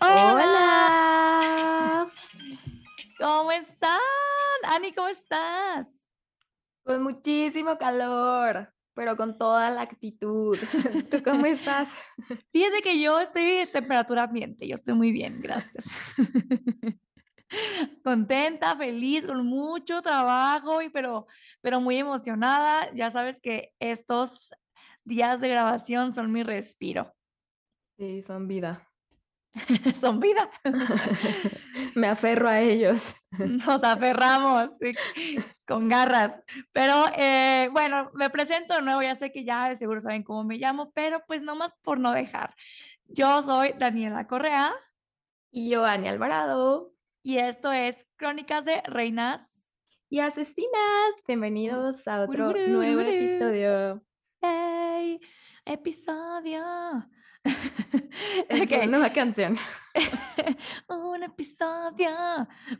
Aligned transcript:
Hola. 0.00 0.92
¿Cómo 3.18 3.52
están? 3.52 3.98
Ani, 4.64 4.92
¿cómo 4.92 5.08
estás? 5.08 5.88
Con 6.84 7.02
muchísimo 7.02 7.78
calor, 7.78 8.70
pero 8.92 9.16
con 9.16 9.38
toda 9.38 9.70
la 9.70 9.80
actitud. 9.80 10.58
¿Tú 11.10 11.22
cómo 11.22 11.46
estás? 11.46 11.88
Fíjate 12.52 12.82
que 12.82 13.00
yo 13.00 13.18
estoy 13.18 13.44
de 13.44 13.66
temperatura 13.66 14.24
ambiente, 14.24 14.68
yo 14.68 14.74
estoy 14.74 14.92
muy 14.92 15.10
bien, 15.10 15.40
gracias. 15.40 15.86
Contenta, 18.04 18.76
feliz, 18.76 19.26
con 19.26 19.44
mucho 19.46 20.02
trabajo, 20.02 20.82
y 20.82 20.88
pero, 20.88 21.26
pero 21.60 21.80
muy 21.80 21.98
emocionada. 21.98 22.92
Ya 22.94 23.10
sabes 23.10 23.40
que 23.40 23.72
estos 23.78 24.50
días 25.04 25.40
de 25.40 25.48
grabación 25.48 26.14
son 26.14 26.32
mi 26.32 26.42
respiro. 26.42 27.14
Sí, 27.98 28.22
son 28.22 28.48
vida. 28.48 28.88
son 30.00 30.20
vida. 30.20 30.50
Me 31.94 32.08
aferro 32.08 32.48
a 32.48 32.60
ellos. 32.60 33.14
Nos 33.66 33.84
aferramos 33.84 34.70
sí, 34.80 34.92
con 35.66 35.88
garras. 35.88 36.40
Pero 36.72 37.04
eh, 37.16 37.68
bueno, 37.72 38.10
me 38.14 38.30
presento 38.30 38.74
de 38.74 38.82
nuevo, 38.82 39.02
ya 39.02 39.14
sé 39.16 39.30
que 39.30 39.44
ya 39.44 39.68
de 39.68 39.76
seguro 39.76 40.00
saben 40.00 40.22
cómo 40.22 40.44
me 40.44 40.58
llamo, 40.58 40.90
pero 40.92 41.22
pues 41.26 41.42
nomás 41.42 41.72
por 41.82 41.98
no 41.98 42.12
dejar. 42.12 42.54
Yo 43.06 43.42
soy 43.42 43.74
Daniela 43.78 44.26
Correa. 44.26 44.72
Y 45.50 45.70
yo, 45.70 45.84
Ani 45.84 46.08
Alvarado. 46.08 46.91
Y 47.24 47.38
esto 47.38 47.70
es 47.70 48.04
Crónicas 48.16 48.64
de 48.64 48.82
Reinas 48.82 49.48
y 50.10 50.18
Asesinas. 50.18 51.14
Bienvenidos 51.24 52.08
a 52.08 52.22
otro 52.22 52.52
nuevo 52.52 53.00
episodio. 53.00 54.02
¡Hey! 54.40 55.20
Episodio. 55.64 56.64
Es 58.48 58.68
una 58.68 58.86
nueva 58.86 59.12
canción. 59.12 59.56
un 60.88 61.22
episodio. 61.22 62.10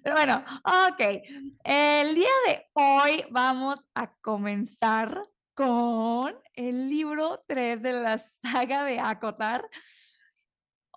Pero 0.02 0.16
bueno, 0.16 0.44
ok. 0.64 1.22
El 1.62 2.14
día 2.16 2.30
de 2.48 2.66
hoy 2.72 3.24
vamos 3.30 3.78
a 3.94 4.12
comenzar 4.20 5.24
con 5.54 6.34
el 6.54 6.90
libro 6.90 7.44
3 7.46 7.80
de 7.80 7.92
la 7.92 8.18
saga 8.18 8.82
de 8.82 8.98
Akotar. 8.98 9.68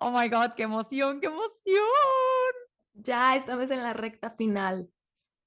Oh 0.00 0.10
my 0.10 0.28
god, 0.28 0.54
qué 0.56 0.64
emoción, 0.64 1.20
qué 1.20 1.26
emoción. 1.26 2.65
Ya 2.98 3.36
estamos 3.36 3.70
en 3.70 3.82
la 3.82 3.92
recta 3.92 4.30
final. 4.30 4.90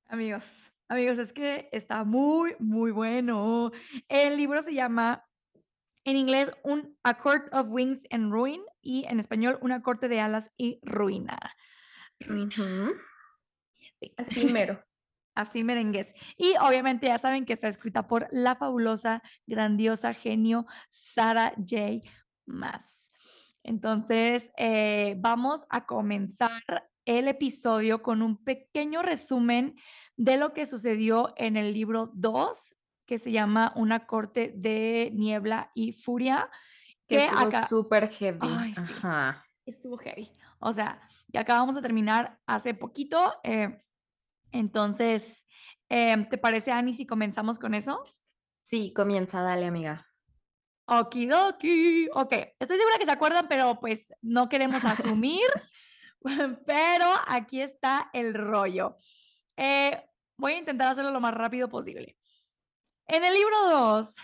Amigos, 0.07 0.45
amigos, 0.87 1.17
es 1.17 1.33
que 1.33 1.67
está 1.71 2.03
muy, 2.03 2.55
muy 2.59 2.91
bueno. 2.91 3.71
El 4.07 4.37
libro 4.37 4.61
se 4.61 4.73
llama 4.73 5.25
en 6.03 6.15
inglés 6.15 6.51
un 6.63 6.95
A 7.03 7.17
Court 7.17 7.51
of 7.51 7.69
Wings 7.69 8.03
and 8.11 8.31
Ruin 8.31 8.61
y 8.81 9.05
en 9.05 9.19
español 9.19 9.57
una 9.61 9.81
corte 9.81 10.07
de 10.07 10.19
alas 10.19 10.51
y 10.57 10.79
ruina. 10.83 11.39
Sí. 12.19 12.49
Así 14.17 14.45
mero. 14.45 14.83
Así 15.35 15.63
merengues. 15.63 16.13
Y 16.37 16.53
obviamente 16.61 17.07
ya 17.07 17.17
saben 17.17 17.45
que 17.45 17.53
está 17.53 17.67
escrita 17.67 18.07
por 18.07 18.27
la 18.31 18.55
fabulosa, 18.57 19.23
grandiosa 19.47 20.13
genio 20.13 20.67
Sarah 20.89 21.53
J. 21.57 22.01
Maas. 22.45 23.09
Entonces, 23.63 24.51
eh, 24.57 25.15
vamos 25.17 25.65
a 25.69 25.85
comenzar 25.85 26.89
el 27.17 27.27
episodio 27.27 28.03
con 28.03 28.21
un 28.21 28.37
pequeño 28.43 29.01
resumen 29.01 29.75
de 30.15 30.37
lo 30.37 30.53
que 30.53 30.67
sucedió 30.67 31.33
en 31.37 31.57
el 31.57 31.73
libro 31.73 32.11
2, 32.13 32.75
que 33.07 33.17
se 33.17 33.31
llama 33.31 33.73
Una 33.75 34.05
corte 34.05 34.53
de 34.55 35.09
niebla 35.15 35.71
y 35.73 35.93
furia. 35.93 36.51
Que 37.07 37.17
Que 37.17 37.25
estuvo 37.25 37.47
acá 37.47 37.67
súper 37.67 38.09
heavy. 38.11 38.39
Ay, 38.41 38.75
sí. 38.75 38.81
Ajá. 38.97 39.43
estuvo 39.65 39.97
heavy. 39.97 40.31
O 40.59 40.71
sea, 40.71 41.01
que 41.31 41.39
acabamos 41.39 41.73
de 41.73 41.81
terminar 41.81 42.39
hace 42.45 42.75
poquito. 42.75 43.33
eh, 43.43 43.81
entonces, 44.51 45.43
em, 45.89 46.29
¿te 46.29 46.37
parece, 46.37 46.71
Ani, 46.71 46.93
si 46.93 47.07
comenzamos 47.07 47.57
con 47.57 47.73
eso? 47.73 48.03
Sí, 48.65 48.93
comienza, 48.95 49.41
dale, 49.41 49.65
amiga. 49.65 50.05
Okidoki. 50.85 52.07
Ok, 52.13 52.33
estoy 52.59 52.77
segura 52.77 52.97
que 52.99 53.05
se 53.05 53.11
acuerdan, 53.11 53.47
pero 53.47 53.79
pues 53.79 54.13
no 54.21 54.47
queremos 54.47 54.83
asumir. 54.85 55.47
pero 56.65 57.05
aquí 57.27 57.61
está 57.61 58.09
el 58.13 58.33
rollo. 58.33 58.97
Eh, 59.57 60.01
voy 60.37 60.53
a 60.53 60.57
intentar 60.57 60.89
hacerlo 60.89 61.11
lo 61.11 61.19
más 61.19 61.33
rápido 61.33 61.69
posible. 61.69 62.17
En 63.07 63.23
el 63.23 63.33
libro 63.33 63.57
2, 63.69 64.15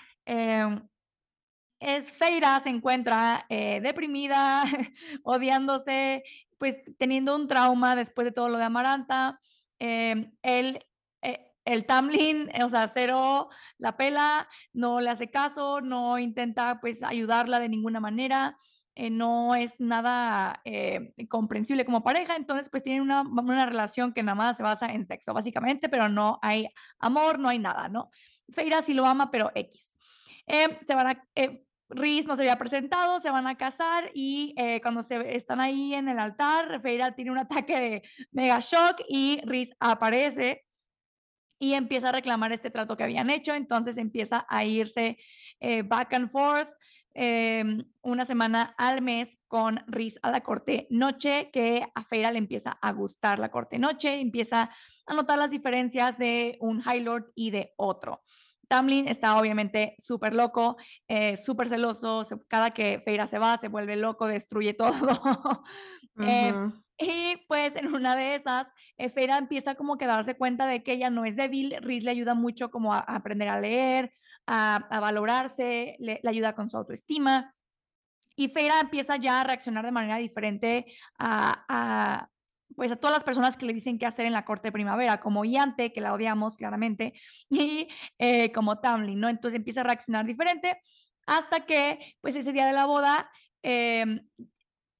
es 1.85 2.11
Feira 2.11 2.59
se 2.61 2.69
encuentra 2.69 3.45
eh, 3.49 3.79
deprimida, 3.81 4.63
odiándose, 5.23 6.23
pues 6.57 6.77
teniendo 6.97 7.35
un 7.35 7.47
trauma 7.47 7.95
después 7.95 8.25
de 8.25 8.31
todo 8.31 8.49
lo 8.49 8.57
de 8.57 8.63
Amaranta. 8.63 9.39
Eh, 9.79 10.31
él, 10.41 10.85
eh, 11.21 11.51
el 11.65 11.85
Tamlin, 11.85 12.49
o 12.63 12.69
sea, 12.69 12.87
cero 12.87 13.49
la 13.77 13.97
pela, 13.97 14.47
no 14.73 15.01
le 15.01 15.09
hace 15.09 15.29
caso, 15.29 15.81
no 15.81 16.17
intenta 16.17 16.79
pues 16.79 17.03
ayudarla 17.03 17.59
de 17.59 17.69
ninguna 17.69 17.99
manera. 17.99 18.57
Eh, 18.95 19.09
no 19.09 19.55
es 19.55 19.79
nada 19.79 20.61
eh, 20.63 21.13
comprensible 21.29 21.85
como 21.85 22.03
pareja, 22.03 22.35
entonces 22.35 22.69
pues 22.69 22.81
tienen 22.81 23.01
una, 23.01 23.21
una 23.21 23.65
relación 23.65 24.13
que 24.13 24.23
nada 24.23 24.35
más 24.35 24.57
se 24.57 24.63
basa 24.63 24.87
en 24.87 25.05
sexo, 25.05 25.33
básicamente, 25.33 25.89
pero 25.89 26.09
no 26.09 26.39
hay 26.41 26.69
amor, 26.99 27.39
no 27.39 27.49
hay 27.49 27.59
nada, 27.59 27.89
¿no? 27.89 28.09
Feira 28.49 28.81
sí 28.81 28.93
lo 28.93 29.05
ama, 29.05 29.31
pero 29.31 29.51
X. 29.53 29.95
Eh, 30.47 30.79
se 30.83 30.95
van 30.95 31.07
a, 31.07 31.27
eh, 31.35 31.63
Riz 31.89 32.25
no 32.25 32.35
se 32.35 32.43
había 32.43 32.57
presentado, 32.57 33.19
se 33.19 33.29
van 33.29 33.47
a 33.47 33.57
casar 33.57 34.11
y 34.13 34.53
eh, 34.57 34.81
cuando 34.81 35.03
se 35.03 35.35
están 35.35 35.59
ahí 35.59 35.93
en 35.93 36.09
el 36.09 36.19
altar, 36.19 36.81
Feira 36.81 37.13
tiene 37.15 37.31
un 37.31 37.37
ataque 37.39 37.79
de 37.79 38.03
mega 38.31 38.59
shock 38.59 39.01
y 39.07 39.41
Riz 39.45 39.71
aparece 39.79 40.65
y 41.59 41.73
empieza 41.73 42.09
a 42.09 42.11
reclamar 42.11 42.51
este 42.51 42.69
trato 42.69 42.97
que 42.97 43.03
habían 43.03 43.29
hecho, 43.29 43.53
entonces 43.53 43.97
empieza 43.97 44.45
a 44.49 44.65
irse 44.65 45.17
back 45.85 46.13
and 46.13 46.29
forth 46.29 46.69
eh, 47.15 47.63
una 48.01 48.25
semana 48.25 48.75
al 48.77 49.01
mes 49.01 49.37
con 49.47 49.81
Riz 49.87 50.19
a 50.21 50.29
la 50.31 50.41
corte 50.41 50.85
noche, 50.89 51.49
que 51.51 51.87
a 51.95 52.03
Feira 52.03 52.29
le 52.31 52.39
empieza 52.39 52.71
a 52.71 52.91
gustar 52.91 53.39
la 53.39 53.49
corte 53.49 53.79
noche, 53.79 54.19
empieza 54.19 54.69
a 55.07 55.13
notar 55.13 55.39
las 55.39 55.51
diferencias 55.51 56.17
de 56.17 56.57
un 56.59 56.81
High 56.81 57.01
Lord 57.01 57.31
y 57.33 57.51
de 57.51 57.73
otro. 57.77 58.21
Tamlin 58.67 59.07
está 59.07 59.39
obviamente 59.39 59.95
súper 59.99 60.35
loco, 60.35 60.75
eh, 61.07 61.37
súper 61.37 61.69
celoso, 61.69 62.27
cada 62.47 62.71
que 62.71 63.01
Feira 63.05 63.27
se 63.27 63.39
va, 63.39 63.57
se 63.57 63.69
vuelve 63.69 63.95
loco, 63.95 64.27
destruye 64.27 64.73
todo. 64.75 65.63
Eh, 66.19 66.53
Ujú. 66.53 66.83
y 66.97 67.37
pues 67.47 67.75
en 67.75 67.93
una 67.93 68.15
de 68.15 68.35
esas, 68.35 68.67
eh, 68.97 69.09
Feira 69.09 69.37
empieza 69.37 69.75
como 69.75 69.97
que 69.97 70.05
a 70.05 70.09
darse 70.09 70.35
cuenta 70.37 70.67
de 70.67 70.83
que 70.83 70.93
ella 70.93 71.09
no 71.09 71.25
es 71.25 71.35
débil, 71.35 71.75
Riz 71.81 72.03
le 72.03 72.11
ayuda 72.11 72.33
mucho 72.33 72.71
como 72.71 72.93
a, 72.93 72.99
a 72.99 73.15
aprender 73.15 73.47
a 73.47 73.59
leer, 73.59 74.13
a, 74.47 74.87
valorarse, 74.99 75.95
le, 75.99 76.19
ayuda 76.25 76.55
con 76.55 76.69
su 76.69 76.77
autoestima. 76.77 77.53
Y 78.35 78.49
Feira 78.49 78.79
empieza 78.79 79.15
ya 79.17 79.41
a 79.41 79.43
reaccionar 79.43 79.85
de 79.85 79.91
manera 79.91 80.17
diferente 80.17 80.85
a, 81.17 82.29
pues 82.75 82.91
a 82.91 82.97
todas 82.97 83.15
las 83.15 83.23
personas 83.23 83.55
que 83.55 83.65
le 83.65 83.73
dicen 83.73 83.97
qué 83.97 84.05
hacer 84.05 84.25
en 84.25 84.33
la 84.33 84.43
corte 84.43 84.67
de 84.67 84.71
primavera, 84.73 85.21
como 85.21 85.45
Iante, 85.45 85.93
que 85.93 86.01
la 86.01 86.13
odiamos 86.13 86.57
claramente, 86.57 87.13
y 87.49 87.87
eh, 88.19 88.51
como 88.51 88.79
Tamlin, 88.79 89.19
¿no? 89.19 89.29
Entonces 89.29 89.57
empieza 89.57 89.81
a 89.81 89.85
reaccionar 89.85 90.25
diferente 90.25 90.81
hasta 91.27 91.65
que, 91.65 92.15
pues 92.21 92.35
ese 92.35 92.51
día 92.51 92.67
de 92.67 92.73
la 92.73 92.85
boda, 92.85 93.29
eh, 93.63 94.19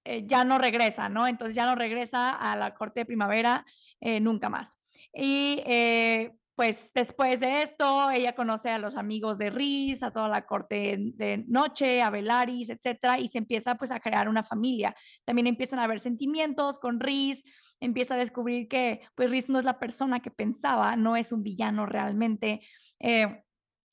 eh, 0.05 0.23
ya 0.27 0.43
no 0.43 0.59
regresa, 0.59 1.09
¿no? 1.09 1.27
Entonces 1.27 1.55
ya 1.55 1.65
no 1.65 1.75
regresa 1.75 2.29
a 2.29 2.55
la 2.55 2.75
corte 2.75 3.01
de 3.01 3.05
primavera 3.05 3.65
eh, 3.99 4.19
nunca 4.19 4.49
más. 4.49 4.77
Y 5.11 5.63
eh, 5.65 6.31
pues 6.55 6.91
después 6.93 7.39
de 7.41 7.61
esto, 7.61 8.09
ella 8.11 8.33
conoce 8.33 8.69
a 8.69 8.79
los 8.79 8.95
amigos 8.95 9.37
de 9.37 9.49
Riz, 9.49 10.03
a 10.03 10.11
toda 10.11 10.29
la 10.29 10.45
corte 10.45 10.95
de 10.97 11.43
noche, 11.47 12.01
a 12.01 12.09
Velaris, 12.09 12.69
etcétera, 12.69 13.19
y 13.19 13.27
se 13.27 13.39
empieza 13.39 13.75
pues 13.75 13.91
a 13.91 13.99
crear 13.99 14.29
una 14.29 14.43
familia. 14.43 14.95
También 15.25 15.47
empiezan 15.47 15.79
a 15.79 15.83
haber 15.83 15.99
sentimientos 15.99 16.79
con 16.79 16.99
Riz, 16.99 17.43
empieza 17.79 18.15
a 18.15 18.17
descubrir 18.17 18.67
que 18.69 19.01
pues 19.15 19.29
Riz 19.29 19.49
no 19.49 19.59
es 19.59 19.65
la 19.65 19.79
persona 19.79 20.21
que 20.21 20.31
pensaba, 20.31 20.95
no 20.95 21.15
es 21.15 21.31
un 21.31 21.43
villano 21.43 21.85
realmente. 21.85 22.61
eh, 22.99 23.41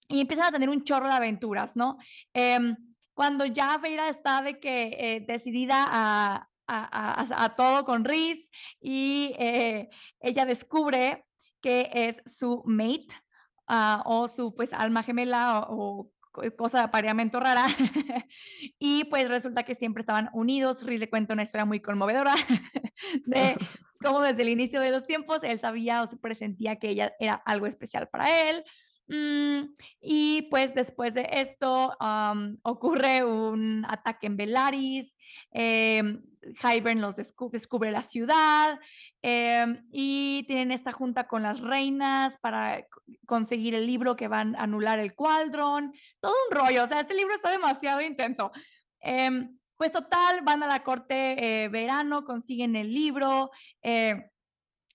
y 0.08 0.20
empiezan 0.20 0.46
a 0.46 0.52
tener 0.52 0.68
un 0.68 0.84
chorro 0.84 1.08
de 1.08 1.14
aventuras, 1.14 1.74
¿no? 1.74 1.96
Em, 2.34 2.76
cuando 3.14 3.46
ya 3.46 3.78
Feira 3.78 4.08
está 4.08 4.42
de 4.42 4.60
que 4.60 4.96
eh, 4.98 5.24
decidida 5.26 5.86
a, 5.88 6.48
todo 7.56 7.84
con 7.84 8.04
Riz 8.04 8.48
y 8.80 9.34
eh, 9.38 9.90
ella 10.20 10.46
descubre 10.46 11.24
que 11.62 11.90
es 11.92 12.22
su 12.26 12.62
mate 12.66 13.08
uh, 13.68 14.02
o 14.04 14.28
su 14.28 14.54
pues 14.54 14.72
alma 14.72 15.02
gemela 15.02 15.60
o, 15.68 16.10
o 16.32 16.42
cosa 16.56 16.78
de 16.78 16.84
apareamiento 16.84 17.40
rara 17.40 17.66
y 18.78 19.04
pues 19.04 19.28
resulta 19.28 19.62
que 19.62 19.74
siempre 19.74 20.00
estaban 20.00 20.28
unidos. 20.34 20.84
Riz 20.84 21.00
le 21.00 21.08
cuenta 21.08 21.34
una 21.34 21.44
historia 21.44 21.64
muy 21.64 21.80
conmovedora 21.80 22.34
de 23.26 23.56
cómo 24.02 24.20
desde 24.20 24.42
el 24.42 24.50
inicio 24.50 24.80
de 24.80 24.90
los 24.90 25.06
tiempos 25.06 25.42
él 25.42 25.60
sabía 25.60 26.02
o 26.02 26.06
se 26.06 26.16
presentía 26.18 26.76
que 26.76 26.90
ella 26.90 27.14
era 27.18 27.34
algo 27.34 27.66
especial 27.66 28.08
para 28.08 28.50
él 28.50 28.64
Mm, 29.08 29.74
y 30.00 30.42
pues 30.50 30.74
después 30.74 31.12
de 31.14 31.28
esto 31.30 31.92
ocurre 32.62 33.24
un 33.24 33.84
ataque 33.86 34.26
en 34.26 34.36
Velaris, 34.36 35.14
eh, 35.52 36.18
los 36.96 37.16
descubre 37.16 37.90
la 37.90 38.02
ciudad 38.02 38.78
em, 39.22 39.84
y 39.92 40.44
tienen 40.46 40.72
esta 40.72 40.92
junta 40.92 41.26
con 41.26 41.42
las 41.42 41.60
reinas 41.60 42.38
para 42.40 42.86
conseguir 43.26 43.74
el 43.74 43.86
libro 43.86 44.16
que 44.16 44.28
van 44.28 44.56
a 44.56 44.64
anular 44.64 44.98
el 44.98 45.14
cualdrón, 45.14 45.92
todo 46.20 46.34
un 46.48 46.56
rollo, 46.56 46.84
o 46.84 46.86
sea, 46.86 47.00
este 47.00 47.14
libro 47.14 47.34
está 47.34 47.50
demasiado 47.50 48.00
intenso. 48.00 48.52
Em, 49.00 49.56
pues 49.76 49.90
total, 49.90 50.42
van 50.42 50.62
a 50.62 50.68
la 50.68 50.84
corte 50.84 51.64
eh, 51.64 51.68
verano, 51.68 52.24
consiguen 52.24 52.76
el 52.76 52.94
libro. 52.94 53.50
Eh, 53.82 54.30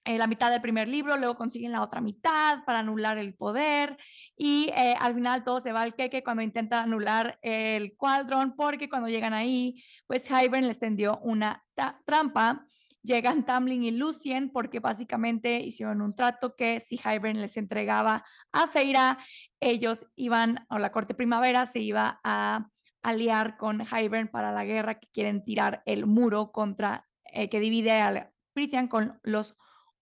eh, 0.08 0.18
la 0.18 0.28
mitad 0.28 0.50
del 0.50 0.62
primer 0.62 0.88
libro, 0.88 1.18
luego 1.18 1.36
consiguen 1.36 1.74
la 1.74 1.82
otra 1.82 2.00
mitad 2.00 2.64
para 2.66 2.80
anular 2.80 3.18
el 3.18 3.36
poder 3.36 3.98
y 4.38 4.72
eh, 4.74 4.96
al 4.98 5.14
final 5.14 5.44
todo 5.44 5.60
se 5.60 5.74
va 5.74 5.82
al 5.82 5.96
queque 5.96 6.24
cuando 6.24 6.44
intenta 6.44 6.82
anular 6.82 7.38
el 7.42 7.94
cuadrón 7.98 8.56
porque 8.56 8.88
cuando 8.88 9.10
llegan 9.10 9.34
ahí, 9.34 9.84
pues 10.08 10.30
Hybern 10.30 10.66
les 10.66 10.80
tendió 10.80 11.20
una 11.24 11.66
trampa. 12.06 12.66
Llegan 13.04 13.46
Tamlin 13.46 13.84
y 13.84 13.92
Lucien 13.92 14.50
porque 14.50 14.80
básicamente 14.80 15.60
hicieron 15.60 16.02
un 16.02 16.16
trato 16.16 16.56
que 16.56 16.80
si 16.80 16.98
Hybern 16.98 17.42
les 17.42 17.58
entregaba 17.58 18.24
a 18.54 18.68
Feira, 18.68 19.18
ellos 19.60 20.06
iban, 20.16 20.66
o 20.70 20.78
la 20.78 20.94
corte 20.94 21.16
primavera 21.16 21.66
se 21.66 21.80
iba 21.80 22.22
a 22.24 22.70
aliar 23.04 23.58
con 23.58 23.82
Hybern 23.82 24.30
para 24.30 24.54
la 24.54 24.64
guerra 24.64 25.00
que 25.00 25.10
quieren 25.12 25.44
tirar 25.44 25.84
el 25.86 26.06
muro 26.06 26.54
contra, 26.54 27.06
eh, 27.34 27.50
que 27.50 27.60
divide 27.60 27.92
a 27.92 28.32
Prithian 28.54 28.88
con 28.88 29.20
los 29.24 29.58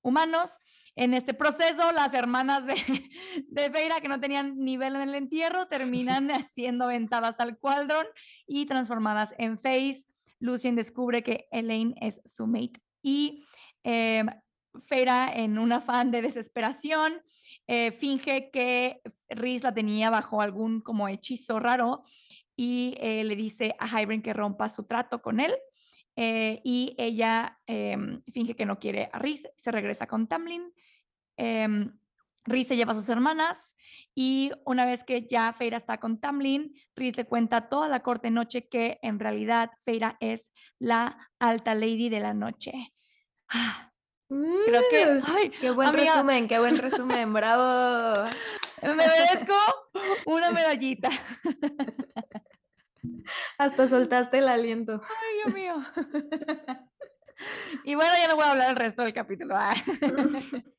humanos. 0.05 0.57
En 0.95 1.13
este 1.13 1.33
proceso, 1.33 1.91
las 1.91 2.13
hermanas 2.13 2.65
de, 2.65 2.75
de 3.49 3.71
Feira, 3.71 3.99
que 3.99 4.07
no 4.07 4.19
tenían 4.19 4.57
nivel 4.57 4.95
en 4.95 5.01
el 5.01 5.15
entierro, 5.15 5.67
terminan 5.67 6.29
siendo 6.53 6.85
aventadas 6.85 7.39
al 7.39 7.57
cuadrón 7.57 8.05
y 8.47 8.65
transformadas 8.65 9.33
en 9.37 9.59
Face. 9.59 10.05
Lucien 10.39 10.75
descubre 10.75 11.23
que 11.23 11.47
Elaine 11.51 11.95
es 11.99 12.21
su 12.25 12.45
mate 12.45 12.81
y 13.01 13.45
eh, 13.83 14.23
Feira, 14.87 15.31
en 15.33 15.57
un 15.57 15.71
afán 15.71 16.11
de 16.11 16.21
desesperación, 16.21 17.21
eh, 17.67 17.91
finge 17.91 18.51
que 18.51 19.01
Rhys 19.29 19.63
la 19.63 19.73
tenía 19.73 20.09
bajo 20.09 20.41
algún 20.41 20.81
como 20.81 21.07
hechizo 21.07 21.59
raro 21.59 22.03
y 22.55 22.95
eh, 22.99 23.23
le 23.23 23.35
dice 23.35 23.75
a 23.79 23.87
Hybern 23.87 24.21
que 24.21 24.33
rompa 24.33 24.69
su 24.69 24.83
trato 24.83 25.21
con 25.21 25.39
él 25.39 25.53
eh, 26.15 26.61
y 26.63 26.95
ella 26.97 27.59
em, 27.67 28.21
finge 28.31 28.55
que 28.55 28.65
no 28.65 28.79
quiere 28.79 29.09
a 29.11 29.19
Rhys, 29.19 29.47
se 29.57 29.71
regresa 29.71 30.07
con 30.07 30.27
Tamlin. 30.27 30.73
Eh, 31.37 31.89
Rhys 32.45 32.67
se 32.67 32.75
lleva 32.75 32.93
a 32.93 32.95
sus 32.95 33.09
hermanas 33.09 33.75
y 34.13 34.51
una 34.65 34.85
vez 34.85 35.03
que 35.03 35.25
ya 35.27 35.51
Feira 35.53 35.77
está 35.77 35.97
con 35.99 36.19
Tamlin, 36.19 36.73
Rhys 36.95 37.17
le 37.17 37.25
cuenta 37.25 37.57
a 37.57 37.69
toda 37.69 37.87
la 37.89 38.01
corte 38.01 38.29
noche 38.29 38.67
que 38.67 38.99
en 39.01 39.19
realidad 39.19 39.71
Feira 39.83 40.17
es 40.19 40.51
la 40.79 41.31
alta 41.39 41.73
lady 41.73 42.09
de 42.09 42.19
la 42.19 42.33
noche. 42.33 42.93
Creo 44.27 44.81
que, 44.89 45.21
ay, 45.25 45.51
qué 45.59 45.71
buen 45.71 45.93
resumen, 45.93 46.47
qué 46.47 46.59
buen 46.59 46.77
resumen, 46.77 47.33
bravo. 47.33 48.29
Me 48.81 48.95
merezco 48.95 49.55
una 50.25 50.51
medallita. 50.51 51.09
Hasta 53.57 53.87
soltaste 53.87 54.39
el 54.39 54.47
aliento. 54.47 55.01
Ay, 55.03 55.35
Dios 55.43 55.53
mío. 55.53 55.75
Y 57.83 57.95
bueno, 57.95 58.13
ya 58.17 58.27
no 58.27 58.35
voy 58.35 58.45
a 58.45 58.51
hablar 58.51 58.69
el 58.69 58.75
resto 58.75 59.03
del 59.03 59.13
capítulo. 59.13 59.55
Ah. 59.57 59.73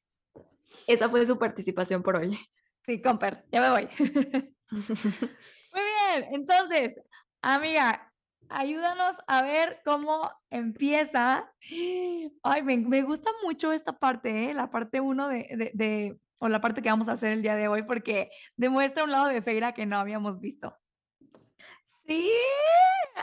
Esa 0.86 1.08
fue 1.08 1.26
su 1.26 1.38
participación 1.38 2.02
por 2.02 2.16
hoy. 2.16 2.38
Sí, 2.84 3.02
Comper, 3.02 3.44
ya 3.50 3.60
me 3.60 3.70
voy. 3.70 3.88
Muy 4.70 5.82
bien, 5.82 6.28
entonces, 6.32 7.00
amiga, 7.42 8.12
ayúdanos 8.48 9.16
a 9.26 9.42
ver 9.42 9.80
cómo 9.84 10.30
empieza. 10.50 11.52
Ay, 12.42 12.62
me, 12.62 13.02
gusta 13.02 13.30
mucho 13.42 13.72
esta 13.72 13.98
parte, 13.98 14.50
¿eh? 14.50 14.54
la 14.54 14.70
parte 14.70 15.00
uno 15.00 15.28
de, 15.28 15.72
de, 15.74 16.18
o 16.38 16.48
la 16.48 16.60
parte 16.60 16.82
que 16.82 16.88
vamos 16.88 17.08
a 17.08 17.12
hacer 17.12 17.32
el 17.32 17.42
día 17.42 17.56
de 17.56 17.68
hoy, 17.68 17.82
porque 17.82 18.30
demuestra 18.56 19.04
un 19.04 19.10
lado 19.10 19.26
de 19.26 19.42
Feira 19.42 19.72
que 19.72 19.86
no 19.86 19.98
habíamos 19.98 20.40
visto. 20.40 20.76
Sí, 22.06 22.30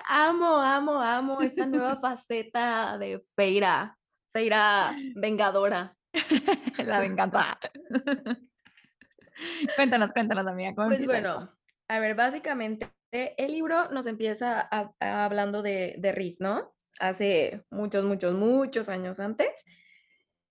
amo, 0.09 0.57
amo, 0.57 1.01
amo 1.01 1.41
esta 1.41 1.65
nueva 1.65 1.99
faceta 2.01 2.97
de 2.97 3.23
Feira, 3.35 3.97
Feira 4.33 4.93
vengadora. 5.15 5.95
La 6.85 6.99
venganza. 6.99 7.57
cuéntanos, 9.77 10.11
cuéntanos, 10.11 10.47
amiga. 10.47 10.73
pues 10.75 11.05
bueno, 11.05 11.49
a 11.87 11.99
ver, 11.99 12.15
básicamente 12.15 12.91
el 13.13 13.51
libro 13.51 13.89
nos 13.91 14.05
empieza 14.05 14.67
hablando 14.99 15.61
de, 15.61 15.95
de 15.97 16.11
Riz, 16.11 16.39
¿no? 16.39 16.73
Hace 16.99 17.63
muchos, 17.69 18.03
muchos, 18.03 18.33
muchos 18.33 18.89
años 18.89 19.19
antes, 19.19 19.49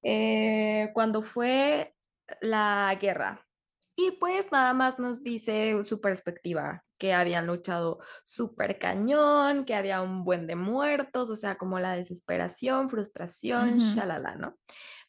eh, 0.03 0.91
cuando 0.95 1.23
fue 1.23 1.95
la 2.41 2.97
guerra. 3.01 3.47
Y 3.95 4.13
pues 4.13 4.51
nada 4.51 4.73
más 4.73 4.99
nos 4.99 5.23
dice 5.23 5.85
su 5.85 6.01
perspectiva, 6.01 6.83
que 7.03 7.13
habían 7.13 7.49
luchado 7.49 7.99
súper 8.23 8.79
cañón, 8.79 9.65
que 9.65 9.75
había 9.75 10.03
un 10.03 10.23
buen 10.23 10.47
de 10.47 10.55
muertos, 10.55 11.31
o 11.31 11.35
sea, 11.35 11.57
como 11.57 11.81
la 11.81 11.97
desesperación, 11.97 12.89
frustración, 12.89 13.81
shalala, 13.81 14.37
¿no? 14.37 14.57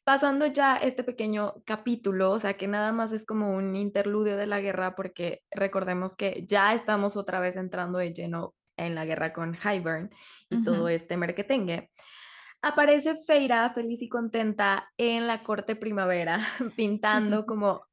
Pasando 0.03 0.47
ya 0.47 0.77
este 0.77 1.03
pequeño 1.03 1.61
capítulo, 1.67 2.31
o 2.31 2.39
sea, 2.39 2.57
que 2.57 2.67
nada 2.67 2.91
más 2.93 3.11
es 3.11 3.27
como 3.27 3.55
un 3.55 3.75
interludio 3.75 4.37
de 4.37 4.47
la 4.47 4.59
guerra, 4.59 4.95
porque 4.95 5.43
recordemos 5.51 6.15
que 6.15 6.43
ya 6.47 6.73
estamos 6.73 7.15
otra 7.15 7.39
vez 7.39 7.57
entrando 7.57 7.99
de 7.99 8.11
lleno 8.11 8.55
en 8.75 8.95
la 8.95 9.05
guerra 9.05 9.31
con 9.31 9.53
Hybern 9.53 10.09
y 10.49 10.63
todo 10.63 10.89
este 10.89 11.15
merquetengue. 11.15 11.91
Aparece 12.63 13.17
Feira 13.17 13.69
feliz 13.69 14.01
y 14.01 14.09
contenta 14.09 14.91
en 14.97 15.27
la 15.27 15.43
corte 15.43 15.75
primavera, 15.75 16.39
pintando 16.75 17.45
como 17.45 17.85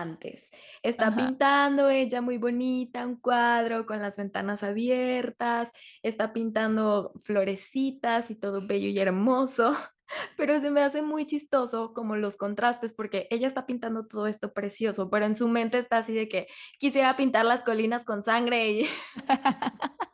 antes. 0.00 0.50
Está 0.82 1.14
pintando 1.14 1.90
ella 1.90 2.20
muy 2.20 2.38
bonita, 2.38 3.06
un 3.06 3.16
cuadro 3.16 3.86
con 3.86 4.00
las 4.00 4.16
ventanas 4.16 4.62
abiertas, 4.62 5.70
está 6.02 6.32
pintando 6.32 7.12
florecitas 7.22 8.30
y 8.30 8.34
todo 8.34 8.66
bello 8.66 8.88
y 8.88 8.98
hermoso, 8.98 9.76
pero 10.36 10.60
se 10.60 10.70
me 10.70 10.82
hace 10.82 11.02
muy 11.02 11.26
chistoso 11.26 11.92
como 11.92 12.16
los 12.16 12.36
contrastes 12.36 12.94
porque 12.94 13.26
ella 13.30 13.46
está 13.46 13.66
pintando 13.66 14.06
todo 14.06 14.26
esto 14.26 14.52
precioso, 14.52 15.10
pero 15.10 15.26
en 15.26 15.36
su 15.36 15.48
mente 15.48 15.78
está 15.78 15.98
así 15.98 16.14
de 16.14 16.28
que 16.28 16.46
quisiera 16.78 17.16
pintar 17.16 17.44
las 17.44 17.62
colinas 17.62 18.04
con 18.04 18.22
sangre 18.22 18.70
y... 18.70 18.86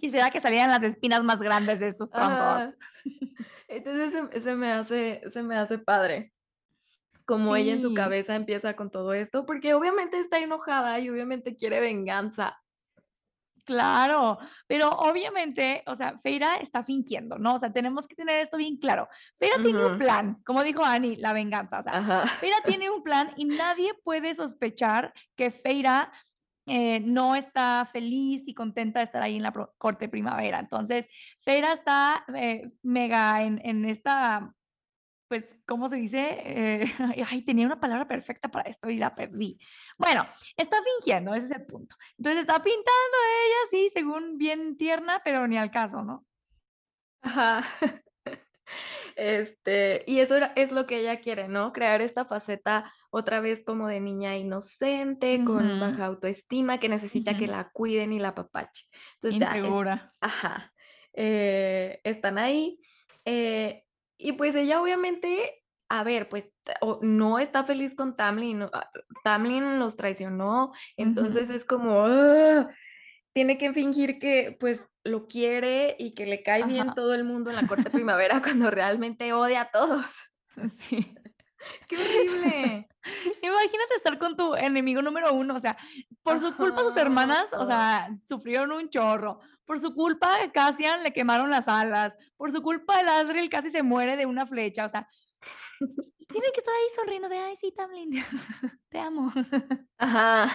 Quisiera 0.00 0.30
que 0.30 0.40
salieran 0.40 0.70
las 0.70 0.82
espinas 0.82 1.22
más 1.22 1.38
grandes 1.38 1.78
de 1.78 1.86
estos 1.86 2.10
troncos. 2.10 2.74
Entonces 3.68 4.42
se, 4.42 4.56
me 4.56 4.72
hace, 4.72 5.22
se 5.30 5.42
me 5.44 5.54
hace 5.54 5.78
padre 5.78 6.32
como 7.28 7.56
ella 7.56 7.74
en 7.74 7.82
su 7.82 7.92
cabeza 7.92 8.34
empieza 8.34 8.74
con 8.74 8.90
todo 8.90 9.12
esto, 9.12 9.44
porque 9.44 9.74
obviamente 9.74 10.18
está 10.18 10.38
enojada 10.38 10.98
y 10.98 11.10
obviamente 11.10 11.56
quiere 11.56 11.78
venganza. 11.78 12.58
Claro, 13.66 14.38
pero 14.66 14.88
obviamente, 14.88 15.82
o 15.84 15.94
sea, 15.94 16.18
Feira 16.22 16.54
está 16.54 16.84
fingiendo, 16.84 17.36
¿no? 17.36 17.56
O 17.56 17.58
sea, 17.58 17.70
tenemos 17.70 18.08
que 18.08 18.14
tener 18.14 18.40
esto 18.40 18.56
bien 18.56 18.78
claro. 18.78 19.10
Feira 19.38 19.56
tiene 19.62 19.84
un 19.84 19.98
plan, 19.98 20.38
como 20.42 20.62
dijo 20.62 20.82
Annie, 20.82 21.18
la 21.18 21.34
venganza. 21.34 21.80
O 21.80 21.82
sea, 21.82 22.26
Feira 22.40 22.56
tiene 22.64 22.88
un 22.88 23.02
plan 23.02 23.34
y 23.36 23.44
nadie 23.44 23.92
puede 24.02 24.34
sospechar 24.34 25.12
que 25.36 25.50
Feira 25.50 26.10
eh, 26.64 27.00
no 27.00 27.36
está 27.36 27.86
feliz 27.92 28.42
y 28.46 28.54
contenta 28.54 29.00
de 29.00 29.04
estar 29.04 29.22
ahí 29.22 29.36
en 29.36 29.42
la 29.42 29.52
corte 29.76 30.08
primavera. 30.08 30.60
Entonces, 30.60 31.06
Feira 31.42 31.74
está 31.74 32.24
eh, 32.34 32.70
mega 32.82 33.42
en, 33.42 33.60
en 33.62 33.84
esta 33.84 34.54
pues, 35.28 35.56
¿cómo 35.66 35.88
se 35.88 35.96
dice? 35.96 36.38
Eh, 36.44 36.84
ay, 37.30 37.42
tenía 37.42 37.66
una 37.66 37.80
palabra 37.80 38.08
perfecta 38.08 38.50
para 38.50 38.68
esto 38.68 38.90
y 38.90 38.98
la 38.98 39.14
perdí. 39.14 39.58
Bueno, 39.98 40.26
está 40.56 40.78
fingiendo, 40.82 41.34
ese 41.34 41.46
es 41.46 41.52
el 41.52 41.66
punto. 41.66 41.96
Entonces 42.16 42.40
está 42.40 42.62
pintando 42.62 43.16
ella, 43.46 43.56
sí, 43.70 43.90
según 43.92 44.38
bien 44.38 44.76
tierna, 44.76 45.20
pero 45.24 45.46
ni 45.46 45.58
al 45.58 45.70
caso, 45.70 46.02
¿no? 46.02 46.26
Ajá. 47.22 47.62
Este, 49.16 50.04
y 50.06 50.20
eso 50.20 50.36
es 50.54 50.70
lo 50.70 50.86
que 50.86 50.98
ella 50.98 51.20
quiere, 51.20 51.48
¿no? 51.48 51.72
Crear 51.72 52.00
esta 52.02 52.24
faceta 52.24 52.92
otra 53.10 53.40
vez 53.40 53.64
como 53.66 53.88
de 53.88 53.98
niña 53.98 54.36
inocente, 54.36 55.42
con 55.44 55.80
baja 55.80 56.04
autoestima, 56.04 56.78
que 56.78 56.88
necesita 56.88 57.36
que 57.36 57.48
la 57.48 57.68
cuiden 57.70 58.12
y 58.12 58.20
la 58.20 58.36
papache. 58.36 58.84
Entonces, 59.14 59.42
Insegura. 59.42 60.14
ajá. 60.20 60.72
Eh, 61.14 62.00
están 62.04 62.38
ahí. 62.38 62.78
Eh, 63.24 63.82
y 64.18 64.32
pues 64.32 64.54
ella 64.54 64.82
obviamente, 64.82 65.64
a 65.88 66.04
ver, 66.04 66.28
pues 66.28 66.50
no 67.00 67.38
está 67.38 67.64
feliz 67.64 67.94
con 67.94 68.16
Tamlin, 68.16 68.62
ah, 68.72 68.90
Tamlin 69.24 69.78
los 69.78 69.96
traicionó, 69.96 70.72
entonces 70.96 71.48
es 71.48 71.64
como, 71.64 72.04
¡ah! 72.04 72.68
tiene 73.32 73.56
que 73.56 73.72
fingir 73.72 74.18
que 74.18 74.56
pues 74.58 74.80
lo 75.04 75.28
quiere 75.28 75.96
y 75.98 76.14
que 76.14 76.26
le 76.26 76.42
cae 76.42 76.64
bien 76.64 76.92
todo 76.94 77.14
el 77.14 77.24
mundo 77.24 77.50
en 77.50 77.56
la 77.56 77.66
corte 77.66 77.88
primavera 77.90 78.42
cuando 78.42 78.70
realmente 78.70 79.32
odia 79.32 79.62
a 79.62 79.70
todos. 79.70 80.06
Sí. 80.78 81.14
¡Qué 81.88 81.96
horrible! 81.96 82.88
Imagínate 83.42 83.94
enemigo 84.56 85.02
número 85.02 85.32
uno, 85.32 85.54
o 85.54 85.60
sea, 85.60 85.76
por 86.22 86.38
su 86.40 86.54
culpa 86.54 86.82
sus 86.82 86.96
hermanas, 86.96 87.52
o 87.52 87.66
sea, 87.66 88.08
sufrieron 88.28 88.72
un 88.72 88.88
chorro. 88.90 89.40
Por 89.64 89.80
su 89.80 89.94
culpa 89.94 90.38
Cassian 90.52 91.02
le 91.02 91.12
quemaron 91.12 91.50
las 91.50 91.68
alas. 91.68 92.16
Por 92.36 92.52
su 92.52 92.62
culpa 92.62 93.00
el 93.00 93.08
Asriel 93.08 93.50
casi 93.50 93.70
se 93.70 93.82
muere 93.82 94.16
de 94.16 94.26
una 94.26 94.46
flecha, 94.46 94.86
o 94.86 94.88
sea, 94.88 95.08
tiene 96.28 96.52
que 96.52 96.60
estar 96.60 96.74
ahí 96.74 96.86
sonriendo 96.94 97.28
de, 97.28 97.38
ay, 97.38 97.56
sí, 97.56 97.72
Tamlin, 97.72 98.10
te 98.90 98.98
amo. 98.98 99.32
Ajá. 99.98 100.50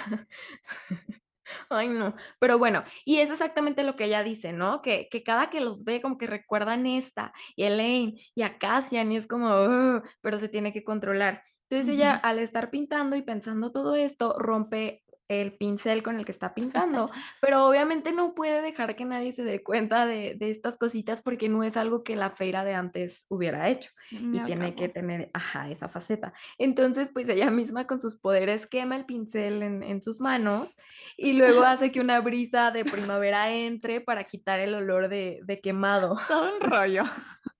Ay, 1.69 1.89
no. 1.89 2.15
Pero 2.39 2.57
bueno, 2.57 2.83
y 3.05 3.17
es 3.19 3.29
exactamente 3.29 3.83
lo 3.83 3.95
que 3.95 4.05
ella 4.05 4.23
dice, 4.23 4.53
¿no? 4.53 4.81
Que, 4.81 5.07
que 5.09 5.23
cada 5.23 5.49
que 5.49 5.61
los 5.61 5.83
ve, 5.83 6.01
como 6.01 6.17
que 6.17 6.27
recuerdan 6.27 6.85
esta, 6.85 7.33
y 7.55 7.63
Elaine, 7.63 8.19
y 8.35 8.41
a 8.43 8.57
Cassian, 8.57 9.11
y 9.11 9.17
es 9.17 9.27
como, 9.27 10.01
pero 10.21 10.39
se 10.39 10.49
tiene 10.49 10.73
que 10.73 10.83
controlar. 10.83 11.43
Entonces 11.69 11.95
ella, 11.95 12.15
al 12.15 12.39
estar 12.39 12.69
pintando 12.69 13.15
y 13.15 13.21
pensando 13.23 13.71
todo 13.71 13.95
esto, 13.95 14.35
rompe 14.37 15.02
el 15.27 15.53
pincel 15.53 16.03
con 16.03 16.17
el 16.17 16.25
que 16.25 16.31
está 16.31 16.53
pintando, 16.53 17.09
pero 17.41 17.67
obviamente 17.67 18.11
no 18.11 18.33
puede 18.33 18.61
dejar 18.61 18.95
que 18.95 19.05
nadie 19.05 19.31
se 19.31 19.43
dé 19.43 19.63
cuenta 19.63 20.05
de, 20.05 20.37
estas 20.39 20.77
cositas 20.77 21.21
porque 21.21 21.49
no 21.49 21.63
es 21.63 21.77
algo 21.77 22.03
que 22.03 22.15
la 22.15 22.31
feira 22.31 22.63
de 22.63 22.75
antes 22.75 23.25
hubiera 23.29 23.69
hecho 23.69 23.91
y 24.11 24.39
tiene 24.43 24.75
que 24.75 24.89
tener, 24.89 25.31
ajá, 25.33 25.69
esa 25.69 25.89
faceta. 25.89 26.33
Entonces, 26.57 27.11
pues 27.11 27.27
ella 27.29 27.49
misma 27.49 27.87
con 27.87 28.01
sus 28.01 28.19
poderes 28.19 28.67
quema 28.67 28.95
el 28.95 29.05
pincel 29.05 29.63
en, 29.63 30.01
sus 30.01 30.19
manos 30.19 30.77
y 31.17 31.33
luego 31.33 31.63
hace 31.63 31.91
que 31.91 32.01
una 32.01 32.19
brisa 32.19 32.71
de 32.71 32.83
primavera 32.83 33.51
entre 33.51 34.01
para 34.01 34.25
quitar 34.25 34.59
el 34.59 34.75
olor 34.75 35.07
de, 35.07 35.39
de 35.43 35.61
quemado. 35.61 36.17
Todo 36.27 36.55
un 36.55 36.61
rollo. 36.61 37.03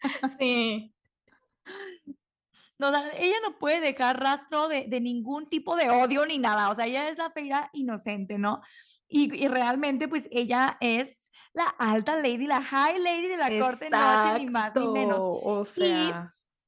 Sí. 0.40 0.94
No, 2.92 2.98
ella 3.18 3.36
no 3.44 3.58
puede 3.58 3.80
dejar 3.80 4.20
rastro 4.20 4.68
de, 4.68 4.88
ningún 5.00 5.50
tipo 5.50 5.76
de 5.76 5.90
odio 5.90 6.26
ni 6.26 6.40
nada. 6.40 6.70
O 6.70 6.76
sea, 6.76 6.86
ella 6.86 7.10
es 7.10 7.18
la 7.18 7.32
feira 7.32 7.70
inocente, 7.74 8.38
¿no? 8.38 8.62
Y, 9.08 9.48
realmente, 9.48 10.08
pues 10.08 10.28
ella 10.32 10.78
es 10.80 11.20
la 11.54 11.66
alta 11.78 12.16
lady, 12.16 12.48
la 12.48 12.62
high 12.62 13.00
lady 13.00 13.28
de 13.28 13.38
la 13.38 13.60
corte 13.60 13.90
noche, 13.90 14.40
ni 14.40 14.50
más 14.50 14.76
ni 14.76 14.88
menos. 14.88 15.20
O 15.22 15.66
sea. 15.66 15.88
Y 15.88 16.14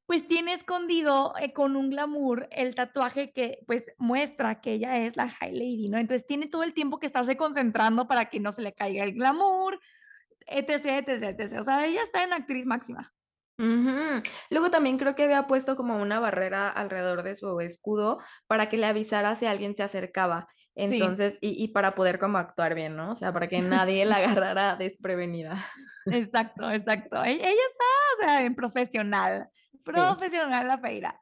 pues 0.05 0.27
tiene 0.27 0.53
escondido 0.53 1.33
eh, 1.39 1.51
con 1.51 1.75
un 1.75 1.89
glamour 1.89 2.47
el 2.51 2.75
tatuaje 2.75 3.31
que 3.31 3.59
pues 3.65 3.91
muestra 3.97 4.61
que 4.61 4.73
ella 4.73 4.97
es 4.99 5.17
la 5.17 5.29
high 5.29 5.53
lady, 5.53 5.89
¿no? 5.89 5.97
Entonces 5.97 6.27
tiene 6.27 6.47
todo 6.47 6.63
el 6.63 6.73
tiempo 6.73 6.99
que 6.99 7.07
estarse 7.07 7.35
concentrando 7.37 8.07
para 8.07 8.29
que 8.29 8.39
no 8.39 8.51
se 8.51 8.61
le 8.61 8.73
caiga 8.73 9.03
el 9.03 9.13
glamour, 9.13 9.79
etc, 10.45 11.07
etc, 11.07 11.39
etc. 11.39 11.59
O 11.59 11.63
sea, 11.63 11.85
ella 11.85 12.03
está 12.03 12.23
en 12.23 12.33
actriz 12.33 12.65
máxima. 12.65 13.13
Luego 13.57 14.69
también 14.69 14.97
creo 14.97 15.15
que 15.15 15.23
había 15.23 15.47
puesto 15.47 15.75
como 15.75 16.01
una 16.01 16.19
barrera 16.19 16.69
alrededor 16.69 17.23
de 17.23 17.35
su 17.35 17.59
escudo 17.61 18.19
para 18.47 18.69
que 18.69 18.77
le 18.77 18.85
avisara 18.85 19.35
si 19.35 19.45
alguien 19.45 19.75
se 19.75 19.83
acercaba. 19.83 20.47
Entonces, 20.75 21.37
y, 21.39 21.69
para 21.69 21.95
poder 21.95 22.19
como 22.19 22.37
actuar 22.37 22.75
bien, 22.75 22.97
¿no? 22.97 23.11
O 23.11 23.15
sea, 23.15 23.31
para 23.31 23.47
que 23.47 23.59
nadie 23.89 24.05
la 24.05 24.17
agarrara 24.17 24.75
desprevenida. 24.75 25.57
Exacto, 26.05 26.69
exacto. 26.69 27.23
E, 27.23 27.31
ella 27.31 27.45
está, 27.45 27.85
o 28.19 28.27
sea, 28.27 28.41
en 28.43 28.55
profesional, 28.55 29.49
profesional 29.83 30.67
la 30.67 30.77
feira. 30.77 31.19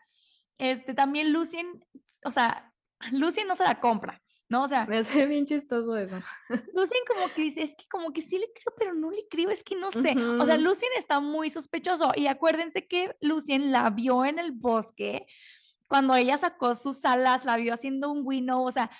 Este, 0.58 0.94
también 0.94 1.32
Lucien, 1.32 1.86
o 2.26 2.32
sea, 2.32 2.74
Lucien 3.12 3.48
no 3.48 3.56
se 3.56 3.64
la 3.64 3.80
compra. 3.80 4.23
¿No? 4.54 4.64
O 4.66 4.68
sea, 4.68 4.86
me 4.86 4.98
hace 4.98 5.26
bien 5.26 5.48
chistoso 5.48 5.98
eso. 5.98 6.16
Lucien 6.76 7.02
como 7.08 7.28
que 7.34 7.42
dice, 7.42 7.64
es 7.64 7.74
que 7.76 7.86
como 7.90 8.14
que 8.14 8.22
sí 8.22 8.38
le 8.38 8.46
creo, 8.54 8.76
pero 8.78 8.94
no 8.94 9.10
le 9.10 9.28
creo, 9.28 9.50
es 9.50 9.64
que 9.64 9.76
no 9.76 9.90
sé. 9.90 10.16
O 10.40 10.46
sea, 10.46 10.58
Lucien 10.58 10.92
está 10.96 11.20
muy 11.20 11.50
sospechoso 11.50 12.12
y 12.16 12.28
acuérdense 12.28 12.88
que 12.88 13.18
Lucien 13.20 13.72
la 13.72 13.90
vio 13.90 14.26
en 14.26 14.38
el 14.38 14.52
bosque 14.52 15.26
cuando 15.88 16.16
ella 16.16 16.38
sacó 16.38 16.76
sus 16.76 17.04
alas, 17.04 17.46
la 17.46 17.58
vio 17.58 17.74
haciendo 17.74 18.12
un 18.12 18.22
winnow, 18.24 18.64
o 18.64 18.72
sea, 18.72 18.92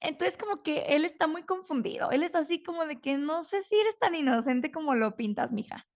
entonces 0.00 0.38
como 0.38 0.62
que 0.62 0.80
él 0.88 1.04
está 1.04 1.26
muy 1.26 1.42
confundido. 1.42 2.10
Él 2.10 2.22
está 2.22 2.38
así 2.38 2.62
como 2.62 2.86
de 2.86 2.98
que 3.00 3.18
no 3.18 3.44
sé 3.44 3.62
si 3.62 3.76
eres 3.76 3.98
tan 3.98 4.14
inocente 4.14 4.70
como 4.70 4.94
lo 4.94 5.16
pintas, 5.16 5.52
mija. 5.52 5.86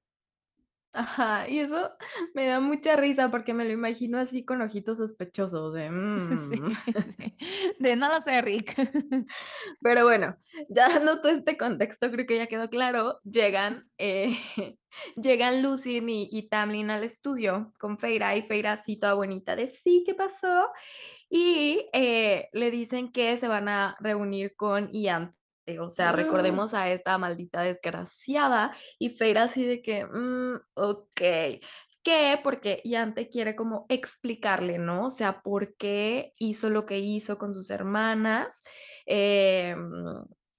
Ajá, 0.95 1.49
y 1.49 1.61
eso 1.61 1.91
me 2.35 2.47
da 2.47 2.61
mucha 2.61 2.97
risa 2.97 3.31
porque 3.31 3.55
me 3.55 3.65
lo 3.65 3.73
imagino 3.73 4.19
así 4.19 4.45
con 4.45 4.61
ojitos 4.61 4.99
sospechosos 4.99 5.73
de, 5.73 5.91
mm". 5.91 6.73
de 7.79 7.97
nada 7.97 8.21
sé, 8.21 8.43
Rick. 8.43 8.75
Pero 9.81 10.05
bueno, 10.05 10.37
ya 10.69 10.91
dando 10.91 11.23
todo 11.23 11.33
este 11.33 11.57
contexto, 11.57 12.11
creo 12.11 12.27
que 12.27 12.37
ya 12.37 12.47
quedó 12.47 12.69
claro, 12.69 13.21
llegan, 13.25 13.89
eh, 13.97 14.37
llegan 15.17 15.63
Lucy 15.63 15.99
y, 16.07 16.29
y, 16.31 16.49
Tamlin 16.49 16.91
al 16.91 17.05
estudio 17.05 17.71
con 17.79 17.99
Feira 17.99 18.37
y 18.37 18.43
Feira 18.43 18.73
así 18.73 18.99
toda 18.99 19.15
bonita 19.15 19.57
de, 19.57 19.69
sí, 19.69 20.05
¿qué 20.07 20.15
pasó? 20.15 20.69
Y 21.31 21.87
eh, 21.95 22.51
le 22.53 22.71
dicen 22.71 23.11
que 23.13 23.39
se 23.39 23.49
van 23.49 23.71
a 23.71 23.97
reunir 24.01 24.55
con 24.57 24.93
Ian 24.93 25.35
o 25.79 25.88
sea, 25.88 26.12
recordemos 26.12 26.75
a 26.75 26.88
esta 26.91 27.19
maldita 27.19 27.62
desgraciada 27.62 28.75
y 28.99 29.11
Feira 29.11 29.45
así 29.45 29.64
de 29.64 29.83
que, 29.83 30.05
mm, 30.05 30.57
ok, 30.75 31.21
¿qué? 32.02 32.41
Porque 32.43 32.81
Yante 32.85 33.29
quiere 33.29 33.55
como 33.55 33.87
explicarle, 33.88 34.79
¿no? 34.79 35.07
O 35.07 35.11
sea, 35.11 35.43
¿por 35.43 35.76
qué 35.76 36.33
hizo 36.38 36.71
lo 36.71 36.87
que 36.87 36.99
hizo 36.99 37.38
con 37.38 37.55
sus 37.55 37.71
hermanas? 37.71 38.62
Eh, 39.07 39.76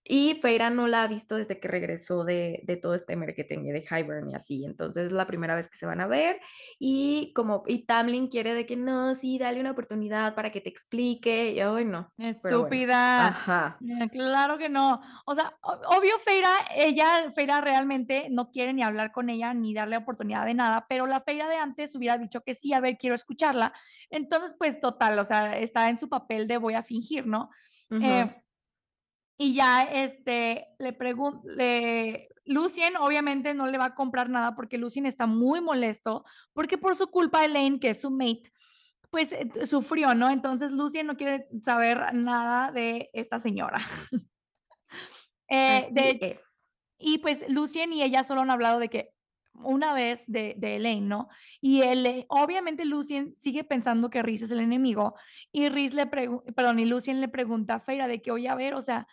y 0.06 0.36
Feira 0.42 0.70
no 0.70 0.88
la 0.88 1.04
ha 1.04 1.08
visto 1.08 1.38
desde 1.38 1.60
que 1.60 1.68
regresó 1.70 2.26
de, 2.26 2.62
de 2.64 2.76
todo 2.76 2.94
este 2.94 3.16
tenía 3.46 3.72
de 3.72 3.86
Hybern 3.90 4.30
y 4.32 4.36
así. 4.36 4.66
Entonces 4.66 5.08
es 5.08 5.12
la 5.14 5.26
primera 5.28 5.56
vez 5.56 5.70
que 5.70 5.78
se 5.78 5.86
van 5.86 6.02
a 6.02 6.08
ver. 6.08 6.42
Y 6.78 7.32
como, 7.34 7.64
y 7.68 7.86
Tamlin 7.86 8.28
quiere 8.28 8.54
de 8.54 8.66
que 8.66 8.76
no, 8.76 9.16
sí, 9.16 9.38
dale 9.38 9.62
una 9.62 9.72
oportunidad 9.72 10.36
para 10.36 10.52
que 10.52 10.60
te 10.60 10.70
explique. 10.70 11.52
Y 11.52 11.62
hoy 11.62 11.86
no. 11.86 12.12
Estúpida. 12.18 13.28
Ajá. 13.28 13.78
Eh, 13.82 14.10
claro 14.10 14.58
que 14.58 14.68
no. 14.68 15.02
O 15.26 15.36
sea, 15.36 15.58
obvio, 15.62 16.20
Feira, 16.20 16.52
ella, 16.76 17.32
Feira 17.34 17.62
realmente 17.62 18.28
no 18.30 18.52
quiere 18.52 18.74
ni 18.74 18.84
hablar 18.84 19.14
con 19.14 19.30
ella 19.30 19.54
ni 19.54 19.74
darle 19.74 19.98
oportunidad 19.98 20.46
de 20.46 20.54
nada, 20.54 20.86
pero 20.90 21.08
la 21.08 21.22
Feira 21.22 21.48
de 21.48 21.56
antes 21.56 21.96
hubiera 21.96 22.18
dicho 22.18 22.42
que 22.42 22.56
sí, 22.56 22.74
a 22.74 22.82
ver, 22.82 22.98
quiero 22.98 23.16
escucharla. 23.16 23.74
Entonces, 24.10 24.54
pues 24.58 24.82
total, 24.82 25.18
o 25.20 25.24
sea, 25.24 25.58
está 25.58 25.90
en 25.90 25.98
su 25.98 26.10
papel 26.10 26.48
de 26.48 26.58
voy 26.58 26.74
a 26.74 26.84
fingir, 26.84 27.26
¿no? 27.26 27.50
eh, 28.02 28.43
y 29.38 29.54
ya 29.54 29.84
este, 29.84 30.68
le 30.80 30.94
pregunto, 30.94 31.42
Lucien 32.46 32.98
obviamente 32.98 33.54
no 33.54 33.68
le 33.68 33.78
va 33.78 33.86
a 33.86 33.96
comprar 33.96 34.30
nada 34.30 34.56
porque 34.56 34.78
Lucien 34.78 35.06
está 35.06 35.28
muy 35.28 35.62
molesto 35.62 36.26
porque 36.54 36.78
por 36.78 36.96
su 36.96 37.08
culpa 37.08 37.46
Elaine, 37.46 37.80
que 37.80 37.92
es 37.92 38.02
su 38.02 38.12
mate, 38.12 38.52
pues 39.10 39.32
eh, 39.32 39.48
sufrió, 39.66 40.14
¿no? 40.14 40.30
Entonces 40.30 40.72
Lucien 40.72 41.08
no 41.08 41.16
quiere 41.16 41.48
saber 41.64 42.14
nada 42.14 42.72
de 42.72 43.10
esta 43.14 43.40
señora. 43.40 43.80
eh, 45.50 45.88
de, 45.92 46.40
Y 46.98 47.20
pues 47.20 47.48
Lucien 47.50 47.94
y 47.94 48.02
ella 48.02 48.24
solo 48.24 48.42
han 48.42 48.52
hablado 48.52 48.80
de 48.80 48.90
que 48.90 49.12
una 49.54 49.94
vez 49.94 50.24
de, 50.26 50.56
de 50.58 50.78
Elaine, 50.78 51.08
¿no? 51.08 51.30
Y 51.62 51.82
él, 51.82 52.26
obviamente 52.28 52.86
Lucien 52.86 53.36
sigue 53.40 53.64
pensando 53.64 54.10
que 54.10 54.24
Riz 54.24 54.42
es 54.42 54.52
el 54.52 54.60
enemigo 54.60 55.14
y 55.52 55.70
Riz 55.70 55.94
le 55.94 56.08
pregunta, 56.08 56.52
perdón, 56.54 56.80
y 56.80 56.86
Lucien 56.86 57.22
le 57.22 57.28
pregunta 57.28 57.76
a 57.76 57.80
Feira 57.80 58.08
de 58.08 58.22
que, 58.22 58.32
oye, 58.32 58.50
a 58.50 58.56
ver, 58.56 58.74
o 58.74 58.82
sea, 58.82 59.08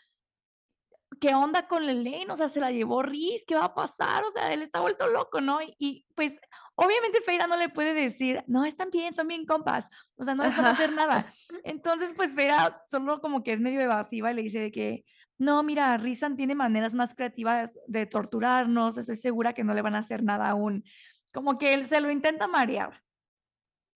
¿qué 1.20 1.34
onda 1.34 1.68
con 1.68 1.88
Elaine? 1.88 2.30
O 2.30 2.36
sea, 2.36 2.48
se 2.48 2.60
la 2.60 2.72
llevó 2.72 3.02
Riz, 3.02 3.44
¿qué 3.46 3.54
va 3.54 3.66
a 3.66 3.74
pasar? 3.74 4.24
O 4.24 4.30
sea, 4.30 4.52
él 4.52 4.62
está 4.62 4.80
vuelto 4.80 5.06
loco, 5.06 5.40
¿no? 5.40 5.58
Y, 5.78 6.06
pues, 6.14 6.40
obviamente 6.74 7.20
Feira 7.20 7.46
no 7.46 7.56
le 7.56 7.68
puede 7.68 7.92
decir, 7.94 8.42
no, 8.46 8.64
están 8.64 8.90
bien, 8.90 9.14
son 9.14 9.28
bien 9.28 9.44
compas, 9.44 9.88
o 10.16 10.24
sea, 10.24 10.34
no 10.34 10.42
les 10.44 10.58
va 10.58 10.68
a 10.68 10.70
hacer 10.70 10.92
nada. 10.92 11.32
Entonces, 11.64 12.12
pues 12.16 12.34
Feira 12.34 12.84
solo 12.90 13.20
como 13.20 13.42
que 13.42 13.52
es 13.52 13.60
medio 13.60 13.80
evasiva 13.80 14.32
y 14.32 14.34
le 14.34 14.42
dice 14.42 14.60
de 14.60 14.72
que, 14.72 15.04
no, 15.38 15.62
mira, 15.62 15.96
Rizan 15.98 16.36
tiene 16.36 16.54
maneras 16.54 16.94
más 16.94 17.14
creativas 17.14 17.78
de 17.86 18.06
torturarnos, 18.06 18.96
estoy 18.96 19.16
segura 19.16 19.52
que 19.52 19.64
no 19.64 19.74
le 19.74 19.82
van 19.82 19.94
a 19.94 20.00
hacer 20.00 20.22
nada 20.22 20.48
aún. 20.48 20.84
Como 21.32 21.58
que 21.58 21.74
él 21.74 21.86
se 21.86 22.00
lo 22.00 22.10
intenta 22.10 22.48
marear. 22.48 23.02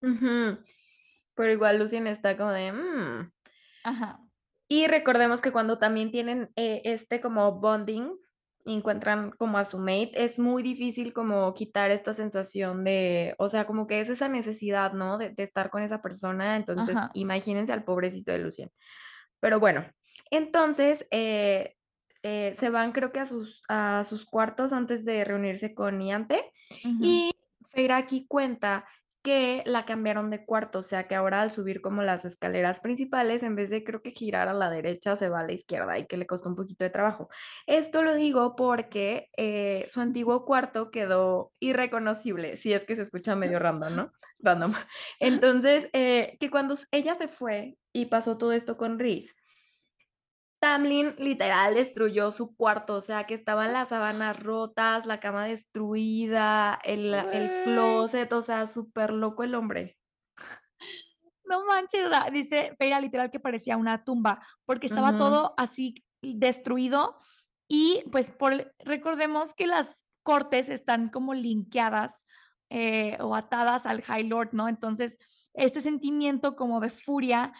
Pero 0.00 1.52
igual 1.52 1.78
Lucien 1.78 2.06
está 2.06 2.36
como 2.36 2.50
de, 2.50 2.72
mmm. 2.72 3.32
Ajá. 3.84 4.23
Y 4.68 4.86
recordemos 4.86 5.40
que 5.40 5.52
cuando 5.52 5.78
también 5.78 6.10
tienen 6.10 6.50
eh, 6.56 6.82
este 6.84 7.20
como 7.20 7.60
bonding, 7.60 8.10
encuentran 8.66 9.30
como 9.32 9.58
a 9.58 9.64
su 9.64 9.78
mate, 9.78 10.12
es 10.14 10.38
muy 10.38 10.62
difícil 10.62 11.12
como 11.12 11.52
quitar 11.54 11.90
esta 11.90 12.14
sensación 12.14 12.82
de, 12.82 13.34
o 13.38 13.48
sea, 13.48 13.66
como 13.66 13.86
que 13.86 14.00
es 14.00 14.08
esa 14.08 14.28
necesidad, 14.28 14.92
¿no? 14.94 15.18
De, 15.18 15.34
estar 15.36 15.70
con 15.70 15.82
esa 15.82 16.00
persona. 16.00 16.56
Entonces, 16.56 16.96
imagínense 17.12 17.72
al 17.72 17.84
pobrecito 17.84 18.32
de 18.32 18.38
Lucien. 18.38 18.70
Pero 19.40 19.60
bueno, 19.60 19.84
entonces 20.30 21.06
eh, 21.10 21.74
eh, 22.22 22.56
se 22.58 22.70
van 22.70 22.92
creo 22.92 23.12
que 23.12 23.20
a 23.20 23.26
sus, 23.26 23.62
a 23.68 24.02
sus 24.04 24.24
cuartos 24.24 24.72
antes 24.72 25.04
de 25.04 25.24
reunirse 25.24 25.74
con 25.74 25.98
Niante. 25.98 26.50
Y 27.02 27.32
Feira 27.70 27.98
aquí 27.98 28.26
cuenta 28.26 28.86
que 29.24 29.62
la 29.64 29.86
cambiaron 29.86 30.28
de 30.28 30.44
cuarto, 30.44 30.80
o 30.80 30.82
sea, 30.82 31.08
que 31.08 31.14
ahora 31.14 31.40
al 31.40 31.50
subir 31.50 31.80
como 31.80 32.02
las 32.02 32.26
escaleras 32.26 32.80
principales, 32.80 33.42
en 33.42 33.56
vez 33.56 33.70
de 33.70 33.82
creo 33.82 34.02
que 34.02 34.10
girar 34.10 34.48
a 34.48 34.52
la 34.52 34.68
derecha, 34.68 35.16
se 35.16 35.30
va 35.30 35.40
a 35.40 35.46
la 35.46 35.54
izquierda 35.54 35.98
y 35.98 36.06
que 36.06 36.18
le 36.18 36.26
costó 36.26 36.50
un 36.50 36.56
poquito 36.56 36.84
de 36.84 36.90
trabajo. 36.90 37.30
Esto 37.66 38.02
lo 38.02 38.14
digo 38.14 38.54
porque 38.54 39.30
eh, 39.38 39.86
su 39.88 40.02
antiguo 40.02 40.44
cuarto 40.44 40.90
quedó 40.90 41.52
irreconocible, 41.58 42.56
si 42.56 42.74
es 42.74 42.84
que 42.84 42.96
se 42.96 43.02
escucha 43.02 43.34
medio 43.34 43.58
random, 43.58 43.96
¿no? 43.96 44.12
Random. 44.40 44.74
Entonces, 45.20 45.88
eh, 45.94 46.36
que 46.38 46.50
cuando 46.50 46.76
ella 46.90 47.14
se 47.14 47.28
fue 47.28 47.78
y 47.94 48.06
pasó 48.06 48.36
todo 48.36 48.52
esto 48.52 48.76
con 48.76 48.98
Reese, 48.98 49.32
Tamlin 50.64 51.14
literal 51.18 51.74
destruyó 51.74 52.32
su 52.32 52.56
cuarto, 52.56 52.94
o 52.94 53.00
sea, 53.02 53.24
que 53.24 53.34
estaban 53.34 53.74
las 53.74 53.90
sábanas 53.90 54.42
rotas, 54.42 55.04
la 55.04 55.20
cama 55.20 55.44
destruida, 55.44 56.78
el, 56.84 57.12
el 57.12 57.64
closet, 57.64 58.32
o 58.32 58.40
sea, 58.40 58.66
súper 58.66 59.10
loco 59.10 59.42
el 59.42 59.54
hombre. 59.56 59.98
No 61.44 61.66
manches, 61.66 62.08
dice 62.32 62.74
Feira 62.78 62.98
literal 62.98 63.30
que 63.30 63.40
parecía 63.40 63.76
una 63.76 64.04
tumba, 64.04 64.40
porque 64.64 64.86
estaba 64.86 65.18
todo 65.18 65.52
así 65.58 66.02
destruido 66.22 67.18
y 67.68 68.02
pues 68.10 68.30
por, 68.30 68.74
recordemos 68.78 69.52
que 69.54 69.66
las 69.66 70.02
cortes 70.22 70.70
están 70.70 71.10
como 71.10 71.34
linkeadas 71.34 72.24
eh, 72.70 73.18
o 73.20 73.36
atadas 73.36 73.84
al 73.84 74.00
High 74.00 74.28
Lord, 74.28 74.48
¿no? 74.52 74.70
Entonces, 74.70 75.18
este 75.52 75.82
sentimiento 75.82 76.56
como 76.56 76.80
de 76.80 76.88
furia 76.88 77.52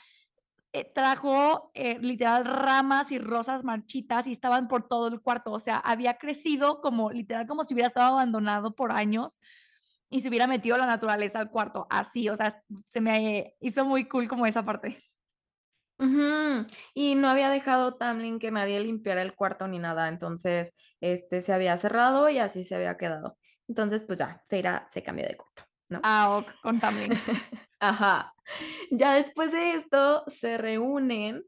eh, 0.75 0.91
trajo 0.93 1.71
eh, 1.75 2.01
literal 2.01 2.45
ramas 2.45 3.13
y 3.13 3.19
rosas 3.21 3.63
marchitas 3.63 4.27
y 4.27 4.33
estaban 4.33 4.67
por 4.67 4.89
todo 4.89 5.07
el 5.07 5.21
cuarto. 5.21 5.53
O 5.53 5.61
sea, 5.61 5.77
había 5.77 6.19
crecido 6.19 6.81
como 6.81 7.13
literal 7.13 7.47
como 7.47 7.63
si 7.63 7.75
hubiera 7.75 7.87
estado 7.87 8.15
abandonado 8.15 8.75
por 8.75 8.91
años 8.91 9.39
y 10.11 10.21
se 10.21 10.29
hubiera 10.29 10.49
metido 10.49 10.77
la 10.77 10.87
naturaleza 10.87 11.39
al 11.39 11.51
cuarto. 11.51 11.87
Así, 11.91 12.29
o 12.29 12.37
sea, 12.37 12.61
se 12.89 13.01
me 13.01 13.55
hizo 13.61 13.85
muy 13.85 14.09
cool 14.09 14.27
como 14.29 14.47
esa 14.47 14.65
parte. 14.65 15.01
Y 16.93 17.15
no 17.15 17.29
había 17.29 17.51
dejado 17.51 17.95
Tamlin 17.95 18.41
que 18.41 18.51
nadie 18.51 18.81
limpiara 18.81 19.23
el 19.23 19.37
cuarto 19.37 19.69
ni 19.69 19.79
nada, 19.79 20.09
entonces 20.09 20.75
este 21.01 21.41
se 21.41 21.53
había 21.53 21.77
cerrado 21.77 22.29
y 22.29 22.39
así 22.39 22.65
se 22.65 22.75
había 22.75 22.97
quedado. 22.97 23.39
Entonces, 23.69 24.03
pues 24.03 24.19
ya, 24.19 24.43
Feira 24.49 24.89
se 24.91 25.05
cambió 25.05 25.27
de 25.27 25.37
cuarto, 25.37 25.63
¿no? 25.95 26.01
Ah, 26.03 26.37
ok, 26.37 26.53
con 26.63 26.81
Tamlin. 26.81 27.13
Ajá. 27.81 28.35
Ya 28.91 29.15
después 29.15 29.53
de 29.53 29.75
esto 29.75 30.25
se 30.27 30.59
reúnen 30.59 31.45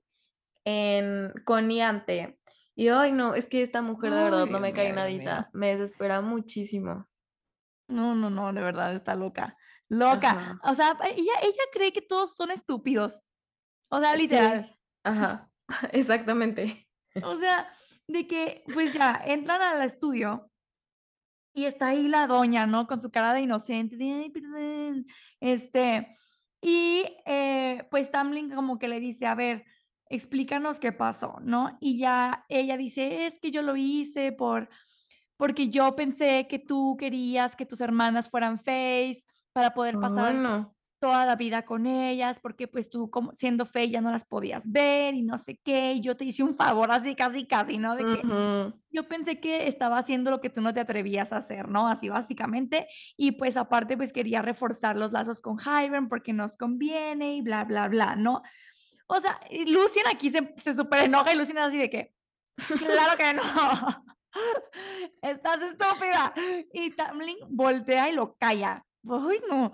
en, 0.64 1.32
con 1.44 1.68
Niante. 1.68 2.38
Y 2.74 2.88
ay, 2.88 3.12
no, 3.12 3.34
es 3.34 3.46
que 3.46 3.62
esta 3.62 3.80
mujer 3.80 4.12
de 4.12 4.24
verdad 4.24 4.46
no 4.46 4.60
me 4.60 4.72
cae 4.72 4.92
nadita. 4.92 5.48
Me 5.52 5.74
desespera 5.74 6.20
muchísimo. 6.20 7.08
No, 7.88 8.14
no, 8.14 8.28
no, 8.28 8.52
de 8.52 8.60
verdad 8.60 8.94
está 8.94 9.14
loca. 9.14 9.56
Loca. 9.88 10.58
O 10.62 10.74
sea, 10.74 10.98
ella, 11.04 11.32
ella 11.42 11.62
cree 11.72 11.92
que 11.92 12.02
todos 12.02 12.34
son 12.34 12.50
estúpidos. 12.50 13.22
O 13.88 14.00
sea, 14.00 14.14
literal. 14.16 14.76
Ajá, 15.04 15.48
exactamente. 15.92 16.88
O 17.22 17.36
sea, 17.36 17.72
de 18.08 18.26
que 18.26 18.64
pues 18.72 18.92
ya 18.92 19.22
entran 19.24 19.62
al 19.62 19.82
estudio 19.82 20.50
y 21.56 21.64
está 21.64 21.86
ahí 21.88 22.06
la 22.06 22.26
doña, 22.26 22.66
¿no? 22.66 22.86
Con 22.86 23.00
su 23.00 23.10
cara 23.10 23.32
de 23.32 23.40
inocente, 23.40 23.96
de, 23.96 24.12
ay, 24.12 24.30
perdón. 24.30 25.06
Este, 25.40 26.06
y 26.60 27.02
eh, 27.24 27.88
pues 27.90 28.10
Tamlin 28.10 28.50
como 28.50 28.78
que 28.78 28.88
le 28.88 29.00
dice, 29.00 29.24
a 29.26 29.34
ver, 29.34 29.64
explícanos 30.10 30.78
qué 30.78 30.92
pasó, 30.92 31.38
¿no? 31.40 31.78
Y 31.80 31.96
ya 31.96 32.44
ella 32.50 32.76
dice, 32.76 33.24
es 33.24 33.38
que 33.38 33.50
yo 33.50 33.62
lo 33.62 33.74
hice 33.74 34.32
por, 34.32 34.68
porque 35.38 35.70
yo 35.70 35.96
pensé 35.96 36.46
que 36.46 36.58
tú 36.58 36.94
querías 36.98 37.56
que 37.56 37.64
tus 37.64 37.80
hermanas 37.80 38.28
fueran 38.28 38.58
face 38.58 39.24
para 39.54 39.72
poder 39.72 39.98
pasar 39.98 40.34
toda 40.98 41.26
la 41.26 41.36
vida 41.36 41.62
con 41.64 41.86
ellas, 41.86 42.40
porque 42.40 42.68
pues 42.68 42.90
tú 42.90 43.10
como 43.10 43.32
siendo 43.34 43.66
fe 43.66 43.88
ya 43.88 44.00
no 44.00 44.10
las 44.10 44.24
podías 44.24 44.70
ver 44.70 45.14
y 45.14 45.22
no 45.22 45.38
sé 45.38 45.60
qué, 45.62 45.92
y 45.94 46.00
yo 46.00 46.16
te 46.16 46.24
hice 46.24 46.42
un 46.42 46.54
favor 46.54 46.90
así 46.90 47.14
casi 47.14 47.46
casi, 47.46 47.78
¿no? 47.78 47.96
De 47.96 48.04
que 48.04 48.72
yo 48.90 49.08
pensé 49.08 49.40
que 49.40 49.66
estaba 49.66 49.98
haciendo 49.98 50.30
lo 50.30 50.40
que 50.40 50.50
tú 50.50 50.60
no 50.60 50.72
te 50.72 50.80
atrevías 50.80 51.32
a 51.32 51.38
hacer, 51.38 51.68
¿no? 51.68 51.88
Así 51.88 52.08
básicamente, 52.08 52.86
y 53.16 53.32
pues 53.32 53.56
aparte 53.56 53.96
pues 53.96 54.12
quería 54.12 54.42
reforzar 54.42 54.96
los 54.96 55.12
lazos 55.12 55.40
con 55.40 55.58
Hyven 55.58 56.08
porque 56.08 56.32
nos 56.32 56.56
conviene 56.56 57.36
y 57.36 57.42
bla, 57.42 57.64
bla, 57.64 57.88
bla, 57.88 58.16
¿no? 58.16 58.42
O 59.08 59.20
sea, 59.20 59.38
Lucien 59.66 60.06
aquí 60.08 60.30
se, 60.30 60.54
se 60.56 60.74
súper 60.74 61.04
enoja 61.04 61.32
y 61.32 61.36
Lucien 61.36 61.58
es 61.58 61.64
así 61.64 61.78
de 61.78 61.90
que, 61.90 62.12
claro 62.56 63.16
que 63.16 63.34
no. 63.34 63.42
Estás 65.22 65.58
estúpida. 65.62 66.32
Y 66.72 66.90
Tamlin 66.90 67.38
voltea 67.48 68.10
y 68.10 68.14
lo 68.14 68.36
calla. 68.36 68.84
Uy, 69.02 69.40
no. 69.48 69.72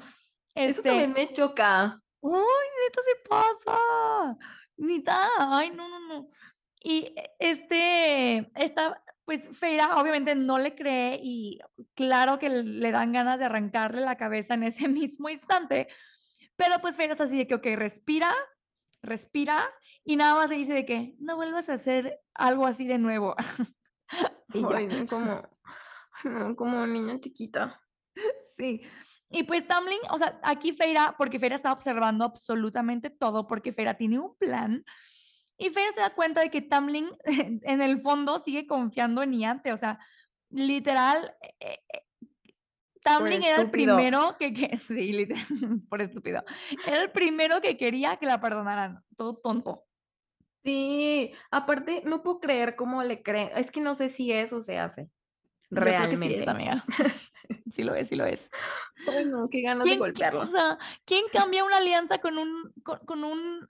Eso 0.54 0.82
también 0.82 1.10
este 1.10 1.26
me 1.26 1.32
choca. 1.32 2.00
Uy, 2.20 2.40
neta 2.40 3.00
se 3.02 3.28
pasa. 3.28 4.38
Neta, 4.76 5.28
ay, 5.38 5.70
no, 5.70 5.88
no, 5.88 6.00
no. 6.00 6.28
Y 6.82 7.12
e, 7.16 7.30
este, 7.38 8.50
esta, 8.54 9.02
pues 9.24 9.48
Feira 9.58 10.00
obviamente 10.00 10.34
no 10.34 10.58
le 10.58 10.74
cree 10.74 11.18
y 11.22 11.58
claro 11.94 12.38
que 12.38 12.48
le 12.48 12.90
dan 12.90 13.12
ganas 13.12 13.38
de 13.38 13.46
arrancarle 13.46 14.00
la 14.00 14.16
cabeza 14.16 14.54
en 14.54 14.64
ese 14.64 14.88
mismo 14.88 15.28
instante. 15.28 15.88
Pero 16.56 16.80
pues 16.80 16.96
Feira 16.96 17.12
está 17.12 17.24
así 17.24 17.38
de 17.38 17.46
que, 17.46 17.54
ok, 17.54 17.66
respira, 17.76 18.34
respira 19.02 19.68
y 20.04 20.16
nada 20.16 20.34
más 20.34 20.50
le 20.50 20.56
dice 20.56 20.74
de 20.74 20.84
que 20.84 21.16
no 21.18 21.36
vuelvas 21.36 21.68
a 21.68 21.74
hacer 21.74 22.20
algo 22.34 22.66
así 22.66 22.86
de 22.86 22.98
nuevo. 22.98 23.34
Ay, 24.74 25.06
como, 25.06 25.42
como 26.56 26.86
niña 26.86 27.18
chiquita. 27.20 27.80
Sí. 28.58 28.82
Y 29.32 29.44
pues 29.44 29.66
Tamlin, 29.66 29.98
o 30.10 30.18
sea, 30.18 30.38
aquí 30.42 30.72
Feira, 30.72 31.14
porque 31.16 31.38
Feira 31.38 31.56
está 31.56 31.72
observando 31.72 32.24
absolutamente 32.24 33.08
todo, 33.08 33.46
porque 33.46 33.72
Feira 33.72 33.94
tiene 33.94 34.18
un 34.18 34.36
plan. 34.36 34.84
Y 35.56 35.70
Feira 35.70 35.90
se 35.92 36.00
da 36.00 36.14
cuenta 36.14 36.42
de 36.42 36.50
que 36.50 36.60
Tamlin 36.60 37.08
en 37.62 37.82
el 37.82 38.00
fondo 38.00 38.38
sigue 38.38 38.66
confiando 38.66 39.22
en 39.22 39.30
Niante, 39.30 39.72
o 39.72 39.76
sea, 39.76 39.98
literal, 40.50 41.34
eh, 41.60 41.78
eh, 41.92 42.02
Tamlin 43.02 43.42
era 43.42 43.62
el 43.62 43.70
primero 43.70 44.36
que, 44.38 44.52
que 44.52 44.76
sí, 44.86 45.12
literal, 45.12 45.46
por 45.88 46.02
estúpido, 46.02 46.44
era 46.86 47.00
el 47.00 47.10
primero 47.10 47.60
que 47.62 47.78
quería 47.78 48.16
que 48.16 48.26
la 48.26 48.40
perdonaran, 48.40 49.02
todo 49.16 49.36
tonto. 49.36 49.84
Sí, 50.62 51.32
aparte, 51.50 52.02
no 52.04 52.22
puedo 52.22 52.38
creer 52.38 52.76
cómo 52.76 53.02
le 53.02 53.22
creen, 53.22 53.50
es 53.56 53.70
que 53.70 53.80
no 53.80 53.94
sé 53.94 54.10
si 54.10 54.30
eso 54.30 54.60
se 54.60 54.78
hace. 54.78 55.08
Realmente. 55.70 56.44
sí, 56.44 56.48
amiga. 56.48 56.84
Sí 57.72 57.82
lo 57.82 57.94
es, 57.94 58.08
sí 58.08 58.16
lo 58.16 58.24
es. 58.24 58.50
Ay, 59.06 59.24
no, 59.24 59.48
qué 59.48 59.62
ganas 59.62 59.88
de 59.88 59.96
golpearlo. 59.96 60.40
O 60.42 60.48
sea, 60.48 60.78
¿quién 61.04 61.24
cambia 61.32 61.64
una 61.64 61.78
alianza 61.78 62.18
con 62.18 62.38
un, 62.38 62.72
con, 62.82 63.24
un 63.24 63.66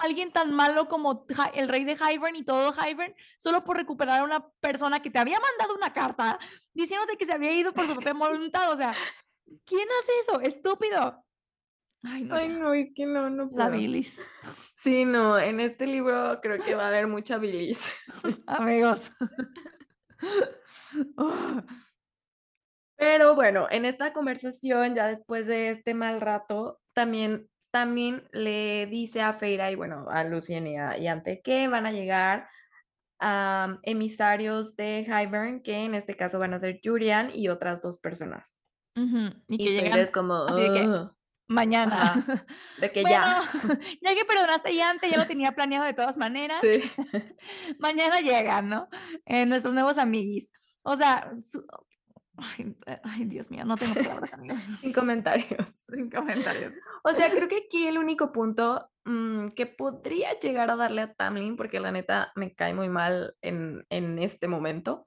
alguien 0.00 0.32
tan 0.32 0.52
malo 0.52 0.88
como 0.88 1.26
el 1.54 1.68
rey 1.68 1.84
de 1.84 1.96
Hybern 1.96 2.36
y 2.36 2.44
todo 2.44 2.72
Hybern 2.72 3.14
solo 3.38 3.62
por 3.64 3.76
recuperar 3.76 4.20
a 4.20 4.24
una 4.24 4.48
persona 4.60 5.02
que 5.02 5.10
te 5.10 5.18
había 5.18 5.38
mandado 5.38 5.74
una 5.76 5.92
carta 5.92 6.38
diciéndote 6.72 7.16
que 7.16 7.26
se 7.26 7.32
había 7.32 7.52
ido 7.52 7.72
por 7.72 7.86
su 7.86 7.94
propia 7.94 8.12
voluntad? 8.30 8.72
O 8.72 8.76
sea, 8.76 8.94
¿quién 9.64 9.88
hace 10.00 10.12
eso? 10.22 10.40
Estúpido. 10.40 11.24
Ay, 12.04 12.24
no, 12.24 12.34
Ay, 12.34 12.48
no 12.48 12.74
es 12.74 12.90
que 12.94 13.06
no, 13.06 13.30
no 13.30 13.48
puedo. 13.48 13.62
La 13.62 13.70
bilis. 13.70 14.24
Sí, 14.74 15.04
no, 15.04 15.38
en 15.38 15.60
este 15.60 15.86
libro 15.86 16.40
creo 16.42 16.58
que 16.58 16.74
va 16.74 16.86
a 16.86 16.88
haber 16.88 17.06
mucha 17.06 17.38
bilis. 17.38 17.80
Amigos. 18.46 19.00
Pero 22.96 23.34
bueno, 23.34 23.66
en 23.70 23.84
esta 23.84 24.12
conversación, 24.12 24.94
ya 24.94 25.06
después 25.06 25.46
de 25.46 25.70
este 25.70 25.94
mal 25.94 26.20
rato, 26.20 26.80
también, 26.92 27.48
también 27.70 28.28
le 28.32 28.86
dice 28.86 29.20
a 29.22 29.32
Feira 29.32 29.70
y 29.70 29.74
bueno, 29.74 30.06
a 30.10 30.24
Lucien 30.24 30.66
y 30.66 30.76
a 30.76 31.12
Ante 31.12 31.40
que 31.42 31.68
van 31.68 31.86
a 31.86 31.92
llegar 31.92 32.48
emisarios 33.82 34.74
de 34.76 35.04
Hybern, 35.06 35.62
que 35.62 35.84
en 35.84 35.94
este 35.94 36.16
caso 36.16 36.38
van 36.38 36.54
a 36.54 36.58
ser 36.58 36.80
Julian 36.82 37.30
y 37.32 37.48
otras 37.48 37.80
dos 37.80 37.98
personas. 37.98 38.56
Y 39.48 39.58
que 39.58 39.72
llegan 39.72 40.06
como 40.12 40.46
mañana. 41.48 42.24
de 42.80 42.92
que 42.92 43.02
ya. 43.04 43.42
Ya 44.02 44.14
que 44.14 44.24
perdonaste 44.24 44.74
ya 44.74 44.90
antes, 44.90 45.10
ya 45.10 45.18
lo 45.18 45.26
tenía 45.26 45.52
planeado 45.52 45.84
de 45.84 45.94
todas 45.94 46.16
maneras. 46.16 46.60
mañana 47.78 48.20
llegan, 48.20 48.68
¿no? 48.68 48.88
Eh, 49.26 49.46
nuestros 49.46 49.74
nuevos 49.74 49.98
amiguis. 49.98 50.50
O 50.82 50.96
sea, 50.96 51.32
ay, 53.04 53.24
Dios 53.24 53.50
mío, 53.50 53.64
no 53.64 53.76
tengo 53.76 53.94
palabras, 53.94 54.32
amigos. 54.32 54.58
Sin 54.80 54.92
comentarios. 54.92 55.70
Sin 55.88 56.10
comentarios. 56.10 56.72
O 57.04 57.10
sea, 57.12 57.30
creo 57.30 57.48
que 57.48 57.64
aquí 57.66 57.86
el 57.86 57.98
único 57.98 58.32
punto 58.32 58.88
mm, 59.04 59.48
que 59.48 59.66
podría 59.66 60.38
llegar 60.38 60.70
a 60.70 60.76
darle 60.76 61.02
a 61.02 61.14
Tamlin, 61.14 61.56
porque 61.56 61.80
la 61.80 61.92
neta 61.92 62.32
me 62.34 62.54
cae 62.54 62.74
muy 62.74 62.88
mal 62.88 63.34
en, 63.42 63.84
en 63.90 64.18
este 64.18 64.48
momento, 64.48 65.06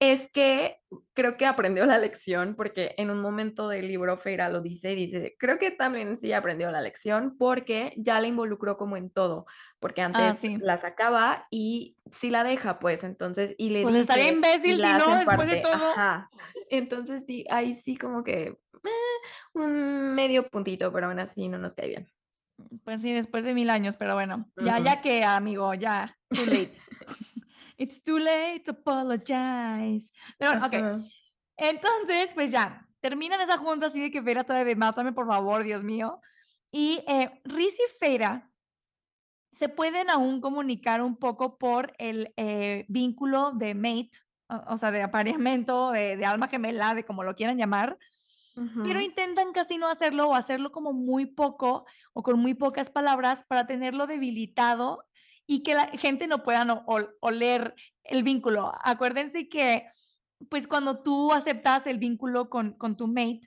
Es 0.00 0.30
que 0.30 0.78
creo 1.14 1.38
que 1.38 1.46
aprendió 1.46 1.86
la 1.86 1.98
lección 1.98 2.54
porque 2.54 2.94
en 2.98 3.10
un 3.10 3.20
momento 3.22 3.66
del 3.68 3.88
libro 3.88 4.18
Feira 4.18 4.50
lo 4.50 4.60
dice 4.60 4.92
y 4.92 4.96
dice, 5.06 5.36
creo 5.38 5.58
que 5.58 5.70
también 5.70 6.18
sí 6.18 6.32
aprendió 6.34 6.70
la 6.70 6.82
lección 6.82 7.36
porque 7.38 7.94
ya 7.96 8.20
la 8.20 8.26
involucró 8.28 8.76
como 8.76 8.98
en 8.98 9.10
todo, 9.10 9.46
porque 9.80 10.02
Ah, 10.12 10.34
antes 10.34 10.36
sí. 10.40 10.58
la 10.58 10.76
sacaba 10.76 11.46
y 11.50 11.96
sí 12.12 12.28
la 12.30 12.44
deja, 12.44 12.78
pues, 12.78 13.04
entonces, 13.04 13.54
y 13.56 13.70
le 13.70 13.80
Pues 13.82 13.94
dice 13.94 14.02
estaría 14.02 14.28
imbécil 14.28 14.80
si 14.80 14.92
no, 14.92 15.14
después 15.14 15.46
de 15.48 15.56
todo. 15.56 15.94
ajá. 15.94 16.30
Entonces 16.70 17.24
sí, 17.26 17.44
ahí 17.50 17.74
sí 17.74 17.96
como 17.96 18.22
que, 18.22 18.48
eh, 18.48 18.58
un 19.54 20.14
medio 20.14 20.48
puntito, 20.50 20.92
pero 20.92 21.06
aún 21.08 21.18
así 21.20 21.48
no 21.48 21.58
nos 21.58 21.74
cae 21.74 21.88
bien. 21.88 22.08
Pues 22.84 23.02
sí, 23.02 23.12
después 23.12 23.44
de 23.44 23.52
1000 23.54 23.68
años, 23.70 23.96
pero 23.96 24.14
bueno, 24.14 24.50
ya 24.58 24.78
ya 24.78 25.02
que, 25.02 25.24
amigo, 25.24 25.74
ya, 25.74 26.16
too 26.32 26.46
late. 26.46 26.72
It's 27.78 28.02
too 28.02 28.18
late 28.18 28.64
to 28.64 28.72
apologize. 28.72 30.10
Pero 30.38 30.58
bueno. 30.58 30.66
Ajá. 30.66 31.00
Entonces, 31.58 32.30
pues 32.34 32.50
ya, 32.50 32.88
terminan 33.00 33.40
esa 33.40 33.58
junta 33.58 33.86
así 33.86 34.00
de 34.00 34.10
que 34.10 34.22
Feyre 34.22 34.44
todavía 34.44 34.66
de 34.66 34.76
mátame, 34.76 35.12
por 35.12 35.26
favor, 35.26 35.62
Dios 35.64 35.82
mío. 35.82 36.20
Y, 36.70 37.02
eh, 37.06 37.40
Rhys 37.44 37.78
y 37.78 37.98
Feyre 37.98 38.42
se 39.54 39.68
pueden 39.68 40.10
aún 40.10 40.40
comunicar 40.40 41.00
un 41.02 41.16
poco 41.16 41.58
por 41.58 41.94
el, 41.98 42.32
eh, 42.36 42.84
vínculo 42.88 43.52
de 43.52 43.74
mate, 43.74 44.12
o 44.48 44.74
o 44.74 44.78
sea, 44.78 44.90
de 44.90 45.02
apareamiento, 45.02 45.90
de 45.92 46.16
de 46.16 46.24
alma 46.26 46.48
gemela, 46.48 46.94
de 46.94 47.04
como 47.04 47.24
lo 47.24 47.34
quieran 47.34 47.56
llamar, 47.58 47.98
pero 48.84 49.00
intentan 49.02 49.52
casi 49.52 49.76
no 49.78 49.88
hacerlo, 49.88 50.28
o 50.28 50.34
hacerlo 50.34 50.72
como 50.72 50.92
muy 50.94 51.26
poco, 51.26 51.84
o 52.14 52.22
con 52.22 52.38
muy 52.38 52.54
pocas 52.54 52.90
palabras 52.90 53.44
para 53.46 53.66
tenerlo 53.66 54.06
debilitado 54.06 55.04
y 55.46 55.62
que 55.62 55.74
la 55.74 55.88
gente 55.88 56.26
no 56.26 56.42
pueda 56.42 56.64
no 56.64 56.84
ol 56.86 57.16
oler 57.20 57.74
el 58.04 58.22
vínculo. 58.22 58.72
Acuérdense 58.82 59.48
que, 59.48 59.84
pues, 60.50 60.66
cuando 60.68 61.02
tú 61.02 61.32
aceptas 61.32 61.86
el 61.86 61.98
vínculo 61.98 62.50
con 62.50 62.74
con 62.74 62.96
tu 62.96 63.06
mate, 63.08 63.40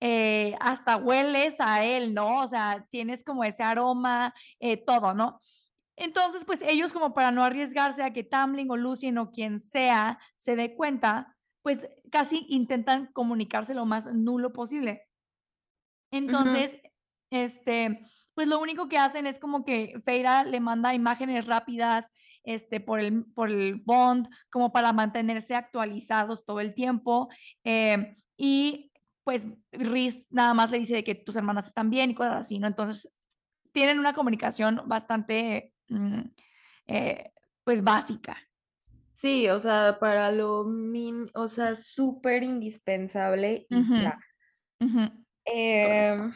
eh, 0.00 0.56
hasta 0.60 0.96
hueles 0.96 1.56
a 1.60 1.84
él, 1.84 2.14
¿no? 2.14 2.40
O 2.40 2.48
sea, 2.48 2.86
tienes 2.90 3.22
como 3.24 3.44
ese 3.44 3.62
aroma, 3.62 4.34
eh, 4.60 4.76
todo, 4.84 5.14
¿no? 5.14 5.40
Entonces, 5.96 6.44
pues, 6.44 6.60
ellos 6.62 6.92
como 6.92 7.14
para 7.14 7.30
no 7.32 7.44
arriesgarse 7.44 8.02
a 8.02 8.12
que 8.12 8.24
Tamlin 8.24 8.70
o 8.70 8.76
Lucien 8.76 9.18
o 9.18 9.30
quien 9.30 9.60
sea 9.60 10.18
se 10.36 10.56
dé 10.56 10.74
cuenta, 10.74 11.36
pues, 11.62 11.88
casi 12.10 12.46
intentan 12.48 13.10
comunicarse 13.12 13.74
lo 13.74 13.86
más 13.86 14.06
nulo 14.14 14.52
posible. 14.52 15.02
Entonces, 16.10 16.78
este, 17.30 18.00
pues, 18.34 18.48
lo 18.48 18.60
único 18.60 18.88
que 18.88 18.98
hacen 18.98 19.26
es 19.26 19.38
como 19.38 19.64
que 19.64 19.94
Feyre 20.04 20.44
le 20.50 20.60
manda 20.60 20.94
imágenes 20.94 21.46
rápidas, 21.46 22.12
este, 22.44 22.80
por 22.80 22.98
el 23.00 23.24
por 23.34 23.50
el 23.50 23.76
bond, 23.76 24.28
como 24.50 24.72
para 24.72 24.92
mantenerse 24.92 25.54
actualizados 25.54 26.44
todo 26.44 26.60
el 26.60 26.74
tiempo, 26.74 27.28
em, 27.64 28.16
y, 28.36 28.90
pues, 29.24 29.46
Rhys 29.72 30.26
nada 30.30 30.54
más 30.54 30.70
le 30.70 30.78
dice 30.80 30.94
de 30.96 31.04
que 31.04 31.14
tus 31.14 31.36
hermanas 31.36 31.66
están 31.66 31.90
bien 31.90 32.10
y 32.10 32.14
cosas 32.14 32.40
así, 32.46 32.58
¿no? 32.58 32.66
Entonces, 32.66 33.08
tienen 33.72 33.98
una 33.98 34.12
comunicación 34.12 34.82
bastante, 34.86 35.72
mm, 35.88 36.22
eh, 36.88 37.30
pues, 37.64 37.82
básica. 37.84 38.36
Sí, 39.14 39.48
o 39.48 39.60
sea, 39.60 39.98
para 40.00 40.32
lo 40.32 40.64
min 40.64 41.30
o 41.34 41.48
sea, 41.48 41.76
súper 41.76 42.42
indispensable 42.42 43.66
y 43.68 44.00
ya. 44.00 44.18
Em, 45.44 46.32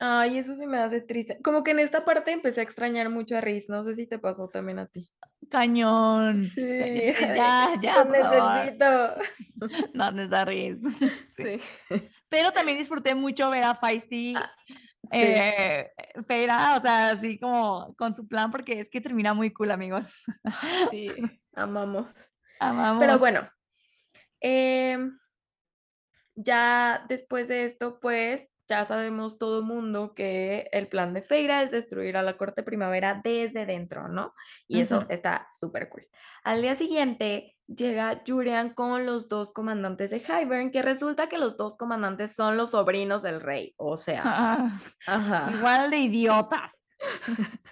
ay, 0.00 0.38
eso 0.38 0.56
sí 0.56 0.66
me 0.66 0.78
hace 0.78 1.00
triste. 1.02 1.38
Como 1.42 1.62
que 1.62 1.70
en 1.72 1.78
esta 1.78 2.04
parte 2.04 2.32
empecé 2.32 2.60
a 2.60 2.64
extrañar 2.64 3.08
mucho 3.10 3.36
a 3.36 3.40
Rhys, 3.40 3.68
no 3.68 3.84
sé 3.84 3.94
si 3.94 4.06
te 4.06 4.18
pasó 4.18 4.48
también 4.48 4.78
a 4.80 4.86
ti. 4.86 5.08
Cañón. 5.50 6.48
Sí, 6.54 6.60
Ya 7.36 7.74
este, 7.74 7.82
ya, 7.82 8.04
lo 8.04 8.12
ya, 8.14 8.20
favor. 8.30 8.54
necesito. 8.54 9.88
¿Dónde 9.94 10.24
está 10.24 10.44
Rhys? 10.44 10.78
Sí. 11.36 11.60
Sí. 11.90 12.08
Pero 12.28 12.52
también 12.52 12.78
disfruté 12.78 13.14
mucho 13.14 13.50
ver 13.50 13.64
a 13.64 13.74
Feisty, 13.74 14.34
Ah, 14.36 14.52
sí. 14.66 15.08
eh, 15.12 15.90
Feyre, 16.28 16.52
o 16.52 16.80
sea, 16.80 17.10
así 17.10 17.38
como 17.38 17.94
con 17.96 18.14
su 18.14 18.28
plan, 18.28 18.50
porque 18.52 18.78
es 18.80 18.88
que 18.90 19.00
termina 19.00 19.34
muy 19.34 19.52
cool, 19.52 19.70
amigos. 19.70 20.06
Sí, 20.90 21.10
amamos. 21.54 22.12
Pero 22.58 22.70
Amamos. 22.70 23.18
bueno, 23.18 23.48
em 24.40 25.18
ya 26.36 27.04
después 27.08 27.48
de 27.48 27.64
esto, 27.64 27.98
pues, 28.00 28.46
ya 28.70 28.84
sabemos 28.84 29.36
todo 29.36 29.64
mundo 29.64 30.14
que 30.14 30.68
el 30.70 30.86
plan 30.86 31.12
de 31.12 31.22
Feyre 31.22 31.64
es 31.64 31.72
destruir 31.72 32.16
a 32.16 32.22
la 32.22 32.36
Corte 32.36 32.62
Primavera 32.62 33.20
desde 33.22 33.66
dentro, 33.66 34.06
¿no? 34.06 34.32
Y 34.68 34.80
eso 34.80 35.06
está 35.08 35.48
supercool. 35.58 36.06
Al 36.44 36.62
día 36.62 36.76
siguiente 36.76 37.56
llega 37.66 38.22
Jurian 38.24 38.72
con 38.72 39.06
los 39.06 39.28
2 39.28 39.52
comandantes 39.52 40.10
de 40.10 40.20
Hybern, 40.20 40.70
que 40.70 40.82
resulta 40.82 41.28
que 41.28 41.36
los 41.36 41.56
2 41.56 41.76
comandantes 41.76 42.36
son 42.36 42.56
los 42.56 42.70
sobrinos 42.70 43.22
del 43.24 43.40
rey, 43.40 43.74
o 43.76 43.96
sea 43.96 44.70
ajá. 45.04 45.50
Igual 45.52 45.90
de 45.90 45.98
idiotas. 45.98 46.84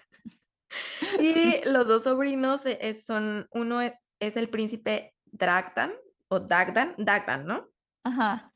Y 1.18 1.64
los 1.64 1.88
2 1.88 2.02
sobrinos, 2.02 2.66
eh 2.66 2.78
eh, 2.82 2.94
son 2.94 3.48
uno 3.52 3.80
e 3.80 3.98
es 4.20 4.36
el 4.36 4.50
príncipe 4.50 5.14
Dragdan 5.24 5.92
o 6.28 6.40
Dagdan, 6.40 6.94
Dagdan, 6.98 7.46
¿no? 7.46 7.68
Ajá. 8.04 8.52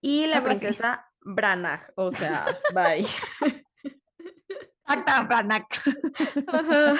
Y 0.00 0.26
la 0.26 0.42
princesa 0.42 1.09
Branag, 1.22 1.92
o 1.96 2.12
sea, 2.12 2.46
bye. 2.74 3.06
Ajá. 6.46 6.94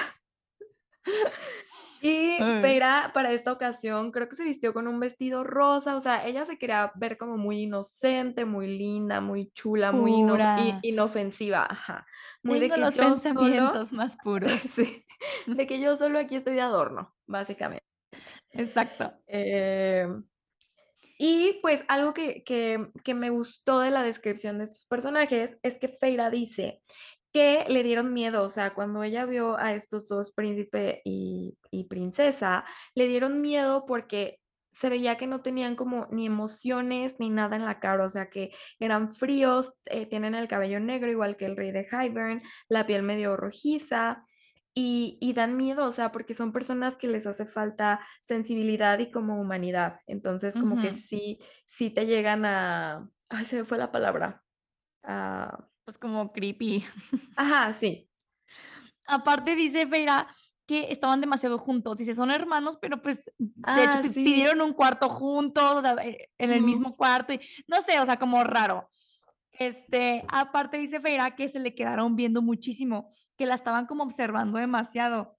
Y. 2.01 2.37
Feyre, 2.61 3.11
para 3.13 3.31
esta 3.31 3.51
ocasión, 3.51 4.11
creo 4.11 4.27
que 4.27 4.35
se 4.35 4.43
vistió 4.43 4.73
con 4.73 4.87
un 4.87 4.99
vestido 4.99 5.43
rosa, 5.43 5.95
o 5.95 6.01
sea, 6.01 6.25
ella 6.25 6.45
se 6.45 6.57
quería 6.57 6.91
ver 6.95 7.17
como 7.17 7.37
muy 7.37 7.63
inocente, 7.63 8.43
muy 8.43 8.67
linda, 8.75 9.21
muy 9.21 9.51
chula, 9.51 9.91
muy 9.91 10.13
ino 10.13 10.35
inofensiva, 10.81 11.67
ajá. 11.69 12.07
Muy 12.41 12.59
de 12.59 12.69
que 12.71 12.77
los 12.77 12.95
yo 12.95 13.03
solo 13.03 13.15
pensamientos 13.15 13.91
más 13.91 14.17
puros. 14.23 14.51
sí, 14.51 15.05
de 15.45 15.67
que 15.67 15.79
yo 15.79 15.95
solo 15.95 16.17
aquí 16.17 16.35
estoy 16.35 16.55
de 16.55 16.61
adorno, 16.61 17.13
básicamente. 17.27 17.85
Exacto. 18.49 19.13
Em, 19.27 20.23
y, 21.23 21.59
pues, 21.61 21.83
algo 21.87 22.13
que 22.15 22.43
que 23.03 23.13
me 23.13 23.29
gustó 23.29 23.79
de 23.79 23.91
la 23.91 24.03
descripción 24.03 24.57
de 24.57 24.63
estos 24.65 24.85
personajes 24.85 25.57
es 25.63 25.77
que 25.77 25.87
Feyre 25.89 26.31
dice 26.31 26.81
que 27.33 27.63
le 27.69 27.83
dieron 27.83 28.13
miedo, 28.13 28.43
o 28.43 28.49
sea, 28.49 28.73
cuando 28.73 29.03
ella 29.03 29.25
vio 29.25 29.57
a 29.57 29.73
estos 29.73 30.07
2 30.09 30.31
príncipe 30.33 31.01
y 31.05 31.57
y 31.71 31.85
princesa, 31.85 32.65
le 32.95 33.07
dieron 33.07 33.41
miedo 33.41 33.85
porque 33.85 34.39
se 34.73 34.89
veía 34.89 35.17
que 35.17 35.27
no 35.27 35.41
tenían 35.41 35.75
como 35.75 36.07
ni 36.11 36.25
emociones 36.25 37.15
ni 37.19 37.29
nada 37.29 37.55
en 37.55 37.65
la 37.65 37.79
cara, 37.79 38.05
o 38.05 38.09
sea, 38.09 38.29
que 38.29 38.51
eran 38.79 39.13
fríos, 39.13 39.73
eh, 39.85 40.07
tienen 40.07 40.33
el 40.35 40.47
cabello 40.47 40.79
negro 40.79 41.11
igual 41.11 41.37
que 41.37 41.45
el 41.45 41.55
rey 41.57 41.71
de 41.71 41.87
Hybern, 41.91 42.41
la 42.69 42.87
piel 42.87 43.03
medio 43.03 43.37
rojiza, 43.37 44.25
y 44.73 45.17
y 45.21 45.33
dan 45.33 45.57
miedo, 45.57 45.85
o 45.87 45.91
sea, 45.91 46.11
porque 46.11 46.33
son 46.33 46.53
personas 46.53 46.95
que 46.97 47.07
les 47.07 47.27
hace 47.27 47.45
falta 47.45 48.01
sensibilidad 48.23 48.99
y 48.99 49.11
como 49.11 49.39
humanidad. 49.41 49.99
Entonces, 50.07 50.57
como 50.57 50.79
que 50.79 50.91
sí 50.93 51.39
sí 51.67 51.89
te 51.91 52.05
llegan 52.07 52.45
a 52.45 53.09
ay, 53.29 53.45
se 53.45 53.57
me 53.57 53.65
fue 53.65 53.77
la 53.77 53.91
palabra, 53.91 54.43
Pues, 55.85 55.97
como 55.97 56.31
creepy. 56.31 56.83
Ajá, 57.35 57.73
sí. 57.73 58.09
Aparte 59.07 59.55
dice 59.55 59.87
Feyre 59.87 60.11
que 60.67 60.91
estaban 60.91 61.19
demasiado 61.21 61.57
juntos, 61.57 61.97
dice: 61.97 62.15
"Son 62.15 62.31
hermanos, 62.31 62.77
pero, 62.81 63.01
pues, 63.01 63.25
de 63.39 63.83
hecho, 63.83 63.99
Ah, 63.99 64.03
sí. 64.13 64.23
pidieron 64.23 64.61
un 64.61 64.73
cuarto 64.73 65.09
juntos, 65.09 65.63
o 65.77 65.81
sea, 65.81 65.95
eh, 66.05 66.29
en 66.37 66.51
el 66.51 66.63
mismo 66.63 66.95
cuarto", 66.95 67.33
y 67.33 67.41
no 67.67 67.81
sé, 67.81 67.99
o 67.99 68.05
sea, 68.05 68.17
como 68.19 68.43
raro. 68.43 68.89
Este, 69.61 70.25
aparte 70.27 70.77
dice 70.77 70.99
Feyre 70.99 71.35
que 71.35 71.47
se 71.47 71.59
le 71.59 71.75
quedaron 71.75 72.15
viendo 72.15 72.41
muchísimo, 72.41 73.11
que 73.37 73.45
la 73.45 73.53
estaban 73.53 73.85
como 73.85 74.03
observando 74.03 74.57
demasiado. 74.57 75.37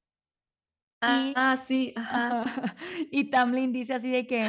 Y 1.02 1.32
Ah, 1.34 1.64
sí, 1.66 1.92
ajá. 1.96 2.44
y 3.10 3.30
Tamlin 3.30 3.72
dice 3.72 3.94
así 3.94 4.12
de 4.12 4.28
que: 4.28 4.48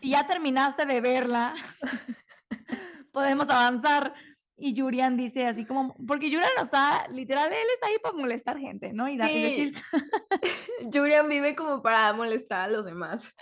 "Si 0.00 0.10
ya 0.10 0.28
terminaste 0.28 0.86
de 0.86 1.00
verla, 1.00 1.54
podemos 3.12 3.48
avanzar". 3.50 4.14
Y 4.56 4.80
Jurian 4.80 5.16
dice 5.16 5.46
así 5.46 5.64
como 5.64 5.96
porque 6.06 6.30
Jurian 6.30 6.50
no 6.56 6.62
está 6.62 7.08
literal, 7.08 7.52
él 7.52 7.66
está 7.74 7.88
ahí 7.88 7.96
para 8.00 8.14
molestar 8.16 8.58
gente, 8.58 8.92
¿no? 8.92 9.08
Y 9.08 9.16
da 9.16 9.28
y 9.30 9.42
decir 9.42 9.74
Sí. 10.78 10.88
Jurian 10.92 11.28
vive 11.28 11.56
como 11.56 11.82
para 11.82 12.12
molestar 12.12 12.68
a 12.68 12.68
los 12.68 12.86
demás. 12.86 13.34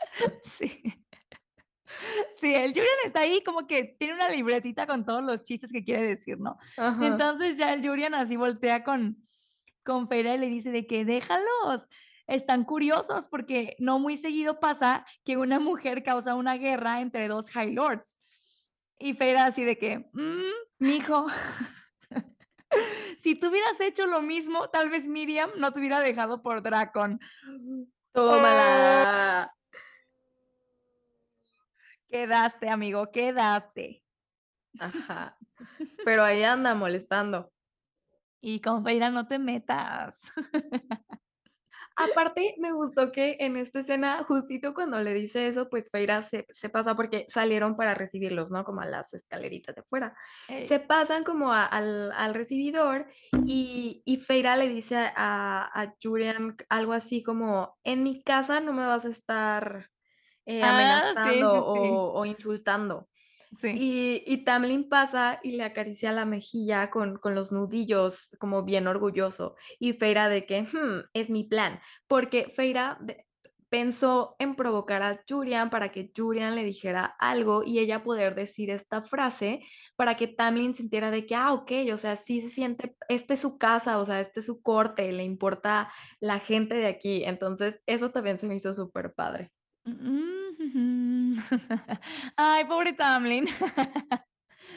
Sí. 0.43 0.83
Sí, 2.41 2.55
el 2.55 2.69
Jurian 2.71 2.95
está 3.05 3.21
ahí 3.21 3.43
como 3.45 3.67
que 3.67 3.85
tiene 3.99 4.15
una 4.15 4.29
libretita 4.29 4.87
con 4.87 5.05
todos 5.05 5.23
los 5.23 5.43
chistes 5.45 5.73
que 5.73 5.85
quiere 5.85 6.03
decir, 6.03 6.39
¿no? 6.39 6.57
Ajá. 6.77 7.09
Entonces, 7.09 7.57
ya 7.57 7.73
el 7.73 7.87
Jurian 7.87 8.15
así 8.15 8.37
voltea 8.37 8.85
con 8.85 9.23
con 9.85 10.09
Feyre 10.09 10.35
y 10.37 10.39
le 10.39 10.49
dice 10.49 10.73
de 10.73 10.87
que: 10.87 11.05
"Déjalos, 11.05 11.89
están 12.27 12.65
curiosos", 12.65 13.29
porque 13.29 13.77
no 13.81 13.99
muy 14.01 14.17
seguido 14.17 14.61
pasa 14.61 15.07
que 15.25 15.37
una 15.39 15.61
mujer 15.61 16.03
causa 16.05 16.35
una 16.37 16.57
guerra 16.57 17.01
entre 17.03 17.29
2 17.29 17.51
High 17.51 17.73
Lords. 17.75 18.21
Y 18.99 19.15
Feyre 19.15 19.41
así 19.41 19.65
de 19.65 19.79
que: 19.79 20.11
"Mm, 20.15 20.53
mijo, 20.81 21.27
si 23.21 23.35
tú 23.35 23.49
hubieras 23.49 23.81
hecho 23.81 24.07
lo 24.07 24.23
mismo, 24.23 24.69
tal 24.71 24.91
vez 24.91 25.07
Miriam 25.07 25.51
no 25.59 25.73
te 25.73 25.81
hubiera 25.81 26.01
dejado 26.01 26.43
por 26.43 26.63
Drakon". 26.63 27.21
¡Oh! 28.15 28.27
Tómala. 28.29 29.51
Quedaste, 32.17 32.71
amigo, 32.71 33.11
quedaste. 33.13 34.03
Ajá. 34.81 35.37
Pero 36.03 36.25
ahí 36.25 36.43
anda 36.43 36.75
molestando. 36.75 37.53
Y 38.41 38.61
con 38.61 38.83
Feira 38.85 39.11
no 39.11 39.27
te 39.29 39.39
metas. 39.39 40.19
Aparte, 41.99 42.55
me 42.59 42.73
gustó 42.73 43.11
que 43.13 43.37
en 43.41 43.57
esta 43.57 43.81
escena, 43.81 44.23
justito 44.25 44.73
cuando 44.75 45.01
le 45.01 45.13
dice 45.15 45.49
eso, 45.49 45.69
pues 45.69 45.91
Feira 45.91 46.23
se, 46.23 46.47
se 46.51 46.69
pasa 46.69 46.95
porque 46.95 47.27
salieron 47.29 47.77
para 47.77 47.95
recibirlos, 47.95 48.51
¿no? 48.51 48.65
Como 48.65 48.81
a 48.83 48.87
las 48.87 49.13
escaleritas 49.15 49.75
de 49.75 49.83
fuera. 49.83 50.15
Se 50.69 50.79
pasan 50.81 51.25
como 51.25 51.53
a- 51.53 51.65
al, 51.67 52.13
al 52.13 52.35
recibidor 52.35 53.07
y, 53.47 54.03
y 54.07 54.19
Feira 54.19 54.57
le 54.57 54.69
dice 54.69 54.97
a, 54.97 55.71
a 55.83 55.95
Julian 56.03 56.57
algo 56.69 56.93
así 56.93 57.23
como, 57.23 57.77
en 57.85 58.03
mi 58.03 58.23
casa 58.23 58.61
no 58.61 58.73
me 58.75 58.85
vas 58.87 59.05
a 59.07 59.11
estar 59.11 59.91
eh, 60.47 60.63
Ah, 60.63 61.15
amenazando 61.23 61.49
sí, 61.51 61.51
sí. 61.51 61.63
o, 61.65 62.13
o 62.19 62.25
insultando. 62.27 63.09
Y, 63.73 64.23
y 64.27 64.45
Tamlin 64.45 64.89
pasa 64.89 65.41
y 65.43 65.53
le 65.53 65.65
acaricia 65.65 66.13
la 66.13 66.25
mejilla 66.25 66.91
con, 66.91 67.19
con 67.19 67.35
los 67.35 67.53
nudillos, 67.53 68.31
como 68.39 68.65
bien 68.65 68.87
orgulloso. 68.87 69.57
Y 69.79 69.93
Feira 69.95 70.29
de 70.29 70.47
que, 70.47 70.63
"Hmm, 70.63 71.03
es 71.15 71.31
mi 71.31 71.45
plan. 71.45 71.81
Porque 72.09 72.53
Feira 72.57 72.99
de- 73.03 73.27
pensó 73.69 74.37
en 74.39 74.55
provocar 74.57 75.03
a 75.03 75.21
Julian 75.29 75.71
para 75.71 75.91
que 75.93 76.13
Julian 76.17 76.55
le 76.55 76.65
dijera 76.65 77.05
algo 77.19 77.65
y 77.65 77.79
ella 77.81 78.05
poder 78.05 78.35
decir 78.37 78.71
esta 78.71 79.03
frase 79.03 79.61
para 79.97 80.17
que 80.17 80.29
Tamlin 80.29 80.75
sintiera 80.75 81.11
de 81.11 81.27
que, 81.27 81.35
ah, 81.35 81.53
ok, 81.53 81.73
o 81.93 81.97
sea, 81.99 82.17
sí 82.17 82.41
se 82.41 82.49
siente, 82.51 82.97
esta 83.09 83.35
es 83.35 83.41
su 83.41 83.59
casa, 83.59 83.99
o 83.99 84.05
sea, 84.07 84.21
este 84.21 84.41
es 84.41 84.47
su 84.47 84.63
corte, 84.63 85.11
le 85.13 85.25
importa 85.25 85.93
la 86.21 86.39
gente 86.41 86.77
de 86.77 86.87
aquí. 86.87 87.25
Entonces, 87.25 87.81
eso 87.87 88.11
también 88.13 88.39
se 88.39 88.47
me 88.47 88.55
hizo 88.57 88.73
súper 88.73 89.13
padre. 89.15 89.51
Mm, 89.87 91.39
Ay, 92.37 92.65
pobre 92.65 92.93
Tamlin. 92.93 93.47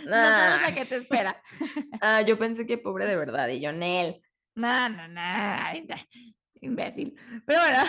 No 0.06 0.12
sabes 0.13 0.62
la 0.62 0.74
que 0.74 0.86
te 0.86 0.95
espera. 0.98 1.41
Ah, 2.02 2.22
yo 2.22 2.38
pensé 2.38 2.65
que 2.65 2.78
pobre 2.78 3.06
de 3.06 3.17
verdad, 3.17 3.48
y 3.50 3.60
yo, 3.60 3.72
Nel. 3.74 4.22
No, 4.56 4.88
no, 4.89 5.08
no. 5.08 5.19
ay, 5.22 5.88
Imbécil. 6.62 7.15
Pero 7.45 7.60
bueno, 7.60 7.84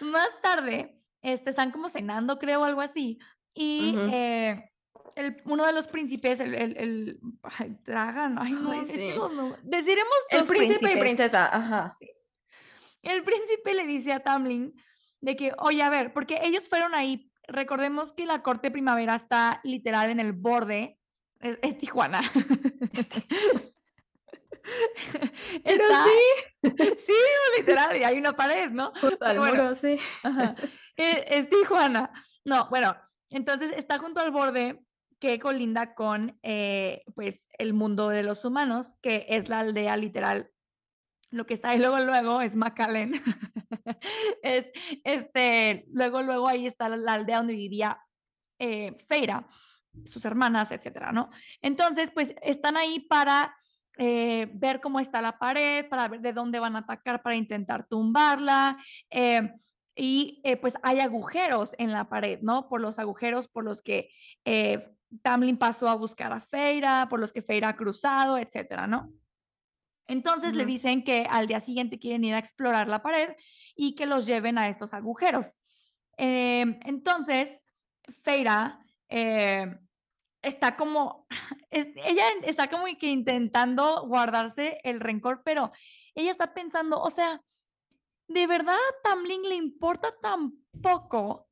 más 0.00 0.28
tarde, 0.42 1.00
este, 1.22 1.50
están 1.50 1.70
como 1.70 1.88
cenando, 1.88 2.38
creo, 2.38 2.64
algo 2.64 2.80
así. 2.80 3.18
Y 3.54 3.94
eh, 4.12 4.70
el- 5.14 5.40
uno 5.44 5.64
de 5.64 5.72
los 5.72 5.86
príncipes, 5.88 6.40
el, 6.40 6.54
el, 6.54 6.76
el 6.76 7.20
ay, 7.42 7.76
Dragan, 7.84 8.36
ay, 8.38 8.52
no, 8.52 8.72
Ay, 8.72 8.80
es 8.80 8.88
sí. 8.88 9.12
nom- 9.16 9.56
deciremos 9.62 10.14
El 10.30 10.44
príncipe 10.44 10.92
y 10.92 10.96
princesa, 10.98 11.54
ajá. 11.54 11.96
El 13.02 13.22
príncipe 13.22 13.74
le 13.74 13.86
dice 13.86 14.12
a 14.12 14.20
Tamlin 14.20 14.74
de 15.20 15.36
que, 15.36 15.52
oye, 15.58 15.82
a 15.82 15.90
ver, 15.90 16.12
porque 16.12 16.40
ellos 16.42 16.68
fueron 16.68 16.94
ahí, 16.94 17.30
recordemos 17.46 18.12
que 18.12 18.26
la 18.26 18.42
corte 18.42 18.70
primavera 18.70 19.14
está 19.16 19.60
literal 19.64 20.10
en 20.10 20.20
el 20.20 20.32
borde, 20.32 20.98
es, 21.40 21.58
es 21.62 21.78
Tijuana. 21.78 22.22
Pero 25.64 25.84
Está- 25.84 26.04
sí, 26.04 26.60
sí, 27.06 27.12
literal, 27.56 27.96
y 27.96 28.04
hay 28.04 28.18
una 28.18 28.34
pared, 28.36 28.70
¿no? 28.70 28.92
bueno, 29.20 29.44
muro, 29.64 29.74
sí. 29.74 29.98
Ajá. 30.22 30.54
Eh, 30.96 31.24
Es 31.28 31.48
Tijuana. 31.48 32.10
No, 32.44 32.68
bueno, 32.68 32.96
entonces 33.30 33.72
está 33.76 33.98
junto 33.98 34.20
al 34.20 34.30
borde 34.30 34.80
que 35.20 35.38
colinda 35.38 35.94
con 35.94 36.38
eh, 36.42 37.02
pues 37.14 37.48
el 37.58 37.72
mundo 37.74 38.08
de 38.08 38.22
los 38.22 38.44
humanos, 38.44 38.94
que 39.02 39.26
es 39.28 39.48
la 39.48 39.60
aldea 39.60 39.96
literal. 39.96 40.50
Lo 41.30 41.46
que 41.46 41.54
está 41.54 41.70
ahí 41.70 41.78
luego, 41.78 41.98
luego 41.98 42.40
es 42.40 42.56
McAllen. 42.56 43.12
es 44.42 44.70
este, 45.04 45.84
luego, 45.92 46.22
luego 46.22 46.48
ahí 46.48 46.66
está 46.66 46.88
la, 46.88 47.12
aldea 47.12 47.38
donde 47.38 47.54
vivía 47.54 48.00
eh, 48.58 48.96
Feira, 49.06 49.46
sus 50.06 50.24
hermanas, 50.24 50.70
etcétera, 50.70 51.12
¿no? 51.12 51.30
Entonces, 51.60 52.10
pues 52.10 52.34
están 52.42 52.76
ahí 52.76 53.00
para 53.00 53.54
eh, 54.00 54.48
ver 54.54 54.80
cómo 54.80 55.00
está 55.00 55.20
la 55.20 55.38
pared, 55.38 55.88
para 55.88 56.06
ver 56.06 56.20
de 56.20 56.32
dónde 56.32 56.60
van 56.60 56.76
a 56.76 56.80
atacar 56.80 57.20
para 57.20 57.34
intentar 57.36 57.86
tumbarla. 57.88 58.78
eh, 59.10 59.52
y 60.00 60.40
eh, 60.44 60.56
pues 60.56 60.74
hay 60.84 61.00
agujeros 61.00 61.74
en 61.76 61.90
la 61.90 62.08
pared, 62.08 62.38
¿no? 62.40 62.68
Por 62.68 62.80
los 62.80 63.00
agujeros 63.00 63.48
por 63.48 63.64
los 63.64 63.82
que 63.82 64.10
Tamlin 65.22 65.58
pasó 65.58 65.88
a 65.88 65.96
buscar 65.96 66.32
a 66.32 66.40
Feira, 66.40 67.08
por 67.10 67.18
los 67.18 67.32
que 67.32 67.42
Feira 67.42 67.70
ha 67.70 67.76
cruzado, 67.76 68.38
etcétera, 68.38 68.86
¿no? 68.86 69.10
Entonces 70.08 70.54
le 70.56 70.64
dicen 70.64 71.04
que 71.04 71.26
al 71.30 71.46
día 71.46 71.60
siguiente 71.60 71.98
quieren 71.98 72.24
ir 72.24 72.34
a 72.34 72.38
explorar 72.38 72.88
la 72.88 73.02
pared 73.02 73.36
y 73.76 73.94
que 73.94 74.06
los 74.06 74.26
lleven 74.26 74.58
a 74.58 74.68
estos 74.68 74.92
agujeros. 74.94 75.56
Em, 76.16 76.80
entonces, 76.84 77.62
Feira 78.24 78.80
eh, 79.08 79.66
está 80.42 80.76
como, 80.76 81.26
es- 81.70 81.88
ella 82.04 82.24
está 82.42 82.68
como 82.68 82.84
que 82.98 83.08
intentando 83.10 84.06
guardarse 84.08 84.80
el 84.82 85.00
rencor, 85.00 85.42
pero 85.44 85.70
ella 86.14 86.30
está 86.32 86.54
pensando, 86.54 87.00
o 87.00 87.10
sea, 87.10 87.42
¿de 88.28 88.46
verdad 88.46 88.74
a 88.76 89.02
Tamlin 89.08 89.42
le 89.42 89.54
importa 89.56 90.12
tan 90.20 90.52
poco 90.82 91.47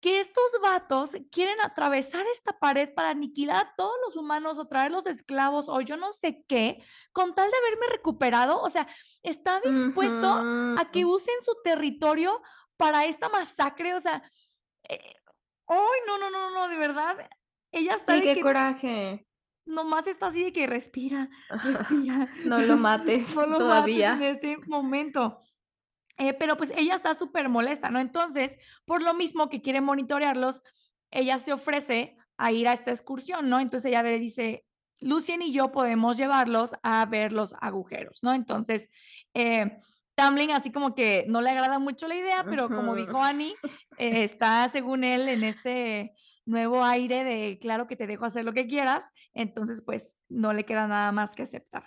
que 0.00 0.20
estos 0.20 0.44
vatos 0.62 1.12
quieren 1.32 1.60
atravesar 1.60 2.24
esta 2.32 2.58
pared 2.58 2.92
para 2.94 3.10
aniquilar 3.10 3.56
a 3.66 3.74
todos 3.76 3.94
los 4.06 4.16
humanos 4.16 4.58
o 4.58 4.68
traerlos 4.68 5.04
de 5.04 5.10
esclavos 5.12 5.68
o 5.68 5.80
yo 5.80 5.96
no 5.96 6.12
sé 6.12 6.44
qué, 6.48 6.82
con 7.12 7.34
tal 7.34 7.50
de 7.50 7.56
haberme 7.56 7.86
recuperado? 7.90 8.60
O 8.60 8.70
sea, 8.70 8.86
está 9.22 9.60
dispuesto 9.60 10.26
a 10.28 10.90
que 10.92 11.04
usen 11.04 11.34
su 11.42 11.52
territorio 11.64 12.40
para 12.76 13.04
esta 13.06 13.28
masacre, 13.28 13.94
o 13.94 14.00
sea, 14.00 14.22
eh, 14.88 15.14
¡ay, 15.66 16.00
no, 16.06 16.18
no, 16.18 16.30
no, 16.30 16.50
no, 16.50 16.68
de 16.68 16.76
verdad! 16.76 17.16
Ella 17.72 17.94
está 17.96 18.14
de 18.14 18.22
qué 18.22 18.34
que 18.34 18.40
coraje. 18.40 19.26
nomás 19.66 20.06
está 20.06 20.28
así 20.28 20.44
de 20.44 20.52
que 20.52 20.66
respira, 20.66 21.28
respira. 21.64 22.28
No 22.44 22.58
lo 22.60 22.76
mates 22.76 23.28
no 23.34 23.46
lo 23.46 23.60
mates 23.60 24.06
en 24.10 24.18
todavía. 24.18 24.18
este 24.30 24.56
momento. 24.66 25.40
Eh, 26.18 26.34
pero 26.34 26.56
pues 26.56 26.72
ella 26.76 26.94
está 26.94 27.14
súper 27.14 27.48
molesta, 27.48 27.90
¿no? 27.90 28.00
Entonces, 28.00 28.58
por 28.84 29.02
lo 29.02 29.14
mismo 29.14 29.48
que 29.48 29.62
quiere 29.62 29.80
monitorearlos, 29.80 30.62
ella 31.10 31.38
se 31.38 31.52
ofrece 31.52 32.16
a 32.36 32.52
ir 32.52 32.68
a 32.68 32.72
esta 32.72 32.90
excursión, 32.90 33.48
¿no? 33.48 33.60
Entonces 33.60 33.88
ella 33.88 34.02
le 34.02 34.18
dice, 34.18 34.64
Lucien 35.00 35.42
y 35.42 35.52
yo 35.52 35.70
podemos 35.70 36.16
llevarlos 36.16 36.74
a 36.82 37.04
ver 37.06 37.32
los 37.32 37.54
agujeros, 37.60 38.22
¿no? 38.22 38.34
Entonces, 38.34 38.88
eh, 39.34 39.78
Tamlin 40.14 40.50
así 40.50 40.72
como 40.72 40.96
que 40.96 41.24
no 41.28 41.40
le 41.40 41.50
agrada 41.50 41.78
mucho 41.78 42.08
la 42.08 42.16
idea, 42.16 42.44
pero 42.44 42.68
como 42.68 42.96
dijo 42.96 43.22
Annie, 43.22 43.54
eh, 43.98 44.24
está 44.24 44.68
según 44.68 45.04
él 45.04 45.28
en 45.28 45.44
este 45.44 46.12
nuevo 46.44 46.82
aire 46.82 47.22
de, 47.22 47.58
claro 47.60 47.86
que 47.86 47.94
te 47.94 48.08
dejo 48.08 48.24
hacer 48.24 48.44
lo 48.44 48.52
que 48.52 48.66
quieras, 48.66 49.12
entonces 49.34 49.82
pues 49.82 50.16
no 50.28 50.52
le 50.52 50.64
queda 50.64 50.88
nada 50.88 51.12
más 51.12 51.36
que 51.36 51.44
aceptar. 51.44 51.84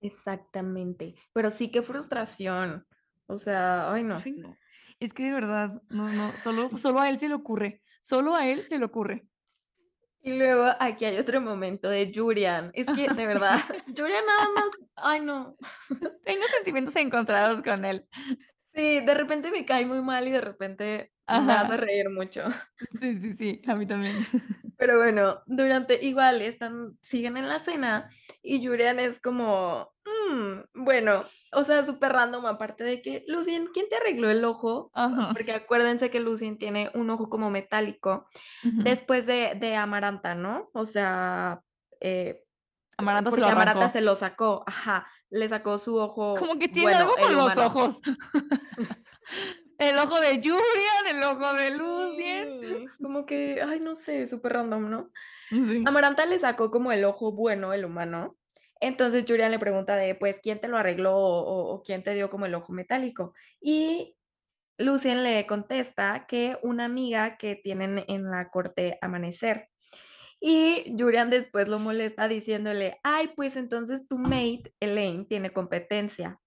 Exactamente. 0.00 1.14
Pero 1.32 1.50
sí, 1.50 1.70
qué 1.70 1.82
frustración. 1.82 2.86
O 3.26 3.38
sea, 3.38 3.92
ay, 3.92 4.02
no. 4.02 4.22
Ay, 4.24 4.32
no. 4.32 4.56
Es 4.98 5.14
que 5.14 5.24
de 5.24 5.32
verdad, 5.32 5.82
no, 5.88 6.08
no, 6.10 6.32
solo, 6.42 6.76
solo 6.78 7.00
a 7.00 7.08
él 7.08 7.18
se 7.18 7.28
le 7.28 7.34
ocurre. 7.34 7.82
Solo 8.02 8.34
a 8.34 8.46
él 8.46 8.66
se 8.68 8.78
le 8.78 8.84
ocurre. 8.84 9.26
Y 10.22 10.36
luego 10.36 10.66
aquí 10.78 11.06
hay 11.06 11.16
otro 11.16 11.40
momento 11.40 11.88
de 11.88 12.12
Julian. 12.14 12.70
Es 12.74 12.86
que 12.86 13.08
de 13.08 13.26
verdad. 13.26 13.58
Julian 13.86 14.24
nada 14.26 14.48
más, 14.54 14.68
ay, 14.96 15.20
no. 15.20 15.56
Tengo 16.24 16.44
sentimientos 16.48 16.94
encontrados 16.96 17.62
con 17.62 17.84
él. 17.84 18.06
Sí, 18.74 19.00
de 19.00 19.14
repente 19.14 19.50
me 19.50 19.64
cae 19.64 19.84
muy 19.86 20.00
mal 20.00 20.28
y 20.28 20.30
de 20.30 20.40
repente 20.40 21.12
me 21.28 21.52
hace 21.52 21.76
reír 21.76 22.08
mucho. 22.10 22.44
Sí, 23.00 23.18
sí, 23.20 23.32
sí, 23.34 23.62
a 23.66 23.74
mí 23.74 23.86
también. 23.86 24.14
Pero 24.78 24.96
bueno, 24.96 25.42
durante, 25.46 26.02
igual 26.04 26.40
están, 26.40 26.96
siguen 27.02 27.36
en 27.36 27.48
la 27.48 27.58
cena 27.58 28.08
y 28.42 28.66
Julian 28.66 28.98
es 28.98 29.20
como, 29.20 29.92
"Mm, 30.06 30.84
bueno, 30.84 31.24
o 31.52 31.64
sea, 31.64 31.84
súper 31.84 32.12
random, 32.12 32.46
aparte 32.46 32.82
de 32.84 33.02
que, 33.02 33.24
Lucien, 33.28 33.68
¿quién 33.74 33.88
te 33.90 33.96
arregló 33.96 34.30
el 34.30 34.42
ojo? 34.44 34.90
Ajá. 34.94 35.32
Porque 35.34 35.52
acuérdense 35.52 36.10
que 36.10 36.20
Lucien 36.20 36.56
tiene 36.56 36.90
un 36.94 37.10
ojo 37.10 37.28
como 37.28 37.50
metálico 37.50 38.26
después 38.62 39.26
de, 39.26 39.54
de 39.54 39.76
Amaranta, 39.76 40.34
¿no? 40.34 40.70
O 40.72 40.86
sea, 40.86 41.62
eh, 42.00 42.42
Amaranta 42.96 43.30
se 43.30 43.40
lo 43.40 43.46
Amaranta 43.46 43.88
se 43.88 44.00
lo 44.00 44.16
sacó, 44.16 44.64
ajá, 44.66 45.06
le 45.30 45.48
sacó 45.48 45.78
su 45.78 45.96
ojo, 45.96 46.34
Como 46.36 46.58
que 46.58 46.68
tiene 46.68 46.92
bueno, 46.92 46.98
algo 46.98 47.14
con 47.16 47.34
los 47.36 47.56
ojos. 47.56 48.00
El 49.78 49.96
ojo 49.96 50.20
de 50.20 50.36
Julian, 50.36 51.06
el 51.08 51.22
ojo 51.22 51.54
de 51.54 51.70
Lucien. 51.70 52.86
Como 53.00 53.24
que, 53.24 53.62
ay, 53.66 53.80
no 53.80 53.94
sé, 53.94 54.28
súper 54.28 54.52
random, 54.52 54.90
¿no? 54.90 55.10
Sí. 55.48 55.82
Amaranta 55.86 56.26
le 56.26 56.38
sacó 56.38 56.70
como 56.70 56.92
el 56.92 57.02
ojo 57.06 57.32
bueno, 57.32 57.72
el 57.72 57.86
humano. 57.86 58.36
Entonces 58.78 59.24
Julian 59.26 59.50
le 59.50 59.58
pregunta 59.58 59.96
de, 59.96 60.14
pues, 60.14 60.36
¿quién 60.42 60.60
te 60.60 60.68
lo 60.68 60.76
arregló 60.76 61.16
o 61.16 61.82
quién 61.82 62.02
te 62.02 62.12
dio 62.12 62.28
como 62.28 62.44
el 62.44 62.54
ojo 62.54 62.74
metálico? 62.74 63.32
Y 63.58 64.16
Lucien 64.76 65.22
le 65.22 65.46
contesta 65.46 66.26
que 66.28 66.58
una 66.62 66.84
amiga 66.84 67.38
que 67.38 67.56
tienen 67.56 68.04
en 68.06 68.30
la 68.30 68.50
corte 68.50 68.98
Amanecer. 69.00 69.70
Y 70.40 70.96
Julian 70.98 71.28
después 71.28 71.68
lo 71.68 71.78
molesta 71.78 72.26
diciéndole, 72.26 72.98
ay, 73.02 73.32
pues 73.36 73.56
entonces 73.56 74.08
tu 74.08 74.18
mate, 74.18 74.72
Elaine, 74.80 75.26
tiene 75.26 75.52
competencia. 75.52 76.40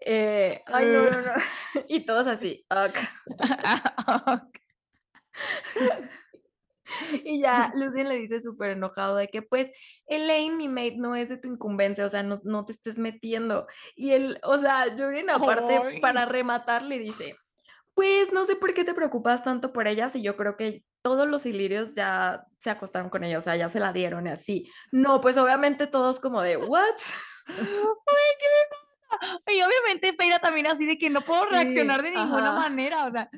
Eh, 0.00 0.62
ay, 0.66 0.86
no, 0.86 1.10
no, 1.10 1.22
no. 1.22 1.32
Y 1.88 2.04
todos 2.04 2.26
así, 2.26 2.66
ok. 2.70 2.98
Y 7.24 7.40
ya 7.40 7.72
Lucien 7.74 8.08
le 8.08 8.16
dice 8.16 8.40
súper 8.40 8.72
enojado 8.72 9.16
de 9.16 9.28
que, 9.28 9.42
pues, 9.42 9.70
Elaine, 10.06 10.56
mi 10.56 10.68
mate, 10.68 10.96
no 10.96 11.16
es 11.16 11.28
de 11.28 11.38
tu 11.38 11.48
incumbencia, 11.48 12.06
o 12.06 12.08
sea, 12.08 12.22
no, 12.22 12.40
no 12.44 12.66
te 12.66 12.72
estés 12.72 12.98
metiendo. 12.98 13.66
Y 13.96 14.12
él, 14.12 14.38
o 14.42 14.58
sea, 14.58 14.86
Jordan 14.96 15.30
aparte, 15.30 15.78
Ay. 15.78 16.00
para 16.00 16.26
rematar, 16.26 16.82
le 16.82 16.98
dice, 16.98 17.36
pues, 17.94 18.32
no 18.32 18.44
sé 18.44 18.56
por 18.56 18.74
qué 18.74 18.84
te 18.84 18.94
preocupas 18.94 19.42
tanto 19.42 19.72
por 19.72 19.88
ellas 19.88 20.14
y 20.14 20.22
yo 20.22 20.36
creo 20.36 20.56
que 20.56 20.84
todos 21.04 21.28
los 21.28 21.44
ilirios 21.44 21.92
ya 21.92 22.46
se 22.60 22.70
acostaron 22.70 23.10
con 23.10 23.22
ella, 23.24 23.36
o 23.36 23.42
sea, 23.42 23.56
ya 23.56 23.68
se 23.68 23.78
la 23.78 23.92
dieron 23.92 24.26
y 24.26 24.30
así. 24.30 24.72
No, 24.90 25.20
pues, 25.20 25.36
obviamente 25.36 25.86
todos 25.86 26.18
como 26.18 26.40
de, 26.40 26.56
¿what? 26.56 26.94
Ay, 27.46 27.56
¿qué 28.40 28.46
le 28.46 28.70
pasa? 28.70 29.42
Y 29.52 29.60
obviamente 29.62 30.14
Feira 30.18 30.38
también 30.38 30.66
así 30.66 30.86
de 30.86 30.96
que 30.96 31.10
no 31.10 31.20
puedo 31.20 31.42
Sí, 31.44 31.48
reaccionar 31.50 32.02
de 32.02 32.10
ninguna 32.12 32.52
ajá. 32.52 32.58
manera, 32.58 33.04
o 33.04 33.12
sea, 33.12 33.28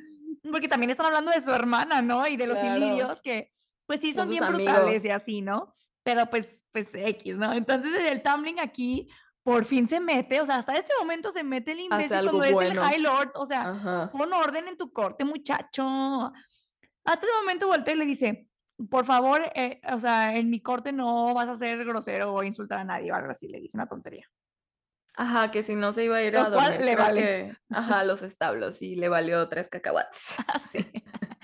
porque 0.49 0.69
también 0.69 0.91
están 0.91 1.07
hablando 1.07 1.33
de 1.33 1.41
su 1.41 1.51
hermana, 1.53 2.03
¿no? 2.03 2.25
Y 2.29 2.37
de 2.37 2.47
los 2.47 2.61
Claro. 2.61 2.77
ilirios 2.77 3.21
que, 3.21 3.51
pues 3.85 3.99
sí, 4.01 4.15
Son 4.15 4.29
bien 4.31 4.47
brutales 4.47 4.77
amigos. 4.85 5.05
y 5.05 5.11
así, 5.11 5.43
¿no? 5.43 5.75
Pero 6.05 6.27
pues, 6.31 6.63
pues 6.73 6.87
X, 6.95 7.35
¿no? 7.37 7.53
Entonces 7.53 7.91
el 8.09 8.23
tumbling 8.23 8.61
aquí 8.61 9.09
por 9.43 9.65
fin 9.65 9.89
se 9.89 9.99
mete, 9.99 10.41
o 10.41 10.47
sea, 10.47 10.57
hasta 10.57 10.75
este 10.75 10.93
momento 11.01 11.33
se 11.33 11.43
mete 11.43 11.73
el 11.73 11.81
imbécil 11.81 12.09
cuando 12.23 12.43
es 12.45 12.49
el 12.51 12.55
bueno. 12.55 12.83
High 12.83 12.99
Lord, 13.01 13.33
o 13.35 13.45
sea, 13.45 13.71
Ajá. 13.71 14.11
pon 14.13 14.33
orden 14.33 14.69
en 14.69 14.77
tu 14.77 14.93
corte, 14.93 15.25
muchacho. 15.25 16.33
Hasta 17.07 17.25
ese 17.27 17.35
momento 17.41 17.67
voltea 17.69 17.95
y 17.95 17.99
le 17.99 18.05
dice, 18.07 18.49
por 18.91 19.05
favor, 19.07 19.41
eh, 19.55 19.81
o 19.93 19.99
sea, 20.01 20.37
en 20.37 20.51
mi 20.51 20.61
corte 20.61 20.93
no 20.93 21.33
vas 21.35 21.49
a 21.49 21.57
ser 21.57 21.85
grosero 21.85 22.33
o 22.35 22.43
insultar 22.43 22.81
a 22.81 22.85
nadie 22.85 23.11
o 23.13 23.15
algo 23.15 23.31
así, 23.31 23.49
le 23.49 23.61
dice 23.61 23.77
una 23.77 23.87
tontería. 23.89 24.27
Ajá, 25.19 25.51
que 25.51 25.63
si 25.63 25.75
no 25.75 25.95
se 25.95 26.05
iba 26.05 26.17
a 26.17 26.23
ir 26.23 26.35
Lo 26.35 26.41
a 26.43 26.51
cual 26.53 26.73
dormir, 26.73 26.85
le 26.85 26.93
creo 26.93 27.05
vale. 27.07 27.21
que 27.23 27.57
ajá, 27.71 28.05
los 28.05 28.21
establos 28.23 28.83
y 28.83 28.97
le 28.97 29.09
valió 29.09 29.49
3 29.49 29.69
cacahuates. 29.71 30.21
Así. 30.49 30.79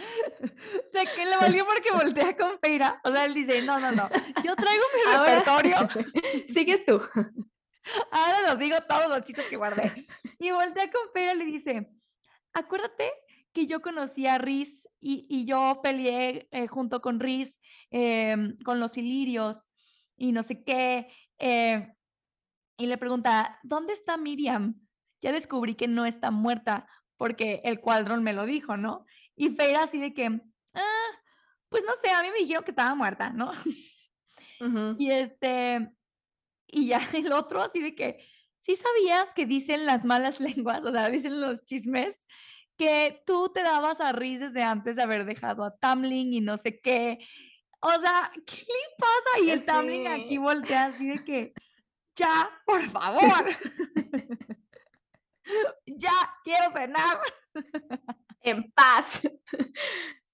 O 0.04 0.90
sea, 0.92 1.04
que 1.06 1.24
le 1.24 1.36
valió 1.36 1.64
porque 1.64 1.90
voltea 1.92 2.36
con 2.36 2.58
Feira. 2.58 3.00
O 3.04 3.10
sea, 3.10 3.24
él 3.24 3.32
dice, 3.34 3.62
no, 3.62 3.78
no, 3.80 3.92
no, 3.92 4.10
yo 4.44 4.54
traigo 4.56 4.84
mi 4.94 5.12
Ahora 5.14 5.38
repertorio, 5.40 5.76
sigues 6.52 6.84
tú. 6.84 7.00
ahora 8.10 8.42
los 8.48 8.58
digo 8.58 8.76
todos 8.88 9.08
los 9.08 9.22
chistes 9.22 9.46
que 9.46 9.56
guardé. 9.56 10.06
Y 10.38 10.50
voltea 10.50 10.90
con 10.90 11.10
Feira 11.14 11.32
y 11.32 11.38
le 11.38 11.44
dice, 11.46 11.88
acuérdate 12.52 13.10
que 13.54 13.66
yo 13.66 13.80
conocí 13.80 14.26
a 14.26 14.36
Riz 14.38 14.81
y, 15.02 15.26
y 15.28 15.44
yo 15.44 15.80
peleé 15.82 16.48
eh, 16.52 16.68
junto 16.68 17.02
con 17.02 17.20
Riz, 17.20 17.58
em, 17.90 18.56
con 18.64 18.80
los 18.80 18.96
ilirios 18.96 19.58
y 20.16 20.32
no 20.32 20.42
sé 20.42 20.62
qué. 20.64 21.08
eh, 21.38 21.92
y 22.78 22.86
le 22.86 22.96
pregunta, 22.98 23.58
¿dónde 23.62 23.92
está 23.92 24.16
Miriam? 24.16 24.80
Ya 25.20 25.32
descubrí 25.32 25.74
que 25.74 25.88
no 25.88 26.06
está 26.06 26.30
muerta 26.30 26.86
porque 27.16 27.60
el 27.64 27.80
cuadrón 27.80 28.22
me 28.24 28.32
lo 28.32 28.46
dijo, 28.46 28.76
¿no? 28.76 29.04
Y 29.36 29.50
Feira 29.50 29.84
así 29.84 29.98
de 30.00 30.14
que, 30.14 30.40
ah, 30.74 31.10
pues 31.68 31.84
no 31.84 31.92
sé, 32.02 32.10
a 32.10 32.22
mí 32.22 32.30
me 32.32 32.38
dijeron 32.38 32.64
que 32.64 32.70
estaba 32.72 32.94
muerta, 32.94 33.30
¿no? 33.30 33.52
Y 34.98 35.10
este, 35.10 35.90
y 36.68 36.86
ya 36.88 37.00
el 37.14 37.32
otro 37.32 37.62
así 37.62 37.80
de 37.80 37.94
que, 37.94 38.24
¿sí 38.60 38.76
sabías 38.76 39.34
que 39.34 39.44
dicen 39.46 39.86
las 39.86 40.04
malas 40.04 40.38
lenguas, 40.40 40.82
o 40.84 40.92
sea, 40.92 41.08
dicen 41.10 41.40
los 41.40 41.64
chismes, 41.64 42.21
que 42.82 43.22
tú 43.24 43.48
te 43.54 43.62
dabas 43.62 44.00
a 44.00 44.10
Riz 44.10 44.40
desde 44.40 44.64
antes 44.64 44.96
de 44.96 45.02
haber 45.04 45.24
dejado 45.24 45.62
a 45.62 45.76
Tamlin 45.76 46.32
y 46.32 46.40
no 46.40 46.56
sé 46.56 46.80
qué? 46.80 47.20
O 47.78 47.92
sea, 48.00 48.32
¿qué 48.46 48.56
le 48.56 48.96
pasa? 48.98 49.44
Y 49.44 49.50
el 49.50 49.64
Tamlin 49.64 50.08
aquí 50.08 50.30
Sí. 50.30 50.38
voltea 50.38 50.86
así 50.86 51.06
de 51.06 51.24
que, 51.24 51.52
ya, 52.16 52.50
por 52.66 52.82
favor. 52.82 53.22
ya, 55.86 56.10
quiero 56.42 56.72
cenar. 56.72 57.18
En 58.40 58.72
paz. 58.72 59.22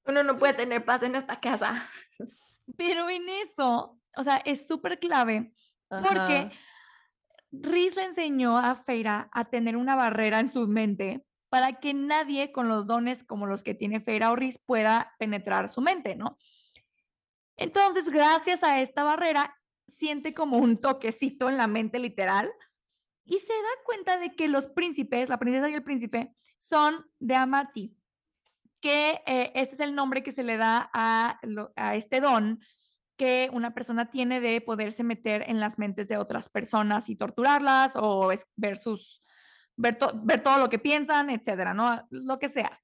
Uno 0.07 0.23
no 0.23 0.39
puede 0.39 0.55
tener 0.55 0.83
paz 0.87 1.03
en 1.03 1.17
esta 1.17 1.39
casa. 1.41 1.87
Pero 2.79 3.11
en 3.11 3.29
eso, 3.29 4.01
o 4.17 4.23
sea, 4.23 4.37
es 4.39 4.67
súper 4.67 4.99
clave 4.99 5.53
porque 5.91 6.09
Ajá. 6.09 6.51
Riz 7.53 7.95
le 7.97 8.05
enseñó 8.05 8.57
a 8.57 8.75
Feira 8.75 9.29
a 9.33 9.45
tener 9.51 9.77
una 9.77 9.97
barrera 9.97 10.41
en 10.41 10.49
su 10.49 10.67
mente 10.67 11.27
para 11.49 11.81
que 11.81 11.95
nadie 11.95 12.53
con 12.53 12.69
los 12.69 12.87
dones 12.87 13.25
como 13.25 13.47
los 13.47 13.63
que 13.63 13.75
tiene 13.75 14.01
Feira 14.01 14.31
o 14.31 14.37
Riz 14.37 14.59
pueda 14.59 15.15
penetrar 15.19 15.69
su 15.69 15.81
mente, 15.81 16.15
¿no? 16.15 16.39
Entonces, 17.57 18.09
gracias 18.09 18.63
a 18.63 18.81
esta 18.81 19.03
barrera, 19.03 19.57
siente 19.89 20.35
como 20.35 20.59
un 20.59 20.79
toquecito 20.79 21.49
en 21.49 21.57
la 21.57 21.67
mente 21.67 21.99
literal 21.99 22.51
y 23.25 23.39
se 23.39 23.53
da 23.53 23.85
cuenta 23.85 24.19
de 24.19 24.35
que 24.35 24.49
los 24.49 24.69
príncipes, 24.69 25.29
la 25.29 25.39
princesa 25.39 25.69
y 25.69 25.75
el 25.75 25.83
príncipe, 25.83 26.35
son 26.59 27.07
de 27.19 27.35
Amati, 27.35 27.97
que 28.81 29.23
eh, 29.27 29.53
este 29.55 29.75
es 29.75 29.81
el 29.81 29.95
nombre 29.95 30.23
que 30.23 30.33
se 30.33 30.43
le 30.43 30.57
da 30.57 30.91
a, 30.93 31.41
a 31.77 31.97
este 31.97 32.21
don 32.21 32.61
que 33.17 33.51
una 33.53 33.75
persona 33.75 34.11
tiene 34.11 34.41
de 34.41 34.61
poderse 34.61 35.03
meter 35.03 35.45
en 35.49 35.59
las 35.59 35.79
mentes 35.79 36.07
de 36.07 36.17
otras 36.17 36.49
personas 36.49 37.09
y 37.09 37.17
torturarlas 37.17 37.95
o 37.97 38.33
ver 38.55 38.77
sus 38.77 39.23
ver, 39.79 39.97
to- 39.97 40.13
ver 40.23 40.43
todo 40.43 40.59
lo 40.59 40.69
que 40.69 40.79
piensan, 40.79 41.31
etcétera, 41.31 41.73
¿no? 41.73 42.07
Lo 42.11 42.39
que 42.39 42.49
sea. 42.51 42.79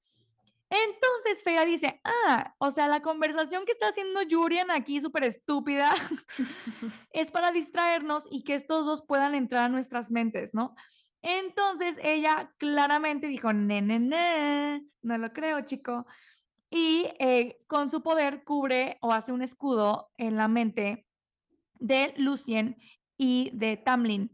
Entonces 0.69 1.43
Feira 1.43 1.63
dice, 1.63 2.01
ah, 2.03 2.55
o 2.57 2.71
sea, 2.71 2.87
la 2.87 3.01
conversación 3.01 3.65
que 3.65 3.71
está 3.71 3.89
haciendo 3.89 4.21
Jurian 4.29 4.71
aquí 4.71 4.99
súper 4.99 5.23
estúpida 5.25 5.93
es 7.11 7.29
para 7.29 7.51
distraernos 7.51 8.27
y 8.31 8.43
que 8.43 8.55
estos 8.55 8.85
dos 8.85 9.03
puedan 9.07 9.35
entrar 9.35 9.65
a 9.65 9.69
nuestras 9.69 10.09
mentes, 10.09 10.53
¿no? 10.55 10.75
Entonces 11.21 11.97
ella 12.03 12.51
claramente 12.57 13.27
dijo, 13.27 13.53
ne, 13.53 13.81
ne, 13.81 13.99
ne, 13.99 14.83
no 15.01 15.17
lo 15.17 15.33
creo, 15.33 15.61
chico. 15.61 16.05
Y 16.69 17.07
eh, 17.19 17.57
con 17.67 17.89
su 17.91 18.01
poder 18.01 18.43
cubre 18.43 18.97
o 19.01 19.11
hace 19.13 19.31
un 19.31 19.41
escudo 19.43 20.09
en 20.17 20.35
la 20.35 20.47
mente 20.47 21.05
de 21.75 22.13
Lucien 22.17 22.77
y 23.17 23.51
de 23.53 23.77
Tamlin. 23.77 24.31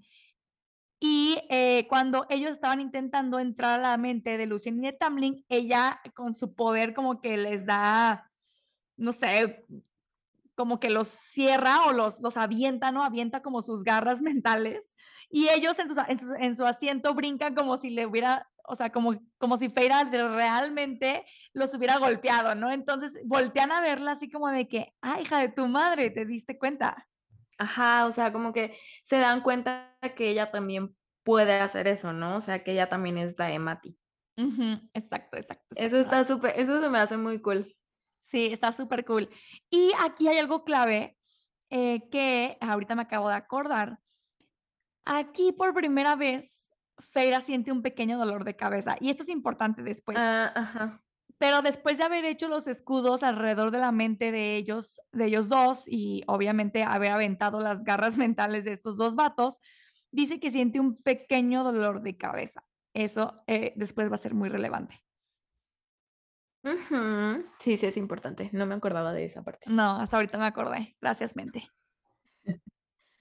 Y 1.04 1.40
eh, 1.50 1.88
cuando 1.90 2.28
ellos 2.30 2.52
estaban 2.52 2.80
intentando 2.80 3.40
entrar 3.40 3.80
a 3.80 3.84
la 3.84 3.98
mente 3.98 4.38
de 4.38 4.46
Lucien 4.46 4.78
y 4.78 4.86
de 4.86 4.94
Tamlin, 4.94 5.44
ella 5.50 6.00
con 6.14 6.36
su 6.36 6.54
poder 6.54 6.94
como 6.94 7.22
que 7.22 7.38
les 7.38 7.66
da, 7.66 8.32
no 8.98 9.12
sé, 9.12 9.66
como 10.54 10.80
que 10.80 10.92
los 10.92 11.08
cierra 11.08 11.86
o 11.88 11.92
los, 11.92 12.20
los 12.22 12.38
avienta, 12.38 12.92
¿no? 12.92 13.04
Avienta 13.04 13.42
como 13.42 13.64
sus 13.64 13.84
garras 13.84 14.22
mentales. 14.22 14.96
Y 15.32 15.50
ellos 15.50 15.80
en, 15.80 15.90
su, 15.90 16.36
en 16.40 16.56
su 16.56 16.66
asiento 16.68 17.16
brincan 17.16 17.56
como 17.56 17.78
si 17.78 17.90
le 17.90 18.06
hubiera, 18.06 18.48
o 18.68 18.76
sea, 18.76 18.92
como, 18.92 19.20
como 19.40 19.58
si 19.58 19.70
Feira 19.70 20.04
realmente 20.04 21.26
los 21.54 21.74
hubiera 21.74 21.98
golpeado, 21.98 22.54
¿no? 22.54 22.72
Entonces 22.72 23.18
voltean 23.26 23.72
a 23.72 23.82
verla 23.82 24.12
así 24.12 24.30
como 24.30 24.50
de 24.50 24.68
que, 24.68 24.94
ah, 25.02 25.20
hija 25.20 25.40
de 25.40 25.50
tu 25.50 25.68
madre, 25.68 26.12
¿te 26.12 26.28
diste 26.28 26.60
cuenta? 26.60 27.08
Ajá, 27.62 28.08
o 28.08 28.12
sea, 28.12 28.34
como 28.34 28.54
que 28.54 28.76
se 29.04 29.18
dan 29.18 29.42
cuenta 29.42 29.96
que 30.16 30.30
ella 30.30 30.50
también 30.50 30.96
puede 31.24 31.60
hacer 31.60 31.88
eso, 31.88 32.12
¿no? 32.12 32.38
O 32.38 32.42
sea, 32.42 32.64
que 32.64 32.72
ella 32.72 32.90
también 32.90 33.20
es 33.20 33.36
la 33.38 33.52
Emati. 33.52 33.96
Ujú, 34.36 34.82
exacto, 34.96 35.38
exacto. 35.38 35.68
Eso 35.76 35.98
exacto. 35.98 36.22
está 36.22 36.34
súper, 36.34 36.54
eso 36.60 36.82
se 36.82 36.90
me 36.90 36.98
hace 36.98 37.18
muy 37.18 37.40
cool. 37.40 37.72
Sí, 38.24 38.48
está 38.52 38.72
súper 38.72 39.06
cool. 39.06 39.30
Y 39.70 39.92
aquí 40.04 40.28
hay 40.28 40.40
algo 40.40 40.64
clave 40.64 41.16
eh, 41.70 42.10
que 42.10 42.58
ahorita 42.62 42.96
me 42.96 43.04
acabo 43.04 43.30
de 43.30 43.36
acordar. 43.36 44.00
Aquí 45.06 45.52
por 45.52 45.76
primera 45.76 46.16
vez, 46.16 46.72
Feira 47.12 47.42
siente 47.42 47.72
un 47.72 47.84
pequeño 47.84 48.18
dolor 48.18 48.44
de 48.44 48.56
cabeza. 48.56 48.98
Y 49.00 49.12
esto 49.12 49.22
es 49.22 49.30
importante 49.30 49.84
después. 49.84 50.18
Ah, 50.20 50.52
ajá. 50.56 51.04
Pero 51.42 51.64
después 51.64 51.98
de 51.98 52.04
haber 52.04 52.24
hecho 52.24 52.48
los 52.48 52.68
escudos 52.68 53.24
alrededor 53.24 53.72
de 53.72 53.80
la 53.80 53.92
mente 53.92 54.32
de 54.32 54.58
ellos, 54.58 55.02
de 55.12 55.26
ellos 55.26 55.50
dos, 55.50 55.86
y 55.88 56.22
obviamente 56.28 56.84
haber 56.84 57.10
aventado 57.10 57.60
las 57.62 57.84
garras 57.84 58.16
mentales 58.18 58.64
de 58.64 58.74
estos 58.74 58.96
dos 58.96 59.16
vatos, 59.16 59.60
dice 60.12 60.40
que 60.40 60.52
siente 60.52 60.80
un 60.80 61.02
pequeño 61.02 61.64
dolor 61.64 62.04
de 62.04 62.16
cabeza. 62.16 62.64
Eso 62.94 63.42
eh, 63.48 63.74
después 63.76 64.12
va 64.12 64.14
a 64.14 64.20
ser 64.20 64.36
muy 64.36 64.50
relevante. 64.50 65.02
Sí, 67.58 67.76
sí, 67.76 67.88
es 67.88 67.98
importante. 67.98 68.52
No 68.54 68.68
me 68.68 68.76
acordaba 68.76 69.12
de 69.12 69.26
esa 69.26 69.42
parte. 69.42 69.68
No, 69.68 69.96
hasta 69.96 70.18
ahorita 70.18 70.38
me 70.38 70.46
acordé. 70.46 70.96
Gracias, 71.02 71.36
mente. 71.36 71.68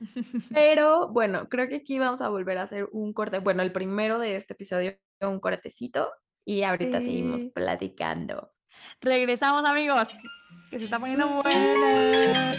Pero 0.54 1.08
bueno, 1.08 1.48
creo 1.48 1.68
que 1.68 1.76
aquí 1.76 1.98
vamos 1.98 2.20
a 2.20 2.28
volver 2.28 2.58
a 2.58 2.64
hacer 2.64 2.86
un 2.92 3.14
corte. 3.14 3.38
Bueno, 3.38 3.62
el 3.62 3.72
primero 3.72 4.18
de 4.18 4.36
este 4.36 4.52
episodio, 4.52 4.98
un 5.22 5.40
cortecito. 5.40 6.10
Y 6.44 6.62
ahorita 6.62 6.98
seguimos 7.00 7.44
platicando. 7.44 8.52
Regresamos, 9.00 9.64
amigos. 9.64 10.08
Que 10.70 10.78
se 10.78 10.84
está 10.84 10.98
poniendo 10.98 11.28
buena. 11.28 12.52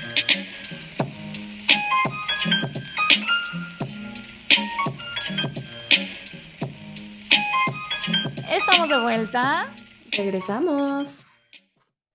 Estamos 8.50 8.90
de 8.90 9.00
vuelta. 9.00 9.68
Regresamos. 10.12 11.26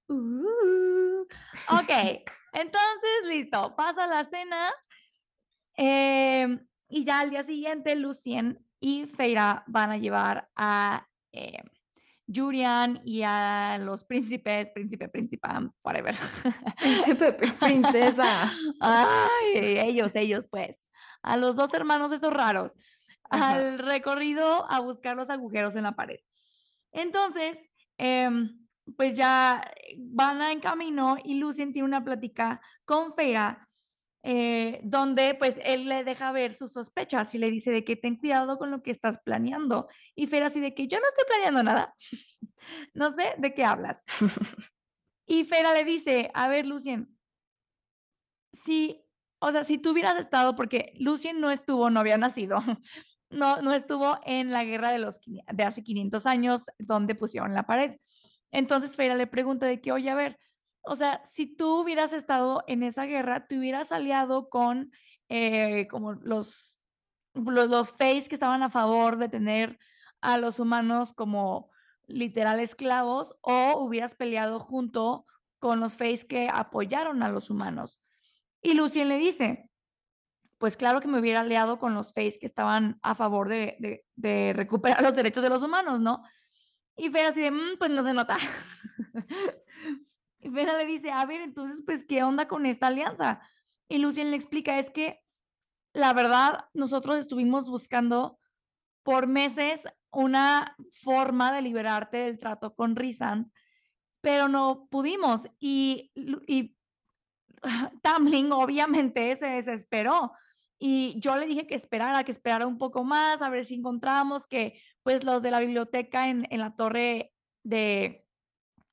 Uh, 0.09 1.23
ok, 1.69 1.91
entonces 2.53 3.23
listo. 3.25 3.75
Pasa 3.75 4.07
la 4.07 4.25
cena. 4.27 4.73
em, 5.75 6.67
y 6.89 7.05
ya 7.05 7.21
al 7.21 7.31
día 7.31 7.43
siguiente, 7.43 7.97
Lucien 7.97 8.65
y 8.81 9.07
Feira 9.07 9.65
van 9.67 9.91
a 9.91 9.97
llevar 9.97 10.49
a 10.57 11.09
eh, 11.37 11.63
Julian 12.33 13.01
y 13.05 13.23
a 13.23 13.79
los 13.81 14.05
príncipes, 14.05 14.71
príncipe, 14.71 15.09
príncipe, 15.13 15.49
whatever. 15.85 16.17
Príncipe, 16.81 17.33
princesa. 17.33 18.51
Ay, 18.81 19.79
ellos, 19.79 20.15
ellos, 20.17 20.49
pues. 20.49 20.91
A 21.23 21.37
los 21.37 21.57
dos 21.57 21.73
hermanos 21.75 22.13
estos 22.13 22.33
raros. 22.33 22.75
Al 23.29 23.79
recorrido 23.79 24.71
a 24.71 24.81
buscar 24.81 25.17
los 25.17 25.31
agujeros 25.31 25.75
en 25.77 25.83
la 25.85 25.93
pared. 25.93 26.21
Entonces, 26.93 27.59
em, 27.99 28.67
pues 28.97 29.17
ya 29.17 29.69
van 29.97 30.41
en 30.43 30.61
camino 30.61 31.17
y 31.25 31.35
Lucien 31.35 31.73
tiene 31.73 31.87
una 31.87 32.05
plática 32.05 32.61
con 32.85 33.15
Feira 33.15 33.66
eh, 34.29 34.81
donde 34.83 35.37
pues 35.37 35.61
él 35.63 35.89
le 35.89 36.03
deja 36.03 36.33
ver 36.33 36.53
sus 36.53 36.73
sospechas 36.73 37.33
y 37.37 37.39
le 37.39 37.49
dice 37.49 37.71
de 37.71 37.85
que 37.85 37.95
ten 37.95 38.17
cuidado 38.17 38.59
con 38.59 38.73
lo 38.73 38.83
que 38.83 38.91
estás 38.91 39.21
planeando. 39.25 39.87
Y 40.17 40.27
Fer 40.27 40.43
así 40.43 40.59
de 40.59 40.75
que 40.75 40.89
yo 40.89 40.99
no 40.99 41.07
estoy 41.07 41.25
planeando 41.29 41.63
nada. 41.63 41.95
no 42.93 43.13
sé 43.13 43.35
de 43.39 43.55
qué 43.55 43.65
hablas. 43.65 44.05
y 45.29 45.45
Fera 45.45 45.73
le 45.73 45.85
dice, 45.85 46.33
a 46.35 46.49
ver, 46.49 46.67
Lucien, 46.67 47.17
si, 48.53 49.05
o 49.39 49.53
sea, 49.53 49.63
si 49.63 49.79
tú 49.79 49.93
hubieras 49.93 50.19
estado, 50.19 50.57
porque 50.57 50.93
Lucien 50.99 51.41
no 51.41 51.53
estuvo, 51.53 51.89
no 51.91 52.01
había 52.01 52.19
nacido, 52.19 52.59
no, 53.31 53.63
no 53.63 53.75
estuvo 53.75 54.19
en 54.25 54.51
la 54.51 54.65
guerra 54.65 54.91
de, 54.91 54.99
los, 54.99 55.21
de 55.25 55.63
hace 55.63 55.85
500 55.85 56.27
años 56.27 56.63
donde 56.81 57.15
pusieron 57.15 57.55
la 57.55 57.65
pared. 57.65 57.93
Entonces 58.51 58.97
Feira 58.97 59.15
le 59.15 59.29
pregunta 59.29 59.67
de 59.67 59.81
que, 59.81 59.93
oye, 59.93 60.11
a 60.11 60.17
ver, 60.17 60.37
o 60.87 60.97
sea, 60.97 61.23
si 61.25 61.47
tú 61.47 61.81
hubieras 61.81 62.13
estado 62.13 62.63
en 62.67 62.83
esa 62.83 63.05
guerra, 63.05 63.47
te 63.47 63.59
hubieras 63.59 63.93
aliado 63.93 64.49
con 64.49 64.93
eh, 65.29 65.89
como 65.89 66.13
los, 66.13 66.79
los, 67.35 67.69
los 67.69 67.93
que 67.93 68.19
estaban 68.19 68.63
a 68.63 68.71
favor 68.71 69.19
de 69.19 69.29
tener 69.29 69.79
a 70.21 70.39
los 70.39 70.61
humanos 70.61 71.13
como 71.13 71.71
literal 72.07 72.61
esclavos 72.61 73.35
o 73.41 73.79
hubieras 73.81 74.15
peleado 74.15 74.61
junto 74.61 75.27
con 75.59 75.81
los 75.81 75.95
Face 75.97 76.27
que 76.29 76.49
apoyaron 76.53 77.23
a 77.23 77.29
los 77.29 77.51
humanos. 77.51 78.01
Y 78.63 78.75
Lucien 78.75 79.09
le 79.09 79.19
dice, 79.19 79.69
pues 80.59 80.77
claro 80.77 81.01
que 81.01 81.09
me 81.09 81.19
hubiera 81.19 81.41
aliado 81.41 81.79
con 81.79 81.95
los 81.95 82.13
Face 82.13 82.39
que 82.39 82.47
estaban 82.47 82.99
a 83.03 83.15
favor 83.15 83.49
de, 83.49 84.05
de, 84.15 84.53
recuperar 84.53 85.03
los 85.03 85.15
derechos 85.15 85.43
de 85.43 85.51
los 85.51 85.63
humanos, 85.63 86.01
¿no? 86.01 86.23
Y 86.97 87.11
Fer 87.11 87.27
así 87.27 87.43
de, 87.43 87.51
mm, 87.51 87.79
pues 87.79 87.91
no 87.91 88.05
se 88.05 88.15
nota. 88.15 88.39
Y 90.47 90.49
Vera 90.49 90.79
le 90.79 90.87
dice, 90.87 91.11
a 91.11 91.27
ver, 91.27 91.41
entonces, 91.41 91.83
pues, 91.85 92.05
¿qué 92.05 92.23
onda 92.23 92.47
con 92.47 92.67
esta 92.67 92.87
alianza? 92.87 93.41
Y 93.89 93.99
Lucien 93.99 94.31
le 94.31 94.37
explica, 94.37 94.79
es 94.79 94.91
que 94.91 95.21
la 95.93 96.13
verdad, 96.13 96.67
nosotros 96.73 97.19
estuvimos 97.19 97.69
buscando 97.69 98.39
por 99.03 99.27
meses 99.27 99.83
una 100.13 100.77
forma 101.03 101.53
de 101.53 101.63
liberarte 101.63 102.19
del 102.19 102.39
trato 102.39 102.77
con 102.77 102.95
Rizan, 102.95 103.51
pero 104.21 104.47
no 104.47 104.87
pudimos. 104.89 105.49
Y, 105.59 106.13
y 106.47 106.77
Tamlin 108.03 108.53
obviamente 108.53 109.35
se 109.37 109.47
desesperó. 109.47 110.33
Y 110.79 111.19
yo 111.19 111.35
le 111.35 111.47
dije 111.47 111.67
que 111.67 111.75
esperara, 111.75 112.23
que 112.23 112.31
esperara 112.31 112.69
un 112.69 112.79
poco 112.79 113.03
más, 113.03 113.43
a 113.43 113.49
ver 113.49 113.65
si 113.65 113.75
encontramos 113.75 114.47
que 114.47 114.81
pues 115.03 115.25
los 115.25 115.43
de 115.43 115.51
la 115.51 115.59
biblioteca 115.59 116.29
en, 116.29 116.47
en 116.51 116.61
la 116.61 116.77
torre 116.77 117.33
de, 117.65 118.26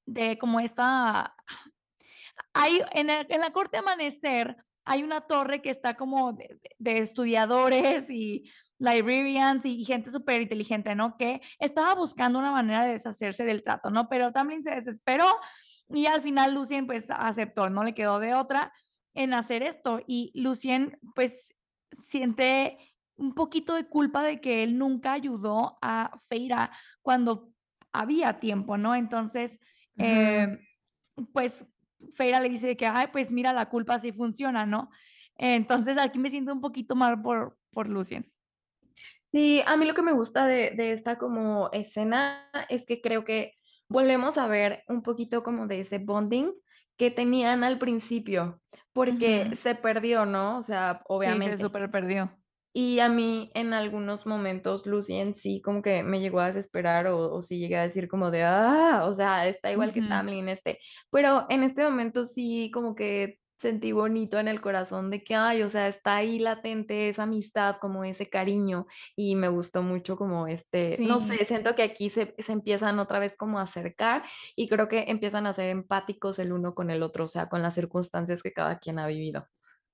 de 0.05 0.37
como 0.37 0.59
esta, 0.59 1.35
hay 2.53 2.81
en, 2.93 3.09
en 3.09 3.39
la 3.39 3.51
corte 3.51 3.77
amanecer 3.77 4.57
hay 4.85 5.03
una 5.03 5.21
torre 5.21 5.61
que 5.61 5.69
está 5.69 5.95
como 5.95 6.33
de, 6.33 6.59
estudiadores 6.79 8.09
y 8.09 8.49
librarians 8.79 9.65
y, 9.65 9.85
gente 9.85 10.11
súper 10.11 10.41
inteligente, 10.41 10.95
¿no? 10.95 11.15
Que 11.17 11.41
estaba 11.59 11.95
buscando 11.95 12.39
una 12.39 12.51
manera 12.51 12.85
de 12.85 12.93
deshacerse 12.93 13.45
del 13.45 13.63
trato, 13.63 13.89
¿no? 13.89 14.09
Pero 14.09 14.31
también 14.31 14.61
se 14.61 14.71
desesperó 14.71 15.27
y 15.89 16.05
al 16.05 16.21
final 16.21 16.53
Lucien 16.53 16.85
pues 16.85 17.09
aceptó, 17.09 17.69
no 17.69 17.83
le 17.83 17.93
quedó 17.93 18.19
de 18.19 18.33
otra 18.33 18.73
en 19.13 19.33
hacer 19.33 19.63
esto 19.63 20.01
y 20.05 20.31
Lucien 20.33 20.99
pues 21.15 21.49
siente 22.01 22.77
un 23.15 23.35
poquito 23.35 23.75
de 23.75 23.87
culpa 23.87 24.23
de 24.23 24.41
que 24.41 24.63
él 24.63 24.77
nunca 24.77 25.13
ayudó 25.13 25.77
a 25.81 26.17
Feira 26.27 26.71
cuando 27.01 27.51
había 27.93 28.39
tiempo, 28.39 28.77
¿no? 28.77 28.95
Entonces, 28.95 29.59
eh, 29.97 30.59
pues 31.31 31.65
Feira 32.13 32.39
le 32.39 32.49
dice 32.49 32.75
que, 32.77 32.85
ay, 32.85 33.07
pues 33.11 33.31
mira, 33.31 33.53
la 33.53 33.69
culpa 33.69 33.99
sí 33.99 34.11
funciona, 34.11 34.65
¿no? 34.65 34.89
Entonces 35.37 35.97
aquí 35.97 36.19
me 36.19 36.29
siento 36.29 36.53
un 36.53 36.61
poquito 36.61 36.95
mal 36.95 37.21
por, 37.21 37.57
por 37.71 37.87
Lucien. 37.89 38.31
Sí, 39.31 39.63
a 39.65 39.77
mí 39.77 39.85
lo 39.85 39.95
que 39.95 40.03
me 40.03 40.11
gusta 40.11 40.45
de, 40.45 40.71
de, 40.71 40.91
esta 40.91 41.17
como 41.17 41.71
escena 41.71 42.49
es 42.69 42.85
que 42.85 43.01
creo 43.01 43.25
que 43.25 43.53
volvemos 43.87 44.37
a 44.37 44.47
ver 44.47 44.83
un 44.87 45.01
poquito 45.01 45.41
como 45.41 45.65
de 45.65 45.79
ese 45.79 45.97
bonding 45.97 46.51
que 46.97 47.09
tenían 47.09 47.63
al 47.63 47.79
principio, 47.79 48.61
porque 48.91 49.55
se 49.61 49.73
perdió, 49.73 50.25
¿no? 50.25 50.59
O 50.59 50.61
sea, 50.61 51.01
obviamente. 51.07 51.53
Sí, 51.53 51.57
se 51.57 51.63
súper 51.63 51.89
perdió. 51.89 52.31
Y 52.73 52.99
a 52.99 53.07
mí 53.07 53.51
en 53.53 53.73
algunos 53.73 54.25
momentos 54.25 54.87
Lucien 54.87 55.35
sí 55.35 55.61
como 55.61 55.83
que 55.83 56.01
me 56.01 56.19
llegó 56.19 56.39
a 56.39 56.47
desesperar 56.47 57.05
o, 57.07 57.31
o 57.31 57.41
sí 57.43 57.59
llegué 57.59 57.77
a 57.77 57.83
decir 57.83 58.07
como 58.07 58.31
de, 58.31 58.43
ah, 58.43 59.03
o 59.05 59.13
sea, 59.13 59.47
está 59.47 59.71
igual 59.71 59.93
que 59.93 60.01
Tamlin 60.01 60.49
este, 60.49 60.79
pero 61.11 61.45
en 61.49 61.61
este 61.63 61.83
momento 61.83 62.25
sí 62.25 62.71
como 62.73 62.95
que 62.95 63.39
sentí 63.63 63.93
bonito 63.93 64.39
en 64.39 64.47
el 64.47 64.59
corazón 64.59 65.09
de 65.09 65.23
que, 65.23 65.35
ay, 65.35 65.63
o 65.63 65.69
sea, 65.69 65.87
está 65.87 66.17
ahí 66.17 66.37
latente 66.37 67.09
esa 67.09 67.23
amistad, 67.23 67.77
como 67.79 68.03
ese 68.03 68.29
cariño 68.29 68.87
y 69.15 69.35
me 69.35 69.47
gustó 69.47 69.83
mucho 69.83 70.17
como 70.17 70.47
este, 70.47 70.97
no 70.99 71.19
sé, 71.21 71.45
siento 71.45 71.73
que 71.73 71.83
aquí 71.83 72.09
se, 72.09 72.35
se, 72.37 72.51
empiezan 72.51 72.99
otra 72.99 73.19
vez 73.19 73.35
como 73.37 73.59
a 73.59 73.63
acercar 73.63 74.23
y 74.55 74.67
creo 74.67 74.87
que 74.89 75.05
empiezan 75.07 75.47
a 75.47 75.53
ser 75.53 75.69
empáticos 75.69 76.39
el 76.39 76.51
uno 76.51 76.75
con 76.75 76.89
el 76.89 77.03
otro, 77.03 77.25
o 77.25 77.29
sea, 77.29 77.47
con 77.49 77.61
las 77.61 77.73
circunstancias 77.75 78.43
que 78.43 78.51
cada 78.51 78.79
quien 78.79 78.99
ha 78.99 79.07
vivido. 79.07 79.47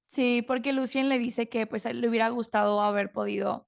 Sí, 0.10 0.42
porque 0.42 0.74
Lucien 0.74 1.08
le 1.08 1.20
dice 1.20 1.50
que 1.50 1.68
pues 1.68 1.86
le 1.86 2.08
hubiera 2.08 2.30
gustado 2.30 2.82
haber 2.82 3.12
podido 3.12 3.68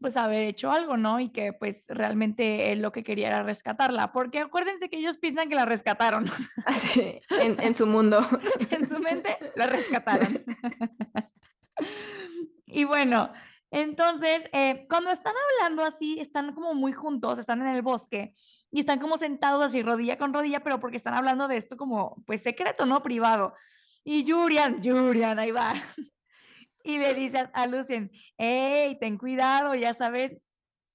pues 0.00 0.16
haber 0.16 0.44
hecho 0.44 0.70
algo, 0.70 0.96
¿no? 0.96 1.18
Y 1.18 1.30
que 1.30 1.52
pues 1.52 1.86
realmente 1.88 2.70
él 2.70 2.80
lo 2.80 2.92
que 2.92 3.02
quería 3.02 3.26
era 3.26 3.42
rescatarla, 3.42 4.12
porque 4.12 4.38
acuérdense 4.38 4.88
que 4.88 4.98
ellos 4.98 5.16
piensan 5.16 5.48
que 5.48 5.56
la 5.56 5.64
rescataron. 5.64 6.30
Así, 6.66 7.20
en, 7.30 7.60
en 7.60 7.76
su 7.76 7.86
mundo. 7.86 8.20
en 8.70 8.88
su 8.88 9.00
mente 9.00 9.36
la 9.56 9.66
rescataron. 9.66 10.44
y 12.66 12.84
bueno, 12.84 13.32
entonces, 13.70 14.44
eh, 14.52 14.86
cuando 14.88 15.10
están 15.10 15.34
hablando 15.36 15.84
así, 15.84 16.18
están 16.20 16.54
como 16.54 16.74
muy 16.74 16.92
juntos, 16.92 17.38
están 17.38 17.60
en 17.60 17.68
el 17.68 17.82
bosque 17.82 18.34
y 18.70 18.80
están 18.80 18.98
como 18.98 19.18
sentados 19.18 19.62
así, 19.64 19.82
rodilla 19.82 20.16
con 20.16 20.32
rodilla, 20.32 20.60
pero 20.60 20.80
porque 20.80 20.96
están 20.96 21.14
hablando 21.14 21.48
de 21.48 21.56
esto 21.56 21.76
como 21.76 22.22
pues 22.26 22.42
secreto, 22.42 22.86
¿no? 22.86 23.02
Privado. 23.02 23.54
Y 24.04 24.24
Julian, 24.30 24.80
Julian, 24.82 25.38
ahí 25.38 25.50
va. 25.50 25.74
Y 26.82 26.98
le 26.98 27.12
dice 27.14 27.48
a 27.52 27.66
Lucien, 27.66 28.10
hey, 28.38 28.96
ten 29.00 29.18
cuidado, 29.18 29.74
ya 29.74 29.92
sabes, 29.92 30.32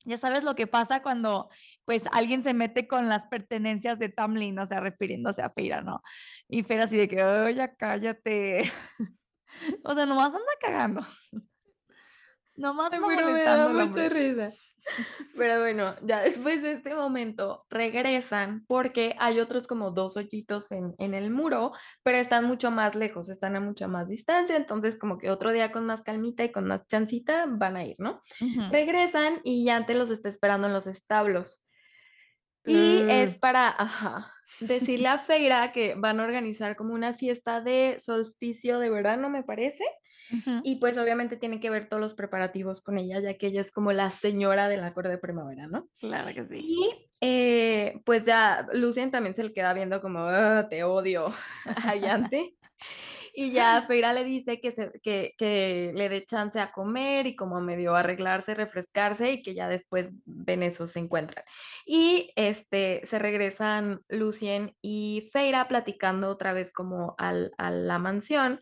ya 0.05 0.17
sabes 0.17 0.43
lo 0.43 0.55
que 0.55 0.65
pasa 0.65 1.03
cuando 1.03 1.49
pues 1.85 2.05
alguien 2.11 2.43
se 2.43 2.53
mete 2.53 2.87
con 2.87 3.09
las 3.09 3.27
pertenencias 3.27 3.99
de 3.99 4.09
Tamlin, 4.09 4.57
o 4.57 4.65
sea, 4.65 4.79
refiriéndose 4.79 5.41
a 5.41 5.49
Feira, 5.49 5.81
¿no? 5.81 6.01
Y 6.47 6.63
Feira 6.63 6.85
así 6.85 6.97
de 6.97 7.07
que, 7.07 7.23
oye, 7.23 7.75
cállate. 7.77 8.71
o 9.83 9.93
sea, 9.93 10.05
nomás 10.05 10.27
anda 10.27 10.39
cagando. 10.59 11.05
Nomás 12.55 12.91
Ay, 12.93 12.99
pero 13.07 13.31
me 13.31 13.43
da 13.43 13.67
mucha 13.67 14.09
risa. 14.09 14.53
Pero 15.37 15.59
bueno, 15.59 15.95
ya 16.03 16.21
después 16.21 16.61
de 16.61 16.73
este 16.73 16.95
momento 16.95 17.65
regresan 17.69 18.65
porque 18.67 19.15
hay 19.19 19.39
otros 19.39 19.67
como 19.67 19.91
dos 19.91 20.17
hoyitos 20.17 20.71
en, 20.71 20.93
en, 20.97 21.13
el 21.13 21.29
muro, 21.31 21.71
pero 22.03 22.17
están 22.17 22.45
mucho 22.45 22.71
más 22.71 22.95
lejos, 22.95 23.29
están 23.29 23.55
a 23.55 23.59
mucha 23.59 23.87
más 23.87 24.07
distancia, 24.07 24.55
entonces 24.55 24.97
como 24.97 25.17
que 25.17 25.31
otro 25.31 25.51
día 25.51 25.71
con 25.71 25.85
más 25.85 26.03
calmita 26.03 26.43
y 26.43 26.51
con 26.51 26.65
más 26.65 26.87
chancita 26.87 27.45
van 27.47 27.77
a 27.77 27.85
ir, 27.85 27.95
¿no? 27.99 28.21
Regresan 28.71 29.39
y 29.43 29.65
Yante 29.65 29.93
los 29.95 30.09
está 30.09 30.29
esperando 30.29 30.67
en 30.67 30.73
los 30.73 30.87
establos. 30.87 31.63
Y 32.65 33.01
es 33.09 33.35
mm. 33.35 33.39
para, 33.39 33.67
ajá, 33.69 34.31
decirle 34.59 35.09
a 35.09 35.17
Feira 35.17 35.71
que 35.73 35.95
van 35.95 36.19
a 36.19 36.23
organizar 36.23 36.75
como 36.75 36.93
una 36.93 37.13
fiesta 37.13 37.61
de 37.61 37.99
solsticio 38.01 38.79
de 38.79 38.89
verano, 38.89 39.29
me 39.29 39.43
parece. 39.43 39.83
Y 40.63 40.77
pues 40.77 40.97
obviamente 40.97 41.37
tiene 41.37 41.59
que 41.59 41.69
ver 41.69 41.87
todos 41.87 42.01
los 42.01 42.13
preparativos 42.13 42.81
con 42.81 42.97
ella, 42.97 43.19
ya 43.19 43.37
que 43.37 43.47
ella 43.47 43.61
es 43.61 43.71
como 43.71 43.91
la 43.91 44.09
señora 44.09 44.67
del 44.67 44.83
acorde 44.83 45.09
de 45.09 45.17
primavera, 45.17 45.67
¿no? 45.67 45.87
Claro 45.99 46.33
que 46.33 46.45
sí. 46.45 46.59
Y 46.59 47.09
eh, 47.21 48.01
pues 48.05 48.25
ya 48.25 48.67
Lucien 48.73 49.11
también 49.11 49.35
se 49.35 49.43
le 49.43 49.53
queda 49.53 49.73
viendo 49.73 50.01
como, 50.01 50.19
ah, 50.19 50.67
te 50.69 50.83
odio, 50.83 51.33
Ayante. 51.85 52.55
y 53.35 53.51
ya 53.51 53.81
Feira 53.81 54.13
le 54.13 54.23
dice 54.23 54.61
que, 54.61 54.71
se, 54.71 54.91
que, 55.01 55.33
que, 55.37 55.91
le 55.95 56.09
dé 56.09 56.23
chance 56.25 56.59
a 56.59 56.71
comer 56.71 57.25
y 57.25 57.35
como 57.35 57.59
medio 57.61 57.95
arreglarse, 57.95 58.53
refrescarse 58.53 59.31
y 59.31 59.41
que 59.41 59.55
ya 59.55 59.67
después 59.67 60.11
ven 60.25 60.63
eso 60.63 60.85
se 60.85 60.99
encuentran. 60.99 61.43
Y 61.85 62.31
este, 62.35 63.01
se 63.05 63.19
regresan 63.19 64.01
Lucien 64.07 64.75
y 64.81 65.29
Feira 65.33 65.67
platicando 65.67 66.29
otra 66.29 66.53
vez 66.53 66.71
como 66.71 67.15
al, 67.17 67.51
a 67.57 67.71
la 67.71 67.97
mansión 67.97 68.59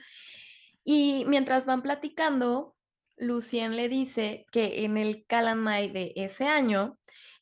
y 0.83 1.25
mientras 1.27 1.65
van 1.65 1.81
platicando, 1.81 2.75
Lucien 3.17 3.75
le 3.75 3.87
dice 3.87 4.45
que 4.51 4.83
en 4.83 4.97
el 4.97 5.25
Calamai 5.27 5.91
de 5.91 6.13
ese 6.15 6.47
año 6.47 6.97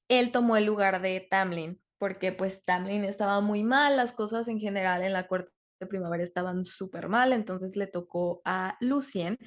él 0.10 0.32
tomó 0.32 0.58
el 0.58 0.66
lugar 0.66 1.02
de 1.02 1.26
Tamlin, 1.30 1.82
porque 1.98 2.32
pues 2.32 2.64
Tamlin 2.66 3.06
estaba 3.06 3.40
muy 3.42 3.64
mal, 3.64 3.96
las 3.96 4.12
cosas 4.12 4.48
en 4.48 4.60
general 4.60 5.04
en 5.04 5.14
la 5.14 5.28
corte 5.28 5.52
de 5.80 5.88
primavera 5.88 6.24
estaban 6.24 6.66
súper 6.66 7.08
mal, 7.08 7.32
entonces 7.32 7.76
le 7.78 7.88
tocó 7.88 8.42
a 8.44 8.76
Lucien 8.82 9.38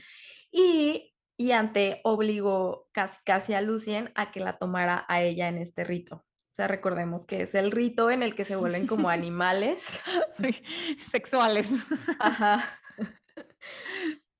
y, 0.51 1.15
y 1.37 1.53
Ante 1.53 2.01
obligó 2.05 2.89
casi, 2.93 3.19
casi 3.25 3.55
a 3.55 3.61
Lucien 3.61 4.11
a 4.15 4.31
que 4.31 4.41
la 4.41 4.57
tomara 4.57 5.05
a 5.09 5.23
ella 5.23 5.49
en 5.49 5.59
este 5.59 5.85
rito. 5.85 6.25
O 6.53 6.55
sea, 6.55 6.69
recordemos 6.69 7.27
que 7.27 7.43
es 7.43 7.55
el 7.55 7.71
rito 7.71 8.11
en 8.11 8.23
el 8.23 8.35
que 8.35 8.45
se 8.45 8.57
vuelven 8.57 8.87
como 8.87 9.09
animales 9.11 10.01
sexuales. 11.11 11.69
Ajá. 12.19 12.63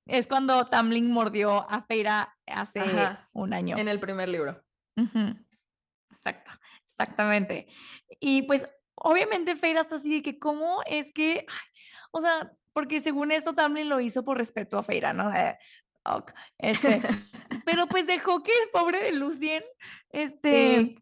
Es 0.05 0.27
cuando 0.27 0.65
Tamlin 0.67 1.09
mordió 1.11 1.69
a 1.71 1.83
Feira 1.83 2.35
hace 2.45 2.81
Ajá, 2.81 3.29
un 3.31 3.53
año. 3.53 3.77
En 3.77 3.87
el 3.87 4.01
primer 4.01 4.27
libro. 4.27 4.61
Exacto, 6.11 6.51
exactamente. 6.85 7.67
Y 8.19 8.41
pues 8.43 8.65
obviamente 8.95 9.55
Feira 9.55 9.79
está 9.81 9.95
así 9.95 10.15
de 10.15 10.21
que 10.21 10.39
cómo 10.39 10.81
es 10.87 11.13
que, 11.13 11.45
ay, 11.47 11.67
o 12.11 12.19
sea, 12.21 12.51
porque 12.73 12.99
según 12.99 13.31
esto 13.31 13.53
Tamlin 13.55 13.87
lo 13.87 14.01
hizo 14.01 14.25
por 14.25 14.37
respeto 14.37 14.77
a 14.77 14.83
Feira, 14.83 15.13
¿no? 15.13 15.33
Eh, 15.33 15.57
ok, 16.05 16.31
este, 16.57 17.01
pero 17.65 17.87
pues 17.87 18.05
dejó 18.05 18.43
que 18.43 18.51
el 18.51 18.69
pobre 18.71 19.01
de 19.03 19.13
Lucien, 19.13 19.63
este, 20.09 20.97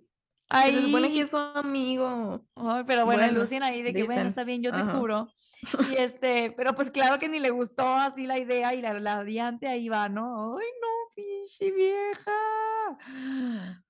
Sí, 0.53 0.67
y 0.67 0.71
se 0.73 0.81
supone 0.83 1.07
que 1.07 1.13
ahí, 1.15 1.19
es 1.21 1.31
su 1.31 1.37
amigo. 1.37 2.45
ay, 2.55 2.83
pero 2.85 3.05
bueno, 3.05 3.23
Bueno, 3.23 3.39
Lucien 3.39 3.63
ahí 3.63 3.81
de 3.81 3.93
que 3.93 4.03
bueno, 4.03 4.13
dicen. 4.21 4.27
está 4.27 4.43
bien, 4.43 4.61
yo 4.61 4.71
te 4.71 4.77
Ajá. 4.81 4.93
cubro. 4.93 5.29
Y 5.78 5.95
este, 5.95 6.51
pero 6.51 6.76
pues 6.76 6.91
claro 6.91 7.20
que 7.20 7.30
ni 7.30 7.39
le 7.39 7.49
gustó 7.51 7.84
así 7.86 8.26
la 8.28 8.39
idea 8.39 8.74
y 8.74 8.82
la, 8.82 8.93
la 8.99 9.24
diante 9.24 9.68
ahí 9.68 9.89
va, 9.89 10.09
¿no? 10.09 10.57
Ay, 10.57 10.68
no, 10.82 10.88
pinche 11.16 11.72
vieja. 11.72 12.32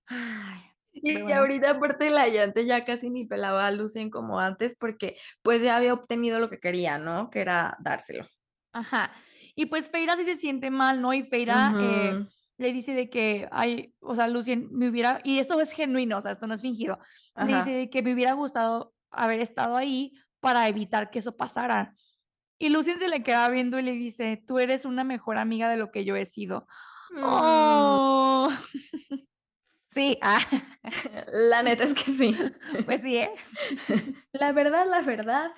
Ay, 0.07 0.61
Y 0.93 1.22
bueno. 1.22 1.32
ahorita 1.32 1.72
aparte 1.72 2.09
la 2.09 2.28
llante 2.28 2.65
ya 2.65 2.84
casi 2.86 3.09
ni 3.09 3.26
pelaba 3.26 3.65
a 3.67 3.72
Lucien 3.72 4.09
como 4.09 4.39
antes 4.39 4.76
porque 4.78 5.17
pues 5.41 5.61
ya 5.63 5.78
había 5.78 5.93
obtenido 5.93 6.39
lo 6.39 6.49
que 6.49 6.59
quería, 6.59 6.97
¿no? 6.97 7.30
Que 7.30 7.39
era 7.41 7.78
dárselo. 7.82 8.26
Ajá. 8.74 9.13
Y 9.55 9.65
pues 9.67 9.89
Feira 9.89 10.15
sí 10.15 10.24
se 10.24 10.36
siente 10.36 10.72
mal, 10.72 11.01
¿no? 11.01 11.13
Y 11.13 11.24
Feira 11.24 11.76
eh, 11.80 12.15
Ujú, 12.15 12.32
le 12.57 12.74
dice 12.74 12.93
de 12.93 13.09
que, 13.09 13.47
ay, 13.51 13.95
o 13.99 14.15
sea, 14.15 14.28
Lucien, 14.28 14.69
me 14.72 14.89
hubiera, 14.89 15.19
y 15.24 15.39
esto 15.39 15.59
es 15.59 15.72
genuino, 15.72 16.17
o 16.17 16.22
sea, 16.22 16.32
esto 16.32 16.47
no 16.47 16.53
es 16.53 16.61
fingido, 16.61 16.99
le 17.39 17.53
dice 17.53 17.72
Ajá. 17.72 17.72
de 17.72 17.89
que 17.89 18.01
me 18.03 18.13
hubiera 18.13 18.34
gustado 18.34 18.95
haber 19.09 19.41
estado 19.41 19.76
ahí 19.76 20.13
para 20.41 20.67
evitar 20.67 21.09
que 21.09 21.19
eso 21.19 21.37
pasara. 21.37 21.95
Y 22.59 22.69
Lucien 22.69 22.99
se 22.99 23.07
le 23.07 23.23
queda 23.23 23.47
viendo 23.49 23.79
y 23.79 23.83
le 23.83 23.93
dice, 23.93 24.43
tú 24.45 24.59
eres 24.59 24.85
una 24.85 25.03
mejor 25.03 25.37
amiga 25.37 25.69
de 25.69 25.77
lo 25.77 25.91
que 25.91 26.03
yo 26.03 26.15
he 26.15 26.25
sido. 26.25 26.67
Mm, 27.11 27.23
Oh, 27.23 28.49
sí, 29.91 30.17
ah, 30.21 30.41
La 31.27 31.63
neta 31.63 31.85
es 31.85 31.93
que 31.93 32.11
sí. 32.11 32.37
pues 32.85 33.01
sí, 33.01 33.17
¿eh? 33.17 33.31
La 34.33 34.51
verdad, 34.51 34.85
la 34.87 35.01
verdad. 35.01 35.51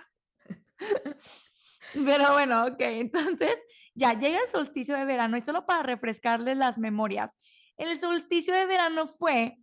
Pero 1.93 2.33
bueno, 2.33 2.65
ok, 2.67 2.79
entonces 2.79 3.55
ya 3.95 4.13
llega 4.13 4.39
el 4.39 4.49
solsticio 4.49 4.95
de 4.95 5.05
verano 5.05 5.37
y 5.37 5.41
solo 5.41 5.65
para 5.65 5.83
refrescarles 5.83 6.57
las 6.57 6.77
memorias. 6.77 7.37
El 7.77 7.97
solsticio 7.99 8.53
de 8.53 8.65
verano 8.65 9.07
fue 9.07 9.57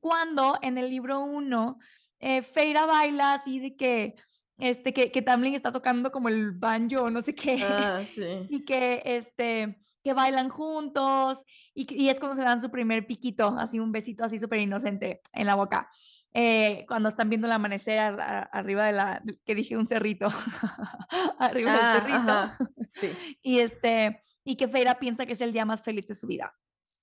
cuando 0.00 0.58
en 0.60 0.78
el 0.78 0.90
libro 0.90 1.20
1 1.20 1.78
eh, 2.26 2.42
Feira 2.42 2.86
baila 2.86 3.34
así 3.34 3.60
de 3.60 3.76
que, 3.76 4.14
este, 4.58 4.92
que, 4.92 5.10
que 5.12 5.22
Tamlin 5.22 5.54
está 5.54 5.70
tocando 5.72 6.10
como 6.10 6.28
el 6.28 6.52
banjo 6.52 7.02
o 7.02 7.10
no 7.10 7.20
sé 7.22 7.34
qué, 7.34 7.58
Ah, 7.62 8.02
sí. 8.06 8.22
y 8.50 8.64
que, 8.64 9.02
este, 9.04 9.80
que 10.02 10.12
bailan 10.14 10.48
juntos 10.48 11.42
y, 11.74 11.82
y 12.02 12.08
es 12.08 12.20
cuando 12.20 12.36
se 12.36 12.42
dan 12.42 12.60
su 12.60 12.70
primer 12.70 13.06
piquito, 13.06 13.56
así 13.58 13.78
un 13.80 13.90
besito 13.92 14.24
así 14.24 14.38
súper 14.38 14.60
inocente 14.60 15.20
en 15.32 15.46
la 15.46 15.54
boca. 15.54 15.88
eh, 16.36 16.84
cuando 16.88 17.08
están 17.08 17.28
viendo 17.30 17.46
el 17.46 17.52
amanecer 17.52 17.98
ar- 18.00 18.20
ar- 18.20 18.50
arriba 18.52 18.86
de 18.86 18.92
la, 18.92 19.22
que 19.46 19.54
dije 19.54 19.76
un 19.76 19.86
cerrito, 19.86 20.28
arriba 21.38 21.72
del 21.72 21.80
Ah, 21.80 21.92
cerrito, 22.00 22.18
ajá. 22.32 22.58
Sí. 23.00 23.10
y 23.42 23.58
este, 23.60 24.22
y 24.44 24.56
que 24.56 24.68
Feira 24.68 24.98
piensa 24.98 25.26
que 25.26 25.32
es 25.34 25.40
el 25.40 25.52
día 25.52 25.64
más 25.64 25.82
feliz 25.82 26.06
de 26.06 26.14
su 26.14 26.26
vida. 26.26 26.54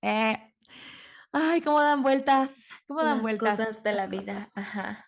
Eh, 0.02 0.36
ay, 1.32 1.60
cómo 1.60 1.80
dan 1.80 2.02
vueltas, 2.02 2.54
cómo 2.86 3.00
dan 3.02 3.14
Las 3.14 3.22
vueltas 3.22 3.58
cosas 3.58 3.82
de 3.82 3.92
la 3.92 4.06
vida. 4.06 4.48
Ajá. 4.54 5.06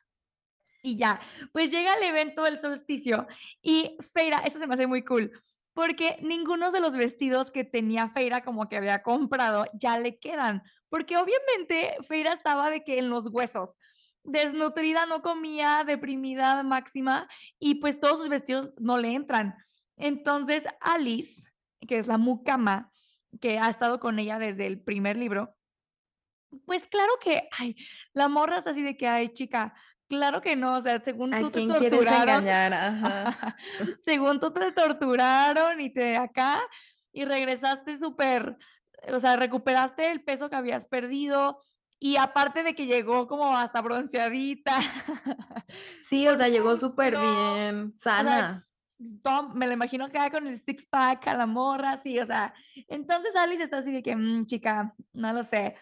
Y 0.87 0.99
ya, 0.99 1.19
pues 1.53 1.71
llega 1.71 1.95
el 1.95 2.03
evento 2.03 2.43
del 2.43 2.61
solsticio 2.61 3.27
y 3.63 3.97
Feira, 4.13 4.41
eso 4.45 4.59
se 4.59 4.67
me 4.67 4.75
hace 4.75 4.87
muy 4.87 5.03
cool, 5.03 5.33
porque 5.73 6.19
ninguno 6.21 6.73
de 6.73 6.81
los 6.81 6.95
vestidos 6.95 7.51
que 7.51 7.65
tenía 7.65 8.11
Feira 8.11 8.45
como 8.45 8.69
que 8.69 8.77
había 8.77 9.03
comprado 9.03 9.65
ya 9.73 9.99
le 9.99 10.19
quedan, 10.19 10.63
porque 10.91 11.17
obviamente 11.17 11.97
Feira 12.07 12.35
estaba 12.35 12.69
de 12.69 12.85
que 12.85 12.99
en 12.99 13.09
los 13.09 13.29
huesos, 13.29 13.79
desnutrida, 14.25 15.07
no 15.07 15.23
comía, 15.23 15.85
deprimida 15.87 16.63
máxima 16.63 17.29
y 17.59 17.77
pues 17.77 17.99
todos 17.99 18.19
sus 18.19 18.29
vestidos 18.29 18.75
no 18.79 18.99
le 18.99 19.15
entran. 19.15 19.55
Entonces 19.97 20.65
Alice, 20.81 21.45
que 21.89 21.97
es 21.97 22.09
la 22.09 22.19
mucama, 22.19 22.93
que 23.41 23.59
ha 23.59 23.71
estado 23.71 24.01
con 24.01 24.19
ella 24.19 24.39
desde 24.39 24.67
el 24.67 24.83
primer 24.83 25.17
libro, 25.17 25.57
pues 26.67 26.87
claro 26.87 27.13
que, 27.23 27.49
ay, 27.59 27.75
la 28.13 28.29
morra 28.29 28.59
está 28.59 28.71
así 28.71 28.83
de 28.83 28.97
que, 28.97 29.09
ay, 29.09 29.31
chica, 29.31 29.75
claro 30.17 30.41
que 30.41 30.57
no, 30.57 30.77
o 30.79 30.81
sea, 30.83 31.01
según 31.03 31.35
¿A 31.35 31.41
tú 31.41 31.51
te 31.51 31.59
quién 31.61 31.75
quieres 31.75 32.01
torturaron, 32.01 32.47
engañar? 32.47 32.75
Ajá. 32.75 33.57
según 34.05 34.41
tú 34.41 34.53
te 34.53 34.73
torturaron 34.73 35.81
y 35.81 35.91
te 35.91 36.17
acá, 36.17 36.61
y 37.13 37.25
regresaste 37.25 37.99
súper, 37.99 38.57
o 39.13 39.21
sea, 39.21 39.37
recuperaste 39.37 40.11
el 40.11 40.23
peso 40.23 40.49
que 40.51 40.57
habías 40.57 40.85
perdido, 40.85 41.61
y 41.99 42.17
aparte 42.17 42.63
de 42.63 42.75
que 42.75 42.87
llegó 42.87 43.27
como 43.27 43.57
hasta 43.57 43.81
bronceadita, 43.81 44.77
Sí, 46.09 46.27
o 46.27 46.31
por 46.33 46.39
sea, 46.39 46.49
llegó 46.49 46.77
súper 46.77 47.17
bien, 47.19 47.93
o 47.95 47.99
sea, 47.99 48.17
sana. 48.17 48.69
Tom, 49.23 49.53
me 49.55 49.67
lo 49.67 49.73
imagino 49.73 50.09
que 50.09 50.19
con 50.31 50.47
el 50.47 50.59
six 50.59 50.87
pack 50.87 51.27
a 51.29 51.35
la 51.35 51.47
morra, 51.47 51.99
sí, 51.99 52.19
o 52.19 52.27
sea, 52.27 52.55
entonces 52.89 53.35
Alice 53.37 53.63
está 53.63 53.79
así 53.79 53.93
de 53.93 54.03
que, 54.03 54.15
"Mm, 54.17 54.45
chica, 54.47 54.95
no 55.13 55.33
lo 55.33 55.43
sé. 55.43 55.77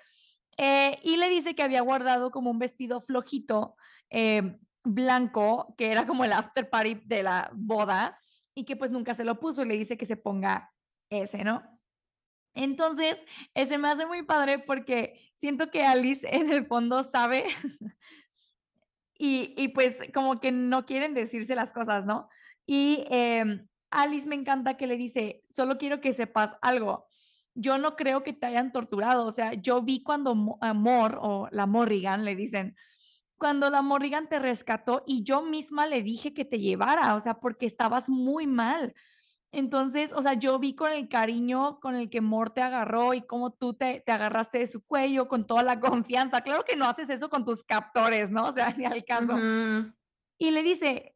Eh, 0.57 0.99
y 1.03 1.17
le 1.17 1.29
dice 1.29 1.55
que 1.55 1.63
había 1.63 1.83
guardado 1.83 2.31
como 2.31 2.51
un 2.51 2.59
vestido 2.59 3.01
flojito, 3.01 3.77
eh, 4.11 4.59
blanco, 4.85 5.75
que 5.79 5.93
era 5.93 6.07
como 6.07 6.25
el 6.25 6.33
after 6.33 6.69
party 6.69 7.03
de 7.07 7.23
la 7.23 7.51
boda, 7.55 8.19
y 8.55 8.65
que 8.65 8.77
pues 8.77 8.91
nunca 8.91 9.15
se 9.15 9.25
lo 9.25 9.41
puso, 9.41 9.63
y 9.63 9.69
le 9.69 9.79
dice 9.79 9.97
que 9.97 10.07
se 10.07 10.17
ponga 10.17 10.73
ese, 11.11 11.45
¿no? 11.45 11.63
Entonces, 12.55 13.19
ese 13.55 13.79
me 13.79 13.89
hace 13.89 14.07
muy 14.07 14.23
padre 14.23 14.59
porque 14.59 15.19
siento 15.37 15.71
que 15.71 15.83
Alice 15.85 16.27
en 16.31 16.53
el 16.53 16.67
fondo 16.67 17.03
sabe 17.03 17.47
y, 19.19 19.55
y 19.57 19.69
pues 19.69 19.97
como 20.13 20.41
que 20.41 20.53
no 20.53 20.85
quieren 20.85 21.15
decirse 21.15 21.55
las 21.55 21.73
cosas, 21.73 22.05
¿no? 22.05 22.29
Y 22.67 23.05
em, 23.11 23.67
Alice 23.91 24.27
me 24.27 24.35
encanta 24.35 24.77
que 24.77 24.87
le 24.87 24.97
dice, 24.97 25.45
solo 25.51 25.79
quiero 25.79 26.01
que 26.01 26.13
sepas 26.13 26.57
algo. 26.63 27.07
Yo 27.55 27.79
no 27.79 27.97
creo 27.97 28.23
que 28.23 28.33
te 28.33 28.47
hayan 28.47 28.73
torturado, 28.73 29.27
o 29.27 29.33
sea, 29.33 29.53
yo 29.55 29.83
vi 29.83 30.03
cuando 30.03 30.35
Mo- 30.35 30.59
a 30.61 30.73
Mor 30.73 31.19
o 31.21 31.49
la 31.51 31.67
Morrigan 31.67 32.25
le 32.25 32.35
dicen, 32.35 32.77
cuando 33.37 33.69
la 33.71 33.83
Morrigan 33.83 34.29
te 34.29 34.39
rescató 34.39 35.03
y 35.07 35.23
yo 35.23 35.43
misma 35.43 35.87
le 35.87 36.03
dije 36.03 36.33
que 36.33 36.45
te 36.45 36.61
llevara, 36.61 37.15
o 37.15 37.21
sea, 37.21 37.35
porque 37.41 37.67
estabas 37.67 38.09
muy 38.09 38.47
mal. 38.47 38.95
Entonces, 39.55 40.15
o 40.15 40.23
sea, 40.23 40.33
yo 40.35 40.59
vi 40.59 40.75
con 40.75 40.93
el 40.93 41.09
cariño 41.11 41.79
con 41.81 41.95
el 41.95 42.09
que 42.09 42.23
Mor 42.23 42.51
te 42.51 42.63
agarró 42.63 43.13
y 43.13 43.21
cómo 43.21 43.53
tú 43.53 43.75
te, 43.75 44.01
te 44.07 44.13
agarraste 44.13 44.61
de 44.61 44.67
su 44.67 44.83
cuello 44.83 45.29
con 45.29 45.45
toda 45.47 45.63
la 45.63 45.79
confianza. 46.07 46.41
Claro 46.41 46.65
que 46.65 46.77
no 46.77 46.87
haces 46.87 47.11
eso 47.11 47.29
con 47.29 47.45
tus 47.45 47.63
captores, 47.63 48.31
¿no? 48.31 48.47
O 48.47 48.53
sea, 48.55 48.71
ni 48.71 48.87
al 48.87 49.05
caso. 49.05 49.35
Y 50.39 50.51
le 50.53 50.63
dice, 50.63 51.15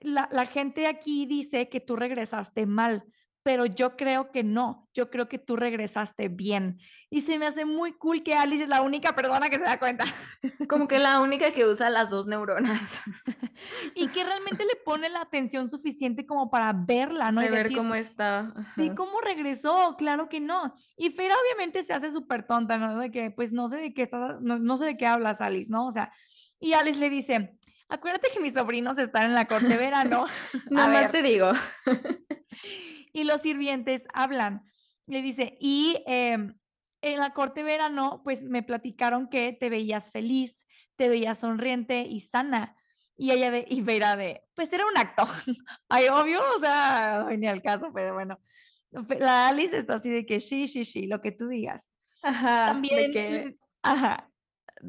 la, 0.00 0.28
la 0.32 0.46
gente 0.46 0.86
aquí 0.86 1.26
dice 1.26 1.68
que 1.68 1.80
tú 1.80 1.96
regresaste 1.96 2.64
mal, 2.64 3.04
pero 3.46 3.64
yo 3.64 3.96
creo 3.96 4.32
que 4.32 4.42
no, 4.42 4.88
yo 4.92 5.08
creo 5.08 5.28
que 5.28 5.38
tú 5.38 5.54
regresaste 5.54 6.26
bien. 6.26 6.80
Y 7.10 7.20
se 7.20 7.38
me 7.38 7.46
hace 7.46 7.64
muy 7.64 7.92
cool 7.92 8.24
que 8.24 8.34
Alice 8.34 8.64
es 8.64 8.68
la 8.68 8.82
única 8.82 9.14
persona 9.14 9.48
que 9.48 9.58
se 9.58 9.62
da 9.62 9.78
cuenta 9.78 10.04
Como 10.68 10.88
que 10.88 10.98
la 10.98 11.20
única 11.20 11.52
que 11.52 11.64
usa 11.64 11.88
las 11.88 12.10
dos 12.10 12.26
neuronas 12.26 13.00
y 13.94 14.08
que 14.08 14.24
realmente 14.24 14.64
le 14.64 14.74
pone 14.84 15.08
la 15.10 15.20
atención 15.20 15.68
suficiente 15.68 16.26
como 16.26 16.50
para 16.50 16.72
verla, 16.72 17.30
¿no? 17.30 17.40
Y 17.40 17.44
de 17.44 17.50
ver 17.52 17.62
decir, 17.62 17.76
cómo 17.76 17.94
está. 17.94 18.52
¿y 18.76 18.86
Ajá. 18.86 18.94
cómo 18.96 19.20
regresó? 19.20 19.94
Claro 19.96 20.28
que 20.28 20.40
no. 20.40 20.74
Y 20.96 21.10
Fera 21.10 21.36
obviamente 21.40 21.84
se 21.84 21.92
hace 21.92 22.10
súper 22.10 22.48
tonta, 22.48 22.78
¿no? 22.78 22.98
De 22.98 23.12
que, 23.12 23.30
pues 23.30 23.52
no 23.52 23.68
sé 23.68 23.76
de 23.76 23.94
qué 23.94 24.02
estás, 24.02 24.40
no, 24.40 24.58
no 24.58 24.76
sé 24.76 24.86
de 24.86 24.96
qué 24.96 25.06
hablas, 25.06 25.40
Alice, 25.40 25.70
¿no? 25.70 25.86
O 25.86 25.92
sea, 25.92 26.10
y 26.58 26.72
Alice 26.72 26.98
le 26.98 27.10
dice, 27.10 27.56
acuérdate 27.88 28.28
que 28.32 28.40
mis 28.40 28.54
sobrinos 28.54 28.98
están 28.98 29.22
en 29.22 29.34
la 29.34 29.44
corte 29.44 29.68
de 29.68 29.76
verano. 29.76 30.26
Nada 30.70 30.88
más 30.88 31.02
ver, 31.02 31.10
te 31.12 31.22
digo. 31.22 31.52
y 33.16 33.24
los 33.24 33.40
sirvientes 33.40 34.06
hablan. 34.12 34.70
Le 35.06 35.22
dice, 35.22 35.56
y 35.58 36.02
em, 36.06 36.58
en 37.00 37.18
la 37.18 37.32
corte 37.32 37.60
de 37.60 37.64
verano, 37.72 38.20
pues 38.22 38.42
me 38.42 38.62
platicaron 38.62 39.28
que 39.30 39.54
te 39.54 39.70
veías 39.70 40.10
feliz, 40.10 40.66
te 40.96 41.08
veías 41.08 41.38
sonriente 41.38 42.02
y 42.02 42.20
sana. 42.20 42.76
Y 43.16 43.30
ella 43.30 43.50
de, 43.50 43.64
y 43.70 43.80
Vera 43.80 44.16
de, 44.16 44.42
pues 44.54 44.70
era 44.70 44.84
un 44.86 44.98
acto. 44.98 45.26
Ay, 45.88 46.08
obvio, 46.08 46.40
o 46.56 46.60
sea, 46.60 47.26
ay, 47.26 47.38
ni 47.38 47.46
al 47.46 47.62
caso, 47.62 47.90
pero 47.94 48.12
bueno. 48.12 48.38
La 49.18 49.48
Alice 49.48 49.78
está 49.78 49.94
así 49.94 50.10
de 50.10 50.26
que 50.26 50.40
sí, 50.40 50.68
sí, 50.68 50.84
sí, 50.84 51.06
lo 51.06 51.22
que 51.22 51.32
tú 51.32 51.48
digas. 51.48 51.90
Ajá, 52.22 52.66
de 52.66 52.72
También, 52.72 53.12
que 53.12 53.30
le- 53.30 53.58
ajá, 53.82 54.30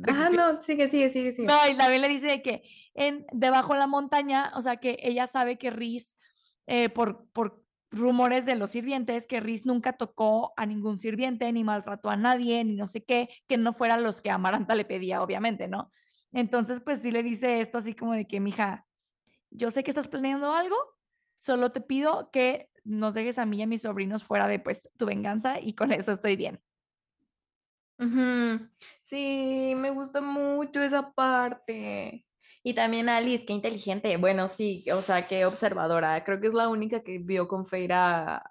Ajá, 0.05 0.29
no, 0.29 0.61
sigue, 0.63 0.89
sigue, 0.89 1.09
sigue, 1.11 1.31
sigue. 1.31 1.47
No, 1.47 1.55
y 1.69 1.75
también 1.75 2.01
le 2.01 2.09
dice 2.09 2.41
que 2.41 2.63
en, 2.93 3.25
debajo 3.31 3.71
de 3.71 3.79
la 3.79 3.87
montaña, 3.87 4.51
o 4.55 4.61
sea, 4.61 4.77
que 4.77 4.97
ella 5.01 5.27
sabe 5.27 5.57
que 5.57 5.69
Riz, 5.69 6.13
eh, 6.65 6.89
por, 6.89 7.29
por 7.31 7.66
rumores 7.91 8.45
de 8.45 8.55
los 8.55 8.71
sirvientes, 8.71 9.27
que 9.27 9.39
Riz 9.39 9.65
nunca 9.65 9.93
tocó 9.93 10.53
a 10.57 10.65
ningún 10.65 10.99
sirviente, 10.99 11.51
ni 11.51 11.63
maltrató 11.63 12.09
a 12.09 12.17
nadie, 12.17 12.63
ni 12.63 12.75
no 12.75 12.87
sé 12.87 13.03
qué, 13.03 13.29
que 13.47 13.57
no 13.57 13.73
fueran 13.73 14.03
los 14.03 14.21
que 14.21 14.29
Amaranta 14.29 14.75
le 14.75 14.85
pedía, 14.85 15.21
obviamente, 15.21 15.67
¿no? 15.67 15.91
Entonces, 16.31 16.81
pues 16.81 17.01
sí 17.01 17.11
le 17.11 17.23
dice 17.23 17.61
esto 17.61 17.77
así 17.77 17.93
como 17.93 18.13
de 18.13 18.27
que, 18.27 18.39
mija, 18.39 18.85
yo 19.49 19.71
sé 19.71 19.83
que 19.83 19.91
estás 19.91 20.07
planeando 20.07 20.53
algo, 20.53 20.75
solo 21.39 21.71
te 21.71 21.81
pido 21.81 22.29
que 22.31 22.69
nos 22.83 23.13
dejes 23.13 23.37
a 23.37 23.45
mí 23.45 23.57
y 23.57 23.61
a 23.63 23.67
mis 23.67 23.81
sobrinos 23.81 24.23
fuera 24.23 24.47
de 24.47 24.59
pues 24.59 24.89
tu 24.97 25.05
venganza 25.05 25.59
y 25.59 25.73
con 25.73 25.91
eso 25.91 26.11
estoy 26.11 26.35
bien. 26.35 26.61
Sí, 29.01 29.73
me 29.75 29.89
gusta 29.89 30.21
mucho 30.21 30.81
esa 30.83 31.11
parte. 31.11 32.26
Y 32.67 32.73
también 32.73 33.07
Alice, 33.07 33.45
qué 33.45 33.53
inteligente. 33.53 34.17
Bueno, 34.17 34.49
sí, 34.49 34.83
o 34.91 35.01
sea, 35.01 35.25
qué 35.25 35.45
observadora. 35.45 36.21
Creo 36.25 36.41
que 36.41 36.47
es 36.47 36.53
la 36.53 36.67
única 36.67 37.01
que 37.01 37.17
vio 37.17 37.47
con 37.47 37.65
Feira, 37.65 38.43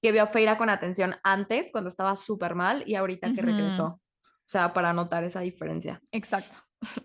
que 0.00 0.10
vio 0.10 0.22
a 0.22 0.26
Feira 0.26 0.56
con 0.56 0.70
atención 0.70 1.16
antes, 1.22 1.68
cuando 1.70 1.88
estaba 1.90 2.16
súper 2.16 2.54
mal, 2.54 2.82
y 2.86 2.94
ahorita 2.94 3.34
que 3.34 3.42
regresó. 3.42 3.84
Ujú. 3.84 3.94
O 4.24 4.48
sea, 4.52 4.72
para 4.72 4.94
notar 4.94 5.24
esa 5.24 5.40
diferencia. 5.40 6.00
Exacto. 6.12 6.56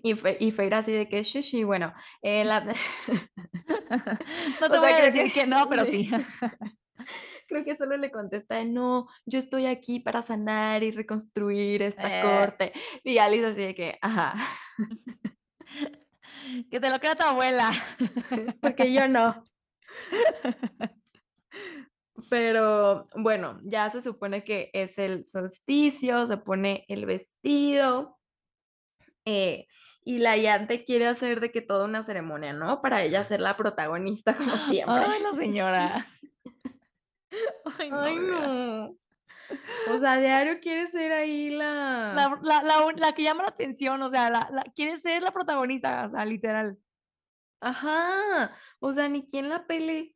Y, 0.02 0.14
Fe- 0.16 0.38
y 0.40 0.52
Feira 0.52 0.78
así 0.78 0.94
de 0.94 1.10
que, 1.10 1.26
sí, 1.26 1.44
sí, 1.44 1.66
bueno. 1.66 1.94
eh, 2.22 2.46
la- 2.46 2.66
No 4.62 4.70
te 4.70 4.78
O 4.78 4.80
voy 4.80 4.90
sea, 4.90 4.98
a 5.00 5.06
decir 5.06 5.24
que- 5.34 5.42
que 5.42 5.48
no, 5.48 5.68
pero 5.68 5.84
sí. 5.84 6.10
Creo 7.50 7.66
que 7.66 7.76
solo 7.76 7.98
le 7.98 8.10
contesta, 8.10 8.64
no, 8.64 9.08
yo 9.26 9.40
estoy 9.40 9.66
aquí 9.66 10.00
para 10.00 10.22
sanar 10.22 10.82
y 10.84 10.92
reconstruir 10.92 11.82
esta 11.82 12.20
Eh. 12.20 12.22
corte. 12.24 12.72
Y 13.04 13.18
Alice 13.18 13.46
así 13.48 13.62
de 13.66 13.76
que, 13.76 13.98
ajá, 14.02 14.34
Que 16.72 16.80
te 16.80 16.90
lo 16.90 17.00
crea 17.00 17.16
tu 17.16 17.24
abuela. 17.24 17.72
porque 18.62 18.94
yo 18.94 19.08
no. 19.08 19.44
Pero 22.30 23.04
bueno, 23.16 23.60
ya 23.64 23.90
se 23.90 24.02
supone 24.02 24.44
que 24.44 24.70
es 24.74 24.98
el 24.98 25.26
solsticio, 25.26 26.28
se 26.28 26.38
pone 26.38 26.86
el 26.88 27.06
vestido. 27.06 28.18
eh, 29.26 29.68
y 30.04 30.20
la 30.20 30.38
Yante 30.38 30.86
quiere 30.86 31.06
hacer 31.06 31.42
de 31.42 31.52
que 31.52 31.60
toda 31.62 31.84
una 31.84 32.02
ceremonia, 32.02 32.54
¿no? 32.54 32.82
Para 32.82 33.04
ella 33.04 33.26
ser 33.26 33.42
la 33.42 33.58
protagonista 33.58 34.38
como 34.38 34.56
siempre. 34.58 35.04
Ay, 35.06 35.22
la 35.22 35.34
señora. 35.34 36.08
Ay, 37.78 37.90
no. 37.90 38.86
Ay. 38.86 38.98
O 39.90 39.98
sea, 40.00 40.18
diario 40.18 40.60
quiere 40.60 40.88
ser 40.88 41.12
ahí 41.12 41.50
la... 41.50 42.14
La, 42.16 42.40
la, 42.44 42.64
la, 42.64 42.92
la 42.96 43.12
que 43.14 43.24
llama 43.24 43.44
la 43.44 43.50
atención, 43.50 44.02
o 44.02 44.10
sea, 44.10 44.30
la, 44.30 44.50
la- 44.52 44.64
quiere 44.76 44.98
ser 44.98 45.22
la 45.22 45.32
protagonista, 45.32 46.06
o 46.08 46.10
sea, 46.12 46.26
literal. 46.26 46.78
Ajá. 47.62 48.54
O 48.80 48.94
sea, 48.94 49.08
ni 49.10 49.28
quien 49.28 49.50
la 49.50 49.66
pele. 49.66 50.16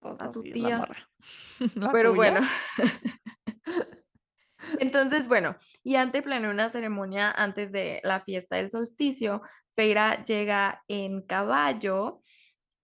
Pues 0.00 0.20
A 0.20 0.30
tu 0.30 0.42
tía. 0.42 0.78
morra. 0.78 1.08
¿La 1.74 1.90
Pero 1.92 2.10
tuya? 2.10 2.16
bueno. 2.16 2.40
Entonces, 4.78 5.28
bueno, 5.28 5.56
y 5.82 5.96
antes 5.96 6.22
planeó 6.22 6.50
una 6.50 6.68
ceremonia 6.70 7.30
antes 7.30 7.70
de 7.72 8.00
la 8.04 8.20
fiesta 8.20 8.56
del 8.56 8.70
solsticio. 8.70 9.42
Feira 9.76 10.24
llega 10.24 10.82
en 10.88 11.22
caballo 11.22 12.20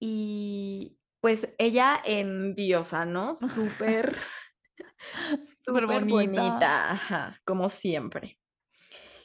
y 0.00 0.98
pues 1.20 1.54
ella 1.58 2.00
en 2.04 2.54
diosa, 2.54 3.04
¿no? 3.04 3.36
Súper, 3.36 4.16
súper 5.64 5.86
bonita. 5.86 6.44
bonita, 6.44 6.90
ajá, 6.92 7.40
como 7.44 7.68
siempre. 7.68 8.38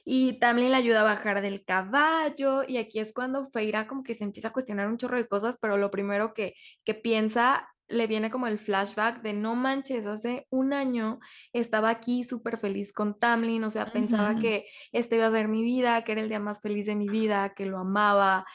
Y 0.04 0.40
también 0.40 0.72
le 0.72 0.78
ayuda 0.78 1.02
a 1.02 1.04
bajar 1.04 1.42
del 1.42 1.64
caballo 1.66 2.64
y 2.68 2.78
aquí 2.78 3.00
es 3.00 3.14
cuando 3.14 3.50
Feira 3.52 3.88
como 3.88 4.04
que 4.04 4.16
se 4.16 4.24
empieza 4.24 4.50
a 4.50 4.54
cuestionar 4.54 4.88
un 4.88 4.98
chorro 4.98 5.18
de 5.18 5.28
cosas, 5.28 5.58
pero 5.60 5.78
lo 5.78 5.92
primero 5.92 6.34
que, 6.34 6.54
que 6.84 6.94
piensa 6.94 7.70
le 7.88 8.08
viene 8.08 8.32
como 8.32 8.48
el 8.48 8.58
flashback 8.58 9.22
de 9.22 9.34
no 9.34 9.56
manches, 9.56 10.06
hace 10.08 10.48
un 10.50 10.74
año 10.74 11.20
estaba 11.54 11.90
aquí 11.92 12.24
súper 12.24 12.58
feliz 12.58 12.92
con 12.94 13.20
Tamlin, 13.20 13.64
o 13.64 13.70
sea, 13.70 13.92
pensaba 13.92 14.34
Ujú. 14.34 14.40
que 14.40 14.66
este 14.92 15.18
iba 15.18 15.28
a 15.28 15.32
ser 15.32 15.48
mi 15.48 15.62
vida, 15.62 16.04
que 16.04 16.14
era 16.14 16.22
el 16.22 16.30
día 16.30 16.40
más 16.40 16.62
feliz 16.62 16.88
de 16.88 16.96
mi 16.96 17.10
vida, 17.10 17.54
que 17.56 17.66
lo 17.68 17.78
amaba. 17.80 18.46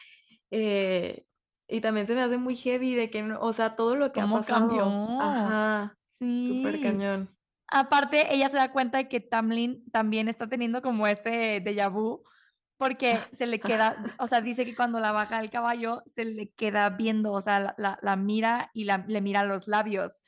eh, 0.51 1.24
y 1.68 1.80
también 1.80 2.07
se 2.09 2.14
me 2.14 2.22
hace 2.22 2.38
muy 2.38 2.57
heavy 2.57 2.94
de 2.96 3.11
que, 3.11 3.22
o 3.40 3.53
sea, 3.53 3.76
todo 3.76 3.96
lo 3.96 4.12
que 4.12 4.20
ha 4.20 4.24
¿Cómo 4.24 4.40
pasado. 4.40 4.66
cambió? 4.68 4.98
Ajá, 5.18 5.96
súper 6.20 6.76
Sí. 6.76 6.82
cañón. 6.82 7.36
Aparte, 7.72 8.34
ella 8.34 8.48
se 8.48 8.56
da 8.56 8.72
cuenta 8.72 8.98
de 8.98 9.08
que 9.08 9.20
Tamlin 9.20 9.84
también 9.90 10.28
está 10.28 10.48
teniendo 10.48 10.82
como 10.82 11.06
este 11.06 11.62
déjà 11.62 11.88
vu, 11.90 12.24
porque 12.76 13.18
se 13.32 13.46
le 13.46 13.60
queda, 13.60 13.96
o 14.20 14.26
sea, 14.26 14.40
dice 14.40 14.64
que 14.64 14.74
cuando 14.74 15.00
la 15.00 15.12
baja 15.12 15.38
del 15.40 15.50
caballo 15.50 16.02
se 16.06 16.24
le 16.24 16.50
queda 16.50 16.90
viendo, 16.90 17.32
o 17.32 17.40
sea, 17.40 17.60
la, 17.60 17.74
la- 17.78 17.98
la 18.02 18.16
mira 18.16 18.70
y 18.74 18.84
la, 18.84 19.04
le 19.06 19.20
mira 19.20 19.44
los 19.44 19.68
labios. 19.68 20.20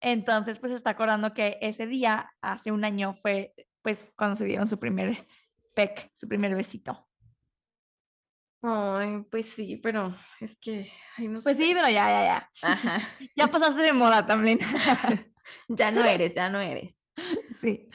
Entonces, 0.00 0.58
pues 0.58 0.72
está 0.72 0.90
acordando 0.90 1.34
que 1.34 1.58
ese 1.60 1.86
día, 1.86 2.30
hace 2.40 2.72
un 2.72 2.84
año, 2.84 3.16
fue 3.20 3.52
pues 3.82 4.12
cuando 4.16 4.36
se 4.36 4.44
dieron 4.44 4.68
su 4.68 4.78
primer 4.78 5.26
peck, 5.74 6.10
su 6.14 6.28
primer 6.28 6.54
besito. 6.54 7.08
Ay, 8.62 9.22
pues 9.30 9.46
sí, 9.52 9.80
pero 9.82 10.14
es 10.40 10.56
que, 10.58 10.90
ay, 11.16 11.28
no 11.28 11.38
Pues 11.40 11.56
sé. 11.56 11.64
sí, 11.64 11.72
pero 11.74 11.88
ya, 11.88 12.08
ya, 12.08 12.24
ya. 12.24 12.50
Ajá. 12.62 12.98
Ya 13.36 13.46
pasaste 13.48 13.82
de 13.82 13.92
moda 13.92 14.26
también. 14.26 14.58
Ya 15.68 15.90
no 15.90 16.04
eres, 16.04 16.32
ya 16.34 16.48
no 16.48 16.60
eres. 16.60 16.94
sí. 17.60 17.88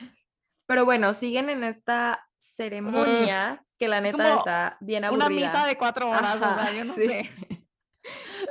Pero 0.66 0.84
bueno, 0.84 1.13
siguen 1.13 1.49
en 1.49 1.63
esta 1.63 2.28
ceremonia 2.57 3.63
que 3.78 3.88
la 3.88 4.01
neta 4.01 4.36
está 4.38 4.78
bien 4.82 5.05
Una 5.05 5.26
aburrida. 5.26 5.47
misa 5.47 5.66
de 5.66 5.78
cuatro 5.78 6.09
horas, 6.09 6.36
o 6.36 6.39
sea, 6.39 6.53
Ajá, 6.55 6.72
yo 6.74 6.84
no 6.86 6.93
sí. 6.95 7.07
sé. 7.07 7.30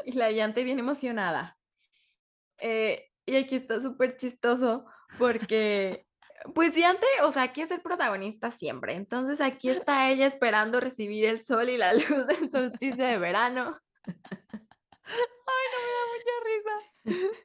Y 0.06 0.12
la 0.12 0.30
llante 0.30 0.64
bien 0.64 0.78
emocionada. 0.78 1.58
Eh, 2.58 3.10
y 3.26 3.36
aquí 3.36 3.56
está 3.56 3.82
súper 3.82 4.16
chistoso 4.16 4.86
porque, 5.18 6.06
pues 6.54 6.74
Llante, 6.74 7.06
o 7.22 7.32
sea, 7.32 7.44
aquí 7.44 7.62
es 7.62 7.70
el 7.70 7.80
protagonista 7.80 8.50
siempre. 8.50 8.94
Entonces 8.94 9.40
aquí 9.40 9.68
está 9.70 10.10
ella 10.10 10.26
esperando 10.26 10.80
recibir 10.80 11.24
el 11.24 11.44
sol 11.44 11.68
y 11.68 11.76
la 11.76 11.94
luz 11.94 12.26
del 12.26 12.50
solsticio 12.50 13.04
de 13.04 13.18
verano. 13.18 13.78
Ay, 14.06 15.66
no 15.72 15.78
me 15.82 15.90
da 15.92 16.02
mucha 16.12 16.34
risa. 16.44 17.44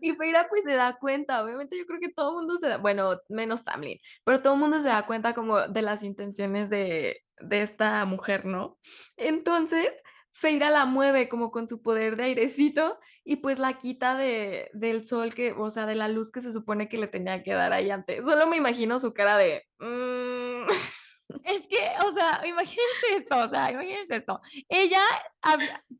Y 0.00 0.12
Feira 0.12 0.46
pues 0.48 0.62
se 0.64 0.74
da 0.74 0.98
cuenta, 0.98 1.42
obviamente 1.42 1.76
yo 1.76 1.86
creo 1.86 1.98
que 1.98 2.12
todo 2.12 2.30
el 2.30 2.36
mundo 2.36 2.56
se 2.58 2.68
da, 2.68 2.76
bueno, 2.76 3.18
menos 3.28 3.64
Tamlin, 3.64 3.98
pero 4.24 4.40
todo 4.42 4.54
el 4.54 4.60
mundo 4.60 4.80
se 4.80 4.88
da 4.88 5.06
cuenta 5.06 5.34
como 5.34 5.58
de 5.68 5.82
las 5.82 6.02
intenciones 6.02 6.70
de, 6.70 7.22
de 7.40 7.62
esta 7.62 8.04
mujer, 8.04 8.44
¿no? 8.44 8.78
Entonces, 9.16 9.90
Feira 10.34 10.68
la 10.70 10.84
mueve 10.84 11.28
como 11.28 11.50
con 11.50 11.68
su 11.68 11.80
poder 11.80 12.16
de 12.16 12.24
airecito 12.24 12.98
y 13.24 13.36
pues 13.36 13.58
la 13.58 13.74
quita 13.74 14.16
de, 14.16 14.68
del 14.74 15.06
sol 15.06 15.32
que, 15.32 15.52
o 15.52 15.70
sea, 15.70 15.86
de 15.86 15.94
la 15.94 16.08
luz 16.08 16.30
que 16.32 16.40
se 16.40 16.52
supone 16.52 16.88
que 16.88 16.98
le 16.98 17.06
tenía 17.06 17.42
que 17.42 17.54
dar 17.54 17.72
ahí 17.72 17.90
antes. 17.90 18.24
Solo 18.24 18.46
me 18.48 18.56
imagino 18.56 18.98
su 18.98 19.14
cara 19.14 19.36
de... 19.38 19.64
"Mm". 19.78 20.66
Es 21.44 21.66
que, 21.66 21.78
o 22.06 22.12
sea, 22.12 22.42
imagínense 22.46 23.16
esto, 23.16 23.38
o 23.38 23.48
sea, 23.48 23.70
imagínense 23.70 24.16
esto. 24.16 24.40
Ella, 24.68 25.00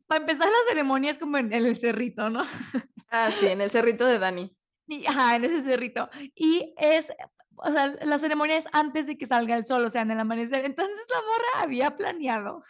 para 0.07 0.21
empezar 0.21 0.47
la 0.49 0.69
ceremonia 0.69 1.11
es 1.11 1.19
como 1.19 1.39
en, 1.39 1.53
en 1.53 1.65
el 1.65 1.77
cerrito, 1.79 2.29
¿no? 2.31 2.43
Ah, 3.11 3.31
sí, 3.31 3.47
en 3.47 3.61
el 3.61 3.71
cerrito 3.71 4.07
de 4.07 4.19
Dani. 4.19 4.57
Y, 4.89 5.07
ajá, 5.07 5.37
en 5.37 5.45
ese 5.45 5.63
cerrito. 5.63 6.11
Y 6.35 6.75
es, 6.77 7.13
o 7.57 7.71
sea, 7.71 7.87
la 8.03 8.19
ceremonia 8.19 8.57
es 8.57 8.67
antes 8.73 9.07
de 9.07 9.17
que 9.17 9.27
salga 9.27 9.57
el 9.57 9.67
sol, 9.67 9.85
o 9.85 9.91
sea, 9.91 10.03
en 10.03 10.11
el 10.11 10.19
amanecer. 10.19 10.65
Entonces 10.65 10.97
la 11.09 11.21
morra 11.21 11.63
había 11.65 11.97
planeado. 11.97 12.65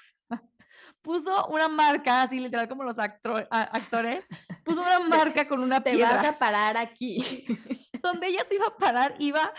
Puso 1.04 1.46
una 1.48 1.68
marca, 1.68 2.22
así 2.22 2.40
literal 2.40 2.66
como 2.66 2.82
los 2.82 2.98
actores, 2.98 4.24
puso 4.64 4.80
una 4.80 5.00
marca 5.08 5.46
con 5.46 5.60
una 5.60 5.82
Te 5.82 5.92
piedra. 5.92 6.16
vas 6.16 6.24
a 6.24 6.38
parar 6.38 6.78
aquí. 6.78 7.44
donde 8.02 8.28
ella 8.28 8.44
se 8.48 8.54
iba 8.54 8.66
a 8.66 8.76
parar, 8.76 9.14
iba 9.18 9.52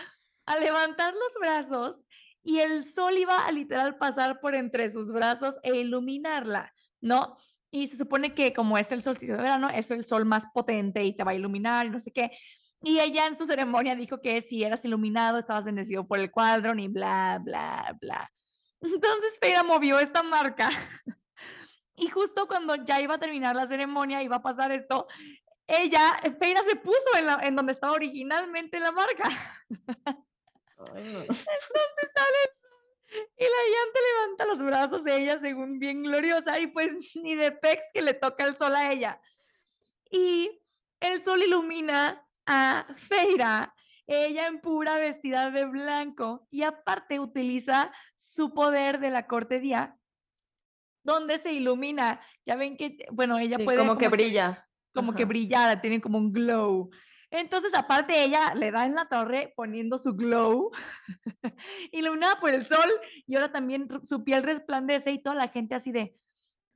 a 0.46 0.58
levantar 0.58 1.14
los 1.14 1.32
brazos 1.40 2.04
y 2.42 2.58
el 2.58 2.92
sol 2.92 3.16
iba 3.16 3.46
a 3.46 3.52
literal 3.52 3.96
pasar 3.96 4.40
por 4.40 4.54
entre 4.54 4.90
sus 4.90 5.12
brazos 5.12 5.56
e 5.62 5.76
iluminarla, 5.76 6.72
¿no? 7.00 7.36
Y 7.70 7.88
se 7.88 7.96
supone 7.96 8.34
que 8.34 8.52
como 8.52 8.76
es 8.78 8.90
el 8.92 9.02
solsticio 9.02 9.36
de 9.36 9.42
verano, 9.42 9.68
es 9.68 9.90
el 9.90 10.04
sol 10.04 10.24
más 10.24 10.46
potente 10.52 11.04
y 11.04 11.16
te 11.16 11.24
va 11.24 11.32
a 11.32 11.34
iluminar 11.34 11.86
y 11.86 11.90
no 11.90 12.00
sé 12.00 12.12
qué. 12.12 12.30
Y 12.82 13.00
ella 13.00 13.26
en 13.26 13.36
su 13.36 13.46
ceremonia 13.46 13.96
dijo 13.96 14.20
que 14.20 14.42
si 14.42 14.62
eras 14.62 14.84
iluminado, 14.84 15.38
estabas 15.38 15.64
bendecido 15.64 16.06
por 16.06 16.18
el 16.18 16.30
cuadro, 16.30 16.74
y 16.78 16.88
bla, 16.88 17.40
bla, 17.42 17.96
bla. 18.00 18.30
Entonces 18.80 19.38
Feira 19.40 19.62
movió 19.64 19.98
esta 19.98 20.22
marca. 20.22 20.70
Y 21.96 22.08
justo 22.08 22.46
cuando 22.46 22.74
ya 22.76 23.00
iba 23.00 23.14
a 23.14 23.18
terminar 23.18 23.56
la 23.56 23.66
ceremonia, 23.66 24.22
iba 24.22 24.36
a 24.36 24.42
pasar 24.42 24.70
esto, 24.72 25.06
ella, 25.66 26.20
Feira 26.38 26.62
se 26.62 26.76
puso 26.76 27.16
en, 27.18 27.26
la- 27.26 27.40
en 27.42 27.56
donde 27.56 27.72
estaba 27.72 27.92
originalmente 27.94 28.78
la 28.78 28.92
marca. 28.92 29.28
Ay, 29.28 31.04
no. 31.04 31.20
Entonces 31.20 32.12
sale 32.14 32.36
y 33.36 33.44
la 33.44 33.48
llanta 33.48 34.00
levanta 34.12 34.46
los 34.46 34.58
brazos 34.58 35.04
de 35.04 35.16
ella 35.16 35.38
según 35.38 35.78
bien 35.78 36.02
gloriosa 36.02 36.58
y 36.58 36.66
pues 36.66 36.90
ni 37.14 37.34
de 37.34 37.52
pex 37.52 37.82
que 37.94 38.02
le 38.02 38.14
toca 38.14 38.44
el 38.44 38.56
sol 38.56 38.74
a 38.76 38.92
ella. 38.92 39.20
Y 40.10 40.62
el 41.00 41.24
sol 41.24 41.42
ilumina 41.42 42.26
a 42.46 42.86
Feira 42.96 43.74
ella 44.06 44.46
en 44.46 44.60
pura 44.60 44.96
vestida 44.96 45.50
de 45.50 45.64
blanco 45.64 46.46
y 46.50 46.62
aparte 46.62 47.18
utiliza 47.18 47.92
su 48.14 48.54
poder 48.54 49.00
de 49.00 49.10
la 49.10 49.26
corte 49.26 49.58
día 49.58 49.96
donde 51.06 51.38
se 51.38 51.52
ilumina. 51.52 52.20
Ya 52.44 52.56
ven 52.56 52.76
que, 52.76 53.06
bueno, 53.10 53.38
ella 53.38 53.58
puede... 53.58 53.78
Como, 53.78 53.96
que 53.96 54.08
brilla. 54.08 54.68
como 54.94 55.14
que 55.14 55.24
brillar, 55.24 55.80
tiene 55.80 56.00
como 56.00 56.18
un 56.18 56.32
glow. 56.32 56.90
Entonces, 57.30 57.72
aparte, 57.74 58.24
ella 58.24 58.54
le 58.54 58.70
da 58.70 58.84
en 58.86 58.94
la 58.94 59.08
torre 59.08 59.52
poniendo 59.56 59.98
su 59.98 60.14
glow, 60.14 60.70
iluminada 61.92 62.38
por 62.40 62.50
el 62.50 62.66
sol, 62.66 62.88
y 63.26 63.34
ahora 63.34 63.50
también 63.50 63.88
su 64.04 64.22
piel 64.22 64.42
resplandece 64.42 65.12
y 65.12 65.22
toda 65.22 65.34
la 65.34 65.48
gente 65.48 65.74
así 65.74 65.92
de, 65.92 66.16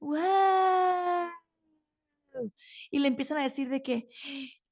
¡Wow! 0.00 1.30
Y 2.90 2.98
le 2.98 3.08
empiezan 3.08 3.38
a 3.38 3.42
decir 3.42 3.68
de 3.68 3.82
que 3.82 4.08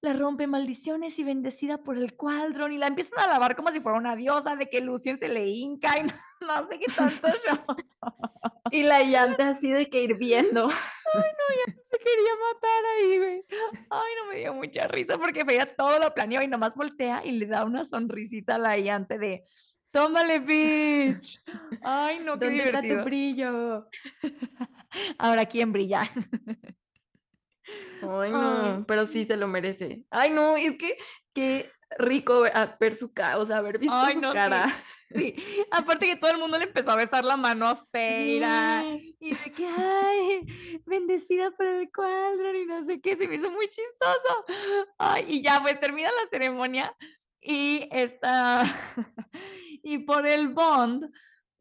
la 0.01 0.13
rompe 0.13 0.47
maldiciones 0.47 1.19
y 1.19 1.25
bendecida 1.25 1.79
por 1.79 1.99
el 1.99 2.15
cuadrón, 2.15 2.73
y 2.73 2.79
la 2.79 2.87
empiezan 2.87 3.19
a 3.19 3.25
alabar 3.25 3.57
como 3.57 3.71
si 3.71 3.81
fuera 3.81 3.99
una 3.99 4.17
diosa, 4.17 4.57
de 4.57 4.69
que 4.69 4.81
Lucien 4.81 5.19
se 5.19 5.29
le 5.29 5.47
hinca 5.47 5.99
y 5.99 6.03
no, 6.41 6.69
sé 6.69 6.79
qué 6.79 6.93
tanto 6.93 7.29
yo. 7.29 7.65
y 8.71 8.83
la 8.85 9.03
llanta 9.03 9.51
así 9.51 9.71
de 9.71 9.91
que 9.91 10.03
hirviendo. 10.03 10.69
Ay, 10.69 11.23
no, 11.23 11.55
ya 11.67 11.73
se 11.91 11.99
quería 11.99 12.33
matar 12.53 12.85
ahí, 12.97 13.19
güey. 13.19 13.45
Ay, 13.91 14.13
no 14.21 14.31
me 14.31 14.39
dio 14.39 14.55
mucha 14.55 14.87
risa 14.87 15.19
porque 15.19 15.45
veía 15.45 15.75
todo 15.75 15.99
lo 15.99 16.15
planeó 16.15 16.43
y 16.43 16.49
nomás 16.49 16.75
voltea 16.75 17.25
y 17.25 17.33
le 17.33 17.47
da 17.47 17.65
una 17.65 17.85
sonrisita 17.85 18.57
a 18.57 18.59
la 18.59 18.79
llante 18.79 19.19
de 19.19 19.45
tómale, 19.91 20.39
bitch. 20.39 21.43
Ay, 21.83 22.21
no, 22.21 22.39
qué 22.39 22.47
¿Dónde 22.47 22.65
divertido. 22.65 22.83
está 22.83 23.03
tu 23.03 23.05
brillo? 23.05 23.89
Ahora, 25.19 25.47
¿quién 25.47 25.73
brilla? 25.73 26.11
Ay, 28.09 28.31
no, 28.31 28.85
pero 28.87 29.07
sí 29.07 29.25
se 29.25 29.37
lo 29.37 29.49
merece. 29.49 30.05
Ay, 30.11 30.31
no, 30.31 30.57
es 30.57 30.77
que 30.79 30.97
qué 31.35 31.71
rico 31.99 32.43
ver, 32.81 32.93
su 32.95 33.13
cara, 33.13 33.39
o 33.39 33.47
sea, 33.47 33.59
haber 33.59 33.79
visto 33.79 34.11
su 34.11 34.21
cara. 34.21 34.67
Sí. 35.11 35.35
Aparte 35.71 36.07
que 36.07 36.17
todo 36.17 36.33
el 36.33 36.37
mundo 36.37 36.59
le 36.59 36.65
empezó 36.65 36.91
a 36.91 36.97
besar 36.97 37.25
la 37.25 37.39
mano 37.39 37.67
a 37.67 37.83
Feira. 37.91 38.85
Y 39.19 39.35
de 39.35 39.53
que, 39.53 39.67
ay, 39.67 40.83
bendecida 40.85 41.51
por 41.53 41.65
el 41.65 41.91
cuadro 41.91 42.55
y 42.55 42.67
no 42.67 42.85
sé 42.85 43.01
qué, 43.01 43.17
se 43.17 43.27
me 43.27 43.37
hizo 43.37 43.51
muy 43.51 43.71
chistoso. 43.71 44.45
Ay, 44.99 45.25
y 45.29 45.43
ya, 45.43 45.63
pues 45.63 45.81
termina 45.81 46.11
la 46.11 46.29
ceremonia 46.29 46.95
y 47.41 47.89
está, 47.91 48.65
y 49.83 49.97
por 50.01 50.27
el 50.27 50.49
bond 50.49 51.11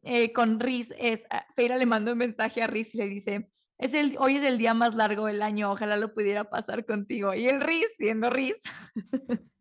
eh, 0.02 0.30
con 0.34 0.60
Riz, 0.60 0.92
es, 0.98 1.24
ah, 1.30 1.46
Feira 1.56 1.78
le 1.78 1.86
manda 1.86 2.12
un 2.12 2.18
mensaje 2.18 2.62
a 2.62 2.66
Riz 2.66 2.94
y 2.94 2.98
le 2.98 3.08
dice, 3.08 3.50
es 3.78 3.94
el, 3.94 4.16
hoy 4.18 4.36
es 4.36 4.42
el 4.42 4.58
día 4.58 4.74
más 4.74 4.94
largo 4.94 5.26
del 5.26 5.42
año, 5.42 5.70
ojalá 5.70 5.96
lo 5.96 6.12
pudiera 6.12 6.50
pasar 6.50 6.84
contigo. 6.84 7.34
Y 7.34 7.46
el 7.46 7.60
Riz, 7.60 7.86
siendo 7.96 8.28
Riz, 8.28 8.56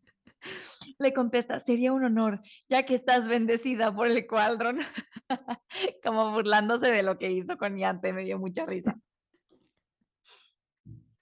le 0.99 1.13
contesta, 1.13 1.59
sería 1.59 1.93
un 1.93 2.03
honor, 2.03 2.41
ya 2.67 2.83
que 2.83 2.95
estás 2.95 3.27
bendecida 3.27 3.93
por 3.93 4.07
el 4.07 4.25
cuadrón, 4.25 4.79
como 6.03 6.31
burlándose 6.31 6.91
de 6.91 7.03
lo 7.03 7.17
que 7.17 7.31
hizo 7.31 7.57
con 7.57 7.77
Yante, 7.77 8.13
me 8.13 8.23
dio 8.23 8.39
mucha 8.39 8.65
risa. 8.65 8.97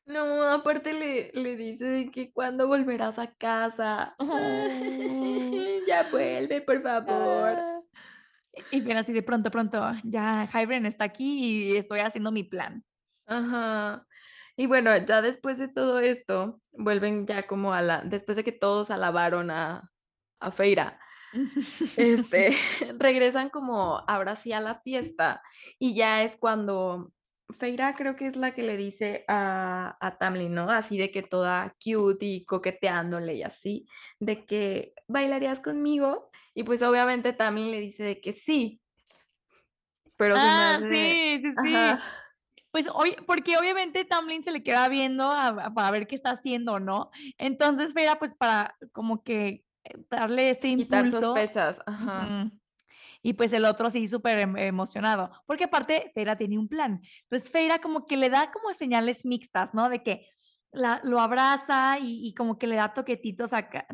No, 0.05 0.43
aparte 0.43 0.93
le, 0.93 1.31
le 1.33 1.55
dice 1.55 2.11
que 2.13 2.31
cuando 2.31 2.67
volverás 2.67 3.17
a 3.17 3.33
casa. 3.33 4.15
ya 5.87 6.07
vuelve, 6.11 6.61
por 6.61 6.83
favor. 6.83 7.55
Ah. 7.57 7.81
Y 8.71 8.81
bien 8.81 8.97
así 8.97 9.13
de 9.13 9.21
pronto, 9.21 9.51
pronto, 9.51 9.81
ya 10.03 10.47
Hybren 10.51 10.85
está 10.85 11.05
aquí 11.05 11.71
y 11.71 11.77
estoy 11.77 11.99
haciendo 11.99 12.31
mi 12.31 12.43
plan. 12.43 12.83
Ajá. 13.25 14.05
Y 14.57 14.67
bueno, 14.67 14.95
ya 14.97 15.21
después 15.21 15.57
de 15.57 15.67
todo 15.67 15.99
esto, 15.99 16.61
vuelven 16.71 17.27
ya 17.27 17.45
como 17.47 17.73
a 17.73 17.81
la, 17.81 18.01
después 18.03 18.37
de 18.37 18.43
que 18.43 18.53
todos 18.53 18.89
alabaron 18.89 19.51
a, 19.51 19.91
a 20.39 20.51
Feira, 20.51 20.99
este, 21.97 22.55
regresan 22.99 23.49
como 23.49 24.03
ahora 24.07 24.35
sí 24.35 24.53
a 24.53 24.61
la 24.61 24.79
fiesta 24.81 25.41
y 25.77 25.95
ya 25.95 26.23
es 26.23 26.37
cuando 26.37 27.11
Feira 27.59 27.95
creo 27.95 28.15
que 28.15 28.27
es 28.27 28.35
la 28.35 28.53
que 28.53 28.63
le 28.63 28.75
dice 28.77 29.23
a, 29.27 29.97
a 29.99 30.17
Tamlin, 30.17 30.53
¿no? 30.53 30.69
Así 30.71 30.97
de 30.97 31.11
que 31.11 31.21
toda 31.21 31.75
cute 31.83 32.25
y 32.25 32.45
coqueteándole 32.45 33.35
y 33.35 33.43
así, 33.43 33.87
de 34.19 34.45
que 34.45 34.93
bailarías 35.07 35.59
conmigo 35.59 36.29
y 36.53 36.63
pues 36.63 36.81
obviamente 36.81 37.33
Tamlin 37.33 37.71
le 37.71 37.79
dice 37.79 38.03
de 38.03 38.21
que 38.21 38.33
sí. 38.33 38.81
Pero 40.17 40.35
ah, 40.37 40.79
sí, 40.89 41.41
sí, 41.41 41.51
sí. 41.63 41.75
Pues 42.71 42.87
hoy, 42.93 43.15
porque 43.25 43.57
obviamente 43.57 44.05
Tamlin 44.05 44.43
se 44.43 44.51
le 44.51 44.63
queda 44.63 44.89
viendo 44.89 45.29
para 45.75 45.91
ver 45.91 46.07
qué 46.07 46.15
está 46.15 46.31
haciendo, 46.31 46.79
¿no? 46.79 47.09
Entonces 47.37 47.93
Feira, 47.93 48.17
pues 48.19 48.33
para 48.35 48.75
como 48.91 49.23
que 49.23 49.65
eh, 49.83 49.97
darle 50.09 50.49
este 50.49 50.69
impulso. 50.69 51.05
Quitar 51.05 51.11
sospechas, 51.11 51.79
ajá. 51.85 52.51
Y 53.25 53.33
pues 53.33 53.51
el 53.53 53.65
otro 53.65 53.89
sí 53.89 54.07
súper 54.07 54.37
em, 54.37 54.55
emocionado, 54.55 55.31
porque 55.47 55.63
aparte 55.63 56.11
Feira 56.13 56.37
tiene 56.37 56.59
un 56.59 56.67
plan. 56.67 57.01
Entonces 57.23 57.49
Feira 57.49 57.79
como 57.79 58.05
que 58.05 58.17
le 58.17 58.29
da 58.29 58.51
como 58.51 58.71
señales 58.71 59.25
mixtas, 59.25 59.73
¿no? 59.73 59.89
De 59.89 60.03
que 60.03 60.27
la, 60.71 61.01
lo 61.03 61.19
abraza 61.19 61.97
y, 61.99 62.35
como 62.35 62.59
que 62.59 62.67
le 62.67 62.75
da 62.75 62.93
toquetitos 62.93 63.51
acá, 63.53 63.87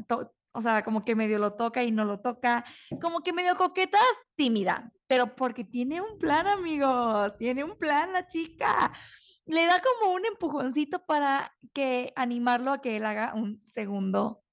o 0.51 0.61
sea, 0.61 0.83
como 0.83 1.05
que 1.05 1.15
medio 1.15 1.39
lo 1.39 1.53
toca 1.53 1.81
y 1.81 1.91
no 1.91 2.03
lo 2.03 2.19
toca, 2.19 2.65
como 3.01 3.21
que 3.21 3.31
medio 3.31 3.55
coquetas, 3.55 4.01
tímida, 4.35 4.91
pero 5.07 5.33
porque 5.33 5.63
tiene 5.63 6.01
un 6.01 6.19
plan, 6.19 6.45
amigos, 6.47 7.37
tiene 7.37 7.63
un 7.63 7.77
plan 7.77 8.11
la 8.11 8.27
chica. 8.27 8.91
Le 9.45 9.65
da 9.65 9.81
como 9.81 10.13
un 10.13 10.25
empujoncito 10.25 11.05
para 11.05 11.55
que 11.73 12.11
animarlo 12.17 12.73
a 12.73 12.81
que 12.81 12.97
él 12.97 13.05
haga 13.05 13.33
un 13.33 13.63
segundo 13.73 14.43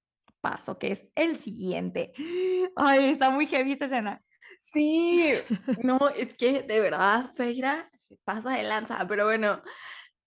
paso, 0.41 0.79
que 0.79 0.93
es 0.93 1.05
el 1.17 1.41
siguiente. 1.41 2.13
Ay, 2.77 3.11
está 3.11 3.31
muy 3.31 3.49
heavy 3.49 3.73
esta 3.73 3.87
escena. 3.87 4.23
Sí, 4.73 5.33
no, 5.83 5.99
es 6.17 6.35
que 6.35 6.63
de 6.63 6.81
verdad, 6.81 7.33
Feira 7.35 7.91
pasa 8.25 8.51
de 8.51 8.63
lanza, 8.63 9.07
pero 9.09 9.25
bueno, 9.25 9.63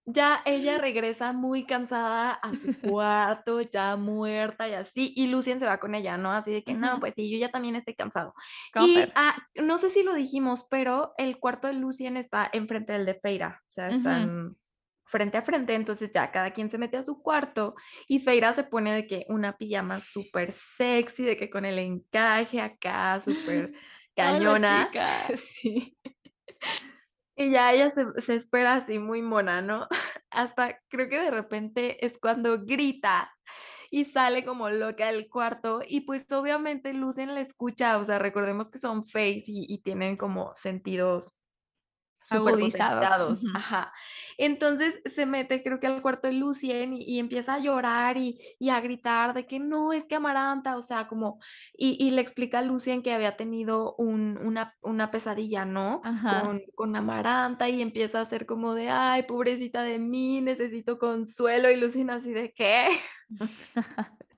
ya 0.05 0.41
ella 0.45 0.77
regresa 0.77 1.31
muy 1.31 1.65
cansada 1.65 2.33
a 2.33 2.53
su 2.53 2.73
cuarto, 2.81 3.61
ya 3.61 3.95
muerta 3.95 4.67
y 4.67 4.73
así, 4.73 5.13
y 5.15 5.27
Lucien 5.27 5.59
se 5.59 5.65
va 5.65 5.79
con 5.79 5.95
ella, 5.95 6.17
¿no? 6.17 6.31
Así 6.31 6.51
de 6.51 6.63
que, 6.63 6.73
no, 6.73 6.99
pues 6.99 7.13
sí, 7.15 7.31
yo 7.31 7.37
ya 7.37 7.49
también 7.49 7.75
estoy 7.75 7.95
cansado. 7.95 8.33
Y 8.79 9.03
ah, 9.15 9.37
no 9.55 9.77
sé 9.77 9.89
si 9.89 10.03
lo 10.03 10.13
dijimos, 10.13 10.65
pero 10.69 11.13
el 11.17 11.39
cuarto 11.39 11.67
de 11.67 11.73
Lucien 11.73 12.17
está 12.17 12.49
enfrente 12.51 12.93
del 12.93 13.05
de 13.05 13.15
Feira, 13.15 13.61
o 13.61 13.69
sea, 13.69 13.89
están 13.89 14.57
frente 15.05 15.37
a 15.37 15.41
frente, 15.41 15.75
entonces 15.75 16.11
ya 16.13 16.31
cada 16.31 16.51
quien 16.51 16.71
se 16.71 16.77
mete 16.77 16.95
a 16.95 17.03
su 17.03 17.21
cuarto 17.21 17.75
y 18.07 18.19
Feira 18.19 18.53
se 18.53 18.63
pone 18.63 18.93
de 18.93 19.07
que 19.07 19.25
una 19.27 19.57
pijama 19.57 19.99
súper 19.99 20.53
sexy, 20.53 21.23
de 21.23 21.35
que 21.35 21.49
con 21.49 21.65
el 21.65 21.77
encaje 21.79 22.61
acá, 22.61 23.19
súper 23.25 23.73
cañona. 24.15 24.89
sí. 25.37 25.97
Y 27.35 27.51
ya 27.51 27.73
ella 27.73 27.91
se, 27.91 28.35
espera 28.35 28.75
así 28.75 28.99
muy 28.99 29.21
mona, 29.21 29.61
¿no? 29.61 29.87
Hasta 30.29 30.79
creo 30.89 31.09
que 31.09 31.19
de 31.19 31.31
repente 31.31 32.05
es 32.05 32.17
cuando 32.19 32.63
grita 32.65 33.31
y 33.89 34.05
sale 34.05 34.45
como 34.45 34.69
loca 34.69 35.07
del 35.07 35.27
cuarto 35.29 35.81
y 35.85 36.01
pues 36.01 36.31
obviamente 36.31 36.93
Lucien 36.93 37.33
la 37.33 37.41
escucha, 37.41 37.97
o 37.97 38.05
sea, 38.05 38.19
recordemos 38.19 38.69
que 38.69 38.79
son 38.79 39.03
face 39.03 39.43
y 39.47 39.81
tienen 39.81 40.15
como 40.17 40.53
sentidos 40.53 41.40
agudizados. 42.29 43.43
Ajá. 43.53 43.93
Entonces 44.37 44.99
se 45.05 45.25
mete, 45.25 45.63
creo 45.63 45.79
que 45.79 45.87
al 45.87 46.01
cuarto 46.01 46.27
de 46.27 46.33
Lucien 46.33 46.93
y, 46.93 47.19
empieza 47.19 47.55
a 47.55 47.59
llorar 47.59 48.17
y, 48.17 48.39
a 48.69 48.79
gritar 48.79 49.33
de 49.33 49.45
que 49.45 49.59
no, 49.59 49.93
es 49.93 50.05
que 50.05 50.15
Amaranta, 50.15 50.77
o 50.77 50.81
sea, 50.81 51.07
como, 51.07 51.39
y, 51.73 52.11
le 52.11 52.21
explica 52.21 52.59
a 52.59 52.61
Lucien 52.61 53.03
que 53.03 53.13
había 53.13 53.35
tenido 53.37 53.95
una, 53.95 54.75
una, 54.81 55.11
pesadilla, 55.11 55.65
¿no? 55.65 56.01
Con, 56.43 56.61
con, 56.75 56.95
Amaranta 56.95 57.69
y 57.69 57.81
empieza 57.81 58.19
a 58.19 58.23
hacer 58.23 58.45
como 58.45 58.73
de, 58.73 58.89
ay, 58.89 59.23
pobrecita 59.23 59.83
de 59.83 59.99
mí, 59.99 60.41
necesito 60.41 60.97
consuelo 60.97 61.69
y 61.69 61.75
Lucien 61.77 62.09
así 62.09 62.31
de, 62.31 62.53
¿qué? 62.53 62.87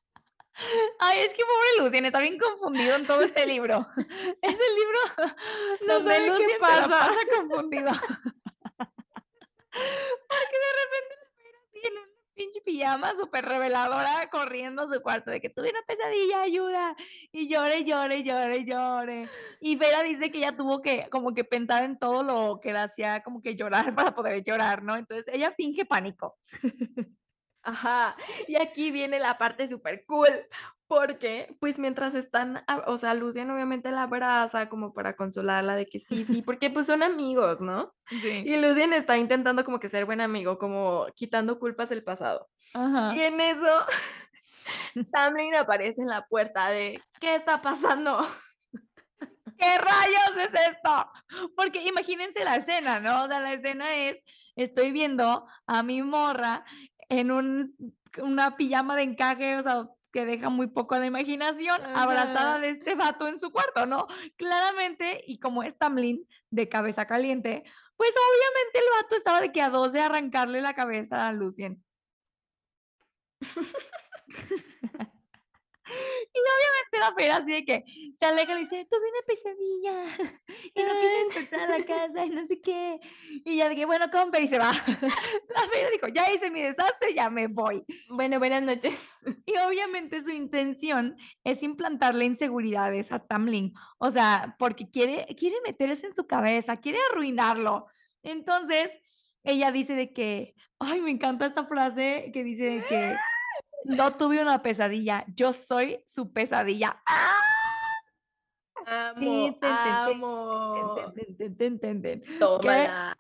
Ay, 1.00 1.22
es 1.22 1.34
que 1.34 1.44
pobre 1.44 1.84
Lucien 1.84 2.06
está 2.06 2.20
bien 2.20 2.38
confundido 2.38 2.96
en 2.96 3.06
todo 3.06 3.22
este 3.22 3.46
libro. 3.48 3.88
Es 4.42 4.60
el 4.60 4.76
libro 4.76 5.00
no 5.88 6.00
sé 6.10 6.48
qué 6.48 6.58
pasa. 6.60 6.88
pasa 6.88 7.20
confundido. 7.38 7.92
Porque 9.74 10.58
de 10.60 10.72
repente 10.84 11.16
tiene 11.72 12.00
una 12.00 12.08
pinche 12.36 12.62
pijama 12.62 13.14
súper 13.20 13.46
reveladora 13.46 14.30
corriendo 14.32 14.84
a 14.84 14.94
su 14.94 15.02
cuarto 15.02 15.32
de 15.32 15.42
que 15.42 15.50
tuve 15.50 15.72
una 15.72 15.82
pesadilla, 15.88 16.44
ayuda. 16.44 16.96
Y 17.32 17.48
llore, 17.48 17.84
llore, 17.84 18.24
llore, 18.24 18.66
llore. 18.66 19.28
Y 19.60 19.76
Vera 19.76 20.04
dice 20.04 20.32
que 20.32 20.38
ella 20.38 20.56
tuvo 20.56 20.82
que 20.82 21.08
como 21.10 21.34
que 21.34 21.44
pensar 21.44 21.84
en 21.84 21.98
todo 21.98 22.22
lo 22.22 22.60
que 22.62 22.72
le 22.72 22.80
hacía 22.80 23.24
como 23.24 23.42
que 23.42 23.56
llorar 23.56 23.96
para 23.96 24.14
poder 24.14 24.44
llorar, 24.44 24.84
¿no? 24.84 24.96
Entonces 24.96 25.26
ella 25.34 25.52
finge 25.58 25.86
pánico. 25.86 26.38
Ajá, 27.64 28.16
y 28.48 28.58
aquí 28.58 28.92
viene 28.92 29.20
la 29.20 29.38
parte 29.38 29.68
súper 29.68 30.04
cool, 30.06 30.48
porque 30.88 31.56
pues 31.60 31.80
mientras 31.80 32.14
están, 32.14 32.64
o 32.88 32.98
sea, 32.98 33.14
Lucian 33.14 33.50
obviamente 33.50 33.90
la 33.90 34.04
abraza 34.04 34.68
como 34.68 34.94
para 34.94 35.16
consolarla 35.16 35.76
de 35.76 35.86
que 35.86 36.00
sí, 36.00 36.26
sí, 36.26 36.42
porque 36.46 36.70
pues 36.70 36.86
son 36.88 37.04
amigos, 37.04 37.62
¿no? 37.62 37.94
Sí. 38.08 38.44
Y 38.46 38.58
Lucian 38.58 38.92
está 38.94 39.18
intentando 39.18 39.64
como 39.64 39.80
que 39.80 39.90
ser 39.90 40.06
buen 40.06 40.22
amigo, 40.22 40.58
como 40.58 41.08
quitando 41.16 41.58
culpas 41.58 41.90
del 41.90 42.04
pasado. 42.04 42.50
Ajá. 42.74 43.16
Y 43.16 43.22
en 43.22 43.40
eso 43.40 43.86
Tamlin 45.12 45.56
aparece 45.56 46.02
en 46.02 46.08
la 46.08 46.26
puerta 46.28 46.70
de 46.70 47.02
¿qué 47.20 47.36
está 47.36 47.62
pasando? 47.62 48.20
¿Qué 49.58 49.78
rayos 49.78 50.52
es 50.52 50.62
esto? 50.70 51.12
Porque 51.56 51.88
imagínense 51.88 52.44
la 52.44 52.56
escena, 52.56 53.00
¿no? 53.00 53.24
O 53.24 53.28
sea, 53.28 53.40
la 53.40 53.54
escena 53.54 53.96
es, 53.96 54.22
estoy 54.56 54.92
viendo 54.92 55.48
a 55.68 55.84
mi 55.84 56.02
morra 56.02 56.66
en 57.10 57.32
un, 57.32 57.76
una 58.22 58.56
pijama 58.58 58.96
de 58.96 59.04
encaje, 59.04 59.58
o 59.58 59.64
sea, 59.64 59.90
que 60.12 60.26
deja 60.26 60.50
muy 60.50 60.68
poco 60.68 60.96
a 60.96 61.00
la 61.00 61.08
imaginación, 61.08 61.84
abrazada 61.84 62.60
de 62.60 62.70
este 62.70 62.94
vato 62.96 63.28
en 63.28 63.40
su 63.40 63.52
cuarto, 63.52 63.86
¿no? 63.88 64.08
Claramente, 64.38 65.24
y 65.26 65.40
como 65.40 65.64
es 65.64 65.78
Tamlin 65.78 66.28
de 66.52 66.70
cabeza 66.70 67.08
caliente, 67.08 67.64
pues 67.98 68.12
obviamente 68.12 68.80
el 68.80 68.86
vato 69.02 69.16
estaba 69.16 69.42
de 69.42 69.52
que 69.52 69.62
a 69.62 69.70
dos 69.70 69.92
de 69.92 70.02
arrancarle 70.02 70.62
la 70.62 70.76
cabeza 70.76 71.28
a 71.28 71.34
Lucien. 71.34 71.84
Y 75.86 76.40
obviamente 76.40 77.00
la 77.00 77.14
Fera 77.14 77.38
así 77.38 77.52
de 77.52 77.66
que 77.66 77.84
se 78.18 78.26
aleja 78.26 78.58
y 78.58 78.64
dice, 78.64 78.88
tuve 78.90 79.02
una 79.10 79.22
pesadilla 79.28 80.28
y 80.74 80.84
no 80.84 80.94
quise 80.94 81.26
despertar 81.26 81.72
a 81.72 81.78
la 81.78 81.86
casa 81.86 82.26
y 82.26 82.30
no 82.30 82.46
sé 82.48 82.62
qué. 82.62 83.00
Y 83.46 83.58
ya 83.58 83.70
de 83.70 83.76
que, 83.76 83.86
bueno, 83.86 84.10
compra 84.10 84.40
y 84.40 84.48
se 84.48 84.58
va. 84.58 84.72
La 85.56 85.62
Fera 85.72 85.90
dijo, 85.92 86.08
ya 86.08 86.32
hice 86.32 86.50
mi 86.52 86.62
desastre, 86.62 87.14
ya 87.14 87.30
me 87.30 87.48
voy. 87.48 87.84
Bueno, 88.10 88.40
buenas 88.40 88.64
noches. 88.64 88.98
Y 89.46 89.58
obviamente 89.58 90.24
su 90.24 90.32
intención 90.32 91.18
es 91.44 91.64
implantarle 91.64 92.26
inseguridades 92.26 93.12
a 93.12 93.20
Tamlin. 93.20 93.74
O 93.98 94.10
sea, 94.10 94.56
porque 94.58 94.90
quiere, 94.90 95.28
quiere 95.38 95.58
meterse 95.66 96.08
en 96.08 96.16
su 96.16 96.26
cabeza, 96.26 96.78
quiere 96.78 97.00
arruinarlo. 97.12 97.88
Entonces, 98.24 98.90
ella 99.44 99.72
dice 99.72 99.96
de 99.96 100.14
que, 100.14 100.56
ay, 100.80 101.02
me 101.02 101.12
encanta 101.12 101.46
esta 101.46 101.66
frase 101.66 102.32
que 102.34 102.44
dice 102.44 102.64
de 102.64 102.86
que 102.86 103.16
no 103.86 104.16
tuve 104.16 104.42
una 104.42 104.62
pesadilla, 104.62 105.26
yo 105.34 105.54
soy 105.54 106.04
su 106.08 106.32
pesadilla. 106.32 107.02
¡Ah! 107.08 107.40
Amo, 108.86 109.58
amo. 109.62 110.96
Tómala. 112.40 113.16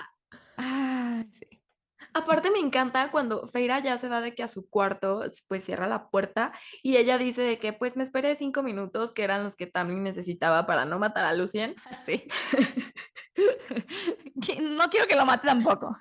Ah, 0.58 1.24
sí. 1.34 1.54
Aparte 2.16 2.52
me 2.52 2.60
encanta 2.60 3.10
cuando 3.10 3.48
Feira 3.48 3.80
ya 3.80 3.98
se 3.98 4.08
va 4.08 4.22
de 4.22 4.36
que 4.36 4.44
a 4.44 4.48
su 4.48 4.70
cuarto, 4.70 5.24
pues 5.48 5.64
cierra 5.64 5.88
la 5.88 6.10
puerta 6.10 6.54
y 6.84 6.98
ella 6.98 7.18
dice 7.18 7.42
de 7.42 7.58
que 7.58 7.74
pues 7.74 7.98
me 7.98 8.04
esperé 8.04 8.36
cinco 8.36 8.62
minutos 8.62 9.14
que 9.14 9.24
eran 9.24 9.44
los 9.44 9.56
que 9.56 9.66
Tamlin 9.66 10.04
necesitaba 10.04 10.68
para 10.68 10.86
no 10.86 11.00
matar 11.00 11.26
a 11.26 11.34
Lucien. 11.34 11.76
Sí. 12.06 12.26
no 14.62 14.90
quiero 14.90 15.08
que 15.08 15.16
lo 15.16 15.26
mate 15.26 15.48
tampoco. 15.48 15.98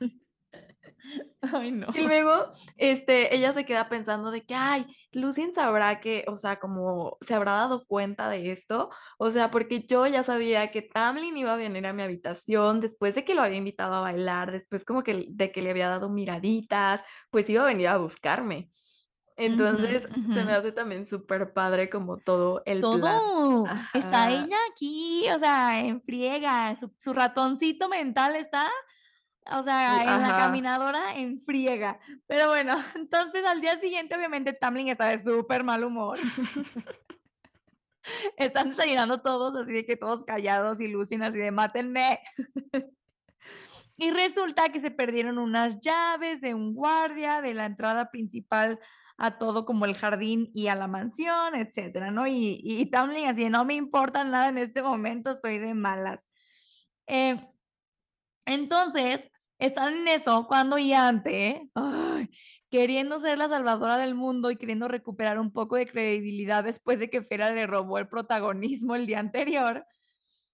Ay, 1.52 1.72
no. 1.72 1.88
Y 1.94 2.02
luego, 2.02 2.50
este, 2.76 3.34
ella 3.34 3.52
se 3.52 3.64
queda 3.64 3.88
pensando 3.88 4.30
de 4.30 4.42
que, 4.42 4.54
ay, 4.54 4.86
Lucien 5.12 5.52
sabrá 5.52 6.00
que, 6.00 6.24
o 6.28 6.36
sea, 6.36 6.58
como 6.58 7.18
se 7.20 7.34
habrá 7.34 7.52
dado 7.52 7.84
cuenta 7.86 8.28
de 8.28 8.50
esto, 8.52 8.90
o 9.18 9.30
sea, 9.30 9.50
porque 9.50 9.84
yo 9.86 10.06
ya 10.06 10.22
sabía 10.22 10.70
que 10.70 10.82
Tamlin 10.82 11.36
iba 11.36 11.52
a 11.52 11.56
venir 11.56 11.86
a 11.86 11.92
mi 11.92 12.02
habitación 12.02 12.80
después 12.80 13.14
de 13.14 13.24
que 13.24 13.34
lo 13.34 13.42
había 13.42 13.58
invitado 13.58 13.94
a 13.94 14.00
bailar, 14.00 14.52
después 14.52 14.84
como 14.84 15.02
que 15.02 15.26
de 15.28 15.52
que 15.52 15.62
le 15.62 15.70
había 15.70 15.88
dado 15.88 16.08
miraditas, 16.08 17.02
pues 17.30 17.48
iba 17.50 17.62
a 17.62 17.66
venir 17.66 17.88
a 17.88 17.98
buscarme. 17.98 18.70
Entonces, 19.36 20.02
se 20.02 20.44
me 20.44 20.52
hace 20.52 20.72
también 20.72 21.06
súper 21.06 21.52
padre 21.52 21.88
como 21.88 22.18
todo 22.18 22.62
el 22.66 22.80
todo. 22.80 23.64
Está 23.94 24.30
ella 24.30 24.58
aquí, 24.70 25.26
o 25.34 25.38
sea, 25.38 25.80
en 25.80 26.02
friega, 26.02 26.76
su, 26.76 26.92
su 26.98 27.12
ratoncito 27.12 27.88
mental 27.88 28.36
está 28.36 28.70
o 29.50 29.62
sea, 29.62 30.02
en 30.02 30.22
la 30.22 30.36
caminadora 30.36 31.16
en 31.16 31.42
friega. 31.44 31.98
Pero 32.26 32.48
bueno, 32.48 32.76
entonces 32.94 33.44
al 33.44 33.60
día 33.60 33.78
siguiente, 33.78 34.16
obviamente, 34.16 34.52
Tamlin 34.52 34.88
está 34.88 35.06
de 35.06 35.18
súper 35.22 35.64
mal 35.64 35.84
humor. 35.84 36.18
Están 38.36 38.70
desayunando 38.70 39.20
todos, 39.20 39.54
así 39.56 39.72
de 39.72 39.86
que 39.86 39.96
todos 39.96 40.24
callados 40.24 40.80
y 40.80 40.88
Lucien 40.88 41.22
así 41.22 41.38
de 41.38 41.52
mátenme. 41.52 42.18
y 43.96 44.10
resulta 44.10 44.70
que 44.70 44.80
se 44.80 44.90
perdieron 44.90 45.38
unas 45.38 45.78
llaves 45.80 46.40
de 46.40 46.54
un 46.54 46.74
guardia 46.74 47.40
de 47.40 47.54
la 47.54 47.66
entrada 47.66 48.10
principal 48.10 48.80
a 49.18 49.38
todo 49.38 49.64
como 49.64 49.84
el 49.84 49.96
jardín 49.96 50.50
y 50.52 50.66
a 50.66 50.74
la 50.74 50.88
mansión, 50.88 51.54
etcétera, 51.54 52.10
¿no? 52.10 52.26
Y, 52.26 52.60
y 52.64 52.86
Tamlin 52.86 53.28
así, 53.28 53.48
no 53.48 53.64
me 53.64 53.74
importa 53.74 54.24
nada 54.24 54.48
en 54.48 54.58
este 54.58 54.82
momento, 54.82 55.30
estoy 55.30 55.58
de 55.58 55.74
malas. 55.74 56.26
Eh, 57.06 57.36
entonces, 58.46 59.30
están 59.66 59.94
en 59.94 60.08
eso 60.08 60.46
cuando 60.48 60.76
Yante, 60.76 61.70
queriendo 62.68 63.20
ser 63.20 63.38
la 63.38 63.48
salvadora 63.48 63.96
del 63.96 64.14
mundo 64.14 64.50
y 64.50 64.56
queriendo 64.56 64.88
recuperar 64.88 65.38
un 65.38 65.52
poco 65.52 65.76
de 65.76 65.86
credibilidad 65.86 66.64
después 66.64 66.98
de 66.98 67.08
que 67.08 67.22
Fera 67.22 67.50
le 67.52 67.66
robó 67.66 67.98
el 67.98 68.08
protagonismo 68.08 68.96
el 68.96 69.06
día 69.06 69.20
anterior. 69.20 69.86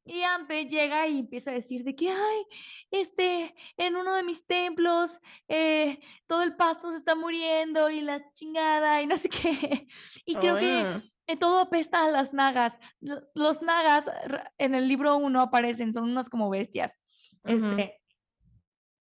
Y 0.05 0.23
Ante 0.23 0.65
llega 0.67 1.07
y 1.07 1.19
empieza 1.19 1.51
a 1.51 1.55
decir 1.55 1.85
de 1.85 1.95
que, 1.95 2.11
ay, 2.11 2.45
este, 2.91 3.55
en 3.77 3.97
uno 3.97 4.15
de 4.15 4.23
mis 4.23 4.47
templos, 4.47 5.19
eh, 5.49 6.01
todo 6.27 6.43
el 6.43 6.57
pasto 6.57 6.91
se 6.91 6.97
está 6.97 7.15
muriendo 7.15 7.91
y 7.91 8.01
la 8.01 8.23
chingada 8.33 9.03
y 9.03 9.07
no 9.07 9.17
sé 9.17 9.29
qué. 9.29 9.87
Y 10.25 10.35
creo 10.37 10.57
que 10.57 11.37
todo 11.37 11.61
apesta 11.61 12.05
a 12.05 12.11
las 12.11 12.33
nagas. 12.33 12.79
Los 13.35 13.63
nagas 13.63 14.11
en 14.57 14.75
el 14.75 14.89
libro 14.89 15.17
1 15.17 15.41
aparecen, 15.41 15.93
son 15.93 16.05
unos 16.05 16.31
como 16.31 16.49
bestias. 16.49 16.99
Este, 17.45 17.98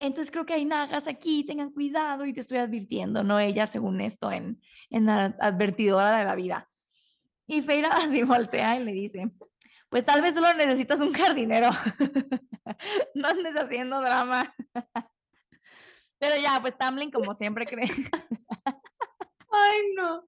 entonces 0.06 0.32
creo 0.32 0.46
que 0.46 0.54
hay 0.54 0.66
nagas 0.66 1.08
aquí, 1.08 1.46
tengan 1.46 1.72
cuidado 1.72 2.26
y 2.26 2.34
te 2.34 2.42
estoy 2.42 2.58
advirtiendo, 2.58 3.24
¿no? 3.24 3.40
Ella, 3.40 3.68
según 3.68 4.02
esto, 4.02 4.32
en, 4.32 4.62
en 4.90 5.06
la 5.06 5.36
advertidora 5.40 6.18
de 6.18 6.26
la 6.26 6.36
vida. 6.36 6.70
Y 7.48 7.62
Feira 7.62 7.90
así 7.94 8.24
voltea 8.24 8.76
y 8.76 8.84
le 8.84 8.92
dice, 8.92 9.32
pues 9.90 10.04
tal 10.04 10.22
vez 10.22 10.34
solo 10.34 10.54
necesitas 10.54 11.00
un 11.00 11.14
jardinero. 11.14 11.70
no 13.16 13.28
andes 13.28 13.56
haciendo 13.56 14.02
drama. 14.02 14.54
Pero 16.20 16.36
ya, 16.42 16.60
pues 16.62 16.78
Tamlin 16.78 17.12
como 17.12 17.34
siempre 17.36 17.66
cree. 17.66 17.92
Ay, 19.52 19.82
no. 19.96 20.26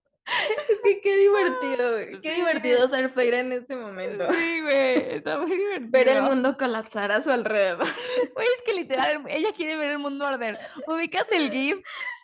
Es 0.69 0.81
que 0.83 1.01
qué 1.01 1.17
divertido, 1.17 1.91
güey. 1.91 2.21
Qué 2.21 2.35
divertido 2.35 2.87
ser 2.87 3.09
Feira 3.09 3.39
en 3.39 3.51
este 3.51 3.75
momento. 3.75 4.31
Sí, 4.31 4.61
güey. 4.61 5.15
Está 5.15 5.37
muy 5.39 5.51
divertido. 5.51 5.91
Ver 5.91 6.07
el 6.09 6.21
mundo 6.23 6.57
colapsar 6.57 7.11
a 7.11 7.21
su 7.21 7.31
alrededor. 7.31 7.87
Güey, 8.33 8.47
es 8.57 8.63
que 8.63 8.73
literal, 8.73 9.23
ella 9.29 9.53
quiere 9.55 9.77
ver 9.77 9.91
el 9.91 9.99
mundo 9.99 10.25
arder. 10.25 10.59
¿Ubicas 10.87 11.25
el 11.31 11.51
GIF? 11.51 11.77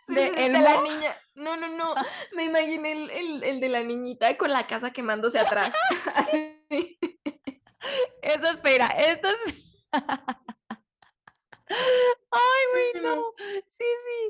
De, 0.07 0.49
la 0.49 0.81
niña. 0.81 1.15
No, 1.35 1.55
no, 1.55 1.69
no. 1.69 1.95
Me 2.33 2.45
imaginé 2.45 2.91
el, 2.91 3.09
el, 3.11 3.43
el, 3.43 3.59
de 3.61 3.69
la 3.69 3.81
niñita 3.83 4.35
con 4.37 4.51
la 4.51 4.67
casa 4.67 4.91
quemándose 4.91 5.39
atrás. 5.39 5.73
Así. 6.15 6.59
Eso 8.21 8.45
es 8.53 8.61
Feira. 8.61 8.87
Esto 8.87 9.29
es. 9.29 9.55
Ay, 12.31 12.91
güey, 12.93 13.03
no. 13.03 13.33
Sí, 13.37 13.85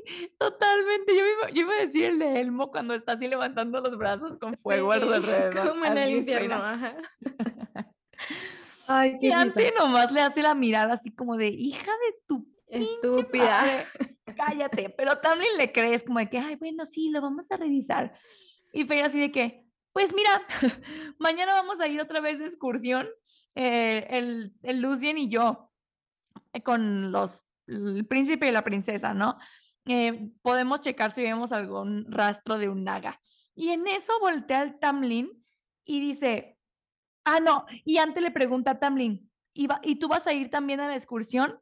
sí, 0.06 0.34
totalmente. 0.38 1.16
Yo 1.16 1.24
iba, 1.24 1.50
yo 1.50 1.60
iba, 1.62 1.74
a 1.74 1.86
decir 1.86 2.04
el 2.06 2.18
de 2.18 2.40
Elmo 2.40 2.70
cuando 2.70 2.94
está 2.94 3.12
así 3.12 3.28
levantando 3.28 3.80
los 3.80 3.96
brazos 3.96 4.36
con 4.38 4.56
fuego 4.58 4.92
alrededor. 4.92 5.68
Como 5.68 5.84
en 5.84 5.98
el 5.98 6.16
infierno, 6.16 6.54
ajá. 6.56 6.96
Ay, 8.86 9.18
qué 9.20 9.28
y 9.28 9.32
antes 9.32 9.72
nomás 9.78 10.10
le 10.12 10.20
hace 10.20 10.42
la 10.42 10.54
mirada 10.54 10.94
así 10.94 11.14
como 11.14 11.36
de 11.36 11.48
hija 11.48 11.92
de 11.92 12.18
tu 12.26 12.46
estúpida. 12.66 13.64
Cállate. 14.36 14.90
Pero 14.90 15.18
también 15.18 15.56
le 15.56 15.72
crees 15.72 16.02
como 16.02 16.18
de 16.18 16.28
que, 16.28 16.38
ay, 16.38 16.56
bueno, 16.56 16.84
sí, 16.84 17.10
lo 17.10 17.20
vamos 17.20 17.50
a 17.50 17.56
revisar. 17.56 18.12
Y 18.72 18.84
Feira 18.84 19.06
así 19.06 19.20
de 19.20 19.30
que, 19.30 19.66
pues 19.92 20.12
mira, 20.14 20.30
mañana 21.18 21.54
vamos 21.54 21.80
a 21.80 21.88
ir 21.88 22.00
otra 22.00 22.20
vez 22.20 22.38
de 22.38 22.46
excursión, 22.46 23.08
eh, 23.54 24.06
el, 24.10 24.54
el 24.62 24.80
Lucien 24.80 25.18
y 25.18 25.28
yo. 25.28 25.71
Eh, 26.52 26.62
con 26.62 27.12
los, 27.12 27.42
el 27.66 28.06
príncipe 28.06 28.48
y 28.48 28.52
la 28.52 28.64
princesa, 28.64 29.14
¿no? 29.14 29.38
Eh, 29.86 30.30
podemos 30.42 30.80
checar 30.80 31.14
si 31.14 31.22
vemos 31.22 31.52
algún 31.52 32.10
rastro 32.10 32.58
de 32.58 32.68
un 32.68 32.84
naga. 32.84 33.20
Y 33.54 33.70
en 33.70 33.86
eso 33.86 34.12
voltea 34.20 34.62
el 34.62 34.78
Tamlin 34.78 35.30
y 35.84 36.00
dice, 36.00 36.58
ah, 37.24 37.40
no, 37.40 37.66
y 37.84 37.98
antes 37.98 38.22
le 38.22 38.30
pregunta 38.30 38.72
a 38.72 38.78
Tamlin, 38.78 39.30
¿y, 39.52 39.68
¿y 39.82 39.96
tú 39.96 40.08
vas 40.08 40.26
a 40.26 40.32
ir 40.32 40.50
también 40.50 40.80
a 40.80 40.88
la 40.88 40.96
excursión? 40.96 41.60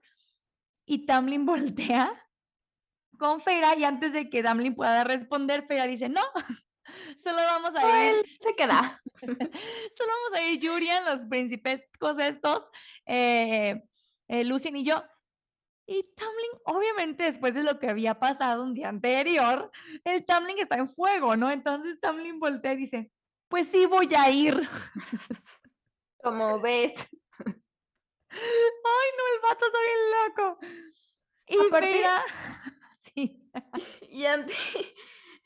Y 0.84 1.06
Tamlin 1.06 1.46
voltea 1.46 2.26
con 3.18 3.40
Fera 3.40 3.76
y 3.76 3.84
antes 3.84 4.12
de 4.12 4.30
que 4.30 4.42
Tamlin 4.42 4.74
pueda 4.74 5.04
responder, 5.04 5.66
Fera 5.66 5.86
dice, 5.86 6.08
no, 6.08 6.22
solo 7.22 7.36
vamos 7.36 7.74
a 7.76 8.06
ir. 8.06 8.24
se 8.40 8.54
queda. 8.54 9.00
solo 9.20 9.36
vamos 9.36 10.38
a 10.38 10.42
ir 10.46 10.60
Yurian, 10.60 11.04
los 11.04 11.24
príncipes 11.24 11.82
estos, 12.20 12.64
eh, 13.06 13.82
eh, 14.30 14.44
Lucien 14.44 14.76
y 14.76 14.84
yo. 14.84 15.02
Y 15.86 16.04
Tamlin, 16.14 16.50
obviamente, 16.66 17.24
después 17.24 17.52
de 17.52 17.64
lo 17.64 17.80
que 17.80 17.88
había 17.88 18.20
pasado 18.20 18.62
un 18.62 18.74
día 18.74 18.88
anterior, 18.88 19.72
el 20.04 20.24
Tamlin 20.24 20.58
está 20.60 20.76
en 20.76 20.88
fuego, 20.88 21.36
¿no? 21.36 21.50
Entonces 21.50 21.98
Tamlin 22.00 22.38
voltea 22.38 22.74
y 22.74 22.76
dice, 22.76 23.10
pues 23.48 23.66
sí 23.66 23.86
voy 23.86 24.08
a 24.16 24.30
ir. 24.30 24.54
Como 26.22 26.60
ves. 26.60 27.08
Ay, 28.32 29.08
no, 29.18 29.24
el 29.34 29.40
vato 29.42 29.64
está 29.66 29.78
bien 29.88 29.98
loco. 30.28 30.58
Y 31.48 31.66
Aparte, 31.66 32.04
sí. 33.14 33.50
Y 34.12 34.24
antes, 34.26 34.56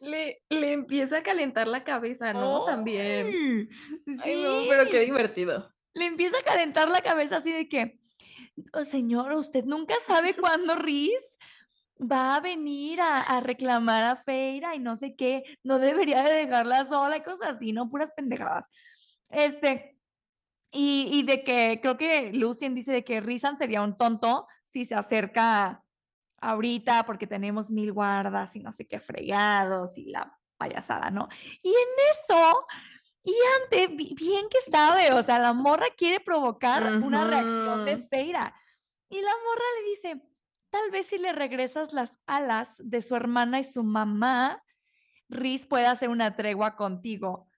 Le 0.00 0.42
le 0.50 0.72
empieza 0.72 1.18
a 1.18 1.22
calentar 1.22 1.66
la 1.68 1.84
cabeza, 1.84 2.34
¿no? 2.34 2.64
También. 2.66 3.68
No, 4.06 4.64
pero 4.68 4.84
qué 4.90 5.00
Sí. 5.00 5.06
divertido. 5.06 5.72
Le 5.94 6.06
empieza 6.06 6.38
a 6.38 6.42
calentar 6.42 6.88
la 6.88 7.00
cabeza 7.00 7.36
así 7.38 7.50
de 7.52 7.68
que: 7.68 8.00
"Oh, 8.72 8.84
señor, 8.84 9.32
usted 9.32 9.64
nunca 9.64 9.94
sabe 10.06 10.34
cuándo 10.58 10.76
Rhys 10.76 11.38
va 12.00 12.36
a 12.36 12.40
venir 12.40 13.00
a 13.00 13.20
a 13.22 13.40
reclamar 13.40 14.04
a 14.04 14.16
Feyre 14.16 14.74
y 14.76 14.78
no 14.80 14.96
sé 14.96 15.14
qué, 15.16 15.44
no 15.62 15.78
debería 15.78 16.22
de 16.22 16.32
dejarla 16.34 16.84
sola", 16.86 17.16
y 17.16 17.22
cosas 17.22 17.56
así, 17.56 17.72
¿no? 17.72 17.88
Puras 17.90 18.12
pendejadas. 18.12 18.66
Este, 19.30 19.96
y 20.72 21.08
y 21.12 21.22
de 21.24 21.44
que 21.44 21.80
creo 21.82 21.96
que 21.96 22.32
Lucien 22.32 22.74
dice 22.74 22.92
de 22.92 23.04
que 23.04 23.20
Rhysand 23.20 23.58
sería 23.58 23.82
un 23.82 23.96
tonto 23.96 24.46
si 24.66 24.86
se 24.86 24.94
acerca 24.94 25.82
ahorita 26.40 27.04
porque 27.06 27.26
tenemos 27.26 27.70
1000 27.70 27.92
guardas 27.92 28.56
y 28.56 28.60
no 28.60 28.72
sé 28.72 28.86
qué 28.86 29.00
fregados 29.00 29.96
y 29.98 30.06
la 30.06 30.38
payasada, 30.58 31.10
¿no? 31.10 31.28
Y 31.62 31.70
en 31.70 31.88
eso, 32.12 32.66
Ian 33.24 33.88
bi 33.96 34.14
bien 34.14 34.48
que 34.50 34.60
sabe, 34.70 35.12
o 35.14 35.22
sea, 35.22 35.38
la 35.38 35.54
morra 35.54 35.86
quiere 35.96 36.20
provocar 36.20 36.84
una 37.02 37.24
reacción 37.24 37.84
de. 37.86 38.06
Feyre. 38.08 38.52
Y 39.08 39.20
la 39.20 39.30
morra 39.30 39.64
le 39.80 39.88
dice: 39.88 40.22
"Tal 40.70 40.90
vez 40.90 41.06
si 41.06 41.18
le 41.18 41.32
regresas 41.32 41.92
las 41.94 42.18
alas 42.26 42.74
de 42.78 43.00
su 43.00 43.16
hermana 43.16 43.60
y 43.60 43.64
su 43.64 43.82
mamá, 43.82 44.62
Rhys 45.30 45.66
pueda 45.66 45.90
hacer 45.90 46.10
una 46.10 46.36
tregua 46.36 46.76
contigo". 46.76 47.48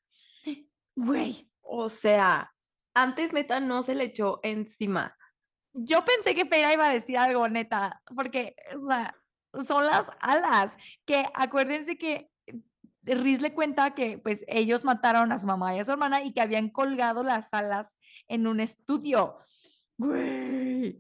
Güey. 0.95 1.51
O 1.63 1.91
sea, 1.91 2.55
antes 2.95 3.33
neta 3.33 3.59
no 3.59 3.83
se 3.83 3.97
le 3.97 4.05
echó 4.05 4.39
encima. 4.45 5.17
Yo 5.73 6.05
pensé 6.05 6.35
que 6.35 6.47
Feyre 6.47 6.75
iba 6.75 6.87
a 6.87 6.93
decir 6.93 7.19
algo, 7.19 7.49
neta, 7.49 8.03
porque, 8.15 8.55
o 8.77 8.87
sea, 8.87 9.15
son 9.67 9.85
las 9.85 10.09
alas, 10.21 10.77
que 11.05 11.27
acuérdense 11.35 11.99
que 11.99 12.31
Rhys 13.15 13.41
le 13.41 13.55
cuenta 13.55 13.95
que, 13.95 14.19
pues, 14.19 14.45
ellos 14.49 14.85
mataron 14.85 15.33
a 15.33 15.39
su 15.39 15.47
mamá 15.47 15.75
y 15.75 15.79
a 15.79 15.85
su 15.85 15.93
hermana 15.93 16.23
y 16.25 16.33
que 16.33 16.41
habían 16.41 16.71
colgado 16.71 17.23
las 17.23 17.53
alas 17.55 17.97
en 18.29 18.47
un 18.47 18.61
estudio. 18.61 19.39
Güey, 19.99 20.99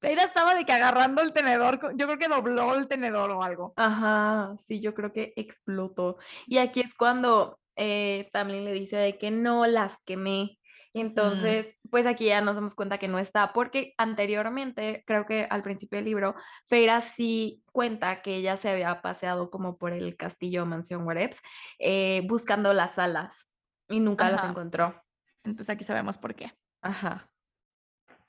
Feyre 0.00 0.22
estaba 0.22 0.54
de 0.54 0.66
que 0.66 0.72
agarrando 0.72 1.22
el 1.22 1.32
tenedor, 1.32 1.80
yo 1.96 2.06
creo 2.06 2.18
que 2.18 2.28
dobló 2.28 2.74
el 2.74 2.88
tenedor 2.88 3.30
o 3.30 3.42
algo. 3.42 3.72
Ajá, 3.76 4.54
sí, 4.58 4.80
yo 4.80 4.92
creo 4.94 5.12
que 5.12 5.32
explotó. 5.36 6.18
Y 6.46 6.58
aquí 6.58 6.80
es 6.80 6.94
cuando, 6.94 7.58
eh, 7.76 8.28
Tamlin 8.32 8.64
le 8.64 8.72
dice 8.72 8.96
de 8.96 9.16
que: 9.18 9.30
"No, 9.30 9.66
las 9.66 9.96
quemé". 10.04 10.58
Y 10.96 11.00
Ujú. 11.00 11.08
entonces, 11.08 11.76
pues, 11.90 12.06
aquí 12.06 12.26
ya 12.26 12.40
nos 12.40 12.54
damos 12.54 12.74
cuenta 12.76 12.98
que 12.98 13.08
no 13.08 13.18
está, 13.18 13.52
porque 13.52 13.94
anteriormente, 13.98 15.02
creo 15.06 15.26
que 15.26 15.46
al 15.50 15.62
principio 15.64 15.98
del 15.98 16.04
libro, 16.06 16.36
Feyre 16.66 17.00
sí 17.02 17.64
cuenta 17.72 18.22
que 18.22 18.36
ella 18.36 18.56
se 18.56 18.70
había 18.70 19.02
paseado 19.02 19.50
como 19.50 19.76
por 19.76 19.92
el 19.92 20.16
castillo, 20.16 20.64
mansión, 20.66 21.04
whatevs, 21.04 21.40
eh, 21.80 22.22
buscando 22.28 22.72
las 22.72 22.96
alas 22.98 23.48
y 23.88 23.98
nunca 23.98 24.30
las 24.30 24.44
encontró. 24.44 25.02
Entonces, 25.42 25.68
aquí 25.70 25.82
sabemos 25.84 26.16
por 26.16 26.36
qué. 26.36 26.52
Ajá. 26.80 27.28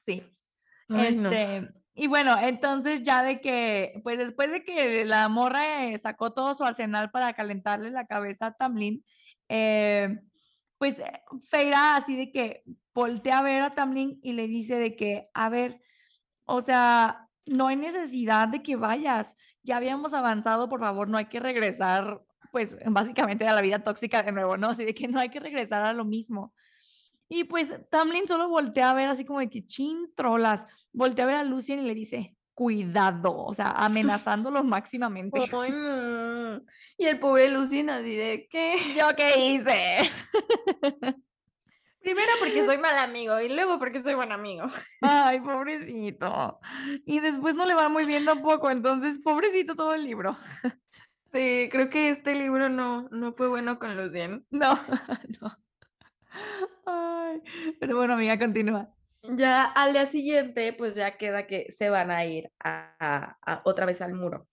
Sí. 0.06 0.24
Ay, 0.90 1.16
no. 1.16 1.30
Este, 1.30 1.70
y 1.94 2.08
bueno, 2.08 2.36
entonces 2.40 3.04
ya 3.04 3.22
de 3.24 3.42
que, 3.42 4.02
pues, 4.04 4.18
después 4.18 4.52
de 4.52 4.64
que 4.64 5.06
la 5.06 5.30
morra, 5.30 5.86
eh, 5.86 6.00
sacó 6.00 6.34
todo 6.34 6.56
su 6.56 6.64
arsenal 6.64 7.12
para 7.12 7.34
calentarle 7.34 7.92
la 7.92 8.08
cabeza 8.08 8.48
a 8.48 8.54
Tamlin, 8.54 9.06
eh, 9.50 10.20
pues, 10.78 11.00
eh, 11.00 11.22
Feyre 11.50 11.76
así 11.76 12.16
de 12.18 12.32
que 12.32 12.64
voltea 12.94 13.40
a 13.40 13.42
ver 13.44 13.64
a 13.64 13.72
Tamlin 13.72 14.20
y 14.24 14.34
le 14.34 14.48
dice 14.48 14.76
de 14.80 14.96
que: 14.96 15.30
"A 15.34 15.50
ver, 15.50 15.82
o 16.46 16.62
sea, 16.62 17.30
no 17.48 17.68
hay 17.68 17.78
necesidad 17.78 18.48
de 18.50 18.64
que 18.64 18.76
vayas, 18.78 19.36
ya 19.64 19.78
habíamos 19.78 20.14
avanzado, 20.14 20.70
por 20.70 20.82
favor, 20.82 21.10
no 21.10 21.18
hay 21.18 21.28
que 21.28 21.40
regresar, 21.42 22.24
pues, 22.52 22.78
básicamente 22.88 23.48
a 23.48 23.54
la 23.54 23.62
vida 23.62 23.84
tóxica 23.84 24.24
de 24.24 24.32
nuevo", 24.34 24.58
¿no? 24.58 24.70
Así 24.72 24.86
de 24.86 24.94
que 24.96 25.08
no 25.10 25.20
hay 25.20 25.30
que 25.30 25.40
regresar 25.42 25.86
a 25.86 25.94
lo 25.94 26.06
mismo. 26.06 26.54
Y 27.30 27.46
pues, 27.46 27.74
Tamlin 27.92 28.28
solo 28.28 28.50
voltea 28.50 28.92
a 28.92 28.94
ver 28.96 29.08
así 29.10 29.26
como 29.26 29.40
de 29.40 29.50
que: 29.50 29.66
"Chin, 29.66 30.12
trolas", 30.16 30.66
voltea 30.94 31.26
a 31.26 31.28
ver 31.28 31.36
a 31.38 31.44
Lucien 31.44 31.80
y 31.80 31.84
le 31.84 31.96
dice: 31.96 32.36
"Cuidado", 32.56 33.36
o 33.36 33.54
sea, 33.54 33.72
amenazándolo 33.72 34.64
máximamente. 34.64 35.40
Ay. 35.54 36.62
Y 36.98 37.06
el 37.06 37.20
pobre 37.20 37.50
Lucien 37.50 37.90
así 37.90 38.16
de: 38.16 38.48
"¿Qué?". 38.50 38.76
¿Yo 38.98 39.16
qué 39.16 39.38
hice? 39.40 40.10
Primero, 42.02 42.32
porque 42.40 42.64
soy 42.66 42.78
mal 42.78 42.98
amigo, 43.00 43.40
y 43.42 43.50
luego 43.50 43.80
porque 43.80 44.04
soy 44.04 44.14
buen 44.14 44.32
amigo. 44.32 44.68
Ay, 45.02 45.40
pobrecito. 45.40 46.60
Y 47.04 47.20
después 47.20 47.56
no 47.56 47.66
le 47.66 47.74
va 47.74 47.90
muy 47.90 48.06
bien 48.06 48.26
tampoco, 48.26 48.70
entonces, 48.70 49.20
pobrecito 49.24 49.76
todo 49.76 49.96
el 49.96 50.04
libro. 50.04 50.38
Sí, 51.34 51.68
creo 51.72 51.90
que 51.90 52.10
este 52.10 52.36
libro 52.36 52.70
no 52.70 53.10
no 53.10 53.34
fue 53.34 53.48
bueno 53.50 53.80
con 53.80 53.98
Lucien. 53.98 54.46
No, 54.52 54.80
no. 55.42 55.58
Ay, 56.86 57.42
pero 57.80 57.98
bueno, 57.98 58.14
amiga, 58.14 58.38
continúa. 58.38 58.90
Ya 59.32 59.66
al 59.66 59.94
día 59.94 60.06
siguiente, 60.08 60.74
pues, 60.74 60.96
ya 60.96 61.18
queda 61.18 61.48
que 61.48 61.74
se 61.78 61.90
van 61.90 62.12
a 62.12 62.26
ir 62.26 62.52
a 62.64 63.38
a 63.42 63.62
otra 63.66 63.86
vez 63.86 64.02
al 64.02 64.14
muro. 64.14 64.48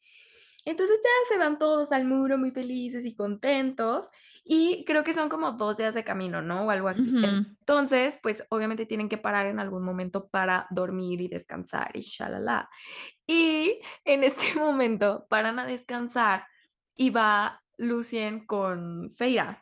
Entonces, 0.65 1.01
ya 1.03 1.35
se 1.35 1.39
van 1.39 1.59
todos 1.59 1.91
al 1.91 2.05
muro 2.05 2.39
muy 2.39 2.53
felices 2.53 3.05
y 3.05 3.17
contentos, 3.17 4.09
y 4.45 4.85
creo 4.85 5.03
que 5.03 5.13
son 5.13 5.29
como 5.29 5.53
2 5.53 5.77
días 5.77 5.95
de 5.95 6.05
camino, 6.05 6.41
¿no? 6.41 6.67
O 6.67 6.71
algo 6.71 6.89
así. 6.89 7.03
Entonces, 7.03 8.21
pues, 8.23 8.45
obviamente 8.49 8.87
tienen 8.87 9.09
que 9.09 9.19
parar 9.19 9.47
en 9.47 9.59
algún 9.59 9.83
momento 9.85 10.29
para 10.29 10.67
dormir 10.71 11.21
y 11.21 11.29
descansar 11.29 11.91
y 11.95 12.01
shalala. 12.03 12.71
Y 13.27 13.79
en 14.05 14.25
este 14.25 14.59
momento 14.59 15.27
paran 15.29 15.59
a 15.59 15.67
descansar 15.67 16.47
y 16.95 17.11
va 17.11 17.61
Lucien 17.77 18.47
con 18.47 19.11
Feyre. 19.13 19.59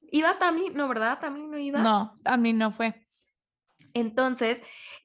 ¿Iba 0.00 0.38
Tamlin? 0.38 0.74
No, 0.74 0.88
¿verdad? 0.88 1.18
¿Tamlin 1.20 1.50
no 1.50 1.58
iba? 1.58 1.80
No, 1.80 2.14
Tamlin 2.24 2.58
no 2.58 2.70
fue. 2.70 3.06
Entonces, 3.94 4.60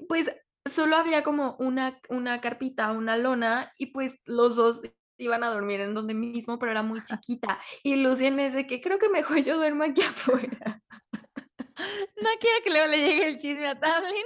pues, 0.07 0.31
solo 0.65 0.95
había 0.97 1.23
como 1.23 1.55
una 1.59 1.99
una 2.09 2.41
carpita, 2.41 2.91
una 2.91 3.17
lona, 3.17 3.73
y 3.77 3.87
pues, 3.87 4.19
los 4.25 4.55
2 4.55 4.81
iban 5.17 5.43
a 5.43 5.49
dormir 5.49 5.79
en 5.81 5.93
donde 5.93 6.13
mismo, 6.13 6.59
pero 6.59 6.71
era 6.71 6.83
muy 6.83 7.03
chiquita. 7.05 7.59
Y 7.83 7.95
Lucien 7.97 8.39
es 8.39 8.53
de 8.53 8.67
que: 8.67 8.81
"Creo 8.81 8.99
que 8.99 9.09
mejor 9.09 9.39
yo 9.43 9.57
duermo 9.57 9.83
aquí 9.83 10.01
afuera". 10.01 10.81
No 12.21 12.29
quiero 12.39 12.63
que 12.63 12.69
luego 12.69 12.87
le 12.87 12.97
llegue 12.99 13.27
el 13.27 13.37
chisme 13.37 13.67
a 13.67 13.79
Tamlin 13.79 14.25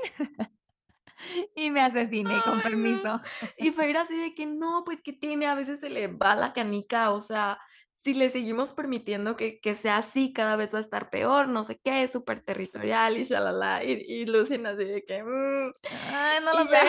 y 1.55 1.71
me 1.71 1.81
asesine, 1.81 2.43
con 2.43 2.61
no. 2.61 2.61
permiso. 2.61 3.21
Y 3.57 3.71
Feyre 3.71 3.99
así 3.99 4.17
de 4.17 4.33
que: 4.33 4.45
"No, 4.45 4.83
pues, 4.85 5.01
¿qué 5.01 5.13
tiene? 5.13 5.47
A 5.47 5.55
veces 5.55 5.79
se 5.79 5.89
le 5.89 6.07
va 6.07 6.35
la 6.35 6.53
canica, 6.53 7.11
o 7.11 7.21
sea, 7.21 7.59
si 8.03 8.13
le 8.15 8.29
seguimos 8.31 8.73
permitiendo 8.73 9.35
que 9.37 9.59
que 9.61 9.75
sea 9.75 9.97
así, 9.97 10.33
cada 10.33 10.55
vez 10.57 10.73
va 10.73 10.79
a 10.79 10.81
estar 10.81 11.09
peor, 11.09 11.47
no 11.49 11.63
sé 11.65 11.79
qué, 11.83 12.07
súper 12.07 12.41
territorial 12.43 13.17
y 13.17 13.23
shalala". 13.23 13.83
Y 13.83 13.93
y 14.07 14.25
Lucien 14.25 14.65
así 14.67 14.85
de 14.85 15.03
que: 15.05 15.23
"Mm". 15.23 15.73
Ay, 16.13 16.39
no 16.43 16.53
lo 16.53 16.65
sé. 16.67 16.79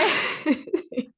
Sí. 0.91 1.10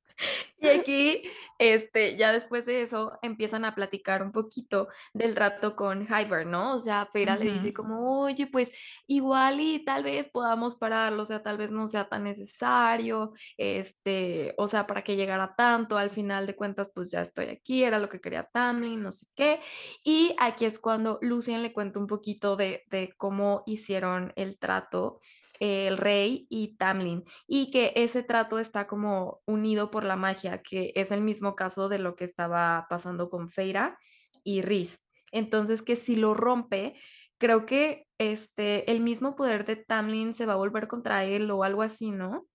Y 0.60 0.68
aquí, 0.68 1.22
este, 1.58 2.16
ya 2.16 2.32
después 2.32 2.66
de 2.66 2.82
eso, 2.82 3.18
empiezan 3.22 3.64
a 3.64 3.74
platicar 3.74 4.22
un 4.22 4.30
poquito 4.32 4.88
del 5.12 5.34
trato 5.34 5.74
con 5.76 6.06
Hybern, 6.06 6.50
¿no? 6.50 6.74
O 6.76 6.78
sea, 6.80 7.06
Feyre 7.12 7.36
le 7.38 7.46
dice 7.46 7.72
como: 7.72 8.20
"Oye, 8.22 8.46
pues, 8.46 8.70
igual 9.06 9.60
y 9.60 9.84
tal 9.84 10.04
vez 10.04 10.28
podamos 10.30 10.76
pararlo, 10.76 11.22
o 11.24 11.26
sea, 11.26 11.42
tal 11.42 11.58
vez 11.58 11.72
no 11.72 11.86
sea 11.88 12.08
tan 12.08 12.24
necesario, 12.24 13.32
este, 13.56 14.54
o 14.56 14.68
sea, 14.68 14.86
para 14.86 15.02
qué 15.02 15.16
llegar 15.16 15.40
a 15.40 15.54
tanto, 15.56 15.96
al 15.98 16.10
final 16.10 16.46
de 16.46 16.56
cuentas, 16.56 16.90
pues, 16.94 17.10
ya 17.10 17.22
estoy 17.22 17.46
aquí, 17.46 17.82
era 17.84 17.98
lo 17.98 18.08
que 18.08 18.20
quería 18.20 18.44
Tamlin, 18.44 19.02
no 19.02 19.10
sé 19.12 19.26
qué". 19.34 19.60
Y 20.04 20.34
aquí 20.38 20.64
es 20.64 20.78
cuando 20.78 21.18
Lucien 21.22 21.62
le 21.62 21.72
cuenta 21.72 21.98
un 21.98 22.06
poquito 22.06 22.56
de 22.56 22.84
de 22.90 23.12
cómo 23.16 23.62
hicieron 23.66 24.32
el 24.36 24.58
trato 24.58 25.20
el 25.62 25.96
rey 25.96 26.46
y 26.50 26.76
Tamlin, 26.76 27.24
y 27.46 27.70
que 27.70 27.92
ese 27.94 28.24
trato 28.24 28.58
está 28.58 28.88
como 28.88 29.40
unido 29.46 29.90
por 29.92 30.04
la 30.04 30.16
magia, 30.16 30.60
que 30.60 30.92
es 30.96 31.12
el 31.12 31.22
mismo 31.22 31.54
caso 31.54 31.88
de 31.88 32.00
lo 32.00 32.16
que 32.16 32.24
estaba 32.24 32.86
pasando 32.90 33.30
con 33.30 33.48
Feyre 33.48 33.94
y 34.42 34.62
Rhys. 34.62 34.98
Entonces, 35.30 35.82
que 35.82 35.94
si 35.96 36.16
lo 36.16 36.34
rompe, 36.34 36.96
creo 37.38 37.64
que, 37.64 38.06
este, 38.18 38.90
el 38.90 39.00
mismo 39.00 39.36
poder 39.36 39.64
de 39.64 39.76
Tamlin 39.76 40.34
se 40.34 40.46
va 40.46 40.54
a 40.54 40.56
volver 40.56 40.88
contra 40.88 41.24
él 41.24 41.50
o 41.50 41.62
algo 41.64 41.82
así, 41.82 42.10
¿no? 42.10 42.46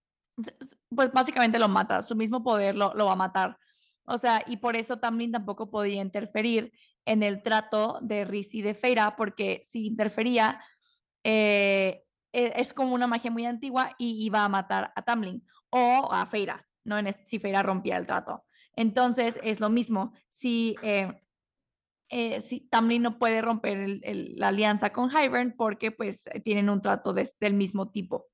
Pues, 0.94 1.12
básicamente 1.14 1.60
lo 1.60 1.70
mata, 1.70 2.04
su 2.04 2.16
mismo 2.16 2.44
poder 2.44 2.76
lo 2.76 2.94
lo 2.94 3.06
va 3.06 3.14
a 3.14 3.16
matar. 3.16 3.58
O 4.06 4.18
sea, 4.18 4.44
y 4.48 4.58
por 4.58 4.76
eso 4.76 5.00
Tamlin 5.00 5.32
tampoco 5.32 5.70
podía 5.70 6.02
interferir 6.02 6.72
en 7.06 7.24
el 7.24 7.42
trato 7.42 8.00
de 8.02 8.26
Rhys 8.26 8.54
y 8.54 8.62
de 8.62 8.74
Feyre, 8.76 9.02
porque 9.18 9.62
si 9.64 9.88
interfería, 9.88 10.60
eh, 11.24 12.04
es 12.32 12.74
como 12.74 12.94
una 12.94 13.08
magia 13.08 13.32
muy 13.32 13.46
antigua 13.46 13.96
y 13.98 14.24
iba 14.26 14.44
a 14.44 14.50
matar 14.50 14.92
a 14.96 15.02
Tamlin 15.02 15.46
o 15.70 16.10
a 16.12 16.26
Feyre, 16.26 16.66
¿no? 16.84 16.98
En 16.98 17.14
si 17.26 17.40
Feyre 17.40 17.64
rompía 17.64 17.98
el 17.98 18.06
trato. 18.06 18.44
Entonces, 18.74 19.40
es 19.44 19.60
lo 19.60 19.70
mismo, 19.70 20.14
si, 20.30 20.76
eh 20.82 21.12
eh, 22.10 22.40
si 22.42 22.62
Tamlin 22.62 23.04
no 23.04 23.20
puede 23.20 23.42
romper 23.42 23.78
el 23.78 24.02
el 24.04 24.36
la 24.38 24.50
alianza 24.50 24.92
con 24.92 25.10
Hybern 25.10 25.56
porque, 25.58 25.92
pues, 25.92 26.24
tienen 26.44 26.70
un 26.70 26.82
trato 26.82 27.14
del 27.14 27.54
mismo 27.54 27.92
tipo. 27.92 28.28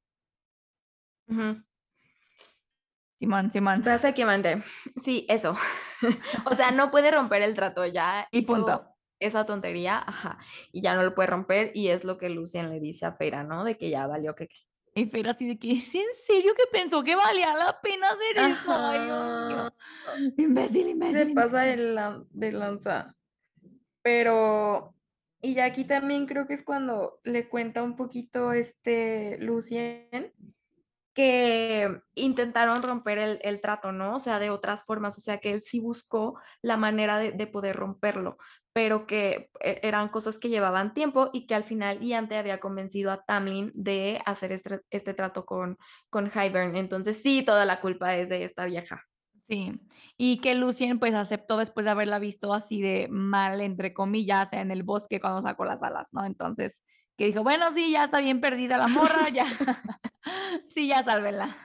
Simón, 3.16 3.52
Simón. 3.52 3.82
Básicamente, 3.84 4.64
sí, 5.04 5.26
eso. 5.30 5.56
O 6.46 6.54
sea, 6.54 6.72
no 6.72 6.92
puede 6.92 7.12
romper 7.12 7.42
el 7.42 7.56
trato, 7.56 7.86
ya 7.86 8.28
Y 8.32 8.42
punto. 8.42 8.93
Esa 9.26 9.46
tontería, 9.46 9.98
ajá, 10.06 10.38
y 10.72 10.82
ya 10.82 10.96
no 10.96 11.04
lo 11.04 11.14
puede 11.16 11.28
romper 11.28 11.72
y 11.74 11.90
es 11.90 12.04
lo 12.04 12.18
que 12.18 12.30
Lucien 12.30 12.70
le 12.70 12.80
dice 12.80 13.06
a 13.06 13.14
Feira, 13.14 13.44
¿no? 13.44 13.64
De 13.64 13.78
que 13.78 13.90
ya 13.90 14.06
valió 14.08 14.36
que... 14.36 14.50
Y 14.96 15.06
Feira 15.08 15.32
así 15.32 15.48
de 15.48 15.58
que, 15.58 15.72
¿es 15.72 15.96
en 15.96 16.06
serio 16.26 16.54
que 16.56 16.64
pensó 16.72 17.04
que 17.04 17.16
valía 17.16 17.54
la 17.56 17.80
pena 17.82 18.08
hacer 18.10 18.52
esto? 18.52 18.72
Ay. 18.72 19.10
Ajá. 19.10 19.74
Imbécil, 20.38 20.84
Se 20.84 20.90
imbécil. 20.92 21.34
pasa 21.34 21.62
de, 21.62 21.72
imbécil. 21.74 21.96
lan- 21.96 22.28
de 22.30 22.52
lanza. 22.52 23.16
Pero, 24.04 24.94
y 25.42 25.56
ya 25.56 25.66
aquí 25.66 25.86
también 25.86 26.26
creo 26.28 26.46
que 26.46 26.54
es 26.54 26.64
cuando 26.64 27.20
le 27.24 27.50
cuenta 27.50 27.82
un 27.82 27.96
poquito 27.96 28.52
este 28.54 29.38
Lucien 29.40 30.34
que 31.14 32.02
intentaron 32.16 32.82
romper 32.82 33.18
el, 33.20 33.40
el 33.44 33.62
trato, 33.62 33.92
¿no? 33.92 34.16
O 34.16 34.20
sea, 34.20 34.40
de 34.40 34.50
otras 34.50 34.84
formas, 34.84 35.18
o 35.18 35.22
sea, 35.22 35.38
que 35.38 35.54
él 35.54 35.62
sí 35.64 35.80
buscó 35.80 36.40
la 36.62 36.76
manera 36.76 37.18
de, 37.20 37.32
de 37.32 37.48
poder 37.48 37.76
romperlo, 37.76 38.38
pero 38.74 39.06
que 39.08 39.50
e- 39.62 39.80
eran 39.84 40.10
cosas 40.10 40.38
que 40.38 40.50
llevaban 40.50 40.94
tiempo 40.94 41.30
y 41.34 41.48
que 41.48 41.56
al 41.56 41.64
final 41.64 42.04
Iante 42.04 42.38
había 42.38 42.60
convencido 42.60 43.12
a 43.12 43.24
Tamlin 43.24 43.72
de 43.76 44.22
hacer 44.26 44.52
este, 44.52 44.82
este 44.90 45.14
trato 45.14 45.46
con, 45.46 45.78
con 46.10 46.32
Hybern. 46.32 46.76
Entonces, 46.76 47.22
sí, 47.24 47.44
toda 47.44 47.66
la 47.66 47.80
culpa 47.82 48.16
es 48.16 48.30
de 48.30 48.44
esta 48.44 48.66
vieja. 48.66 49.04
Sí, 49.48 49.74
y 50.18 50.38
que 50.40 50.56
Lucien 50.56 51.00
pues 51.00 51.14
aceptó 51.14 51.58
después 51.58 51.84
de 51.86 51.92
haberla 51.92 52.18
visto 52.18 52.54
así 52.54 52.82
de 52.82 53.08
mal, 53.10 53.62
entre 53.62 53.94
comillas, 53.94 54.52
en 54.54 54.72
el 54.72 54.84
bosque 54.84 55.20
cuando 55.20 55.42
sacó 55.42 55.66
las 55.66 55.84
alas, 55.84 56.10
¿no? 56.14 56.26
Entonces, 56.26 56.82
que 57.18 57.26
dijo, 57.26 57.44
bueno, 57.44 57.72
sí, 57.74 57.92
ya 57.92 58.06
está 58.06 58.22
bien 58.22 58.42
perdida 58.42 58.78
la 58.78 58.88
morra, 58.88 59.30
ya, 59.30 59.46
sí, 60.70 60.88
ya 60.88 61.04
sálvenla. 61.04 61.58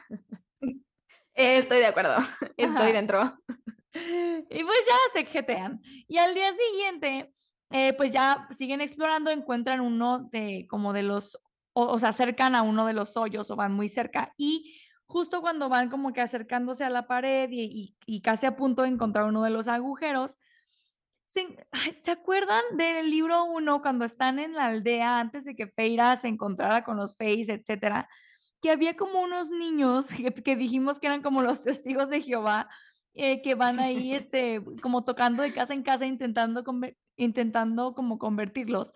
Eh, 1.35 1.59
estoy 1.59 1.79
de 1.79 1.87
acuerdo, 1.87 2.17
estoy 2.57 2.67
Ajá. 2.67 2.93
dentro. 2.93 3.39
Y 3.93 4.65
pues 4.65 4.79
ya 4.87 5.21
se 5.21 5.27
jetean. 5.27 5.81
Y 6.07 6.19
al 6.19 6.35
día 6.35 6.53
siguiente, 6.53 7.33
eh, 7.71 7.93
pues 7.95 8.11
ya 8.11 8.49
siguen 8.57 8.81
explorando, 8.81 9.31
encuentran 9.31 9.81
uno 9.81 10.29
de 10.33 10.67
como 10.69 10.93
de 10.93 11.03
los, 11.03 11.39
o, 11.73 11.99
se 11.99 12.07
acercan 12.07 12.55
a 12.55 12.63
uno 12.63 12.87
de 12.87 12.95
los 12.95 13.17
hoyos 13.17 13.51
o 13.51 13.57
van 13.57 13.75
muy 13.75 13.89
cerca. 13.89 14.33
Y 14.37 14.81
justo 15.07 15.41
cuando 15.41 15.69
van 15.69 15.91
como 15.91 16.13
que 16.13 16.21
acercándose 16.21 16.85
a 16.85 16.91
la 16.91 17.07
pared 17.07 17.49
y, 17.51 18.21
casi 18.23 18.47
a 18.47 18.57
punto 18.57 18.83
de 18.83 18.89
encontrar 18.89 19.27
uno 19.27 19.43
de 19.43 19.51
los 19.51 19.69
agujeros, 19.69 20.39
¿se, 21.27 21.47
ay, 21.73 21.99
¿se 22.03 22.11
acuerdan 22.11 22.63
del 22.77 23.11
libro 23.11 23.45
1 23.45 23.83
cuando 23.83 24.05
están 24.05 24.39
en 24.39 24.55
la 24.55 24.67
aldea 24.67 25.19
antes 25.19 25.45
de 25.45 25.55
que 25.55 25.69
Feira 25.69 26.17
se 26.17 26.29
encontrara 26.29 26.85
con 26.85 26.97
los 26.97 27.17
Feys, 27.17 27.49
etcétera? 27.49 28.09
Que 28.63 28.71
había 28.71 28.97
como 28.97 29.21
unos 29.21 29.51
niños 29.51 30.09
que, 30.17 30.33
que 30.33 30.57
dijimos 30.57 30.99
que 31.01 31.07
eran 31.07 31.23
como 31.23 31.43
los 31.43 31.63
testigos 31.63 32.09
de 32.09 32.23
Jehová, 32.23 32.69
eh, 33.21 33.43
que 33.43 33.57
van 33.57 33.81
ahí 33.81 34.15
este, 34.15 34.63
como 34.81 35.03
tocando 35.05 35.43
de 35.43 35.53
casa 35.53 35.75
en 35.75 35.83
casa 35.83 36.07
intentando, 36.07 36.63
intentando 37.17 37.93
como 37.93 38.17
convertirlos. 38.17 38.93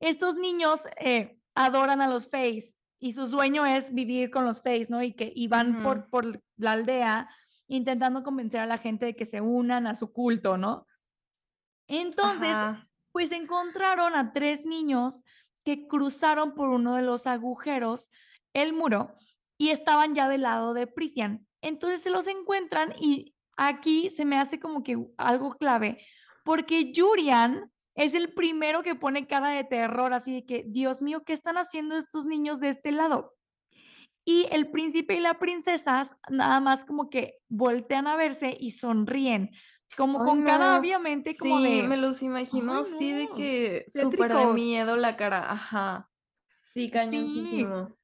Estos 0.00 0.34
niños 0.34 0.80
eh, 0.98 1.38
adoran 1.54 2.00
a 2.00 2.08
los 2.08 2.28
Feys 2.28 2.74
y 2.98 3.12
su 3.12 3.28
sueño 3.28 3.64
es 3.64 3.94
vivir 3.94 4.32
con 4.32 4.44
los 4.44 4.60
Feys, 4.60 4.90
¿no? 4.90 5.04
Y 5.04 5.12
que 5.12 5.32
y 5.32 5.46
van 5.46 5.84
por, 5.84 6.10
por 6.10 6.42
la 6.56 6.72
aldea 6.72 7.28
intentando 7.68 8.24
convencer 8.24 8.60
a 8.60 8.66
la 8.66 8.78
gente 8.78 9.06
de 9.06 9.14
que 9.14 9.24
se 9.24 9.40
unan 9.40 9.86
a 9.86 9.94
su 9.94 10.12
culto, 10.12 10.58
¿no? 10.58 10.88
Entonces, 11.86 12.48
Ajá. 12.48 12.88
pues 13.12 13.30
encontraron 13.30 14.16
a 14.16 14.32
tres 14.32 14.64
niños 14.64 15.22
que 15.64 15.86
cruzaron 15.86 16.56
por 16.56 16.70
uno 16.70 16.96
de 16.96 17.02
los 17.02 17.28
agujeros 17.28 18.10
el 18.52 18.72
muro 18.72 19.14
y 19.56 19.70
estaban 19.70 20.16
ya 20.16 20.28
del 20.28 20.42
lado 20.42 20.74
de 20.74 20.88
Prithian. 20.88 21.46
Entonces 21.62 22.02
se 22.02 22.10
los 22.10 22.26
encuentran 22.26 22.92
y 22.98 23.33
aquí 23.56 24.10
se 24.10 24.24
me 24.24 24.38
hace 24.38 24.58
como 24.58 24.82
que 24.82 24.96
algo 25.16 25.54
clave, 25.56 25.98
porque 26.44 26.92
Yurian 26.92 27.70
es 27.94 28.14
el 28.14 28.34
primero 28.34 28.82
que 28.82 28.94
pone 28.94 29.26
cara 29.26 29.50
de 29.50 29.64
terror, 29.64 30.12
así 30.12 30.32
de 30.32 30.44
que, 30.44 30.64
Dios 30.66 31.00
mío, 31.00 31.22
¿qué 31.24 31.32
están 31.32 31.56
haciendo 31.56 31.96
estos 31.96 32.26
niños 32.26 32.58
de 32.60 32.70
este 32.70 32.90
lado? 32.92 33.34
Y 34.24 34.46
el 34.50 34.70
príncipe 34.70 35.14
y 35.14 35.20
la 35.20 35.38
princesa 35.38 36.08
nada 36.30 36.58
más 36.60 36.84
como 36.84 37.10
que 37.10 37.34
voltean 37.48 38.06
a 38.06 38.16
verse 38.16 38.56
y 38.58 38.72
sonríen, 38.72 39.50
como 39.96 40.18
con 40.24 40.42
cara 40.42 40.78
obviamente 40.78 41.36
como 41.36 41.58
Sí, 41.58 41.82
de, 41.82 41.88
me 41.88 41.96
los 41.96 42.22
imagino 42.22 42.78
así 42.78 43.12
de 43.12 43.26
no, 43.26 43.34
que 43.36 43.84
súper 43.92 44.34
de 44.34 44.46
miedo 44.46 44.96
la 44.96 45.16
cara. 45.16 45.52
Ajá. 45.52 46.10
Sí, 46.62 46.86
Sí. 46.86 46.90
cañoncísimo. 46.90 47.96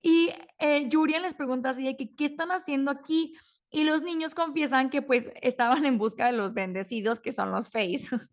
Y 0.00 0.30
eh, 0.58 0.88
Yurian 0.88 1.22
les 1.22 1.34
pregunta 1.34 1.70
así 1.70 1.84
de 1.84 1.96
que, 1.96 2.12
¿qué 2.16 2.24
están 2.24 2.50
haciendo 2.50 2.90
aquí? 2.90 3.36
Y 3.72 3.84
los 3.84 4.02
niños 4.02 4.34
confiesan 4.34 4.90
que 4.90 5.02
pues 5.02 5.30
estaban 5.40 5.86
en 5.86 5.98
busca 5.98 6.26
de 6.26 6.32
los 6.32 6.54
bendecidos, 6.54 7.20
que 7.20 7.32
son 7.32 7.50
los 7.50 7.70
Fays, 7.70 8.08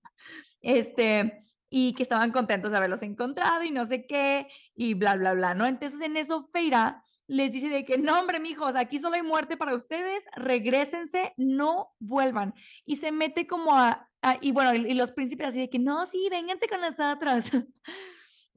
este, 0.62 1.46
y 1.70 1.94
que 1.94 2.04
estaban 2.04 2.32
contentos 2.32 2.72
de 2.72 2.78
haberlos 2.78 3.02
encontrado 3.02 3.64
y 3.64 3.72
no 3.72 3.86
sé 3.86 4.06
qué, 4.06 4.48
y 4.76 4.94
bla, 4.94 5.16
bla, 5.16 5.34
bla, 5.34 5.54
¿no? 5.56 5.66
Entonces 5.66 6.02
en 6.02 6.18
eso 6.18 6.50
Feira 6.52 7.04
les 7.28 7.52
dice 7.52 7.70
de 7.70 7.86
que, 7.86 7.98
no, 7.98 8.20
hombre, 8.20 8.40
mijos, 8.40 8.76
aquí 8.76 9.00
solo 9.00 9.16
hay 9.16 9.22
muerte 9.22 9.56
para 9.56 9.76
ustedes, 9.76 10.24
regrésense, 10.36 11.34
no 11.38 11.96
vuelvan. 12.00 12.54
Y 12.86 12.98
se 12.98 13.12
mete 13.12 13.48
como 13.48 13.78
a, 13.78 14.10
y 14.42 14.52
bueno, 14.52 14.74
y, 14.76 14.92
y 14.92 14.94
los 14.96 15.12
príncipes 15.12 15.48
así 15.48 15.60
de 15.60 15.70
que, 15.70 15.80
no, 15.80 16.06
sí, 16.06 16.28
vénganse 16.30 16.68
con 16.68 16.82
nosotros. 16.82 17.46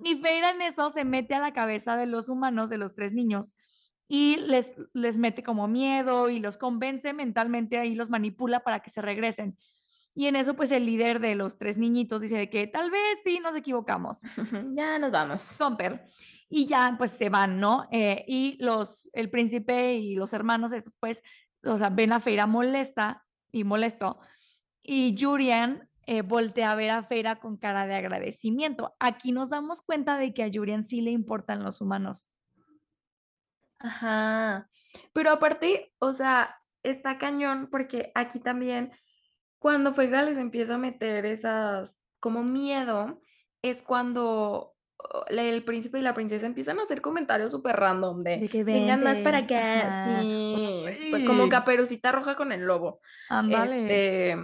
Y 0.04 0.16
Feira 0.16 0.50
en 0.50 0.62
eso 0.62 0.90
se 0.90 1.04
mete 1.04 1.34
a 1.34 1.40
la 1.40 1.52
cabeza 1.52 1.96
de 1.96 2.06
los 2.06 2.28
humanos, 2.28 2.70
de 2.70 2.78
los 2.78 2.94
tres 2.94 3.12
niños, 3.12 3.54
y 4.14 4.36
les, 4.36 4.74
les 4.92 5.16
mete 5.16 5.42
como 5.42 5.68
miedo 5.68 6.28
y 6.28 6.38
los 6.38 6.58
convence 6.58 7.14
mentalmente 7.14 7.78
ahí, 7.78 7.94
los 7.94 8.10
manipula 8.10 8.60
para 8.60 8.80
que 8.80 8.90
se 8.90 9.00
regresen. 9.00 9.56
Y 10.14 10.26
en 10.26 10.36
eso, 10.36 10.52
pues 10.54 10.70
el 10.70 10.84
líder 10.84 11.18
de 11.18 11.34
los 11.34 11.56
tres 11.56 11.78
niñitos 11.78 12.20
dice 12.20 12.36
de 12.36 12.50
que 12.50 12.66
tal 12.66 12.90
vez 12.90 13.20
sí 13.24 13.40
nos 13.40 13.56
equivocamos. 13.56 14.20
Ya 14.74 14.98
nos 14.98 15.12
vamos. 15.12 15.40
Somper. 15.40 16.04
Y 16.50 16.66
ya 16.66 16.94
pues 16.98 17.12
se 17.12 17.30
van, 17.30 17.58
¿no? 17.58 17.88
Eh, 17.90 18.22
y 18.28 18.58
los, 18.60 19.08
el 19.14 19.30
príncipe 19.30 19.94
y 19.94 20.14
los 20.14 20.34
hermanos 20.34 20.72
estos 20.72 20.92
pues, 21.00 21.22
o 21.64 21.78
sea, 21.78 21.88
ven 21.88 22.12
a 22.12 22.20
Feira 22.20 22.46
molesta 22.46 23.24
y 23.50 23.64
molesto. 23.64 24.18
Y 24.82 25.14
Yurian 25.14 25.88
eh, 26.04 26.20
voltea 26.20 26.72
a 26.72 26.74
ver 26.74 26.90
a 26.90 27.02
Feira 27.02 27.36
con 27.36 27.56
cara 27.56 27.86
de 27.86 27.94
agradecimiento. 27.94 28.94
Aquí 29.00 29.32
nos 29.32 29.48
damos 29.48 29.80
cuenta 29.80 30.18
de 30.18 30.34
que 30.34 30.42
a 30.42 30.48
Yurian 30.48 30.84
sí 30.84 31.00
le 31.00 31.12
importan 31.12 31.64
los 31.64 31.80
humanos. 31.80 32.28
Ajá. 33.82 34.68
Pero 35.12 35.30
aparte, 35.30 35.92
o 35.98 36.12
sea, 36.12 36.56
está 36.82 37.18
cañón 37.18 37.68
porque 37.70 38.12
aquí 38.14 38.40
también, 38.40 38.92
cuando 39.58 39.92
Fegra 39.92 40.22
les 40.22 40.38
empieza 40.38 40.74
a 40.74 40.78
meter 40.78 41.26
esas 41.26 41.96
como 42.20 42.42
miedo, 42.42 43.20
es 43.62 43.82
cuando 43.82 44.74
oh, 44.98 45.24
el 45.28 45.64
príncipe 45.64 45.98
y 45.98 46.02
la 46.02 46.14
princesa 46.14 46.46
empiezan 46.46 46.78
a 46.78 46.84
hacer 46.84 47.00
comentarios 47.00 47.52
súper 47.52 47.76
random 47.76 48.22
de 48.22 48.38
De 48.38 48.48
que 48.48 48.64
vengan 48.64 49.02
más 49.02 49.18
para 49.18 49.38
acá. 49.38 50.04
ajá. 50.04 50.22
Sí, 50.94 51.24
como 51.26 51.48
caperucita 51.48 52.12
roja 52.12 52.36
con 52.36 52.52
el 52.52 52.62
lobo. 52.62 53.00
Este, 53.48 54.36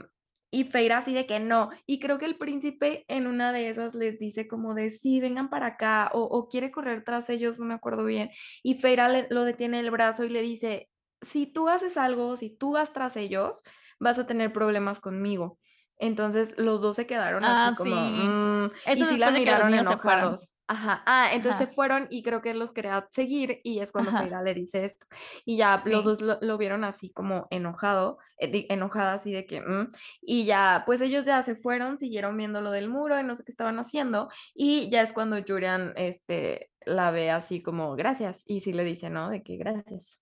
y 0.51 0.64
Feira 0.64 0.99
así 0.99 1.12
de 1.14 1.26
que 1.26 1.40
no. 1.40 1.70
Y 1.86 2.01
creo 2.01 2.18
que 2.18 2.24
el 2.26 2.38
príncipe 2.38 3.05
en 3.09 3.26
una 3.26 3.53
de 3.53 3.68
esas 3.70 3.94
les 3.94 4.18
dice 4.18 4.49
como 4.49 4.74
de 4.74 4.90
sí, 4.90 5.20
vengan 5.20 5.51
para 5.51 5.66
acá, 5.68 6.11
o, 6.14 6.49
quiere 6.49 6.70
correr 6.70 7.05
tras 7.05 7.28
ellos, 7.30 7.59
no 7.59 7.66
me 7.66 7.74
acuerdo 7.74 8.05
bien. 8.05 8.30
Y 8.62 8.76
Feira 8.76 9.09
le- 9.09 9.26
lo 9.30 9.44
detiene 9.44 9.80
el 9.80 9.90
brazo 9.90 10.24
y 10.24 10.28
le 10.30 10.42
dice, 10.42 10.88
si 11.22 11.46
tú 11.46 11.68
haces 11.68 11.96
algo, 11.96 12.36
si 12.36 12.51
tú 12.51 12.72
vas 12.72 12.92
tras 12.92 13.16
ellos, 13.16 13.62
vas 14.01 14.18
a 14.18 14.26
tener 14.26 14.53
problemas 14.53 15.01
conmigo. 15.01 15.59
Entonces 15.99 16.55
los 16.59 16.80
dos 16.82 16.96
se 16.96 17.07
quedaron 17.07 17.49
así 17.49 17.70
Ah, 17.70 17.74
como, 17.74 17.96
sí. 18.01 18.12
"Mm", 18.12 18.70
y 18.92 19.07
sí 19.07 19.18
la 19.18 19.30
miraron 19.30 19.74
enojados. 19.74 20.53
Ajá. 20.70 21.03
Ah, 21.07 21.30
entonces 21.32 21.57
Ajá. 21.57 21.66
se 21.66 21.72
fueron 21.74 22.09
y 22.11 22.22
creo 22.22 22.42
que 22.42 22.53
los 22.55 22.72
quería 22.72 23.09
seguir 23.11 23.61
y 23.64 23.80
es 23.80 23.90
cuando. 23.92 24.12
Feira 24.14 24.42
le 24.42 24.53
dice 24.55 24.84
esto. 24.84 25.06
Y 25.47 25.56
ya 25.56 25.82
los 25.86 26.05
Sí. 26.05 26.05
dos 26.05 26.20
lo, 26.20 26.39
lo 26.43 26.59
vieron 26.59 26.85
así 26.85 27.10
como 27.10 27.47
enojado, 27.51 28.18
eh, 28.39 28.66
enojada 28.68 29.14
así 29.14 29.32
de 29.32 29.47
que, 29.47 29.60
"Mm", 29.62 29.89
y 30.20 30.44
ya, 30.44 30.82
pues 30.86 31.01
ellos 31.01 31.24
ya 31.24 31.43
se 31.43 31.56
fueron, 31.56 31.98
siguieron 31.98 32.36
viendo 32.36 32.60
lo 32.60 32.70
del 32.70 32.89
muro 32.90 33.18
y 33.18 33.23
no 33.24 33.35
sé 33.35 33.44
qué 33.44 33.52
estaban 33.52 33.78
haciendo. 33.78 34.28
Y 34.55 34.90
ya 34.90 35.02
es 35.02 35.12
cuando 35.14 35.39
Julian, 35.47 35.94
este, 35.97 36.70
la 36.85 37.10
ve 37.12 37.31
así 37.31 37.62
como, 37.62 37.94
gracias. 37.97 38.43
Y 38.47 38.60
sí 38.60 38.73
le 38.74 38.85
dice, 38.85 39.10
¿no? 39.10 39.31
De 39.31 39.43
que 39.43 39.56
gracias. 39.56 40.20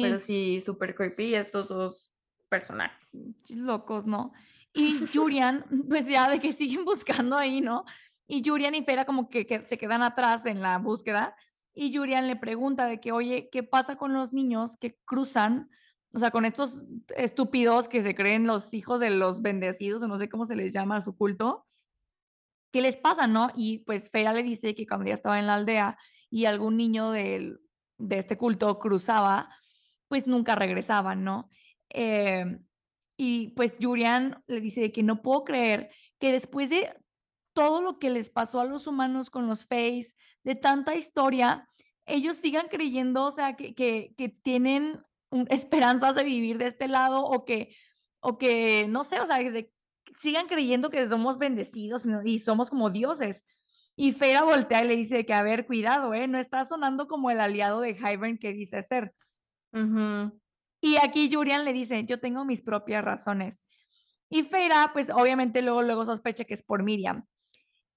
Pero 0.00 0.18
Sí, 0.18 0.18
sí, 0.18 0.60
súper 0.60 0.94
creepy 0.94 1.34
estos 1.34 1.68
dos 1.68 2.12
personajes. 2.48 3.10
locos, 3.48 4.06
¿no? 4.06 4.32
Y 4.76 5.06
Yurian, 5.06 5.64
pues 5.88 6.06
ya 6.06 6.28
de 6.28 6.38
que 6.38 6.52
siguen 6.52 6.84
buscando 6.84 7.34
ahí, 7.34 7.62
¿no? 7.62 7.86
Y 8.26 8.42
Yurian 8.42 8.74
y 8.74 8.84
Fera 8.84 9.06
como 9.06 9.30
que, 9.30 9.64
se 9.66 9.78
quedan 9.78 10.02
atrás 10.02 10.44
en 10.44 10.60
la 10.60 10.76
búsqueda. 10.76 11.34
Y 11.72 11.90
Yurian 11.90 12.26
le 12.26 12.36
pregunta 12.36 12.84
de 12.84 13.00
que, 13.00 13.10
oye, 13.10 13.48
¿qué 13.50 13.62
pasa 13.62 13.96
con 13.96 14.12
los 14.12 14.34
niños 14.34 14.76
que 14.76 14.98
cruzan? 15.06 15.70
O 16.12 16.18
sea, 16.18 16.30
con 16.30 16.44
estos 16.44 16.82
estúpidos 17.16 17.88
que 17.88 18.02
se 18.02 18.14
creen 18.14 18.46
los 18.46 18.74
hijos 18.74 19.00
de 19.00 19.08
los 19.08 19.40
bendecidos, 19.40 20.02
o 20.02 20.08
no 20.08 20.18
sé 20.18 20.28
cómo 20.28 20.44
se 20.44 20.56
les 20.56 20.74
llama 20.74 20.98
a 20.98 21.00
su 21.00 21.16
culto. 21.16 21.66
¿Qué 22.70 22.82
les 22.82 22.98
pasa, 22.98 23.26
no? 23.26 23.50
Y 23.56 23.78
pues 23.78 24.10
Fera 24.10 24.34
le 24.34 24.42
dice 24.42 24.74
que 24.74 24.86
cuando 24.86 25.06
ya 25.06 25.14
estaba 25.14 25.38
en 25.38 25.46
la 25.46 25.54
aldea 25.54 25.96
y 26.28 26.44
algún 26.44 26.76
niño 26.76 27.12
del, 27.12 27.60
de 27.96 28.18
este 28.18 28.36
culto 28.36 28.78
cruzaba, 28.78 29.48
pues 30.08 30.26
nunca 30.26 30.54
regresaban, 30.54 31.24
¿no? 31.24 31.48
Eh, 31.88 32.58
y 33.16 33.48
pues 33.50 33.76
Julian 33.80 34.42
le 34.46 34.60
dice 34.60 34.92
que 34.92 35.02
no 35.02 35.22
puedo 35.22 35.44
creer 35.44 35.90
que 36.18 36.32
después 36.32 36.70
de 36.70 36.92
todo 37.52 37.80
lo 37.80 37.98
que 37.98 38.10
les 38.10 38.28
pasó 38.28 38.60
a 38.60 38.64
los 38.64 38.86
humanos 38.86 39.30
con 39.30 39.46
los 39.46 39.66
Face, 39.66 40.14
de 40.44 40.54
tanta 40.54 40.94
historia, 40.94 41.68
ellos 42.04 42.36
sigan 42.36 42.68
creyendo, 42.68 43.24
o 43.24 43.30
sea, 43.30 43.56
que, 43.56 43.74
que, 43.74 44.14
que 44.16 44.28
tienen 44.28 45.02
esperanzas 45.48 46.14
de 46.14 46.24
vivir 46.24 46.58
de 46.58 46.66
este 46.66 46.88
lado 46.88 47.24
o 47.24 47.44
que, 47.44 47.74
o 48.20 48.38
que 48.38 48.86
no 48.88 49.04
sé, 49.04 49.20
o 49.20 49.26
sea, 49.26 49.38
sigan 50.18 50.46
creyendo 50.46 50.90
que 50.90 51.06
somos 51.06 51.38
bendecidos 51.38 52.06
y 52.24 52.38
somos 52.38 52.70
como 52.70 52.90
dioses. 52.90 53.44
Y 53.98 54.12
Fera 54.12 54.42
voltea 54.42 54.84
y 54.84 54.88
le 54.88 54.96
dice 54.96 55.24
que, 55.24 55.32
a 55.32 55.42
ver, 55.42 55.66
cuidado, 55.66 56.12
¿eh? 56.12 56.28
No 56.28 56.38
está 56.38 56.66
sonando 56.66 57.06
como 57.06 57.30
el 57.30 57.40
aliado 57.40 57.80
de 57.80 57.94
Hybern 57.94 58.36
que 58.36 58.52
dice 58.52 58.82
ser. 58.82 59.14
Y 60.86 60.98
aquí 60.98 61.28
Julian 61.32 61.64
le 61.64 61.72
dice, 61.72 62.04
yo 62.04 62.20
tengo 62.20 62.44
mis 62.44 62.62
propias 62.62 63.04
razones. 63.04 63.60
Y 64.30 64.44
Fera, 64.44 64.90
pues 64.92 65.10
obviamente 65.10 65.60
luego, 65.60 65.82
luego 65.82 66.06
sospecha 66.06 66.44
que 66.44 66.54
es 66.54 66.62
por 66.62 66.84
Miriam. 66.84 67.26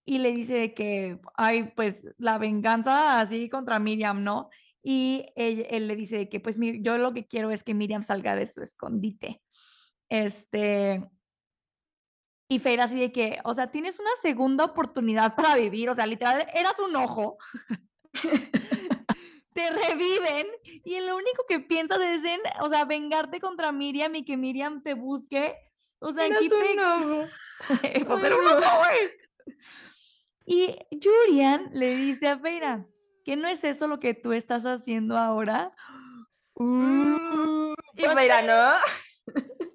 Y 0.05 0.17
le 0.17 0.31
dice 0.31 0.73
que, 0.73 1.19
ay, 1.35 1.71
pues 1.75 2.01
la 2.17 2.39
venganza 2.39 3.19
así 3.19 3.47
contra 3.47 3.77
Miriam, 3.77 4.23
¿no? 4.23 4.49
Y 4.81 5.27
él, 5.35 5.87
le 5.87 5.95
dice 5.95 6.29
que, 6.29 6.39
pues 6.39 6.57
yo 6.81 6.97
lo 6.97 7.13
que 7.13 7.27
quiero 7.27 7.51
es 7.51 7.63
que 7.63 7.75
Miriam 7.75 8.01
salga 8.01 8.35
de 8.35 8.47
su 8.47 8.63
escondite. 8.63 9.39
Este, 10.09 11.07
y 12.47 12.57
Feira 12.57 12.85
así 12.85 12.99
de 12.99 13.11
que, 13.11 13.37
o 13.43 13.53
sea, 13.53 13.69
tienes 13.69 13.99
una 13.99 14.15
segunda 14.19 14.65
oportunidad 14.65 15.35
para 15.35 15.53
vivir, 15.53 15.91
o 15.91 15.93
sea, 15.93 16.07
literal, 16.07 16.47
eras 16.55 16.79
un 16.79 16.95
ojo. 16.95 17.37
te 19.53 19.69
reviven 19.69 20.47
y 20.63 20.99
lo 20.99 21.15
único 21.15 21.45
que 21.47 21.59
piensas 21.59 21.99
es 22.01 22.23
en, 22.23 22.39
o 22.61 22.69
sea, 22.69 22.85
vengarte 22.85 23.39
contra 23.39 23.71
Miriam 23.71 24.15
y 24.15 24.25
que 24.25 24.37
Miriam 24.37 24.81
te 24.83 24.93
busque. 24.93 25.55
O 25.99 26.11
sea, 26.11 26.27
ojo. 26.27 27.25
pues 28.07 28.23
Y 30.45 30.75
Julian 31.01 31.69
le 31.73 31.95
dice 31.95 32.27
a 32.27 32.39
Feira, 32.39 32.85
que 33.25 33.35
no 33.35 33.47
es 33.47 33.63
eso 33.63 33.87
lo 33.87 33.99
que 33.99 34.13
tú 34.13 34.33
estás 34.33 34.63
haciendo 34.63 35.17
ahora. 35.17 35.73
Uh, 36.53 37.73
y 37.95 38.03
Feira, 38.03 38.41
¿no? 38.41 39.35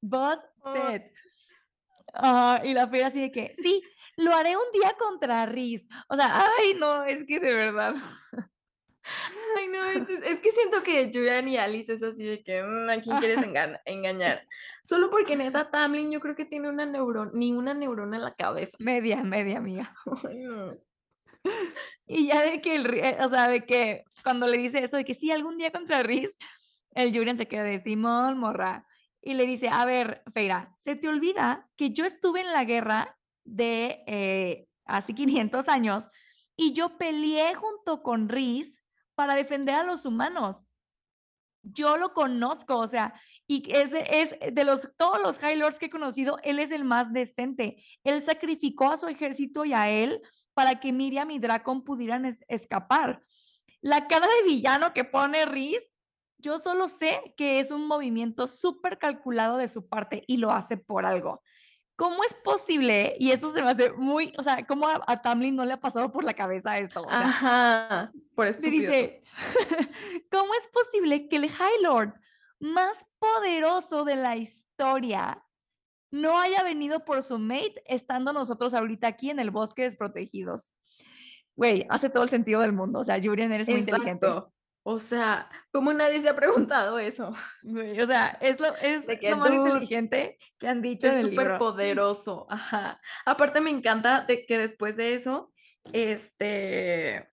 Busted. 0.00 1.02
Ah, 2.14 2.62
y 2.64 2.72
la 2.72 2.88
feira 2.88 3.08
así 3.08 3.20
de 3.20 3.30
que, 3.30 3.54
sí, 3.62 3.82
lo 4.16 4.34
haré 4.34 4.56
un 4.56 4.72
día 4.72 4.94
contra 4.98 5.46
Riz. 5.46 5.86
O 6.08 6.16
sea, 6.16 6.46
ay, 6.58 6.74
no, 6.74 7.04
es 7.04 7.24
que 7.24 7.40
de 7.40 7.52
verdad. 7.52 7.94
Ay, 9.56 9.68
no, 9.68 9.84
es, 9.84 10.40
que 10.40 10.50
siento 10.50 10.82
que 10.82 11.12
Julian 11.14 11.46
y 11.46 11.56
Alice 11.56 11.92
es 11.92 12.02
así 12.02 12.24
de 12.24 12.42
que, 12.42 12.64
mm, 12.64 12.90
¿a 12.90 13.00
quién 13.00 13.16
quieres 13.18 13.38
engañar? 13.84 14.44
Solo 14.82 15.10
porque 15.10 15.36
neta 15.36 15.70
Tamlin 15.70 16.10
yo 16.10 16.18
creo 16.18 16.34
que 16.34 16.44
tiene 16.44 16.68
una 16.68 16.86
neurona, 16.86 17.30
ni 17.32 17.52
una 17.52 17.72
neurona 17.72 18.16
en 18.16 18.24
la 18.24 18.34
cabeza. 18.34 18.76
Media, 18.80 19.22
media 19.22 19.60
mía. 19.60 19.94
Y 22.08 22.28
ya 22.28 22.40
de 22.40 22.60
que 22.60 22.76
el, 22.76 22.92
eh, 22.94 23.18
o 23.20 23.28
sea, 23.28 23.48
de 23.48 23.64
que 23.64 24.04
cuando 24.22 24.46
le 24.46 24.58
dice 24.58 24.82
eso, 24.82 24.96
de 24.96 25.04
que 25.04 25.14
sí, 25.14 25.30
algún 25.30 25.58
día 25.58 25.72
contra 25.72 26.02
Riz, 26.02 26.36
el 26.92 27.16
Julian 27.16 27.36
se 27.36 27.46
queda 27.46 27.64
de 27.64 27.80
Simón, 27.80 28.38
morra 28.38 28.86
y 29.20 29.34
le 29.34 29.46
dice, 29.46 29.68
a 29.68 29.84
ver, 29.84 30.22
Feira, 30.32 30.74
se 30.78 30.94
te 30.94 31.08
olvida 31.08 31.68
que 31.76 31.90
yo 31.90 32.04
estuve 32.04 32.40
en 32.40 32.52
la 32.52 32.64
guerra 32.64 33.16
de 33.46 34.02
eh, 34.06 34.68
hace 34.84 35.14
500 35.14 35.68
años 35.68 36.08
y 36.56 36.72
yo 36.72 36.98
peleé 36.98 37.54
junto 37.54 38.02
con 38.02 38.28
Riz 38.28 38.80
para 39.14 39.34
defender 39.34 39.74
a 39.74 39.84
los 39.84 40.04
humanos. 40.06 40.62
Yo 41.62 41.96
lo 41.96 42.12
conozco, 42.12 42.78
o 42.78 42.86
sea, 42.86 43.14
y 43.46 43.72
es, 43.74 43.92
es 43.92 44.36
de 44.52 44.64
los, 44.64 44.88
todos 44.96 45.20
los 45.20 45.38
High 45.38 45.56
Lords 45.56 45.78
que 45.78 45.86
he 45.86 45.90
conocido, 45.90 46.38
él 46.44 46.60
es 46.60 46.70
el 46.70 46.84
más 46.84 47.12
decente. 47.12 47.82
Él 48.04 48.22
sacrificó 48.22 48.90
a 48.92 48.96
su 48.96 49.08
ejército 49.08 49.64
y 49.64 49.72
a 49.72 49.90
él 49.90 50.20
para 50.54 50.78
que 50.78 50.92
Miriam 50.92 51.30
y 51.30 51.38
Dracon 51.38 51.82
pudieran 51.82 52.38
escapar. 52.48 53.22
La 53.80 54.06
cara 54.06 54.26
de 54.26 54.48
villano 54.48 54.92
que 54.92 55.04
pone 55.04 55.44
Riz 55.44 55.82
yo 56.38 56.58
solo 56.58 56.88
sé 56.88 57.34
que 57.36 57.60
es 57.60 57.70
un 57.70 57.86
movimiento 57.86 58.46
súper 58.46 58.98
calculado 58.98 59.56
de 59.56 59.68
su 59.68 59.88
parte 59.88 60.24
y 60.26 60.36
lo 60.36 60.52
hace 60.52 60.76
por 60.76 61.06
algo. 61.06 61.42
¿Cómo 61.96 62.22
es 62.24 62.34
posible? 62.34 63.16
Y 63.18 63.30
eso 63.30 63.52
se 63.54 63.62
me 63.62 63.70
hace 63.70 63.90
muy, 63.92 64.34
o 64.36 64.42
sea, 64.42 64.66
¿cómo 64.66 64.86
a, 64.86 65.22
Tamlin 65.22 65.56
no 65.56 65.64
le 65.64 65.72
ha 65.72 65.80
pasado 65.80 66.12
por 66.12 66.24
la 66.24 66.34
cabeza 66.34 66.78
esto? 66.78 67.06
Ajá, 67.08 68.12
por 68.34 68.46
eso. 68.46 68.60
dice, 68.60 69.22
¿cómo 70.30 70.52
es 70.54 70.68
posible 70.68 71.26
que 71.28 71.36
el 71.36 71.50
High 71.50 71.82
Lord 71.82 72.12
más 72.60 73.02
poderoso 73.18 74.04
de 74.04 74.16
la 74.16 74.36
historia 74.36 75.42
no 76.10 76.38
haya 76.38 76.62
venido 76.62 77.04
por 77.04 77.22
su 77.22 77.38
mate 77.38 77.82
estando 77.86 78.34
nosotros 78.34 78.74
ahorita 78.74 79.08
aquí 79.08 79.30
en 79.30 79.40
el 79.40 79.50
bosque 79.50 79.82
desprotegidos? 79.82 80.70
Güey, 81.54 81.86
hace 81.88 82.10
todo 82.10 82.24
el 82.24 82.28
sentido 82.28 82.60
del 82.60 82.74
mundo. 82.74 83.00
O 83.00 83.04
sea, 83.04 83.18
Julian, 83.22 83.52
eres 83.52 83.68
muy 83.68 83.78
inteligente. 83.78 84.26
O 84.88 85.00
sea, 85.00 85.50
¿cómo 85.72 85.92
nadie 85.92 86.22
se 86.22 86.28
ha 86.28 86.36
preguntado 86.36 87.00
eso? 87.00 87.30
o 87.64 88.06
sea, 88.06 88.38
es 88.40 88.60
lo, 88.60 88.68
es 88.76 89.04
más 89.04 89.50
inteligente 89.50 90.38
que 90.60 90.68
han 90.68 90.80
dicho. 90.80 91.08
Es 91.08 91.26
súper 91.26 91.58
poderoso. 91.58 92.46
Ajá. 92.48 93.00
Aparte 93.24 93.60
me 93.60 93.70
encanta 93.70 94.20
de 94.20 94.46
que 94.46 94.58
después 94.58 94.96
de 94.96 95.14
eso, 95.14 95.52
este, 95.92 97.28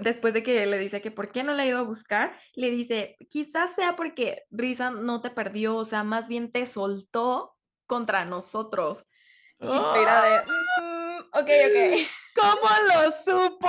después 0.00 0.32
de 0.32 0.42
que 0.42 0.64
le 0.64 0.78
dice 0.78 1.02
que 1.02 1.10
por 1.10 1.30
qué 1.30 1.42
no 1.42 1.52
le 1.52 1.64
ha 1.64 1.66
ido 1.66 1.78
a 1.78 1.82
buscar, 1.82 2.34
le 2.54 2.70
dice, 2.70 3.18
quizás 3.28 3.74
sea 3.74 3.94
porque 3.94 4.44
Risa 4.50 4.90
no 4.90 5.20
te 5.20 5.28
perdió, 5.28 5.76
o 5.76 5.84
sea, 5.84 6.04
más 6.04 6.26
bien 6.26 6.50
te 6.50 6.64
soltó 6.64 7.54
contra 7.84 8.24
nosotros. 8.24 9.10
Y 9.58 9.66
fuera 9.66 10.22
de, 10.22 10.40
mm, 10.40 11.18
ok, 11.34 11.50
ok. 11.68 12.08
¿Cómo 12.34 12.70
lo 12.88 13.48
supo? 13.50 13.68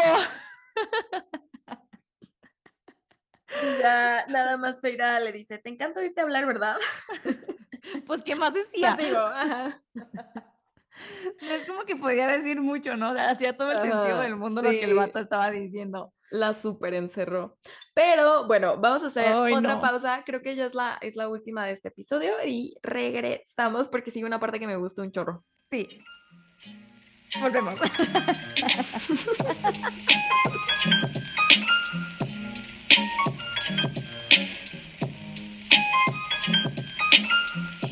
ya 3.80 4.26
nada 4.28 4.58
más 4.58 4.82
Feira 4.82 5.20
le 5.20 5.32
dice, 5.32 5.58
te 5.58 5.70
encanta 5.70 6.00
oírte 6.00 6.22
hablar, 6.22 6.46
¿verdad? 6.46 6.78
Pues, 8.06 8.22
¿qué 8.22 8.36
más 8.36 8.54
decía? 8.72 8.96
digo, 8.98 9.20
Es 11.42 11.66
como 11.66 11.82
que 11.84 11.96
podía 11.96 12.28
decir 12.28 12.62
mucho, 12.62 12.96
¿no? 12.96 13.08
hacía 13.08 13.58
todo 13.58 13.72
el 13.72 13.80
sentido 13.80 14.20
del 14.20 14.36
mundo 14.36 14.62
lo 14.62 14.70
que 14.70 14.84
el 14.84 14.94
vato 14.94 15.18
estaba 15.18 15.50
diciendo. 15.50 16.14
La 16.30 16.54
súper 16.54 16.94
encerró. 16.94 17.58
Pero 17.96 18.46
bueno, 18.46 18.78
vamos 18.78 19.04
a 19.04 19.08
hacer 19.08 19.34
otra 19.34 19.82
pausa. 19.82 20.22
Creo 20.24 20.44
que 20.44 20.56
ya 20.56 20.68
es 20.68 20.76
la, 20.76 21.00
es 21.02 21.16
la 21.16 21.28
última 21.28 21.66
de 21.66 21.72
este 21.72 21.88
episodio 21.88 22.34
y 22.46 22.76
regresamos 22.84 23.88
porque 23.90 24.12
sigue 24.12 24.28
una 24.28 24.40
parte 24.40 24.60
que 24.60 24.68
me 24.68 24.76
gusta 24.76 25.02
un 25.02 25.12
chorro. 25.12 25.44
Sí. 25.72 26.04
Volvemos. 27.40 27.80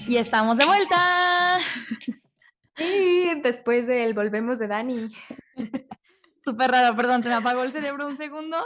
Y 0.09 0.17
estamos 0.17 0.57
de 0.57 0.65
vuelta. 0.65 1.59
Y 2.79 3.39
después 3.41 3.85
del 3.85 4.15
volvemos 4.15 4.57
de 4.57 4.67
Dani. 4.67 5.07
Súper 6.43 6.71
raro, 6.71 6.95
perdón, 6.95 7.21
se 7.21 7.29
me 7.29 7.35
apagó 7.35 7.63
el 7.63 7.71
cerebro 7.71 8.07
un 8.07 8.17
segundo, 8.17 8.57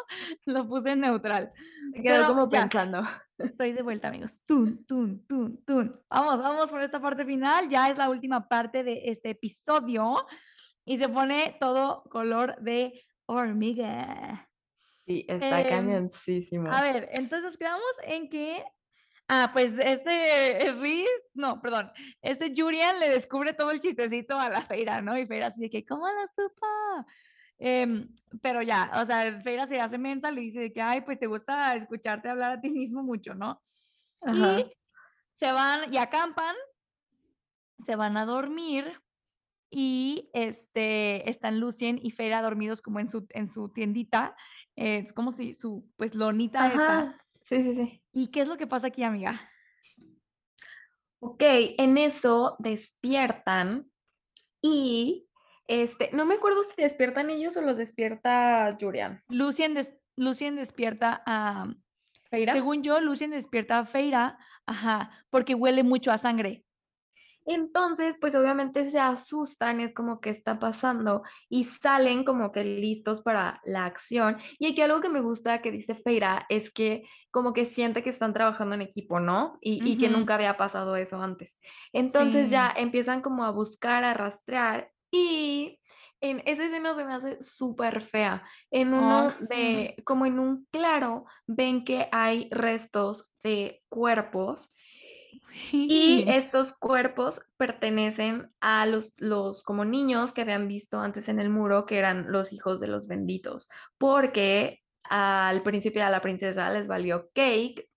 lo 0.46 0.66
puse 0.70 0.92
en 0.92 1.02
neutral. 1.02 1.52
Me 1.92 2.02
quedó 2.02 2.28
como 2.28 2.48
pensando. 2.48 3.04
Estoy 3.38 3.74
de 3.74 3.82
vuelta, 3.82 4.08
amigos. 4.08 4.40
Tun, 4.46 4.86
tun, 4.86 5.28
tun, 5.28 5.62
tun. 5.66 6.00
Vamos, 6.10 6.38
vamos 6.38 6.72
por 6.72 6.82
esta 6.82 7.02
parte 7.02 7.26
final. 7.26 7.68
Ya 7.68 7.90
es 7.90 7.98
la 7.98 8.10
última 8.10 8.48
parte 8.48 8.86
de 8.86 9.02
este 9.08 9.32
episodio 9.32 10.26
y 10.86 10.98
se 10.98 11.10
pone 11.10 11.58
todo 11.60 12.04
color 12.04 12.56
de 12.62 13.04
hormiga. 13.26 14.50
Sí, 15.06 15.26
está 15.28 15.60
eh, 15.60 15.68
cañoncísimo. 15.68 16.72
A 16.72 16.82
ver, 16.82 17.10
entonces 17.12 17.58
quedamos 17.58 17.84
en 18.04 18.30
que 18.30 18.64
Ah, 19.28 19.52
pues 19.54 19.74
este 19.80 20.74
Riz, 20.74 21.08
no, 21.34 21.62
perdón, 21.62 21.92
este 22.22 22.54
Julian 22.56 23.00
le 23.00 23.10
descubre 23.10 23.54
todo 23.54 23.72
el 23.72 23.80
chistecito 23.80 24.38
a 24.38 24.50
la 24.50 24.62
Feira, 24.62 25.02
¿no? 25.02 25.18
Y 25.18 25.26
Feira 25.26 25.48
así 25.48 25.62
de 25.62 25.70
que, 25.70 25.86
¿cómo 25.86 26.08
la 26.08 26.28
supo? 26.28 26.68
Em, 27.58 28.14
pero 28.42 28.62
ya, 28.62 28.92
o 29.02 29.06
sea, 29.06 29.42
Feira 29.42 29.68
se 29.68 29.80
hace 29.80 29.98
mental 29.98 30.38
y 30.38 30.42
dice 30.42 30.74
que, 30.74 30.82
ay, 30.82 31.02
pues 31.02 31.20
te 31.20 31.28
gusta 31.28 31.76
escucharte 31.76 32.30
hablar 32.30 32.52
a 32.52 32.62
ti 32.62 32.70
mismo 32.70 33.04
mucho, 33.04 33.34
¿no? 33.34 33.62
Y 34.28 34.66
se 35.36 35.52
van 35.52 35.94
y 35.94 35.98
acampan, 35.98 36.56
se 37.80 37.96
van 37.96 38.18
a 38.18 38.26
dormir 38.26 39.02
y 39.70 40.30
este, 40.34 41.30
están 41.30 41.60
Lucien 41.60 42.00
y 42.02 42.12
Feira 42.12 42.42
dormidos 42.42 42.82
como 42.82 43.00
en 43.00 43.10
su, 43.10 43.26
en 43.30 43.50
su 43.50 43.70
tiendita, 43.70 44.36
es 44.76 45.14
como 45.14 45.32
si 45.32 45.54
su, 45.54 45.90
pues, 45.98 46.16
lonita 46.16 46.66
Ajá. 46.66 47.23
Sí, 47.44 47.62
sí, 47.62 47.76
sí. 47.76 48.02
¿Y 48.14 48.28
qué 48.28 48.42
es 48.42 48.48
lo 48.48 48.58
que 48.58 48.68
pasa 48.68 48.88
aquí, 48.88 49.04
amiga? 49.04 49.50
Ok, 51.20 51.44
en 51.78 51.98
eso 51.98 52.56
despiertan 52.60 53.90
y 54.62 55.28
este, 55.68 56.10
no 56.14 56.26
me 56.26 56.36
acuerdo 56.36 56.64
si 56.64 56.82
despiertan 56.82 57.30
ellos 57.30 57.56
o 57.58 57.62
los 57.62 57.78
despierta 57.78 58.76
Julian. 58.80 59.24
Lucien, 59.28 59.78
Lucien 60.16 60.56
despierta 60.56 61.22
a, 61.26 61.68
¿Feira? 62.30 62.54
Según 62.54 62.82
yo, 62.82 63.00
Lucien 63.00 63.32
despierta 63.32 63.80
a 63.80 63.86
Feira, 63.86 64.38
ajá, 64.66 65.12
porque 65.30 65.54
huele 65.54 65.84
mucho 65.84 66.12
a 66.12 66.18
sangre. 66.18 66.66
Entonces, 67.46 68.18
pues 68.20 68.36
obviamente 68.36 68.90
se 68.90 69.00
asustan, 69.00 69.80
es 69.80 69.94
como 69.94 70.22
que 70.22 70.30
está 70.30 70.60
pasando 70.60 71.24
y 71.50 71.66
salen 71.66 72.24
como 72.24 72.52
que 72.52 72.64
listos 72.64 73.22
para 73.22 73.62
la 73.64 73.86
acción. 73.86 74.38
Y 74.60 74.72
aquí 74.72 74.82
algo 74.82 75.02
que 75.02 75.10
me 75.10 75.22
gusta 75.22 75.62
que 75.62 75.72
dice 75.72 75.96
Feira 75.96 76.46
es 76.50 76.72
que 76.72 77.04
como 77.32 77.54
que 77.54 77.66
siente 77.66 78.04
que 78.04 78.10
están 78.10 78.34
trabajando 78.34 78.76
en 78.76 78.82
equipo, 78.82 79.20
¿no? 79.20 79.58
Y, 79.62 79.84
y 79.90 79.98
que 79.98 80.10
nunca 80.10 80.36
había 80.36 80.58
pasado 80.58 80.96
eso 80.96 81.22
antes. 81.22 81.60
Entonces 81.92 82.50
ya 82.50 82.74
empiezan 82.76 83.22
como 83.22 83.44
a 83.44 83.52
buscar, 83.52 84.04
a 84.04 84.14
rastrear 84.14 84.92
y 85.12 85.80
en 86.24 86.42
esa 86.46 86.64
escena 86.64 86.96
se 86.96 87.04
me 87.04 87.14
hace 87.14 87.42
súper 87.42 88.02
fea. 88.02 88.44
En 88.72 88.94
uno 88.94 89.34
de, 89.42 89.96
como 90.06 90.26
en 90.26 90.40
un 90.40 90.66
claro, 90.72 91.26
ven 91.46 91.84
que 91.84 92.08
hay 92.14 92.48
restos 92.50 93.34
de 93.44 93.84
cuerpos 93.90 94.73
y 95.72 96.26
estos 96.28 96.74
cuerpos 96.74 97.42
pertenecen 97.58 98.52
a 98.60 98.86
los 98.86 99.14
los 99.18 99.64
como 99.64 99.86
niños 99.86 100.32
que 100.32 100.42
habían 100.42 100.68
visto 100.68 101.00
antes 101.00 101.30
en 101.30 101.40
el 101.40 101.50
muro, 101.50 101.86
que 101.86 101.98
eran 101.98 102.32
los 102.32 102.54
hijos 102.54 102.80
de 102.80 102.88
los 102.88 103.08
benditos, 103.08 103.70
porque 103.98 104.82
al 105.04 105.64
príncipe 105.64 106.00
y 106.00 106.02
a 106.02 106.10
la 106.10 106.22
princesa 106.22 106.72
les 106.72 106.88
valió 106.88 107.30
cake, 107.34 107.88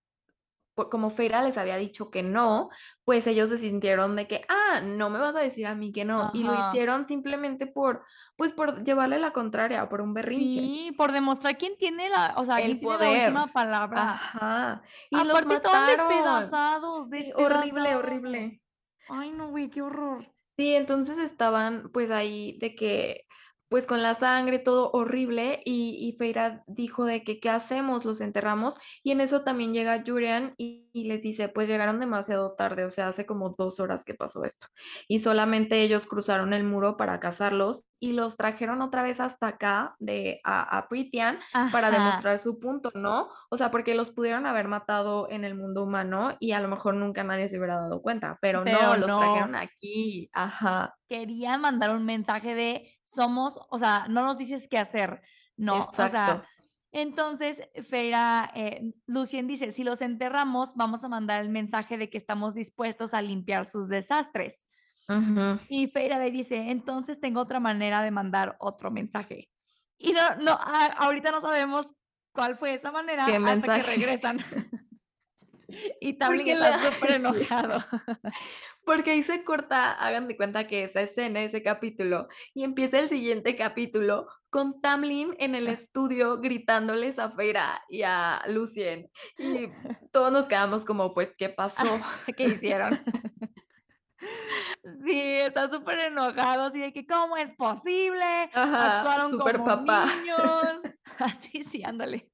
como 0.91 1.09
Feyre 1.09 1.41
les 1.43 1.57
había 1.57 1.77
dicho 1.77 2.09
que 2.11 2.23
no, 2.23 2.69
pues 3.05 3.27
ellos 3.27 3.49
se 3.49 3.57
sintieron 3.59 4.15
de 4.15 4.27
que: 4.27 4.41
"Ah, 4.49 4.81
no 4.83 5.09
me 5.09 5.19
vas 5.19 5.35
a 5.35 5.39
decir 5.41 5.67
a 5.67 5.75
mí 5.75 5.91
que 5.91 6.05
no", 6.05 6.29
y 6.33 6.43
lo 6.43 6.53
hicieron 6.55 7.07
simplemente 7.07 7.67
por, 7.67 8.03
pues, 8.37 8.53
por 8.53 8.83
llevarle 8.83 9.19
la 9.19 9.31
contraria, 9.33 9.89
por 9.89 10.01
un 10.01 10.13
berrinche. 10.13 10.73
Sí, 10.73 10.91
por 10.97 11.11
demostrar 11.11 11.57
quién 11.57 11.77
tiene 11.77 12.09
la 12.09 12.33
o 12.37 12.45
sea, 12.45 12.63
quién 12.63 12.65
El 12.65 12.79
tiene 12.79 12.97
la 12.97 13.09
poder. 13.09 13.11
última 13.11 13.53
palabra. 13.53 14.13
Ajá. 14.13 14.83
Y 15.09 15.23
los 15.23 15.45
Aparte 15.45 15.53
estaban 15.55 15.85
mataron. 15.85 16.59
despedazados, 16.65 17.09
Sí, 17.17 17.31
horrible, 17.35 17.95
despedazados. 17.95 17.97
horrible. 17.97 18.61
Ay, 19.07 19.31
no, 19.31 19.49
güey, 19.51 19.69
qué 19.69 19.81
horror. 19.81 20.33
Sí, 20.59 20.73
entonces 20.73 21.19
estaban, 21.19 21.91
pues, 21.91 22.09
ahí 22.09 22.57
de 22.59 22.73
que, 22.75 23.26
pues, 23.69 23.85
con 23.87 24.01
la 24.03 24.13
sangre, 24.15 24.59
todo 24.59 24.91
horrible, 24.91 25.61
y 25.65 25.97
y 25.99 26.17
Feyre 26.17 26.61
dijo 26.67 27.05
de 27.05 27.23
que: 27.23 27.39
"¿Qué 27.39 27.49
hacemos? 27.49 28.05
¿Los 28.05 28.21
enterramos?". 28.21 28.77
Y 29.03 29.11
en 29.11 29.21
eso 29.21 29.41
también 29.43 29.73
llega 29.73 30.03
Jurian 30.05 30.53
y 30.57 30.85
y 30.93 31.03
les 31.05 31.21
dice: 31.21 31.49
"Pues 31.49 31.67
llegaron 31.67 31.99
demasiado 31.99 32.55
tarde, 32.55 32.85
o 32.85 32.89
sea, 32.89 33.07
hace 33.09 33.25
como 33.27 33.51
2 33.57 33.79
horas 33.79 34.03
que 34.05 34.15
pasó 34.15 34.43
esto, 34.45 34.67
y 35.07 35.19
solamente 35.19 35.81
ellos 35.83 36.07
cruzaron 36.07 36.53
el 36.53 36.63
muro 36.63 36.97
para 36.97 37.19
cazarlos, 37.19 37.83
y 37.99 38.13
los 38.13 38.37
trajeron 38.37 38.81
otra 38.81 39.03
vez 39.03 39.19
hasta 39.19 39.47
acá 39.47 39.95
de 39.99 40.39
a 40.43 40.77
a 40.77 40.87
Prythian 40.87 41.39
para 41.71 41.91
demostrar 41.91 42.39
su 42.39 42.59
punto", 42.59 42.91
¿no? 42.95 43.29
O 43.49 43.57
sea, 43.57 43.69
porque 43.71 43.95
los 43.95 44.11
pudieron 44.11 44.45
haber 44.45 44.67
matado 44.67 45.29
en 45.29 45.43
el 45.45 45.55
mundo 45.55 45.83
humano 45.83 46.35
y 46.39 46.53
a 46.53 46.59
lo 46.61 46.67
mejor 46.69 46.95
nunca 46.95 47.23
nadie 47.23 47.47
se 47.49 47.57
hubiera 47.57 47.75
dado 47.81 48.01
cuenta, 48.01 48.37
pero 48.41 48.65
no, 48.65 48.95
los 48.95 49.15
trajeron 49.15 49.55
aquí. 49.55 50.29
Ajá. 50.33 50.97
Querían 51.09 51.61
mandar 51.61 51.91
un 51.91 52.05
mensaje 52.05 52.53
de 52.53 52.96
somos, 53.17 53.59
o 53.69 53.79
sea, 53.79 54.07
no 54.09 54.23
nos 54.25 54.37
dices 54.39 54.67
qué 54.69 54.77
hacer, 54.79 55.21
¿no? 55.57 55.91
O 55.97 56.09
sea, 56.09 56.27
Exacto. 56.29 56.47
entonces 56.93 57.61
Feyre, 57.89 58.17
eh, 58.55 58.93
Lucien 59.07 59.47
dice: 59.47 59.71
"Si 59.73 59.83
los 59.83 60.01
enterramos, 60.01 60.73
vamos 60.75 61.03
a 61.03 61.09
mandar 61.09 61.41
el 61.41 61.49
mensaje 61.49 61.97
de 61.97 62.09
que 62.09 62.17
estamos 62.19 62.55
dispuestos 62.55 63.13
a 63.13 63.21
limpiar 63.23 63.65
sus 63.67 63.89
desastres". 63.89 64.65
Ujú. 65.09 65.59
Y 65.67 65.87
Feyre 65.87 66.17
le 66.19 66.31
dice: 66.31 66.71
"Entonces 66.71 67.19
tengo 67.19 67.41
otra 67.41 67.59
manera 67.59 68.01
de 68.01 68.11
mandar 68.11 68.55
otro 68.59 68.91
mensaje". 68.91 69.49
Y 69.97 70.13
no 70.13 70.35
no, 70.37 70.51
a 70.53 70.85
ahorita 70.87 71.31
no 71.31 71.41
sabemos 71.41 71.87
cuál 72.33 72.55
fue 72.57 72.73
esa 72.75 72.91
manera 72.91 73.27
¿Qué 73.27 73.39
hasta 73.43 73.69
que 73.71 73.83
mensaje? 73.83 73.83
regresan. 73.83 74.37
Y 75.99 76.17
le 76.19 76.53
está 76.53 76.79
ay, 76.79 76.79
sí. 76.79 76.87
superenojado. 76.93 77.83
Porque 78.85 79.11
ahí 79.11 79.23
se 79.23 79.43
corta, 79.43 79.91
hagan 79.93 80.27
de 80.27 80.37
cuenta 80.37 80.67
que 80.67 80.83
esa 80.83 81.01
escena, 81.01 81.43
ese 81.43 81.61
capítulo, 81.61 82.27
y 82.53 82.63
empieza 82.63 82.99
el 82.99 83.09
siguiente 83.09 83.55
capítulo 83.57 84.27
con 84.49 84.79
Tamlin 84.81 85.35
en 85.39 85.55
el 85.55 85.67
estudio 85.67 86.39
gritándoles 86.39 87.19
a 87.19 87.31
Feyre 87.31 87.59
y 87.89 88.03
a 88.03 88.41
Lucien, 88.47 89.09
y 89.37 89.67
todos 90.11 90.31
nos 90.31 90.45
quedamos 90.45 90.85
como, 90.85 91.13
pues, 91.13 91.33
¿qué 91.37 91.49
pasó? 91.49 91.99
¿Qué 92.37 92.47
hicieron? 92.47 92.99
Sí, 95.05 95.19
está 95.19 95.69
superenojado, 95.69 96.63
así 96.65 96.79
de 96.79 96.93
que: 96.93 97.05
"¿Cómo 97.05 97.37
es 97.37 97.51
posible? 97.51 98.23
Ajá, 98.53 98.79
Actuaron 98.79 99.29
súper 99.29 99.57
como 99.57 99.63
papá. 99.63 100.05
niños". 100.05 100.81
Así, 101.19 101.63
sí, 101.63 101.83
ándale. 101.83 102.31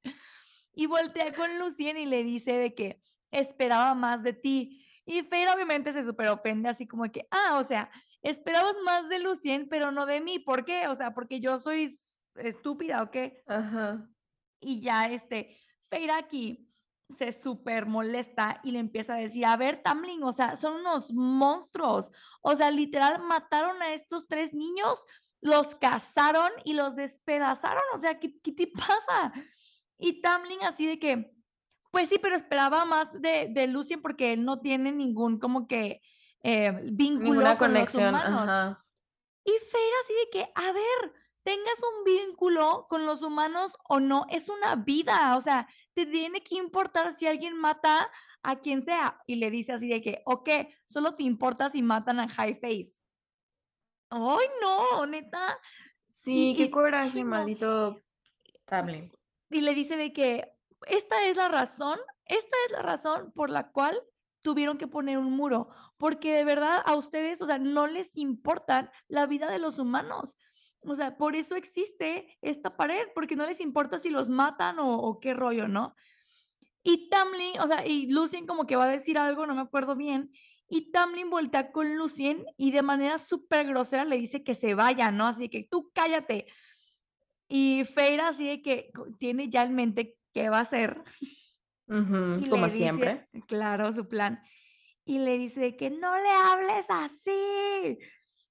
Y 0.73 0.87
voltea 0.87 1.33
con 1.35 1.59
Lucien 1.59 1.97
y 1.97 2.05
le 2.05 2.23
dice 2.23 2.53
de 2.53 2.75
que: 2.75 3.01
"Esperaba 3.33 3.95
más 3.95 4.23
de 4.23 4.33
ti". 4.33 4.85
Y 5.05 5.23
Feyre 5.23 5.51
obviamente 5.53 5.93
se 5.93 6.05
superofende, 6.05 6.69
así 6.69 6.87
como 6.87 7.03
que: 7.11 7.27
"Ah, 7.31 7.57
o 7.59 7.65
sea, 7.65 7.91
esperabas 8.23 8.75
más 8.85 9.09
de 9.09 9.19
Lucien, 9.19 9.67
pero 9.69 9.91
no 9.91 10.05
de 10.05 10.21
mí, 10.21 10.39
¿por 10.39 10.65
qué? 10.65 10.87
O 10.87 10.95
sea, 10.95 11.13
¿porque 11.13 11.41
yo 11.41 11.59
soy 11.59 11.97
estúpida 12.35 13.03
o 13.03 13.11
qué?". 13.11 13.43
Ajá. 13.47 14.09
Y 14.61 14.81
ya, 14.81 15.07
este, 15.07 15.57
Feyre 15.89 16.13
aquí 16.13 16.69
se 17.17 17.33
supermolesta 17.33 18.61
y 18.63 18.71
le 18.71 18.79
empieza 18.79 19.15
a 19.15 19.17
decir: 19.17 19.45
"A 19.45 19.57
ver, 19.57 19.81
Tamlin, 19.83 20.23
o 20.23 20.33
sea, 20.33 20.57
son 20.57 20.75
unos 20.81 21.13
monstruos, 21.13 22.11
o 22.41 22.55
sea, 22.55 22.71
literal 22.71 23.21
mataron 23.23 23.81
a 23.81 23.93
estos 23.93 24.27
3 24.27 24.53
niños, 24.53 25.05
los 25.41 25.75
cazaron 25.75 26.51
y 26.65 26.73
los 26.73 26.95
despedazaron, 26.95 27.83
o 27.93 27.97
sea, 27.99 28.19
¿qué 28.19 28.39
qué 28.41 28.53
te 28.53 28.67
pasa?". 28.67 29.33
Y 29.99 30.21
Tamlin 30.21 30.63
así 30.63 30.87
de 30.87 30.99
que: 30.99 31.31
"Pues 31.93 32.09
sí, 32.09 32.17
pero 32.19 32.35
esperaba 32.35 32.85
más 32.85 33.13
de 33.21 33.49
de 33.51 33.67
Lucien 33.67 34.01
porque 34.01 34.33
él 34.33 34.43
no 34.45 34.59
tiene 34.61 34.91
ningún 34.91 35.37
como 35.39 35.67
que, 35.67 36.01
eh, 36.43 36.73
vínculo 36.91 37.45
Ninguna 37.45 37.57
con 37.57 37.75
los 37.75 37.93
humanos". 37.93 38.51
ajá. 38.51 38.85
Y 39.45 39.51
Feyre 39.51 39.93
así 40.03 40.13
de 40.15 40.29
que: 40.31 40.51
"A 40.55 40.71
ver, 40.73 41.13
tengas 41.43 41.79
un 41.83 42.03
vínculo 42.05 42.87
con 42.89 43.05
los 43.05 43.21
humanos 43.23 43.77
o 43.89 43.99
no, 43.99 44.25
es 44.29 44.49
una 44.49 44.75
vida, 44.77 45.37
o 45.37 45.41
sea, 45.41 45.67
te 45.95 46.05
tiene 46.07 46.43
que 46.43 46.55
importar 46.55 47.13
si 47.13 47.27
alguien 47.27 47.57
mata 47.57 48.11
a 48.43 48.57
quien 48.61 48.83
sea". 48.83 49.19
Y 49.27 49.35
le 49.37 49.51
dice 49.51 49.73
así 49.73 49.89
de 49.89 50.01
que: 50.01 50.23
"¿O 50.25 50.43
qué? 50.43 50.75
¿Solo 50.87 51.15
te 51.15 51.23
importa 51.23 51.69
si 51.71 51.81
matan 51.83 52.19
a 52.21 52.25
Highface?". 52.27 52.99
¡Ay, 54.11 54.47
no! 54.61 55.05
Neta. 55.05 55.59
Y 56.29 56.51
Sí, 56.51 56.55
qué 56.57 56.69
y 56.69 56.71
coraje, 56.71 57.23
maldito 57.23 58.01
Tamlin. 58.65 59.11
Y 59.49 59.61
le 59.61 59.73
dice 59.75 59.95
de 59.97 60.13
que: 60.13 60.52
"Esta 60.87 61.25
es 61.27 61.37
la 61.37 61.47
razón 61.49 61.99
esta 62.27 62.57
es 62.67 62.71
la 62.71 62.81
razón 62.81 63.31
por 63.35 63.49
la 63.49 63.71
cual 63.71 64.01
tuvieron 64.41 64.77
que 64.77 64.87
poner 64.87 65.17
un 65.17 65.31
muro, 65.33 65.69
porque 65.97 66.33
de 66.33 66.45
verdad 66.45 66.81
a 66.85 66.95
ustedes, 66.95 67.41
o 67.41 67.45
sea, 67.47 67.57
no 67.59 67.87
les 67.87 68.15
importan 68.17 68.89
la 69.09 69.25
vida 69.27 69.49
de 69.51 69.59
los 69.59 69.79
humanos. 69.79 70.37
O 70.81 70.95
sea, 70.95 71.17
por 71.17 71.35
eso 71.35 71.55
existe 71.55 72.37
esta 72.41 72.75
pared, 72.77 73.07
porque 73.15 73.35
no 73.37 73.45
les 73.45 73.59
importa 73.61 73.99
si 73.99 74.09
los 74.09 74.29
matan 74.29 74.79
o 74.79 74.97
o 74.99 75.19
qué 75.19 75.33
rollo", 75.33 75.67
¿no? 75.67 75.95
Y 76.83 77.09
Tamlin, 77.09 77.59
o 77.61 77.67
sea, 77.67 77.85
y 77.87 78.11
Lucien 78.11 78.47
como 78.47 78.67
que 78.67 78.75
va 78.77 78.85
a 78.85 78.87
decir 78.89 79.17
algo, 79.19 79.45
no 79.47 79.55
me 79.55 79.61
acuerdo 79.61 79.95
bien, 79.95 80.31
y 80.69 80.91
Tamlin 80.91 81.29
voltea 81.29 81.71
con 81.73 81.95
Lucien 81.97 82.45
y 82.57 82.71
de 82.71 82.81
manera 82.83 83.19
supergrosera 83.19 84.05
le 84.05 84.17
dice 84.17 84.43
que 84.43 84.55
se 84.55 84.75
vaya, 84.75 85.11
¿no? 85.11 85.27
Así 85.27 85.49
que: 85.49 85.67
"Tú 85.69 85.91
cállate". 85.95 86.47
Y 87.49 87.83
Feyre 87.85 88.21
así 88.23 88.47
de 88.47 88.61
que 88.61 88.91
tiene 89.19 89.49
ya 89.49 89.63
en 89.63 89.75
mente 89.75 90.17
qué 90.33 90.49
va 90.49 90.59
a 90.59 90.61
hacer. 90.61 91.03
Como 92.49 92.65
dice 92.65 92.77
siempre. 92.77 93.27
claro, 93.47 93.91
su 93.93 94.07
plan. 94.07 94.41
Y 95.05 95.19
le 95.19 95.37
dice 95.37 95.75
que: 95.77 95.89
"No 95.89 96.17
le 96.17 96.29
hables 96.29 96.87
así". 96.89 97.97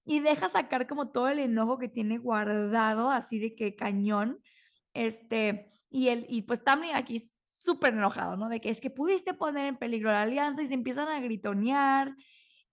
Y 0.04 0.20
deja 0.20 0.48
sacar 0.48 0.86
como 0.86 1.12
todo 1.12 1.28
el 1.28 1.38
enojo 1.38 1.78
que 1.78 1.88
tiene 1.88 2.18
guardado, 2.18 3.10
así 3.10 3.38
de 3.38 3.54
que 3.54 3.76
cañón. 3.76 4.40
Este, 4.94 5.72
y 5.90 6.08
él 6.08 6.26
y 6.28 6.42
pues 6.42 6.64
Tamlin 6.64 6.94
aquí 6.96 7.16
s 7.16 7.34
superenojado, 7.58 8.36
¿no? 8.36 8.48
De 8.48 8.60
que: 8.60 8.70
"Es 8.70 8.80
que 8.80 8.90
pudiste 8.90 9.34
poner 9.34 9.66
en 9.66 9.78
peligro 9.78 10.10
la 10.10 10.22
alianza", 10.22 10.62
y 10.62 10.68
se 10.68 10.74
empiezan 10.74 11.08
a 11.08 11.20
gritonear. 11.20 12.14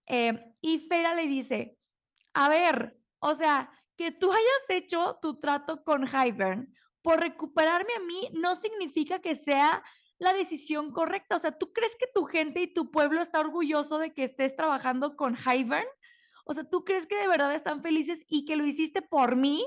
Eh, 0.07 0.53
y 0.61 0.80
Feyre 0.80 1.15
le 1.15 1.27
dice: 1.27 1.77
"A 2.34 2.49
ver, 2.49 2.98
o 3.19 3.36
sea, 3.36 3.72
que 3.98 4.11
tú 4.11 4.31
hayas 4.31 4.69
hecho 4.69 5.19
tu 5.22 5.40
trato 5.40 5.84
con 5.84 6.07
Hybern 6.07 6.73
por 7.02 7.20
recuperarme 7.20 7.94
a 7.96 8.00
mí, 8.00 8.30
no 8.34 8.56
significa 8.56 9.20
que 9.20 9.36
sea 9.36 9.84
la 10.18 10.34
decisión 10.34 10.92
correcta. 10.92 11.38
O 11.38 11.40
sea, 11.40 11.52
¿tú 11.58 11.72
crees 11.74 11.96
que 11.98 12.08
tu 12.14 12.26
gente 12.26 12.62
y 12.62 12.74
tu 12.74 12.92
pueblo 12.92 13.22
está 13.22 13.40
orgulloso 13.40 13.98
de 14.00 14.14
que 14.14 14.24
estés 14.24 14.56
trabajando 14.56 15.16
con 15.16 15.36
Hybern? 15.36 15.88
O 16.46 16.54
sea, 16.54 16.64
¿tú 16.64 16.84
crees 16.84 17.08
que 17.08 17.16
de 17.18 17.28
verdad 17.28 17.54
están 17.54 17.82
felices 17.82 18.24
y 18.28 18.46
que 18.46 18.56
lo 18.56 18.66
hiciste 18.66 19.02
por 19.02 19.36
mí? 19.36 19.66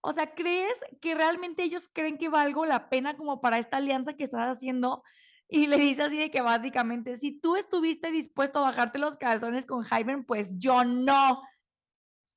O 0.00 0.12
sea, 0.12 0.34
¿crees 0.34 0.78
que 1.00 1.14
realmente 1.14 1.62
ellos 1.64 1.90
creen 1.92 2.18
que 2.18 2.28
valgo 2.28 2.66
la 2.66 2.88
pena 2.88 3.16
como 3.16 3.40
para 3.40 3.58
esta 3.58 3.78
alianza 3.78 4.14
que 4.14 4.24
estás 4.24 4.48
haciendo?". 4.56 5.02
Y 5.48 5.66
le 5.66 5.76
dice 5.78 6.02
así 6.02 6.18
de 6.18 6.30
que 6.30 6.42
básicamente: 6.42 7.16
"Si 7.16 7.40
tú 7.40 7.56
estuviste 7.56 8.10
dispuesto 8.10 8.58
a 8.60 8.62
bajarte 8.62 8.98
los 8.98 9.16
calzones 9.16 9.66
con 9.66 9.84
Hybern, 9.84 10.24
pues 10.24 10.50
yo 10.58 10.84
no". 10.84 11.42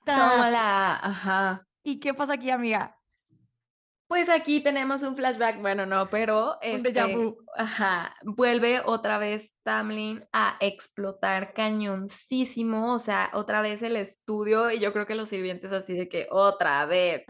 Tómala, 0.06 0.96
ajá. 0.96 1.68
¿Y 1.84 2.00
qué 2.00 2.14
pasa 2.14 2.34
aquí, 2.34 2.50
amiga? 2.50 3.01
Pues 4.12 4.28
aquí 4.28 4.60
tenemos 4.60 5.04
un 5.04 5.16
flashback, 5.16 5.62
bueno, 5.62 5.86
no, 5.86 6.10
pero 6.10 6.60
Un 6.62 6.86
este, 6.86 7.16
vu. 7.16 7.38
ajá, 7.56 8.14
vuelve 8.24 8.82
otra 8.84 9.18
vez 9.18 9.50
Tamlin 9.64 10.26
a 10.34 10.58
explotar 10.60 11.54
cañoncísimo, 11.54 12.94
o 12.94 13.00
sea, 13.00 13.32
otra 13.32 13.62
vez 13.62 13.82
el 13.82 13.96
estudio, 13.96 14.70
y 14.70 14.80
yo 14.82 14.92
creo 14.92 15.06
que 15.08 15.16
los 15.16 15.30
sirvientes 15.30 15.72
así 15.72 15.94
de 15.94 16.10
que 16.10 16.28
otra 16.30 16.86
vez. 16.86 17.24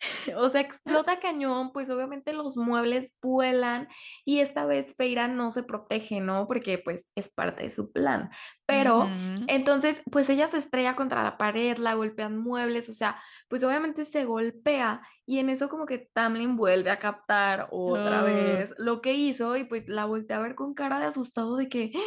O 0.36 0.48
sea, 0.50 0.60
explota 0.60 1.18
cañón, 1.20 1.72
pues 1.72 1.90
obviamente 1.90 2.32
los 2.32 2.56
muebles 2.56 3.12
vuelan 3.22 3.88
y 4.24 4.40
esta 4.40 4.66
vez 4.66 4.94
Feira 4.96 5.28
no 5.28 5.50
se 5.50 5.62
protege, 5.62 6.20
¿no? 6.20 6.46
Porque 6.46 6.78
pues 6.78 7.08
es 7.16 7.30
parte 7.34 7.64
de 7.64 7.70
su 7.70 7.92
plan. 7.92 8.30
Pero 8.66 9.10
entonces, 9.46 10.02
pues 10.10 10.28
ella 10.30 10.46
se 10.48 10.58
estrella 10.58 10.94
contra 10.96 11.22
la 11.22 11.38
pared, 11.38 11.76
la 11.78 11.94
golpean 11.94 12.36
muebles, 12.38 12.88
o 12.88 12.92
sea, 12.92 13.20
pues 13.48 13.64
obviamente 13.64 14.04
se 14.04 14.24
golpea 14.24 15.02
y 15.26 15.38
en 15.38 15.50
eso 15.50 15.68
como 15.68 15.86
que 15.86 16.08
Tamlin 16.14 16.56
vuelve 16.56 16.90
a 16.90 16.98
captar 16.98 17.68
otra 17.70 18.22
vez 18.22 18.72
lo 18.78 19.00
que 19.00 19.14
hizo 19.14 19.56
y 19.56 19.64
pues 19.64 19.84
la 19.88 20.04
voltea 20.06 20.36
a 20.38 20.40
ver 20.42 20.54
con 20.54 20.74
cara 20.74 20.98
de 21.00 21.06
asustado 21.06 21.56
de 21.56 21.68
que, 21.68 21.92
"¡Ah! 21.94 21.98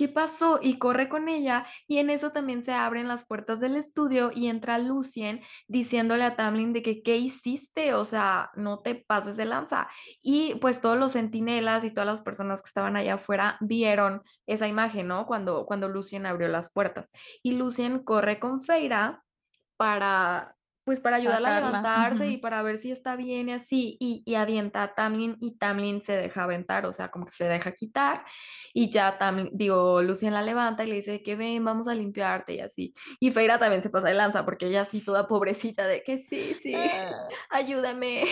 ¿Qué 0.00 0.08
pasó? 0.08 0.58
Y 0.62 0.78
corre 0.78 1.10
con 1.10 1.28
ella 1.28 1.66
y 1.86 1.98
en 1.98 2.08
eso 2.08 2.32
también 2.32 2.64
se 2.64 2.72
abren 2.72 3.06
las 3.06 3.26
puertas 3.26 3.60
del 3.60 3.76
estudio 3.76 4.30
y 4.34 4.48
entra 4.48 4.78
Lucien 4.78 5.42
diciéndole 5.68 6.24
a 6.24 6.36
Tamlin 6.36 6.72
de 6.72 6.82
que, 6.82 7.02
¿qué 7.02 7.18
hiciste? 7.18 7.92
O 7.92 8.06
sea, 8.06 8.50
no 8.54 8.78
te 8.78 8.94
pases 8.94 9.36
de 9.36 9.44
lanza. 9.44 9.88
Y 10.22 10.54
pues 10.62 10.80
todos 10.80 10.96
los 10.96 11.12
centinelas 11.12 11.84
y 11.84 11.90
todas 11.90 12.06
las 12.06 12.22
personas 12.22 12.62
que 12.62 12.68
estaban 12.68 12.96
allá 12.96 13.16
afuera 13.16 13.58
vieron 13.60 14.22
esa 14.46 14.66
imagen, 14.68 15.06
¿no? 15.06 15.26
Cuando, 15.26 15.66
cuando 15.66 15.86
Lucien 15.86 16.24
abrió 16.24 16.48
las 16.48 16.72
puertas. 16.72 17.10
Y 17.42 17.58
Lucien 17.58 18.02
corre 18.02 18.40
con 18.40 18.62
Feira 18.62 19.22
para, 19.76 20.56
pues 20.84 21.00
para 21.00 21.16
ayudarla 21.16 21.56
a 21.56 21.60
levantarse 21.60 22.28
y 22.28 22.38
para 22.38 22.62
ver 22.62 22.78
si 22.78 22.90
está 22.90 23.16
bien 23.16 23.48
y 23.48 23.52
así, 23.52 23.96
y, 24.00 24.22
y 24.26 24.34
avienta 24.34 24.82
a 24.82 24.94
Tamlin 24.94 25.36
y 25.40 25.58
Tamlin 25.58 26.02
se 26.02 26.16
deja 26.16 26.44
aventar, 26.44 26.86
o 26.86 26.92
sea, 26.92 27.10
como 27.10 27.26
que 27.26 27.32
se 27.32 27.48
deja 27.48 27.72
quitar 27.72 28.24
y 28.72 28.90
ya 28.90 29.18
Tamlin, 29.18 29.50
digo, 29.52 30.02
Lucien 30.02 30.32
la 30.32 30.42
levanta 30.42 30.84
y 30.84 30.88
le 30.88 30.96
dice 30.96 31.22
que 31.22 31.36
ven, 31.36 31.64
vamos 31.64 31.86
a 31.88 31.94
limpiarte 31.94 32.54
y 32.54 32.60
así. 32.60 32.94
Y 33.20 33.30
Feira 33.30 33.58
también 33.58 33.82
se 33.82 33.90
pasa 33.90 34.08
de 34.08 34.14
lanza 34.14 34.44
porque 34.44 34.66
ella 34.66 34.82
así 34.82 35.00
toda 35.00 35.28
pobrecita 35.28 35.86
de 35.86 36.02
que 36.02 36.18
sí, 36.18 36.54
sí, 36.54 36.74
Ah. 36.74 37.28
ayúdame. 37.50 38.24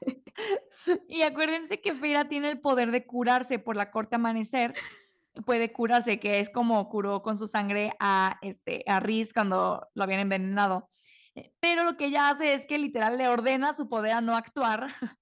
Y 1.08 1.22
acuérdense 1.22 1.80
que 1.80 1.94
Feyre 1.94 2.24
tiene 2.26 2.50
el 2.50 2.60
poder 2.60 2.90
de 2.90 3.06
curarse 3.06 3.58
por 3.58 3.76
la 3.76 3.90
corte 3.90 4.16
amanecer. 4.16 4.74
Puede 5.44 5.72
curarse, 5.72 6.20
que 6.20 6.40
es 6.40 6.50
como 6.50 6.88
curó 6.88 7.22
con 7.22 7.38
su 7.38 7.48
sangre 7.48 7.92
a, 8.00 8.38
este, 8.42 8.84
a 8.86 9.00
Rhys 9.00 9.32
cuando 9.32 9.88
lo 9.94 10.02
habían 10.04 10.20
envenenado. 10.20 10.90
Eh, 11.36 11.52
pero 11.60 11.84
lo 11.84 11.96
que 11.96 12.06
ella 12.06 12.30
hace 12.30 12.54
es 12.54 12.66
que 12.66 12.78
literal 12.78 13.16
le 13.16 13.28
ordena 13.28 13.70
a 13.70 13.76
su 13.76 13.88
poder 13.88 14.12
a 14.12 14.20
no 14.20 14.34
actuar 14.34 14.88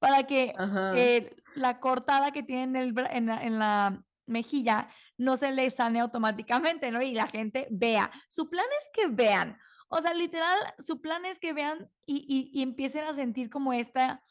para 0.00 0.26
que, 0.26 0.54
eh, 0.96 1.36
la 1.54 1.80
cortada 1.80 2.30
que 2.30 2.42
tiene 2.42 2.62
en 2.62 2.76
el 2.76 2.94
en 3.10 3.26
la 3.26 3.42
en 3.42 3.58
la 3.58 4.02
mejilla 4.26 4.88
no 5.16 5.36
se 5.36 5.52
le 5.52 5.70
sane 5.70 6.00
automáticamente, 6.00 6.90
¿no? 6.90 7.02
Y 7.02 7.12
la 7.12 7.26
gente 7.26 7.66
vea. 7.70 8.10
Su 8.28 8.48
plan 8.48 8.66
es 8.78 8.88
que 8.92 9.08
vean. 9.08 9.58
O 9.88 10.00
sea, 10.00 10.14
literal, 10.14 10.58
su 10.78 11.00
plan 11.00 11.24
es 11.24 11.38
que 11.38 11.52
vean 11.52 11.90
y 12.06 12.24
y 12.28 12.58
y 12.58 12.62
empiecen 12.62 13.04
a 13.04 13.14
sentir 13.14 13.50
como 13.50 13.72
esta 13.72 14.22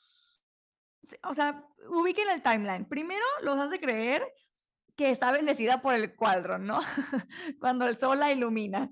o 1.23 1.33
sea, 1.33 1.63
ubiquen 1.89 2.29
el 2.29 2.41
timeline. 2.41 2.85
Primero 2.85 3.25
los 3.41 3.57
hace 3.57 3.79
creer 3.79 4.23
que 4.95 5.11
está 5.11 5.31
bendecida 5.31 5.81
por 5.81 5.93
el 5.93 6.15
cuadro, 6.15 6.57
¿no? 6.57 6.79
Cuando 7.59 7.87
el 7.87 7.99
sol 7.99 8.19
la 8.19 8.31
ilumina. 8.31 8.91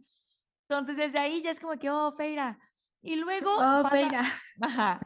Entonces, 0.70 0.98
desde 0.98 1.20
ahí 1.20 1.42
ya 1.44 1.52
es 1.52 1.60
como 1.60 1.78
que, 1.78 1.90
oh, 1.90 2.14
Feira. 2.18 2.60
Y 3.02 3.16
luego 3.18 3.52
Oh, 3.58 3.82
pasa 3.82 3.90
Feira. 3.90 4.22
ajá. 4.62 5.00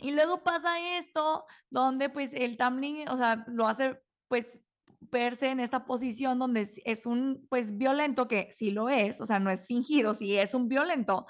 Y 0.00 0.12
luego 0.12 0.44
pasa 0.44 0.98
esto 0.98 1.46
donde, 1.70 2.10
pues, 2.10 2.32
el 2.34 2.56
Tamlin, 2.56 3.08
o 3.08 3.16
sea, 3.18 3.44
lo 3.48 3.66
hace, 3.68 4.00
pues, 4.28 4.58
verse 5.00 5.48
en 5.48 5.60
esta 5.60 5.86
posición 5.86 6.38
donde 6.38 6.70
es 6.84 7.06
un, 7.06 7.46
pues, 7.50 7.76
violento, 7.78 8.28
que 8.28 8.50
sí 8.54 8.70
lo 8.72 8.88
es, 8.90 9.20
o 9.20 9.26
sea, 9.26 9.40
no 9.40 9.50
es 9.50 9.66
fingido, 9.66 10.14
sí 10.14 10.36
es 10.38 10.54
un 10.54 10.68
violento. 10.68 11.26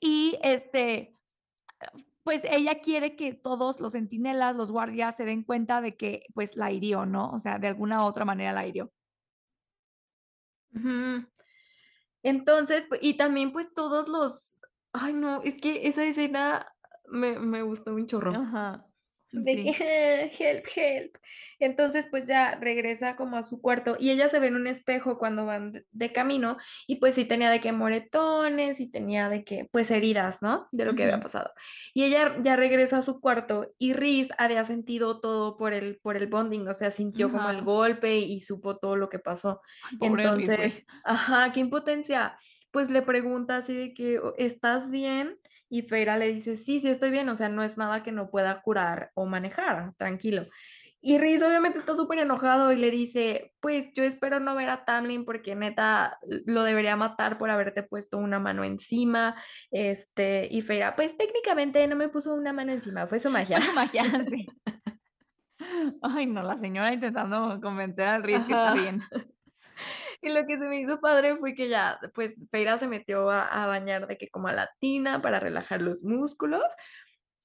Y, 0.00 0.38
este, 0.42 1.16
pues 2.24 2.42
ella 2.50 2.80
quiere 2.82 3.16
que 3.16 3.34
todos 3.34 3.80
los 3.80 3.92
centinelas, 3.92 4.56
los 4.56 4.72
guardias 4.72 5.16
se 5.16 5.24
den 5.26 5.44
cuenta 5.44 5.80
de 5.82 5.96
que, 5.96 6.24
pues, 6.34 6.56
la 6.56 6.72
hirió, 6.72 7.06
¿no? 7.06 7.30
O 7.32 7.38
sea, 7.40 7.58
de 7.58 7.68
alguna 7.68 8.02
u 8.04 8.06
otra 8.08 8.24
manera 8.26 8.52
la 8.54 8.66
hirió. 8.66 8.92
Ujú. 10.72 11.24
Entonces, 12.24 12.86
pue 12.86 12.98
y 13.02 13.16
también, 13.16 13.52
pues, 13.52 13.72
todos 13.74 14.08
los 14.08 14.58
ay, 14.92 15.12
no, 15.12 15.42
es 15.42 15.56
que 15.60 15.88
esa 15.88 16.04
escena 16.04 16.66
me 17.08 17.38
me 17.38 17.62
gustó 17.62 17.94
un 17.94 18.06
chorro. 18.06 18.32
Ajá, 18.32 18.86
De 19.42 19.58
que. 19.60 19.70
"Help, 20.38 20.66
help". 20.76 21.16
Entonces, 21.58 22.06
pues, 22.10 22.28
ya 22.28 22.56
regresa 22.56 23.16
como 23.16 23.36
a 23.36 23.42
su 23.42 23.60
cuarto, 23.60 23.96
y 23.98 24.10
ella 24.10 24.28
se 24.28 24.38
ve 24.40 24.48
en 24.48 24.56
un 24.56 24.66
espejo 24.66 25.18
cuando 25.18 25.46
van 25.46 25.84
de 25.92 26.12
camino, 26.12 26.56
y 26.86 26.96
pues 26.96 27.14
sí 27.16 27.24
tenía 27.24 27.50
de 27.50 27.60
que 27.60 27.72
moretones, 27.72 28.80
y 28.80 28.90
tenía 28.90 29.28
de 29.28 29.44
que, 29.44 29.68
pues, 29.72 29.90
heridas, 29.90 30.42
¿no? 30.42 30.68
De 30.72 30.84
lo 30.84 30.94
que 30.94 31.04
había 31.04 31.20
pasado. 31.20 31.52
Y 31.94 32.04
ella 32.04 32.36
ya 32.42 32.56
regresa 32.56 32.98
a 32.98 33.02
su 33.02 33.20
cuarto, 33.20 33.74
y 33.78 33.92
Rhys 33.94 34.28
había 34.38 34.64
sentido 34.64 35.20
todo 35.20 35.56
por 35.56 35.72
el 35.72 35.98
por 36.00 36.16
el 36.16 36.26
bonding, 36.28 36.68
o 36.68 36.74
sea, 36.74 36.90
sintió 36.90 37.30
como 37.32 37.50
el 37.50 37.62
golpe 37.62 38.18
y 38.18 38.40
supo 38.40 38.78
todo 38.78 38.96
lo 38.96 39.08
que 39.10 39.18
pasó. 39.18 39.60
Ay, 39.82 39.96
pobre 39.98 40.28
Rhys, 40.28 40.54
güey. 40.56 40.68
Entonces 40.68 40.84
ajá, 41.04 41.52
qué 41.52 41.60
impotencia. 41.60 42.36
Pues 42.70 42.90
le 42.90 43.02
pregunta 43.02 43.56
así 43.58 43.74
de 43.74 43.94
que: 43.94 44.18
"O 44.18 44.34
¿estás 44.38 44.90
bien?" 44.90 45.38
Y 45.74 45.82
Feyre 45.82 46.16
le 46.18 46.32
dice: 46.32 46.54
"Sí, 46.56 46.80
sí 46.80 46.88
estoy 46.88 47.10
bien, 47.10 47.28
o 47.28 47.34
sea, 47.36 47.48
no 47.48 47.64
es 47.64 47.76
nada 47.76 48.04
que 48.04 48.12
no 48.12 48.30
pueda 48.30 48.62
curar 48.62 49.10
o 49.14 49.26
manejar, 49.26 49.92
tranquilo". 49.96 50.46
Y 51.00 51.18
Rhys 51.18 51.42
obviamente 51.42 51.78
está 51.80 51.96
superenojado 51.96 52.70
y 52.72 52.76
le 52.76 52.90
dice: 52.92 53.52
"Pues 53.60 53.86
yo 53.94 54.04
espero 54.04 54.38
no 54.40 54.54
ver 54.54 54.68
a 54.68 54.84
Tamlin 54.84 55.24
porque 55.24 55.56
neta 55.56 56.18
lo 56.46 56.62
debería 56.62 56.96
matar 56.96 57.38
por 57.38 57.50
haberte 57.50 57.82
puesto 57.82 58.18
una 58.18 58.38
mano 58.38 58.62
encima". 58.64 59.34
Este, 59.72 60.46
y 60.50 60.62
Feyre: 60.62 60.92
"Pues 60.96 61.16
técnicamente 61.16 61.86
no 61.88 61.96
me 61.96 62.08
puso 62.08 62.34
una 62.34 62.52
mano 62.52 62.70
encima, 62.72 63.06
fue 63.08 63.18
su 63.20 63.30
magia". 63.30 63.56
Fue 63.56 63.62
su 63.62 63.72
magia, 63.72 64.02
sí. 64.30 64.54
Ay, 66.02 66.26
no, 66.26 66.42
la 66.42 66.56
señora 66.58 66.92
intentando 66.92 67.60
convencer 67.60 68.06
al 68.08 68.22
Rhys 68.22 68.46
que 68.46 68.52
está 68.54 68.70
bien. 68.72 69.08
Y 70.24 70.30
lo 70.30 70.46
que 70.46 70.56
se 70.56 70.64
me 70.66 70.80
hizo 70.80 71.00
padre 71.00 71.36
fue 71.36 71.54
que 71.54 71.68
ya, 71.68 72.00
pues, 72.14 72.48
Feyre 72.50 72.78
se 72.78 72.88
metió 72.88 73.28
a 73.30 73.46
a 73.46 73.66
bañar 73.66 74.06
de 74.06 74.16
que 74.16 74.30
como 74.30 74.48
a 74.48 74.52
la 74.52 74.70
tina 74.78 75.20
para 75.20 75.38
relajar 75.38 75.82
los 75.82 76.02
músculos, 76.02 76.64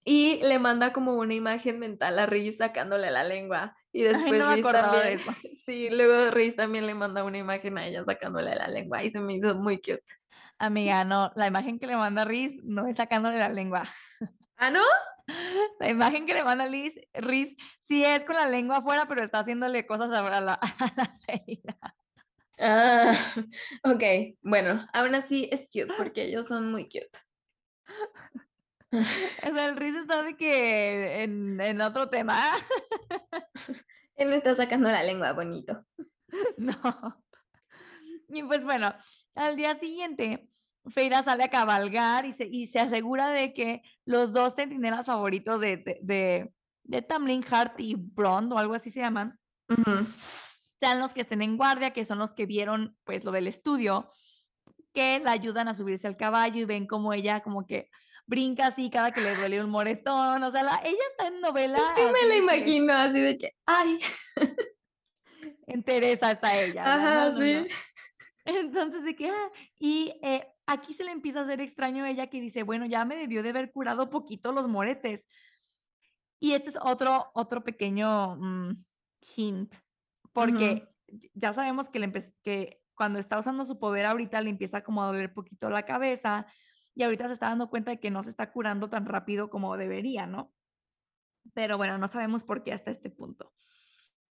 y 0.05 0.39
le 0.41 0.59
manda 0.59 0.93
como 0.93 1.15
una 1.15 1.33
imagen 1.33 1.77
mental 1.77 2.17
a 2.17 2.25
Rhys 2.25 2.57
sacándole 2.57 3.11
la 3.11 3.23
lengua. 3.23 3.75
Y 3.91 4.05
Ay, 4.05 4.31
no 4.31 4.49
después 4.51 4.73
también 4.73 5.19
sí, 5.65 5.89
luego 5.89 6.31
Rhys 6.31 6.55
también 6.55 6.87
le 6.87 6.93
manda 6.93 7.23
una 7.23 7.37
imagen 7.37 7.77
a 7.77 7.85
ella 7.85 8.03
sacándole 8.05 8.55
la 8.55 8.67
lengua, 8.67 9.03
y 9.03 9.09
se 9.09 9.19
me 9.19 9.33
hizo 9.33 9.55
muy 9.55 9.77
cute. 9.77 10.03
Amiga, 10.57 11.03
no, 11.03 11.31
la 11.35 11.47
imagen 11.47 11.79
que 11.79 11.87
le 11.87 11.95
manda 11.95 12.25
Rhys 12.25 12.63
no 12.63 12.87
es 12.87 12.97
sacándole 12.97 13.37
la 13.37 13.49
lengua. 13.49 13.83
¿Ah, 14.57 14.69
no? 14.69 14.83
La 15.79 15.89
imagen 15.89 16.25
que 16.25 16.33
le 16.33 16.43
manda 16.43 16.65
Liz 16.65 16.99
Rhys 17.13 17.55
sí 17.87 18.03
es 18.03 18.25
con 18.25 18.35
la 18.35 18.47
lengua 18.47 18.77
afuera, 18.77 19.07
pero 19.07 19.23
está 19.23 19.39
haciéndole 19.39 19.85
cosas 19.85 20.11
a 20.11 20.19
a 20.19 20.41
la 20.41 20.53
a 20.61 20.93
la 20.95 21.13
Feyre. 21.25 21.75
Ah, 22.59 23.13
okey. 23.83 24.37
Bueno, 24.41 24.85
aún 24.93 25.15
así 25.15 25.47
es 25.51 25.61
cute, 25.71 25.93
porque 25.97 26.25
ellos 26.25 26.47
son 26.47 26.71
muy 26.71 26.85
cute. 26.85 27.09
O 29.43 29.53
sea, 29.53 29.67
el 29.69 29.95
está 29.97 30.23
de 30.23 30.35
que 30.35 31.21
en 31.23 31.61
en 31.61 31.79
otro 31.81 32.09
tema. 32.09 32.39
Él 34.15 34.29
me 34.29 34.35
está 34.35 34.55
sacando 34.55 34.89
la 34.89 35.03
lengua 35.03 35.31
bonito. 35.33 35.85
No. 36.57 37.23
Y 38.27 38.43
pues 38.43 38.63
bueno, 38.63 38.93
al 39.35 39.55
día 39.55 39.77
siguiente, 39.77 40.49
Feyre 40.87 41.21
sale 41.23 41.43
a 41.43 41.49
cabalgar 41.49 42.25
y 42.25 42.33
se 42.33 42.45
y 42.45 42.67
se 42.67 42.79
asegura 42.79 43.29
de 43.29 43.53
que 43.53 43.81
los 44.05 44.33
2 44.33 44.55
centinelas 44.55 45.05
favoritos 45.05 45.61
de 45.61 45.77
de 45.77 45.99
de 46.01 46.53
de 46.83 47.01
Tamlin, 47.03 47.45
Hart 47.49 47.79
y 47.79 47.95
Bronn, 47.95 48.51
o 48.51 48.57
algo 48.57 48.73
así 48.73 48.89
se 48.89 49.01
llaman 49.01 49.39
Ujú. 49.69 50.05
Sean 50.79 50.99
los 50.99 51.13
que 51.13 51.21
estén 51.21 51.41
en 51.41 51.57
guardia, 51.57 51.91
que 51.91 52.05
son 52.05 52.19
los 52.19 52.33
que 52.33 52.45
vieron, 52.45 52.97
pues, 53.03 53.23
lo 53.23 53.31
del 53.31 53.47
estudio, 53.47 54.11
que 54.93 55.19
la 55.19 55.31
ayudan 55.31 55.67
a 55.67 55.73
subirse 55.73 56.07
al 56.07 56.17
caballo 56.17 56.61
y 56.61 56.65
ven 56.65 56.87
cómo 56.87 57.13
ella 57.13 57.41
como 57.41 57.65
que 57.67 57.89
brinca 58.25 58.67
así 58.67 58.89
cada 58.89 59.11
que 59.11 59.21
le 59.21 59.35
duele 59.35 59.63
un 59.63 59.69
moretón, 59.69 60.43
o 60.43 60.51
sea, 60.51 60.63
la 60.63 60.79
ella 60.83 61.01
está 61.11 61.27
en 61.27 61.41
novela 61.41 61.93
que 61.95 62.05
me 62.05 62.11
la 62.11 62.33
que 62.33 62.37
imagino 62.37 62.93
así 62.93 63.19
de 63.19 63.37
que: 63.37 63.51
"Ay". 63.65 63.99
en 65.67 65.83
Teresa 65.83 66.31
está 66.31 66.59
ella, 66.61 66.83
no, 66.83 66.91
Ajá, 66.91 67.29
no, 67.31 67.41
sí. 67.41 67.53
no. 67.53 67.65
Entonces, 68.45 69.03
de 69.03 69.15
que, 69.15 69.29
ah, 69.29 69.51
y, 69.79 70.13
eh, 70.23 70.47
aquí 70.65 70.93
se 70.93 71.03
le 71.03 71.11
empieza 71.11 71.39
a 71.39 71.43
hacer 71.43 71.61
extraño 71.61 72.03
a 72.03 72.09
ella 72.09 72.27
que 72.27 72.41
dice: 72.41 72.63
"Bueno, 72.63 72.85
ya 72.85 73.05
me 73.05 73.15
debió 73.15 73.43
de 73.43 73.49
haber 73.49 73.71
curado 73.71 74.09
poquito 74.09 74.51
los 74.51 74.67
moretes". 74.67 75.27
Y 76.39 76.53
este 76.53 76.69
es 76.69 76.77
otro 76.81 77.31
otro 77.33 77.63
pequeño, 77.63 78.35
mm, 78.37 78.85
hint, 79.35 79.75
Porque 80.39 80.87
ya 81.33 81.53
sabemos 81.53 81.89
que 81.89 81.99
le 81.99 82.05
empe 82.05 82.21
que 82.43 82.81
cuando 82.95 83.19
está 83.19 83.39
usando 83.39 83.65
su 83.65 83.79
poder 83.79 84.05
ahorita 84.05 84.41
le 84.41 84.49
empieza 84.49 84.83
como 84.83 85.03
a 85.03 85.07
doler 85.07 85.33
poquito 85.33 85.69
la 85.69 85.83
cabeza, 85.83 86.45
y 86.95 87.03
ahorita 87.03 87.27
se 87.27 87.33
está 87.33 87.47
dando 87.47 87.69
cuenta 87.69 87.91
de 87.91 87.99
que 87.99 88.11
no 88.11 88.23
se 88.23 88.29
está 88.29 88.51
curando 88.51 88.89
tan 88.89 89.05
rápido 89.05 89.49
como 89.49 89.77
debería, 89.77 90.25
¿no? 90.25 90.53
Pero 91.53 91.77
bueno, 91.77 91.97
no 91.97 92.09
sabemos 92.09 92.43
por 92.43 92.61
qué 92.61 92.73
hasta 92.73 92.91
este 92.91 93.09
punto. 93.09 93.53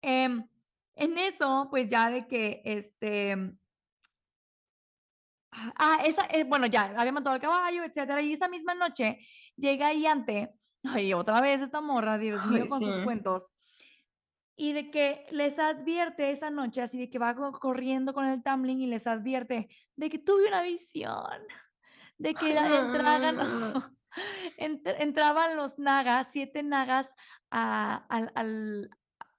Em, 0.02 0.46
en 0.96 1.18
eso, 1.18 1.68
pues 1.70 1.88
ya 1.88 2.10
de 2.10 2.28
que 2.28 2.62
este... 2.66 3.54
Ah, 5.52 6.04
esa, 6.06 6.26
eh, 6.26 6.44
bueno, 6.44 6.68
ya 6.68 6.94
había 6.98 7.14
montado 7.14 7.36
el 7.36 7.42
caballo, 7.42 7.84
etcétera, 7.84 8.22
y 8.22 8.34
esa 8.34 8.50
misma 8.50 8.76
noche 8.76 9.20
llega 9.56 9.94
Iante, 9.94 10.54
ay, 10.84 11.14
otra 11.14 11.40
vez 11.40 11.62
esta 11.62 11.80
morra, 11.80 12.18
Dios 12.18 12.46
mío, 12.48 12.64
Ay, 12.64 12.68
con 12.68 12.80
sus 12.82 12.98
cuentos, 13.04 13.48
y 14.60 14.74
de 14.74 14.90
que 14.92 15.26
les 15.32 15.60
advierte 15.60 16.32
esa 16.32 16.50
noche, 16.50 16.82
así 16.82 16.98
de 16.98 17.10
que 17.10 17.20
va 17.20 17.36
co- 17.36 17.52
corriendo 17.54 18.14
con 18.14 18.26
el 18.26 18.42
tumbling 18.44 18.82
y 18.82 18.88
les 18.88 19.06
advierte 19.06 19.70
de 19.96 20.10
que 20.10 20.18
tuve 20.18 20.48
una 20.48 20.64
visión, 20.64 21.42
de 22.18 22.34
que 22.34 22.54
entraban 24.58 25.56
los 25.56 25.78
nagas, 25.78 26.28
siete 26.32 26.64
nagas 26.64 27.14
a, 27.52 28.06
al- 28.10 28.90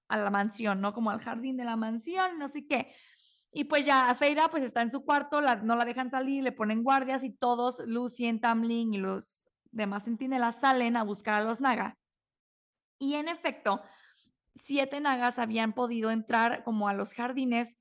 a 0.08 0.16
la 0.16 0.30
mansión, 0.30 0.80
¿no? 0.80 0.94
Como 0.94 1.10
al 1.10 1.20
jardín 1.20 1.56
de 1.56 1.64
la 1.64 1.76
mansión, 1.76 2.38
no 2.38 2.46
sé 2.48 2.66
qué. 2.66 2.94
Y 3.50 3.64
pues 3.64 3.84
ya 3.84 4.14
Feira 4.14 4.48
pues 4.48 4.62
está 4.62 4.82
en 4.82 4.92
su 4.92 5.04
cuarto, 5.04 5.40
la- 5.40 5.56
no 5.56 5.74
la 5.74 5.84
dejan 5.84 6.10
salir, 6.10 6.44
le 6.44 6.52
ponen 6.52 6.84
guardias 6.84 7.24
y 7.24 7.30
todos, 7.30 7.80
Lucien, 7.86 8.40
Tamlin 8.40 8.94
y 8.94 8.98
los 8.98 9.44
demás 9.72 10.04
centinelas 10.04 10.60
salen 10.60 10.96
a 10.96 11.02
buscar 11.02 11.34
a 11.34 11.44
los 11.44 11.60
naga. 11.60 11.98
Y 13.00 13.14
en 13.14 13.28
efecto, 13.28 13.82
siete 14.62 15.00
nagas 15.00 15.38
habían 15.38 15.72
podido 15.72 16.10
entrar 16.10 16.64
como 16.64 16.88
a 16.88 16.94
los 16.94 17.14
jardines 17.14 17.76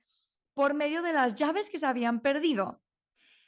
por 0.54 0.74
medio 0.74 1.02
de 1.02 1.14
las 1.14 1.36
llaves 1.36 1.70
que 1.70 1.80
se 1.80 1.86
habían 1.86 2.22
perdido. 2.22 2.82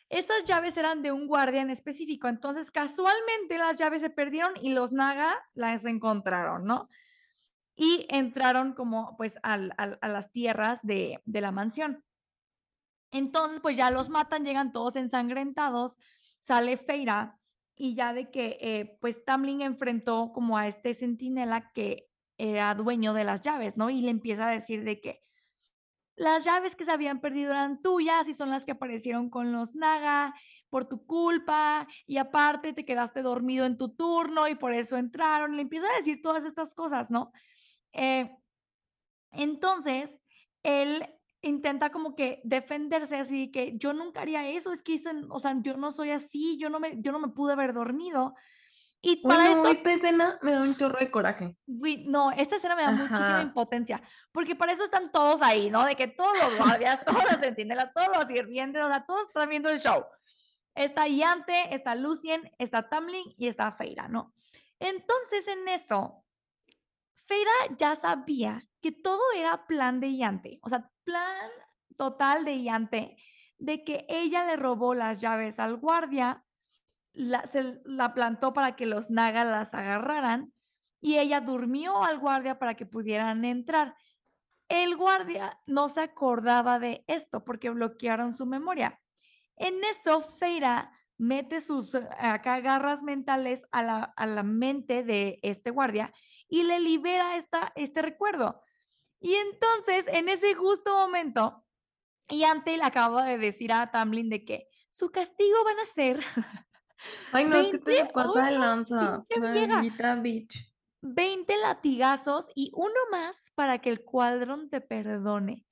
Esas 0.09 0.43
llaves 0.45 0.75
eran 0.77 1.01
de 1.01 1.11
un 1.11 1.27
guardia 1.27 1.61
en 1.61 1.69
específico, 1.69 2.27
entonces 2.27 2.71
casualmente 2.71 3.57
las 3.57 3.77
llaves 3.77 4.01
se 4.01 4.09
perdieron 4.09 4.53
y 4.61 4.73
los 4.73 4.91
naga 4.91 5.35
las 5.53 5.85
encontraron, 5.85 6.65
¿no? 6.65 6.89
Y 7.75 8.07
entraron 8.09 8.73
como 8.73 9.15
pues 9.17 9.37
a 9.43 9.57
las 9.57 10.31
tierras 10.31 10.79
de, 10.83 11.21
de 11.25 11.41
la 11.41 11.51
mansión. 11.51 12.03
Entonces, 13.11 13.59
pues 13.59 13.77
ya 13.77 13.91
los 13.91 14.09
matan, 14.09 14.45
llegan 14.45 14.71
todos 14.71 14.95
ensangrentados, 14.95 15.97
sale 16.41 16.77
Feira 16.77 17.39
y 17.75 17.95
ya 17.95 18.13
de 18.13 18.29
que 18.29 18.57
eh, 18.61 18.97
pues 18.99 19.23
Tamlin 19.23 19.61
enfrentó 19.61 20.31
como 20.33 20.57
a 20.57 20.67
este 20.67 20.93
centinela 20.93 21.71
que 21.71 22.08
era 22.39 22.73
dueño 22.73 23.13
de 23.13 23.25
las 23.25 23.41
llaves, 23.41 23.77
¿no? 23.77 23.89
Y 23.91 24.01
le 24.01 24.09
empieza 24.09 24.47
a 24.47 24.51
decir 24.51 24.83
de 24.83 24.99
que 25.01 25.21
las 26.15 26.43
llaves 26.43 26.75
que 26.75 26.85
se 26.85 26.91
habían 26.91 27.21
perdido 27.21 27.51
eran 27.51 27.81
tuyas 27.81 28.27
y 28.27 28.33
son 28.33 28.49
las 28.49 28.65
que 28.65 28.71
aparecieron 28.71 29.29
con 29.29 29.51
los 29.51 29.75
Naga 29.75 30.33
por 30.69 30.85
tu 30.85 31.05
culpa 31.05 31.87
y 32.07 32.17
aparte 32.17 32.73
te 32.73 32.85
quedaste 32.85 33.21
dormido 33.21 33.65
en 33.65 33.77
tu 33.77 33.95
turno 33.95 34.47
y 34.47 34.55
por 34.55 34.73
eso 34.73 34.97
entraron. 34.97 35.55
Le 35.55 35.61
empieza 35.61 35.87
a 35.87 35.97
decir 35.97 36.21
todas 36.21 36.45
estas 36.45 36.73
cosas, 36.73 37.11
¿no? 37.11 37.31
Eh, 37.93 38.29
entonces, 39.31 40.17
él 40.63 41.07
intenta 41.41 41.89
como 41.89 42.15
que 42.15 42.41
defenderse 42.43 43.15
así 43.15 43.51
que 43.51 43.77
yo 43.77 43.93
nunca 43.93 44.21
haría 44.21 44.47
eso, 44.49 44.73
es 44.73 44.83
que 44.83 44.93
hizo, 44.93 45.09
o 45.29 45.39
sea, 45.39 45.55
yo 45.61 45.77
no 45.77 45.91
soy 45.91 46.11
así, 46.11 46.57
yo 46.57 46.69
no 46.69 46.79
me, 46.79 47.01
yo 47.01 47.11
no 47.11 47.19
me 47.19 47.29
pude 47.29 47.53
haber 47.53 47.73
dormido. 47.73 48.35
Y 49.01 49.17
para 49.17 49.51
esto, 49.51 49.69
esta 49.69 49.93
escena 49.93 50.39
me 50.41 50.51
da 50.51 50.61
un 50.61 50.75
chorro 50.75 50.99
de 50.99 51.09
coraje. 51.09 51.55
güey, 51.65 52.05
no, 52.05 52.31
esta 52.31 52.57
escena 52.57 52.75
me 52.75 52.83
da 52.83 52.91
muchísima 52.91 53.35
Ajá. 53.35 53.41
impotencia, 53.41 54.01
porque 54.33 54.55
para 54.55 54.73
eso 54.73 54.83
están 54.83 55.11
todos 55.11 55.41
ahí, 55.41 55.69
¿no? 55.69 55.85
De 55.85 55.95
que 55.95 56.07
todos 56.07 56.37
los 56.37 56.57
guardias, 56.57 57.03
todas 57.05 57.23
las 57.23 57.39
centinelas, 57.39 57.93
todos 57.93 58.09
los 58.13 58.27
sirvientes, 58.27 58.83
o 58.83 58.89
sea, 58.89 59.05
todos 59.05 59.27
están 59.27 59.47
viendo 59.47 59.69
el 59.69 59.79
show. 59.79 60.05
Está 60.75 61.07
Iante, 61.07 61.73
está 61.73 61.95
Lucien, 61.95 62.51
está 62.57 62.89
Tamlin 62.89 63.33
y 63.37 63.47
está 63.47 63.71
Feira, 63.71 64.07
¿no? 64.09 64.33
Entonces, 64.79 65.47
en 65.47 65.67
eso, 65.67 66.25
Feira 67.25 67.51
ya 67.77 67.95
sabía 67.95 68.65
que 68.81 68.91
todo 68.91 69.21
era 69.35 69.65
plan 69.65 69.99
de 69.99 70.17
Yante, 70.17 70.59
o 70.61 70.69
sea, 70.69 70.89
plan 71.03 71.49
total 71.95 72.43
de 72.43 72.63
Yante, 72.63 73.17
de 73.57 73.83
que 73.83 74.05
ella 74.09 74.45
le 74.45 74.55
robó 74.55 74.93
las 74.93 75.21
llaves 75.21 75.59
al 75.59 75.77
guardia, 75.77 76.43
la, 77.13 77.45
se 77.47 77.81
la 77.85 78.13
plantó 78.13 78.53
para 78.53 78.75
que 78.75 78.85
los 78.85 79.09
nagas 79.09 79.45
las 79.45 79.73
agarraran 79.73 80.53
y 81.01 81.17
ella 81.17 81.41
durmió 81.41 82.03
al 82.03 82.19
guardia 82.19 82.59
para 82.59 82.75
que 82.75 82.85
pudieran 82.85 83.45
entrar. 83.45 83.95
El 84.67 84.95
guardia 84.95 85.59
no 85.65 85.89
se 85.89 86.01
acordaba 86.01 86.79
de 86.79 87.03
esto 87.07 87.43
porque 87.43 87.69
bloquearon 87.69 88.35
su 88.35 88.45
memoria. 88.45 89.01
En 89.55 89.83
eso, 89.83 90.21
Feira 90.21 90.91
mete 91.17 91.59
sus 91.59 91.95
acá 91.95 92.61
mentales 93.03 93.65
a 93.71 93.83
la, 93.83 94.03
a 94.15 94.25
la 94.25 94.43
mente 94.43 95.03
de 95.03 95.39
este 95.41 95.69
guardia 95.69 96.13
y 96.47 96.63
le 96.63 96.79
libera 96.79 97.35
esta, 97.35 97.71
este 97.75 98.01
recuerdo. 98.01 98.61
Y 99.19 99.33
entonces, 99.35 100.05
en 100.07 100.29
ese 100.29 100.55
justo 100.55 100.95
momento, 100.95 101.65
Yante 102.29 102.77
le 102.77 102.83
acaba 102.83 103.23
de 103.25 103.37
decir 103.37 103.73
a 103.73 103.91
Tamlin 103.91 104.29
de 104.29 104.45
que 104.45 104.67
su 104.89 105.11
castigo 105.11 105.63
van 105.63 105.79
a 105.79 105.85
ser 105.87 106.23
Ay, 107.31 107.45
no, 107.45 107.57
es 107.57 107.71
que 107.71 107.77
te 107.79 107.91
20 107.91 108.03
le 108.03 108.13
pasa 108.13 108.45
de 108.45 108.51
lanza. 108.51 109.25
Maldita 109.39 110.15
bitch. 110.15 110.69
20 111.01 111.57
latigazos 111.57 112.47
y 112.55 112.71
uno 112.75 112.99
más 113.11 113.51
para 113.55 113.79
que 113.79 113.89
el 113.89 114.03
cuadrón 114.03 114.69
te 114.69 114.81
perdone. 114.81 115.65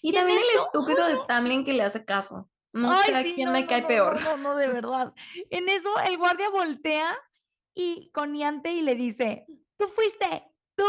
Y 0.00 0.12
también 0.12 0.38
el 0.38 0.60
estúpido 0.60 1.06
de 1.06 1.18
Tamlin 1.26 1.64
que 1.64 1.72
le 1.72 1.82
hace 1.82 2.04
caso. 2.04 2.48
No 2.72 2.90
Ay, 2.90 3.10
sé 3.10 3.14
a 3.14 3.22
sí, 3.22 3.32
quién 3.34 3.46
no, 3.46 3.52
me 3.52 3.62
no, 3.62 3.68
cae 3.68 3.82
no, 3.82 3.88
peor. 3.88 4.22
No, 4.22 4.36
no, 4.38 4.56
de 4.56 4.68
verdad. 4.68 5.12
En 5.50 5.68
eso 5.68 5.90
el 6.06 6.16
guardia 6.16 6.48
voltea 6.48 7.18
y 7.74 8.10
con 8.12 8.34
Yante 8.34 8.72
y 8.72 8.80
le 8.80 8.94
dice, 8.94 9.44
tú 9.76 9.88
fuiste, 9.88 10.44
tú 10.74 10.84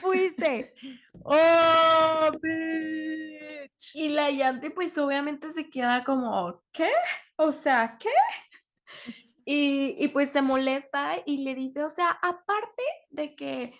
fuiste. 0.00 0.74
¡Oh, 1.24 2.30
bitch! 2.40 3.94
Y 3.94 4.10
la 4.10 4.30
Yanti, 4.30 4.70
pues 4.70 4.96
obviamente 4.96 5.52
se 5.52 5.68
queda 5.68 6.04
como, 6.04 6.62
¿qué? 6.72 6.90
O 7.36 7.52
sea, 7.52 7.98
¿qué? 7.98 8.08
Y, 9.48 9.94
y 9.96 10.08
pues 10.08 10.30
se 10.30 10.42
molesta 10.42 11.22
y 11.24 11.44
le 11.44 11.54
dice, 11.54 11.84
o 11.84 11.90
sea, 11.90 12.10
aparte 12.20 12.82
de 13.10 13.36
que 13.36 13.78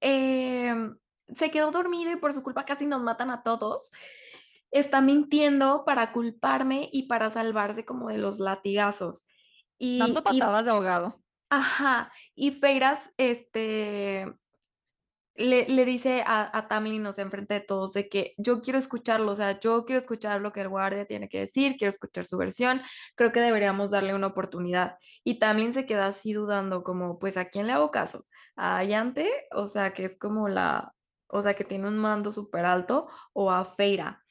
em, 0.00 0.98
se 1.34 1.50
quedó 1.50 1.70
dormido 1.70 2.12
y 2.12 2.16
por 2.16 2.34
su 2.34 2.42
culpa 2.42 2.66
casi 2.66 2.84
nos 2.84 3.02
matan 3.02 3.30
a 3.30 3.42
todos, 3.42 3.90
está 4.70 5.00
mintiendo 5.00 5.84
para 5.86 6.12
culparme 6.12 6.90
y 6.92 7.04
para 7.04 7.30
salvarse 7.30 7.86
como 7.86 8.10
de 8.10 8.18
los 8.18 8.38
latigazos. 8.38 9.26
Y, 9.78 9.98
Dando 9.98 10.20
y 10.20 10.22
patadas 10.22 10.64
de 10.64 10.70
ahogado. 10.70 11.22
Ajá, 11.48 12.12
y 12.34 12.50
Feiras, 12.50 13.10
este, 13.16 14.26
le, 15.38 15.66
le 15.68 15.84
dice 15.84 16.22
a, 16.26 16.56
a 16.56 16.68
Tamlin, 16.68 17.06
o 17.06 17.12
sea, 17.12 17.24
enfrente 17.24 17.54
de 17.54 17.60
todos, 17.60 17.92
de 17.92 18.08
que 18.08 18.34
yo 18.38 18.60
quiero 18.60 18.78
escucharlo, 18.78 19.32
o 19.32 19.36
sea, 19.36 19.60
yo 19.60 19.84
quiero 19.84 20.00
escuchar 20.00 20.40
lo 20.40 20.52
que 20.52 20.60
el 20.62 20.68
guardia 20.68 21.06
tiene 21.06 21.28
que 21.28 21.40
decir, 21.40 21.76
quiero 21.78 21.90
escuchar 21.92 22.26
su 22.26 22.36
versión, 22.38 22.82
creo 23.16 23.32
que 23.32 23.40
deberíamos 23.40 23.90
darle 23.90 24.14
una 24.14 24.28
oportunidad. 24.28 24.98
Y 25.24 25.38
Tamlin 25.38 25.74
se 25.74 25.86
queda 25.86 26.06
así 26.06 26.32
dudando, 26.32 26.82
como, 26.82 27.18
pues, 27.18 27.36
¿a 27.36 27.46
quién 27.50 27.66
le 27.66 27.72
hago 27.74 27.90
caso? 27.90 28.26
¿A 28.56 28.78
Ayante? 28.78 29.28
O 29.52 29.68
sea, 29.68 29.92
que 29.94 30.04
es 30.04 30.16
como 30.18 30.48
la, 30.48 30.94
o 31.28 31.42
sea, 31.42 31.54
que 31.54 31.64
tiene 31.64 31.88
un 31.88 31.98
mando 31.98 32.32
súper 32.32 32.64
alto, 32.64 33.08
o 33.32 33.50
a 33.50 33.64
Feira. 33.64 34.24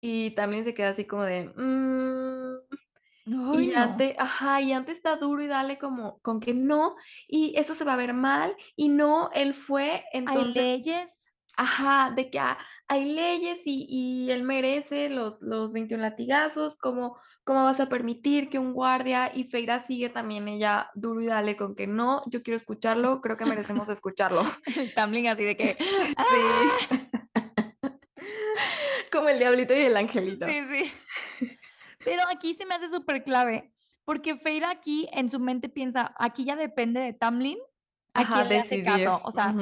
Y 0.00 0.32
Tamlin 0.32 0.64
se 0.64 0.74
queda 0.74 0.90
así 0.90 1.04
como 1.06 1.22
de, 1.24 1.52
"Mm", 1.56 2.76
Y 3.26 3.30
no. 3.32 3.52
antes, 3.74 4.14
ajá, 4.18 4.60
y 4.60 4.72
antes 4.72 4.96
está 4.96 5.16
duro 5.16 5.42
y 5.42 5.48
dale 5.48 5.78
como 5.78 6.20
con 6.20 6.38
que 6.40 6.54
no, 6.54 6.94
y 7.26 7.54
eso 7.56 7.74
se 7.74 7.84
va 7.84 7.94
a 7.94 7.96
ver 7.96 8.14
mal, 8.14 8.56
y 8.76 8.88
no, 8.88 9.30
él 9.34 9.52
fue, 9.52 10.04
Hay 10.26 10.32
entonces, 10.36 10.62
leyes. 10.62 11.26
ajá, 11.56 12.12
de 12.14 12.30
que 12.30 12.38
ah, 12.38 12.56
hay 12.88 13.12
leyes 13.14 13.58
y, 13.64 13.86
y 13.88 14.30
él 14.30 14.44
merece 14.44 15.08
los, 15.10 15.42
los 15.42 15.72
21 15.72 16.02
latigazos, 16.02 16.76
¿cómo, 16.76 17.18
¿cómo 17.42 17.64
vas 17.64 17.80
a 17.80 17.88
permitir 17.88 18.48
que 18.48 18.60
un 18.60 18.72
guardia 18.72 19.32
y 19.34 19.44
Feira 19.44 19.80
sigue 19.82 20.08
también 20.08 20.46
ella 20.46 20.90
duro 20.94 21.20
y 21.20 21.26
dale 21.26 21.56
con 21.56 21.74
que 21.74 21.88
no, 21.88 22.22
yo 22.26 22.42
quiero 22.44 22.56
escucharlo, 22.56 23.20
creo 23.22 23.36
que 23.36 23.44
merecemos 23.46 23.88
escucharlo. 23.88 24.42
El 24.76 24.94
Tamlin 24.94 25.26
así 25.28 25.42
de 25.44 25.56
que, 25.56 25.76
Sí. 25.80 26.86
Como 29.12 29.28
el 29.28 29.38
diablito 29.38 29.74
y 29.74 29.80
el 29.80 29.96
angelito. 29.96 30.46
Sí, 30.46 30.60
sí. 30.70 30.92
Pero 32.06 32.22
aquí 32.32 32.54
se 32.54 32.64
me 32.64 32.76
hace 32.76 32.88
súper 32.88 33.24
clave, 33.24 33.72
porque 34.04 34.36
Feira 34.36 34.70
aquí 34.70 35.08
en 35.12 35.28
su 35.28 35.40
mente 35.40 35.68
piensa, 35.68 36.14
aquí 36.20 36.44
ya 36.44 36.54
depende 36.54 37.00
de 37.00 37.12
Tamlin 37.12 37.58
a 38.14 38.20
Ajá, 38.20 38.34
quién 38.36 38.48
le 38.48 38.58
hace 38.60 38.84
caso. 38.84 39.20
O 39.24 39.32
sea, 39.32 39.52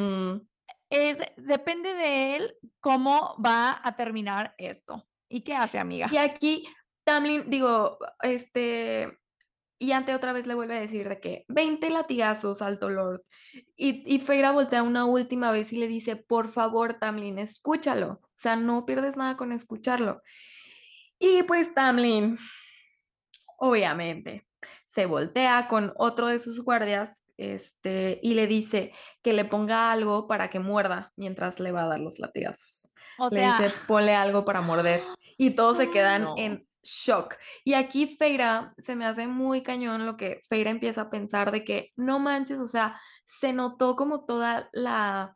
es, 0.90 1.18
depende 1.38 1.94
de 1.94 2.36
él 2.36 2.54
cómo 2.80 3.34
va 3.42 3.80
a 3.82 3.96
terminar 3.96 4.54
esto. 4.58 5.08
¿Y 5.26 5.40
qué 5.40 5.56
hace, 5.56 5.78
amiga? 5.78 6.10
Y 6.12 6.18
aquí 6.18 6.68
Tamlin, 7.04 7.48
digo, 7.48 7.96
este, 8.20 9.18
y 9.78 9.92
ante 9.92 10.14
otra 10.14 10.34
vez 10.34 10.46
le 10.46 10.54
vuelve 10.54 10.76
a 10.76 10.80
decir 10.80 11.08
de 11.08 11.20
que 11.20 11.46
20 11.48 11.88
latigazos, 11.88 12.60
Alto 12.60 12.90
Lord. 12.90 13.22
Y, 13.74 14.02
y 14.04 14.18
Feira 14.18 14.52
voltea 14.52 14.82
una 14.82 15.06
última 15.06 15.50
vez 15.50 15.72
y 15.72 15.78
le 15.78 15.88
dice, 15.88 16.16
por 16.16 16.48
favor, 16.48 16.98
Tamlin, 17.00 17.38
escúchalo. 17.38 18.20
O 18.22 18.36
sea, 18.36 18.56
no 18.56 18.84
pierdes 18.84 19.16
nada 19.16 19.38
con 19.38 19.50
escucharlo. 19.50 20.20
Y 21.26 21.42
pues 21.44 21.72
Tamlin, 21.72 22.38
obviamente, 23.58 24.46
se 24.88 25.06
voltea 25.06 25.68
con 25.68 25.94
otro 25.96 26.26
de 26.28 26.38
sus 26.38 26.62
guardias, 26.62 27.22
este, 27.38 28.20
y 28.22 28.34
le 28.34 28.46
dice 28.46 28.92
que 29.22 29.32
le 29.32 29.46
ponga 29.46 29.90
algo 29.90 30.28
para 30.28 30.50
que 30.50 30.60
muerda 30.60 31.12
mientras 31.16 31.60
le 31.60 31.72
va 31.72 31.84
a 31.84 31.88
dar 31.88 32.00
los 32.00 32.18
latigazos. 32.18 32.92
O 33.18 33.30
Le 33.30 33.40
sea, 33.40 33.58
dice: 33.58 33.70
"Ponle 33.86 34.14
algo 34.14 34.44
para 34.44 34.60
morder", 34.60 35.00
y 35.38 35.52
todos 35.52 35.78
se 35.78 35.90
quedan 35.90 36.22
no. 36.24 36.34
en 36.36 36.68
shock. 36.82 37.36
Y 37.64 37.72
aquí 37.72 38.06
Feira 38.18 38.74
se 38.76 38.94
me 38.94 39.06
hace 39.06 39.26
muy 39.26 39.62
cañón 39.62 40.04
lo 40.04 40.18
que 40.18 40.42
Feira 40.46 40.70
empieza 40.70 41.00
a 41.02 41.10
pensar 41.10 41.50
de 41.52 41.64
que 41.64 41.88
no 41.96 42.18
manches, 42.18 42.58
o 42.58 42.66
sea, 42.66 43.00
se 43.24 43.54
notó 43.54 43.96
como 43.96 44.26
toda 44.26 44.68
la 44.74 45.34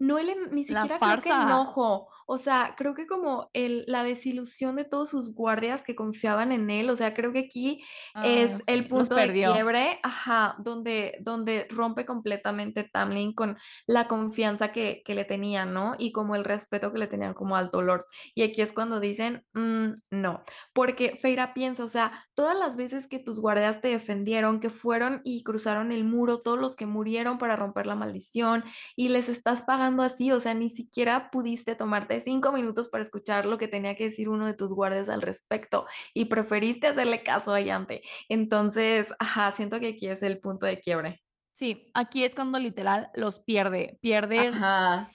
no 0.00 0.18
el 0.18 0.50
ni 0.52 0.64
siquiera 0.64 0.98
creo 0.98 1.20
que 1.20 1.30
enojo, 1.30 2.08
o 2.30 2.38
sea, 2.38 2.74
creo 2.76 2.94
que 2.94 3.06
como 3.06 3.48
el 3.54 3.84
la 3.86 4.02
desilusión 4.04 4.76
de 4.76 4.84
todos 4.84 5.08
sus 5.10 5.34
guardias 5.34 5.82
que 5.82 5.96
confiaban 5.96 6.52
en 6.52 6.68
él, 6.70 6.90
o 6.90 6.96
sea, 6.96 7.14
creo 7.14 7.32
que 7.32 7.38
aquí 7.40 7.82
es 8.20 8.62
el 8.66 8.86
sí, 8.88 8.88
punto 8.88 9.16
de 9.16 9.34
quiebre 9.34 9.98
ajá, 10.02 10.56
donde 10.58 11.16
donde 11.22 11.66
rompe 11.70 12.04
completamente 12.06 12.84
Tamlin 12.84 13.32
con 13.34 13.56
la 13.86 14.08
confianza 14.08 14.72
que 14.72 15.02
que 15.04 15.14
le 15.14 15.24
tenían, 15.24 15.72
¿no? 15.72 15.94
Y 15.98 16.12
como 16.12 16.34
el 16.36 16.44
respeto 16.44 16.92
que 16.92 16.98
le 16.98 17.06
tenían 17.06 17.34
como 17.34 17.56
alto 17.56 17.82
lord. 17.82 18.04
Y 18.34 18.42
aquí 18.42 18.60
es 18.62 18.72
cuando 18.72 19.00
dicen: 19.00 19.44
"Mm, 19.54 19.94
no", 20.10 20.42
porque 20.74 21.18
Feira 21.20 21.54
piensa, 21.54 21.84
o 21.84 21.88
sea, 21.88 22.26
todas 22.34 22.58
las 22.58 22.76
veces 22.76 23.08
que 23.08 23.18
tus 23.18 23.40
guardias 23.40 23.80
te 23.80 23.88
defendieron, 23.88 24.60
que 24.60 24.70
fueron 24.70 25.20
y 25.24 25.42
cruzaron 25.42 25.92
el 25.92 26.04
muro, 26.04 26.40
todos 26.42 26.58
los 26.58 26.76
que 26.76 26.86
murieron 26.86 27.38
para 27.38 27.56
romper 27.56 27.86
la 27.86 27.94
maldición, 27.94 28.64
y 28.96 29.08
les 29.08 29.28
estás 29.28 29.62
pagando 29.62 30.02
así, 30.02 30.32
o 30.32 30.40
sea, 30.40 30.54
ni 30.54 30.68
siquiera 30.68 31.30
pudiste 31.30 31.74
tomarte 31.74 32.14
5 32.20 32.52
minutos 32.52 32.88
para 32.88 33.02
escuchar 33.04 33.46
lo 33.46 33.58
que 33.58 33.68
tenía 33.68 33.94
que 33.96 34.04
decir 34.04 34.28
uno 34.28 34.46
de 34.46 34.54
tus 34.54 34.72
guardias 34.72 35.08
al 35.08 35.22
respecto, 35.22 35.86
y 36.14 36.26
preferiste 36.26 36.86
hacerle 36.88 37.22
caso 37.22 37.52
a 37.52 37.60
Yante. 37.60 38.02
Entonces, 38.28 39.12
ajá, 39.18 39.54
siento 39.56 39.80
que 39.80 39.88
aquí 39.88 40.08
es 40.08 40.22
el 40.22 40.40
punto 40.40 40.66
de 40.66 40.80
quiebre. 40.80 41.22
Sí, 41.54 41.90
aquí 41.94 42.24
es 42.24 42.34
cuando 42.36 42.58
literal 42.58 43.10
los 43.14 43.40
pierde, 43.40 43.98
pierde 44.00 44.48
Ajá, 44.48 45.10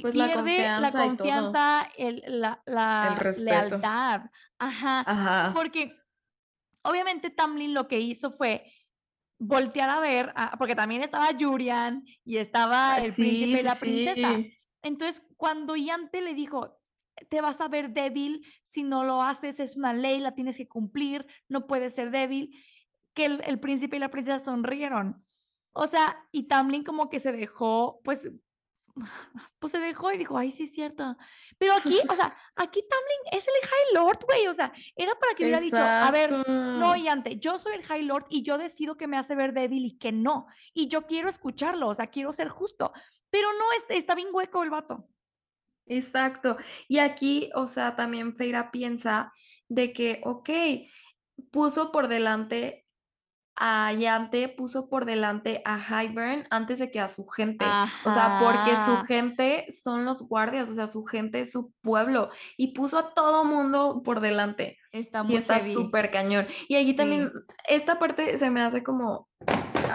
pues 0.00 0.14
la 0.14 0.26
pierde 0.26 0.58
la 0.80 0.90
confianza 0.90 0.90
todo. 0.92 1.16
confianza, 1.16 1.90
el 1.98 2.22
la 2.26 2.62
El 2.66 2.72
la 2.74 3.14
respeto. 3.16 3.44
lealtad. 3.60 4.22
Ajá, 4.58 5.00
Ajá. 5.06 5.52
porque 5.54 5.94
obviamente 6.82 7.30
Tamlin 7.30 7.74
lo 7.74 7.86
que 7.86 8.00
hizo 8.00 8.30
fue 8.30 8.64
voltear 9.38 9.90
a 9.90 10.00
ver 10.00 10.32
a 10.36 10.56
porque 10.58 10.74
también 10.74 11.02
estaba 11.02 11.30
Yurian 11.32 12.02
y 12.24 12.38
estaba 12.38 12.94
Ah, 12.94 13.00
el 13.04 13.12
sí, 13.12 13.22
príncipe 13.22 13.60
y 13.60 13.62
la 13.62 13.74
princesa. 13.74 14.34
sí. 14.36 14.58
Entonces, 14.84 15.22
cuando 15.36 15.74
Yante 15.74 16.20
le 16.20 16.34
dijo: 16.34 16.78
"Te 17.30 17.40
vas 17.40 17.60
a 17.60 17.68
ver 17.68 17.90
débil 17.92 18.46
si 18.64 18.84
no 18.84 19.02
lo 19.02 19.22
haces, 19.22 19.58
es 19.58 19.76
una 19.76 19.92
ley, 19.92 20.20
la 20.20 20.34
tienes 20.34 20.58
que 20.58 20.68
cumplir, 20.68 21.26
no 21.48 21.66
puedes 21.66 21.94
ser 21.94 22.10
débil", 22.12 22.54
que 23.14 23.24
el 23.26 23.42
el 23.44 23.58
príncipe 23.58 23.96
y 23.96 24.00
la 24.00 24.10
princesa 24.10 24.38
sonrieron. 24.44 25.24
O 25.72 25.86
sea, 25.88 26.28
y 26.32 26.44
Tamlin 26.48 26.84
como 26.84 27.08
que 27.10 27.18
se 27.20 27.32
dejó, 27.32 28.00
pues 28.04 28.28
pues 29.58 29.72
se 29.72 29.78
dejó 29.78 30.12
y 30.12 30.18
dijo: 30.18 30.36
"Ay, 30.38 30.52
sí, 30.52 30.64
es 30.64 30.74
cierto". 30.74 31.16
Pero 31.58 31.72
aquí, 31.74 31.98
o 32.08 32.14
sea, 32.14 32.36
aquí 32.56 32.82
Tamlin 32.88 33.38
es 33.38 33.48
el 33.48 33.68
High 33.68 33.94
Lord, 33.94 34.18
güey, 34.26 34.46
o 34.48 34.54
sea, 34.54 34.72
era 34.96 35.14
para 35.18 35.34
que 35.34 35.44
hubiera 35.44 35.60
dicho: 35.60 35.82
"A 35.82 36.10
ver, 36.10 36.30
Exacto. 36.30 36.52
no, 36.78 36.94
Yante, 36.96 37.38
yo 37.38 37.58
soy 37.58 37.74
el 37.74 37.84
High 37.84 38.02
Lord 38.02 38.26
y 38.28 38.42
yo 38.42 38.58
decido 38.58 38.96
qué 38.96 39.06
me 39.08 39.16
hace 39.16 39.34
ver 39.34 39.54
débil 39.54 39.86
y 39.86 39.98
qué 39.98 40.12
no, 40.12 40.46
y 40.74 40.88
yo 40.88 41.06
quiero 41.06 41.28
escucharlo, 41.30 41.88
o 41.88 41.94
sea, 41.94 42.08
quiero 42.08 42.32
ser 42.34 42.50
justo". 42.50 42.92
Pero 43.34 43.48
no, 43.52 43.64
está 43.88 44.14
bien 44.14 44.28
hueco 44.32 44.62
el 44.62 44.70
vato. 44.70 45.08
Exacto. 45.86 46.56
Y 46.86 47.00
aquí, 47.00 47.50
o 47.56 47.66
sea, 47.66 47.96
también 47.96 48.36
Feira 48.36 48.70
piensa 48.70 49.32
de 49.68 49.92
que, 49.92 50.20
okey, 50.22 50.88
puso 51.50 51.90
por 51.90 52.06
delante 52.06 52.86
a 53.56 53.92
Yante, 53.92 54.48
puso 54.48 54.88
por 54.88 55.04
delante 55.04 55.62
a 55.64 55.80
Hybern 55.80 56.46
antes 56.50 56.78
de 56.78 56.92
que 56.92 57.00
a 57.00 57.08
su 57.08 57.26
gente. 57.26 57.64
O 58.04 58.12
sea, 58.12 58.38
porque 58.40 58.76
su 58.76 59.04
gente 59.04 59.66
son 59.72 60.04
los 60.04 60.28
guardias, 60.28 60.70
o 60.70 60.74
sea, 60.74 60.86
su 60.86 61.04
gente 61.04 61.40
es 61.40 61.50
su 61.50 61.72
pueblo, 61.82 62.30
y 62.56 62.72
puso 62.72 62.98
a 63.00 63.14
todo 63.14 63.44
mundo 63.44 64.00
por 64.04 64.20
delante. 64.20 64.78
Está 64.92 65.22
Y 65.22 65.24
muy 65.24 65.36
está 65.38 65.56
heavy. 65.56 65.74
supercañón. 65.74 66.46
Y 66.68 66.76
allí 66.76 66.94
también, 66.94 67.32
esta 67.68 67.98
parte 67.98 68.38
se 68.38 68.48
me 68.52 68.60
hace 68.60 68.84
como 68.84 69.28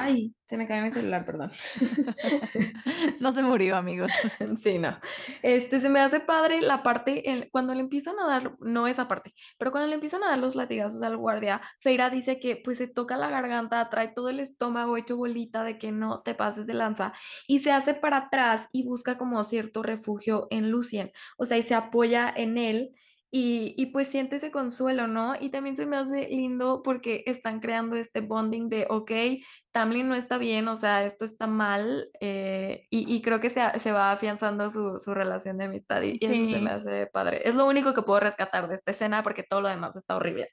ay, 0.01 0.35
se 0.47 0.57
me 0.57 0.67
cayó 0.67 0.84
mi 0.84 0.91
celular, 0.91 1.26
perdón. 1.26 1.51
No 3.19 3.31
se 3.34 3.43
murió, 3.43 3.76
amigos. 3.76 4.11
Sí, 4.57 4.80
no. 4.80 4.97
Este, 5.41 5.80
se 5.80 5.89
me 5.89 5.99
hace 5.99 6.19
padre 6.19 6.61
la 6.61 6.84
parte 6.84 7.30
en 7.30 7.49
cuando 7.51 7.73
le 7.73 7.81
empiezan 7.81 8.19
a 8.19 8.27
dar 8.27 8.55
no 8.59 8.88
esa 8.88 9.07
parte, 9.07 9.34
pero 9.57 9.71
cuando 9.71 9.88
le 9.88 9.95
empiezan 9.95 10.23
a 10.23 10.30
dar 10.30 10.39
los 10.39 10.55
latigazos 10.55 11.01
al 11.01 11.17
guardia, 11.17 11.61
Feira 11.80 12.09
dice 12.09 12.39
que, 12.39 12.55
pues, 12.55 12.77
se 12.77 12.88
toca 12.88 13.17
la 13.17 13.30
garganta, 13.30 13.89
trae 13.89 14.09
todo 14.09 14.30
el 14.30 14.39
estómago 14.39 14.97
hecho 14.97 15.17
bolita 15.17 15.63
de 15.63 15.77
que 15.77 15.91
no 15.91 16.21
te 16.21 16.35
pases 16.35 16.65
de 16.67 16.73
lanza, 16.73 17.13
y 17.47 17.59
se 17.59 17.71
hace 17.71 17.93
para 17.93 18.17
atrás 18.17 18.67
y 18.71 18.84
busca 18.84 19.17
como 19.17 19.43
cierto 19.43 19.84
refugio 19.84 20.47
en 20.49 20.71
Lucien. 20.71 21.11
O 21.38 21.45
sea, 21.45 21.57
y 21.57 21.63
se 21.63 21.76
apoya 21.76 22.34
en 22.35 22.57
él 22.57 22.91
y 23.31 23.76
y 23.77 23.88
pues 23.88 24.07
siente 24.07 24.38
ese 24.38 24.51
consuelo, 24.51 25.07
¿no? 25.07 25.34
Y 25.39 25.49
también 25.51 25.77
se 25.77 25.85
me 25.85 25.97
hace 25.97 26.27
lindo 26.30 26.81
porque 26.84 27.23
están 27.27 27.60
creando 27.60 27.95
este 27.95 28.22
bonding 28.22 28.69
de, 28.69 28.88
okey, 28.89 29.43
Tamlin 29.72 30.07
no 30.10 30.15
está 30.15 30.38
bien, 30.38 30.68
o 30.68 30.76
sea, 30.76 31.06
esto 31.06 31.26
está 31.26 31.47
mal, 31.47 32.10
eh, 32.22 32.88
y 32.89 33.14
y 33.14 33.22
creo 33.22 33.39
que 33.39 33.49
se 33.49 33.61
se 33.80 33.91
va 33.91 34.11
afianzando 34.11 34.72
su 34.72 34.99
su 34.99 35.14
relación 35.14 35.57
de 35.57 35.65
amistad, 35.65 36.01
y 36.03 36.18
y 36.19 36.26
eso 36.27 36.45
se 36.47 36.60
me 36.60 36.72
hace 36.72 37.07
padre. 37.07 37.41
Es 37.47 37.56
lo 37.56 37.68
único 37.68 37.93
que 37.93 38.01
puedo 38.03 38.19
rescatar 38.19 38.68
de 38.68 38.76
esta 38.76 38.91
escena, 38.91 39.23
porque 39.23 39.43
todo 39.43 39.61
lo 39.61 39.69
demás 39.69 39.95
está 39.95 40.15
horrible. 40.15 40.49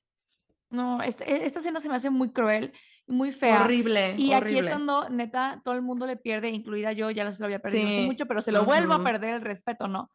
No, 0.70 1.00
este 1.02 1.46
esta 1.46 1.60
escena 1.60 1.80
se 1.80 1.88
me 1.88 1.94
hace 1.96 2.10
muy 2.10 2.32
cruel, 2.32 2.72
muy 3.06 3.30
fea. 3.32 3.76
Horrible, 3.76 4.04
Y 4.16 4.32
aquí 4.32 4.58
es 4.58 4.66
cuando, 4.66 5.08
neta, 5.10 5.60
todo 5.64 5.74
el 5.74 5.82
mundo 5.82 6.06
le 6.06 6.16
pierde, 6.16 6.48
incluida 6.48 6.92
yo, 6.92 7.10
ya 7.10 7.30
se 7.32 7.38
lo 7.40 7.44
había 7.46 7.58
perdido 7.60 7.90
Sí, 7.90 8.00
mucho, 8.02 8.26
pero 8.26 8.40
se 8.42 8.50
lo 8.52 8.64
vuelvo 8.64 8.94
a 8.94 9.02
perder 9.02 9.34
el 9.34 9.40
respeto, 9.42 9.88
¿no? 9.88 10.10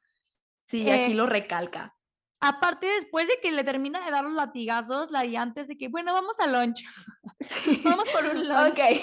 Sí, 0.68 0.90
aquí 0.90 1.14
Eh 1.14 1.14
lo 1.14 1.26
recalca. 1.28 1.96
Aparte, 2.42 2.88
después 2.88 3.28
de 3.28 3.38
que 3.42 3.52
le 3.52 3.64
termina 3.64 4.04
de 4.06 4.12
dar 4.12 4.24
los 4.26 4.34
latigazos, 4.34 5.12
la 5.12 5.26
Yante 5.26 5.64
de 5.66 5.78
que: 5.78 5.90
"Bueno, 5.90 6.14
vamos 6.14 6.40
al 6.40 6.54
lunch, 6.54 6.84
Sí, 7.40 7.80
vamos 7.84 8.10
por 8.10 8.26
un 8.28 8.48
lunch", 8.48 8.80
okey, 8.80 9.02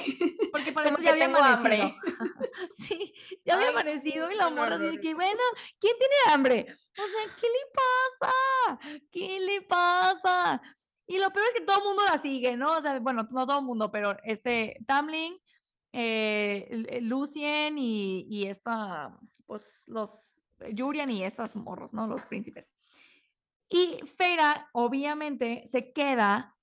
porque 0.51 0.73
para 0.73 0.89
esto 0.89 1.03
ya 1.03 1.13
había 1.13 1.27
tengo 1.27 1.43
amanecido. 1.43 1.45
hambre. 1.45 1.97
Sí, 2.79 3.15
ya 3.45 3.55
había 3.55 3.69
amanecido 3.71 4.31
y 4.31 4.37
la 4.37 4.51
morra 4.51 4.77
así 4.77 4.87
de 4.87 5.01
que: 5.01 5.15
"Bueno, 5.15 5.41
¿quién 5.81 5.95
tiene 5.99 6.15
hambre?". 6.35 6.67
O 6.97 7.03
sea, 7.09 7.35
¿qué 7.37 7.47
le 7.49 7.73
pasa? 7.75 9.01
¿Qué 9.13 9.41
le 9.41 9.63
pasa? 9.63 10.63
Y 11.07 11.19
lo 11.19 11.31
peor 11.33 11.47
es 11.49 11.55
que 11.61 11.67
todo 11.67 11.85
mundo 11.85 12.03
la 12.05 12.19
sigue, 12.19 12.57
¿no? 12.57 12.79
O 12.79 12.81
sea, 12.83 12.99
bueno, 13.01 13.29
no 13.31 13.47
todo 13.47 13.59
el 13.61 13.65
mundo, 13.65 13.91
pero, 13.91 14.17
este, 14.25 14.77
Tamlin, 14.87 15.39
eh, 15.93 17.01
Lucien 17.03 17.79
y 17.79 18.27
y 18.29 18.47
esta, 18.47 19.19
pues, 19.47 19.85
los 19.89 20.43
Yurian 20.73 21.11
y 21.11 21.25
estos 21.25 21.57
morros, 21.57 21.95
¿no? 21.95 22.07
Los 22.09 22.25
príncipes. 22.25 22.75
Y 23.69 23.99
Feira, 24.17 24.69
obviamente, 24.73 25.65
se 25.67 25.93
queda 25.93 26.57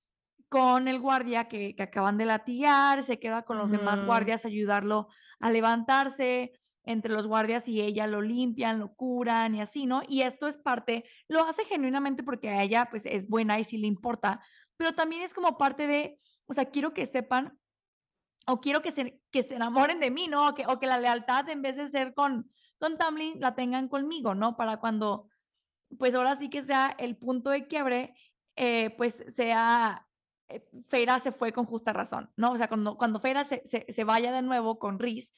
con 0.50 0.88
el 0.88 1.00
guardia 1.00 1.48
que 1.48 1.76
que 1.76 1.84
acaban 1.84 2.18
de 2.18 2.26
latigar, 2.26 3.04
se 3.04 3.20
queda 3.20 3.44
con 3.44 3.58
los 3.58 3.72
demás 3.72 4.06
guardias 4.06 4.46
a 4.46 4.48
ayudarlo 4.48 5.08
a 5.40 5.52
levantarse, 5.52 6.54
entre 6.86 7.12
los 7.12 7.28
guardias 7.28 7.68
y 7.68 7.82
ella 7.82 8.08
lo 8.08 8.22
limpian, 8.22 8.80
lo 8.80 8.94
curan 8.94 9.56
y 9.56 9.62
así, 9.62 9.86
¿no? 9.86 10.04
Y 10.08 10.22
esto 10.22 10.48
es 10.48 10.58
parte 10.58 11.04
lo 11.28 11.44
hace 11.46 11.66
genuinamente 11.66 12.24
porque 12.24 12.50
a 12.50 12.64
ella, 12.64 12.88
pues, 12.90 13.06
es 13.06 13.28
buena 13.28 13.60
y 13.60 13.64
sí 13.64 13.78
le 13.78 13.88
importa, 13.88 14.40
pero 14.78 14.94
también 14.94 15.24
es 15.24 15.34
como 15.34 15.58
parte 15.58 15.88
de, 15.88 16.20
o 16.46 16.54
sea, 16.54 16.66
quiero 16.66 16.94
que 16.94 17.08
sepan 17.08 17.60
o 18.48 18.62
quiero 18.62 18.82
que 18.82 18.92
se 18.92 19.20
que 19.32 19.44
se 19.44 19.56
enamoren 19.56 20.00
de 20.00 20.12
mí, 20.12 20.28
¿no? 20.28 20.50
O 20.50 20.54
que 20.54 20.66
o 20.68 20.80
que 20.80 20.88
la 20.88 21.00
lealtad 21.00 21.50
en 21.50 21.62
vez 21.62 21.76
de 21.78 21.90
ser 21.90 22.14
con 22.14 22.52
con 22.78 22.98
Tamlin, 22.98 23.40
la 23.40 23.56
tengan 23.56 23.88
conmigo, 23.88 24.36
¿no? 24.36 24.58
Para 24.58 24.78
cuando, 24.78 25.30
pues, 26.00 26.16
ahora 26.16 26.36
sí 26.36 26.50
que 26.50 26.64
sea 26.64 26.96
el 27.00 27.18
punto 27.18 27.50
de 27.52 27.68
quiebre, 27.68 28.16
eh, 28.56 28.92
pues, 28.98 29.24
sea, 29.36 30.08
eh, 30.50 30.68
Feira 30.90 31.20
se 31.20 31.32
fue 31.32 31.52
con 31.54 31.66
justa 31.66 31.94
razón, 31.94 32.32
¿no? 32.38 32.52
O 32.54 32.58
sea, 32.58 32.68
cuando 32.70 32.98
cuando 32.98 33.20
Feira 33.20 33.44
se 33.46 33.62
se 33.66 33.86
se 33.92 34.04
vaya 34.06 34.32
de 34.32 34.42
nuevo 34.42 34.80
con 34.80 35.00
Rhys, 35.00 35.34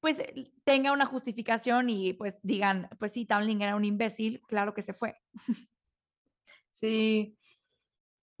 pues, 0.00 0.18
l 0.20 0.52
tenga 0.64 0.92
una 0.92 1.06
justificación 1.06 1.90
y, 1.90 2.12
pues, 2.14 2.40
digan: 2.42 2.88
"Pues 3.00 3.12
sí, 3.12 3.26
Tamlin 3.26 3.62
era 3.62 3.76
un 3.76 3.84
imbécil, 3.86 4.42
claro 4.48 4.74
que 4.74 4.82
se 4.82 4.94
fue". 4.94 5.16
Sí. 6.74 7.36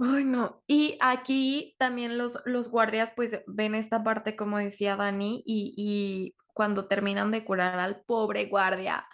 Ay, 0.00 0.24
no. 0.24 0.62
Y 0.66 0.96
aquí 1.00 1.76
también 1.78 2.18
los 2.18 2.38
los 2.44 2.70
guardias, 2.70 3.12
pues, 3.14 3.40
ven 3.46 3.74
esta 3.74 4.02
parte, 4.02 4.36
como 4.36 4.58
decía 4.58 4.96
Dani, 4.96 5.42
y 5.46 5.74
y 5.76 6.34
cuando 6.54 6.86
terminan 6.88 7.30
de 7.30 7.44
curar 7.44 7.78
al 7.78 8.02
pobre 8.04 8.46
guardia, 8.46 9.06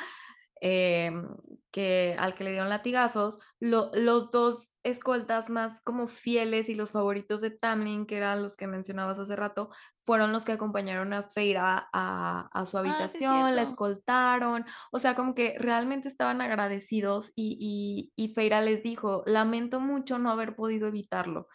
em, 0.61 1.29
que 1.71 2.17
al 2.19 2.35
que 2.35 2.45
le 2.45 2.51
dieron 2.53 2.69
latigazos, 2.71 3.39
lo 3.61 3.91
los 3.95 4.31
2 4.31 4.71
escoltas 4.85 5.51
más 5.51 5.81
como 5.83 6.09
fieles 6.09 6.69
y 6.69 6.75
los 6.75 6.93
favoritos 6.93 7.41
de 7.41 7.51
Tamlin, 7.51 8.07
que 8.07 8.17
eran 8.17 8.43
los 8.43 8.57
que 8.57 8.67
mencionabas 8.67 9.19
hace 9.19 9.37
rato, 9.37 9.71
fueron 10.05 10.33
los 10.33 10.45
que 10.45 10.53
acompañaron 10.53 11.13
a 11.13 11.25
Feira 11.25 11.89
a 11.93 12.49
a 12.53 12.67
su 12.67 12.79
Ah, 12.83 13.07
sí 13.09 13.37
es 13.37 13.47
habitación, 13.47 13.55
la 13.57 13.63
escoltaron, 13.63 14.65
o 14.93 14.99
sea, 14.99 15.15
como 15.15 15.35
que 15.35 15.57
realmente 15.59 16.09
estaban 16.09 16.41
agradecidos 16.41 17.33
y 17.37 18.11
y 18.17 18.31
y 18.31 18.35
Feira 18.35 18.61
les 18.63 18.83
dijo: 18.83 19.23
"Lamento 19.27 19.81
mucho 19.81 20.19
no 20.19 20.31
haber 20.31 20.57
podido 20.57 20.89
evitarlo". 20.89 21.49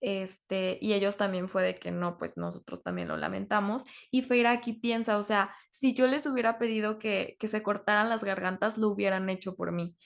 Este, 0.00 0.78
y 0.80 0.92
ellos 0.92 1.16
también 1.16 1.48
fue 1.48 1.62
de 1.62 1.78
que 1.78 1.90
no, 1.90 2.18
pues 2.18 2.36
nosotros 2.36 2.82
también 2.82 3.08
lo 3.08 3.16
lamentamos. 3.16 3.84
Y 4.10 4.22
Feira 4.22 4.52
aquí 4.52 4.74
piensa, 4.74 5.18
o 5.18 5.22
sea, 5.22 5.54
si 5.70 5.94
yo 5.94 6.06
les 6.06 6.26
hubiera 6.26 6.58
pedido 6.58 6.98
que, 6.98 7.36
que 7.38 7.48
se 7.48 7.62
cortaran 7.62 8.08
las 8.08 8.24
gargantas, 8.24 8.78
lo 8.78 8.88
hubieran 8.88 9.28
hecho 9.30 9.54
por 9.54 9.72
mí. 9.72 9.96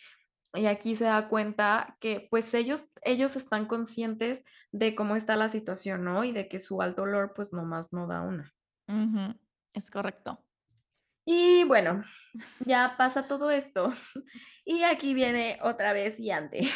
Y 0.54 0.66
aquí 0.66 0.96
se 0.96 1.04
da 1.04 1.28
cuenta 1.28 1.96
que 1.98 2.28
pues 2.30 2.52
ellos, 2.52 2.84
ellos 3.02 3.36
están 3.36 3.66
conscientes 3.66 4.44
de 4.70 4.94
cómo 4.94 5.16
está 5.16 5.34
la 5.36 5.48
situación, 5.48 6.04
¿no? 6.04 6.24
Y 6.24 6.32
de 6.32 6.48
que 6.48 6.58
su 6.58 6.82
alto 6.82 7.02
dolor 7.02 7.32
pues 7.34 7.52
nomás 7.52 7.92
no 7.92 8.06
da 8.06 8.20
una. 8.20 8.52
Ujú, 8.88 9.34
Es 9.72 9.90
correcto. 9.90 10.44
Y 11.24 11.64
bueno, 11.64 12.02
ya 12.66 12.96
pasa 12.98 13.26
todo 13.26 13.50
esto. 13.50 13.92
Y 14.64 14.84
aquí 14.84 15.12
viene 15.12 15.58
otra 15.62 15.92
vez 15.92 16.18
Yante. 16.18 16.68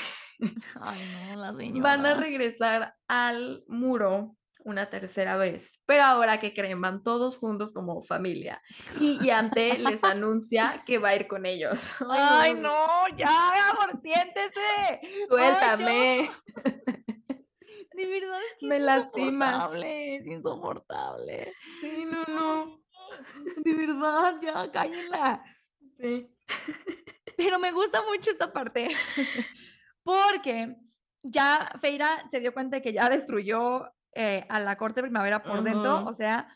Ay, 0.81 1.01
no, 1.35 1.37
la 1.37 1.53
Van 1.83 2.07
a 2.07 2.11
señora. 2.11 2.15
regresar 2.15 2.95
al 3.09 3.65
muro 3.69 4.37
una 4.65 4.91
tercera 4.91 5.37
vez, 5.37 5.81
pero 5.87 6.03
ahora 6.03 6.41
que 6.41 6.53
creen, 6.53 6.81
van 6.81 7.05
todos 7.05 7.39
juntos 7.39 7.73
como 7.73 8.03
familia. 8.03 8.61
Y 8.99 9.25
Yante 9.25 9.79
les 9.79 10.03
anuncia 10.05 10.83
que 10.85 10.99
va 10.99 11.11
a 11.11 11.17
ir 11.17 11.29
con 11.29 11.47
ellos. 11.47 11.93
Ay, 12.11 12.55
no, 12.55 12.85
ya, 13.17 13.71
amor, 13.71 14.01
siéntese. 14.03 14.61
Ay, 14.81 14.99
Suéltame. 15.29 16.31
De 17.95 18.07
verdad 18.07 18.41
es 18.43 18.55
que 18.59 18.67
Me 18.67 18.79
lastimas. 18.81 19.55
insoportable, 19.55 20.17
es 20.17 20.27
insoportable. 20.27 21.53
Sí, 21.81 22.05
no, 22.05 22.25
no. 22.35 22.81
De 23.59 23.73
verdad, 23.73 24.35
ya, 24.43 24.71
cállenla. 24.73 25.43
Sí. 25.99 26.29
Pero 27.37 27.59
me 27.59 27.71
gusta 27.73 28.03
mucho 28.03 28.31
esta 28.31 28.53
parte 28.53 28.89
porque 30.07 30.77
ya 31.23 31.73
Feira 31.81 32.24
se 32.31 32.39
dio 32.41 32.55
cuenta 32.55 32.77
de 32.77 32.83
que 32.83 32.93
ya 32.93 33.11
destruyó 33.11 33.93
eh, 34.15 34.47
a 34.49 34.61
la 34.61 34.77
corte 34.78 35.03
primavera 35.03 35.43
por 35.43 35.62
dentro, 35.65 36.05
o 36.07 36.15
sea, 36.15 36.55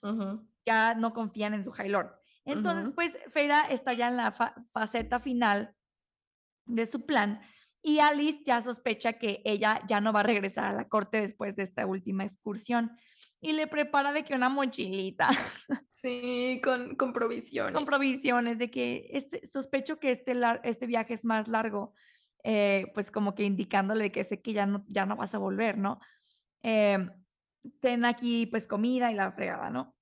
ya 0.64 0.94
no 0.94 1.12
confían 1.12 1.52
en 1.54 1.64
su 1.64 1.72
High 1.72 1.88
Lord. 1.90 2.12
Entonces, 2.44 2.92
pues 2.94 3.18
Feira 3.32 3.62
está 3.62 3.92
ya 3.92 4.08
en 4.08 4.16
la 4.16 4.32
fa- 4.32 4.54
faceta 4.72 5.20
final 5.20 5.74
de 6.64 6.86
su 6.86 7.04
plan 7.04 7.40
y 7.82 7.98
Alice 7.98 8.40
ya 8.46 8.62
sospecha 8.62 9.14
que 9.14 9.42
ella 9.44 9.80
ya 9.88 10.00
no 10.00 10.12
va 10.12 10.20
a 10.20 10.22
regresar 10.24 10.64
a 10.66 10.72
la 10.72 10.88
corte 10.88 11.20
después 11.20 11.56
de 11.56 11.64
esta 11.64 11.84
última 11.86 12.24
excursión 12.24 12.92
y 13.40 13.52
le 13.52 13.66
prepara 13.66 14.12
de 14.12 14.22
que 14.24 14.34
una 14.34 14.48
mochilita 14.48 15.28
Sí, 15.88 16.60
con, 16.62 16.94
con 16.96 17.12
provisiones. 17.12 17.74
con 17.74 17.84
provisiones 17.86 18.58
de 18.58 18.70
que 18.70 19.08
este, 19.12 19.48
sospecho 19.48 19.98
que 19.98 20.10
este, 20.12 20.34
este 20.62 20.86
viaje 20.86 21.14
es 21.14 21.24
más 21.24 21.48
largo, 21.48 21.92
eh, 22.44 22.86
pues 22.94 23.10
como 23.10 23.34
que 23.34 23.44
indicándole 23.44 24.12
que 24.12 24.24
sé 24.24 24.40
que 24.40 24.52
ya 24.52 24.66
no, 24.66 24.84
ya 24.88 25.06
no 25.06 25.16
vas 25.16 25.34
a 25.34 25.38
volver, 25.38 25.78
¿no? 25.78 25.98
Em, 26.62 27.10
ten 27.80 28.04
aquí 28.04 28.46
pues 28.46 28.66
comida 28.66 29.10
y 29.10 29.14
la 29.14 29.32
fregada, 29.32 29.70
¿no? 29.70 29.96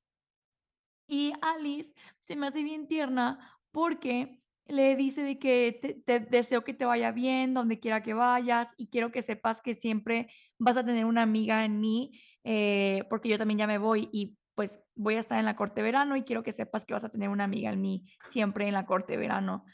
Y 1.06 1.32
Alice 1.40 1.94
se 2.24 2.36
me 2.36 2.46
hace 2.46 2.62
bien 2.62 2.86
tierna 2.86 3.58
porque 3.70 4.40
le 4.66 4.96
dice 4.96 5.22
de 5.22 5.38
que 5.38 5.78
te, 5.80 5.94
te 5.94 6.20
deseo 6.20 6.62
que 6.62 6.74
te 6.74 6.84
vaya 6.84 7.10
bien 7.12 7.54
donde 7.54 7.80
quiera 7.80 8.02
que 8.02 8.12
vayas 8.14 8.74
y 8.76 8.88
quiero 8.88 9.10
que 9.10 9.22
sepas 9.22 9.62
que 9.62 9.74
siempre 9.74 10.28
vas 10.58 10.76
a 10.76 10.84
tener 10.84 11.06
una 11.06 11.22
amiga 11.22 11.64
en 11.64 11.80
mí 11.80 12.12
eh, 12.44 13.04
porque 13.10 13.28
yo 13.28 13.38
también 13.38 13.58
ya 13.58 13.66
me 13.66 13.78
voy 13.78 14.08
y 14.12 14.38
pues 14.54 14.80
voy 14.94 15.16
a 15.16 15.20
estar 15.20 15.38
en 15.38 15.44
la 15.44 15.54
corte 15.54 15.76
de 15.76 15.82
verano 15.82 16.16
y 16.16 16.22
quiero 16.22 16.42
que 16.42 16.52
sepas 16.52 16.84
que 16.84 16.94
vas 16.94 17.04
a 17.04 17.10
tener 17.10 17.28
una 17.28 17.44
amiga 17.44 17.70
en 17.70 17.80
mí 17.80 18.06
siempre 18.30 18.66
en 18.66 18.74
la 18.74 18.86
corte 18.86 19.12
de 19.12 19.18
verano. 19.18 19.64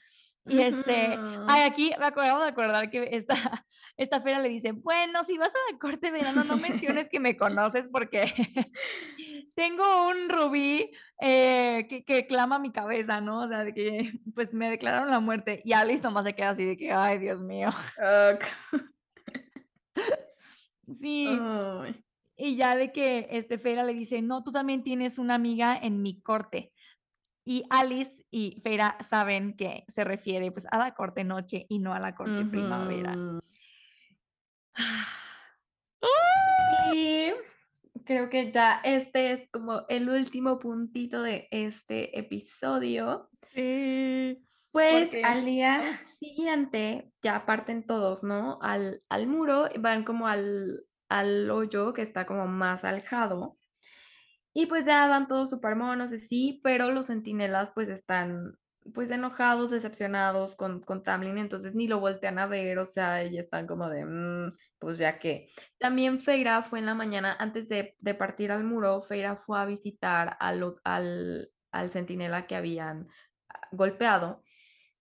Y 0.46 0.60
este, 0.60 1.18
ay, 1.48 1.62
aquí 1.62 1.92
me 1.98 2.06
acabo 2.06 2.40
de 2.40 2.48
acordar 2.48 2.90
que 2.90 3.08
esta, 3.12 3.34
esta 3.96 4.20
fera 4.20 4.38
le 4.40 4.50
dice, 4.50 4.72
bueno, 4.72 5.24
si 5.24 5.38
vas 5.38 5.48
a 5.48 5.72
la 5.72 5.78
corte 5.78 6.06
de 6.06 6.12
verano, 6.12 6.44
no 6.44 6.56
menciones 6.56 7.08
que 7.08 7.20
me 7.20 7.36
conoces 7.36 7.88
porque 7.88 8.24
tengo 9.54 10.08
un 10.08 10.28
rubí 10.28 10.90
eh, 11.20 11.86
que, 11.88 12.04
que 12.04 12.26
clama 12.26 12.58
mi 12.58 12.72
cabeza, 12.72 13.20
¿no? 13.20 13.44
O 13.44 13.48
sea, 13.48 13.64
de 13.64 13.72
que 13.72 14.12
pues 14.34 14.52
me 14.52 14.68
declararon 14.68 15.10
la 15.10 15.20
muerte 15.20 15.62
y 15.64 15.72
Alice 15.72 16.02
nomás 16.02 16.26
se 16.26 16.34
queda 16.34 16.50
así 16.50 16.64
de 16.64 16.76
que, 16.76 16.92
ay, 16.92 17.18
Dios 17.18 17.40
mío. 17.40 17.70
Sí, 21.00 21.26
y 22.36 22.56
ya 22.56 22.76
de 22.76 22.92
que 22.92 23.28
este 23.30 23.58
Fera 23.58 23.84
le 23.84 23.94
dice, 23.94 24.20
no, 24.20 24.44
tú 24.44 24.52
también 24.52 24.82
tienes 24.82 25.18
una 25.18 25.34
amiga 25.34 25.78
en 25.80 26.02
mi 26.02 26.20
corte. 26.20 26.73
Y 27.44 27.64
Alice 27.70 28.24
y 28.30 28.60
Fera 28.62 28.96
saben 29.08 29.56
que 29.56 29.84
se 29.88 30.04
refiere 30.04 30.50
pues 30.50 30.66
a 30.70 30.78
la 30.78 30.94
corte 30.94 31.24
noche 31.24 31.66
y 31.68 31.78
no 31.78 31.92
a 31.92 32.00
la 32.00 32.14
corte 32.14 32.44
primavera. 32.46 33.14
Y 36.92 37.32
creo 38.04 38.28
que 38.30 38.50
ya 38.52 38.80
este 38.84 39.32
es 39.32 39.50
como 39.50 39.82
el 39.88 40.08
último 40.08 40.58
puntito 40.58 41.22
de 41.22 41.48
este 41.50 42.18
episodio. 42.18 43.28
Sí. 43.52 44.44
Pues 44.70 45.10
al 45.22 45.44
día 45.44 46.02
siguiente 46.18 47.12
ya 47.22 47.46
parten 47.46 47.86
todos, 47.86 48.24
¿no? 48.24 48.58
Al, 48.60 49.02
al 49.08 49.28
muro, 49.28 49.68
van 49.78 50.02
como 50.02 50.26
al, 50.26 50.84
al 51.08 51.48
hoyo 51.50 51.92
que 51.92 52.02
está 52.02 52.26
como 52.26 52.48
más 52.48 52.84
alejado. 52.84 53.56
Y 54.54 54.66
pues 54.66 54.86
ya 54.86 55.06
van 55.08 55.28
todos 55.28 55.50
súper 55.50 55.76
monos, 55.76 56.10
sí, 56.10 56.60
pero 56.62 56.90
los 56.92 57.06
centinelas 57.06 57.72
pues 57.74 57.88
están 57.88 58.58
pues 58.94 59.10
enojados, 59.10 59.70
decepcionados 59.70 60.56
con, 60.56 60.80
con 60.82 61.02
Tamlin, 61.02 61.38
entonces 61.38 61.74
ni 61.74 61.88
lo 61.88 62.00
voltean 62.00 62.38
a 62.38 62.46
ver, 62.46 62.78
o 62.78 62.84
sea, 62.86 63.24
y 63.24 63.38
están 63.38 63.66
como 63.66 63.88
de, 63.88 64.04
"Mm, 64.04 64.56
pues 64.78 64.98
ya 64.98 65.18
que. 65.18 65.48
También 65.78 66.18
Feira 66.20 66.62
fue 66.62 66.80
en 66.80 66.86
la 66.86 66.94
mañana, 66.94 67.34
antes 67.38 67.68
de, 67.68 67.96
de 67.98 68.14
partir 68.14 68.52
al 68.52 68.62
muro, 68.64 69.00
Feira 69.00 69.36
fue 69.36 69.58
a 69.58 69.64
visitar 69.66 70.36
al, 70.40 70.76
al, 70.84 71.50
al 71.72 71.90
centinela 71.92 72.46
que 72.46 72.56
habían 72.56 73.08
ah, 73.48 73.60
golpeado, 73.72 74.42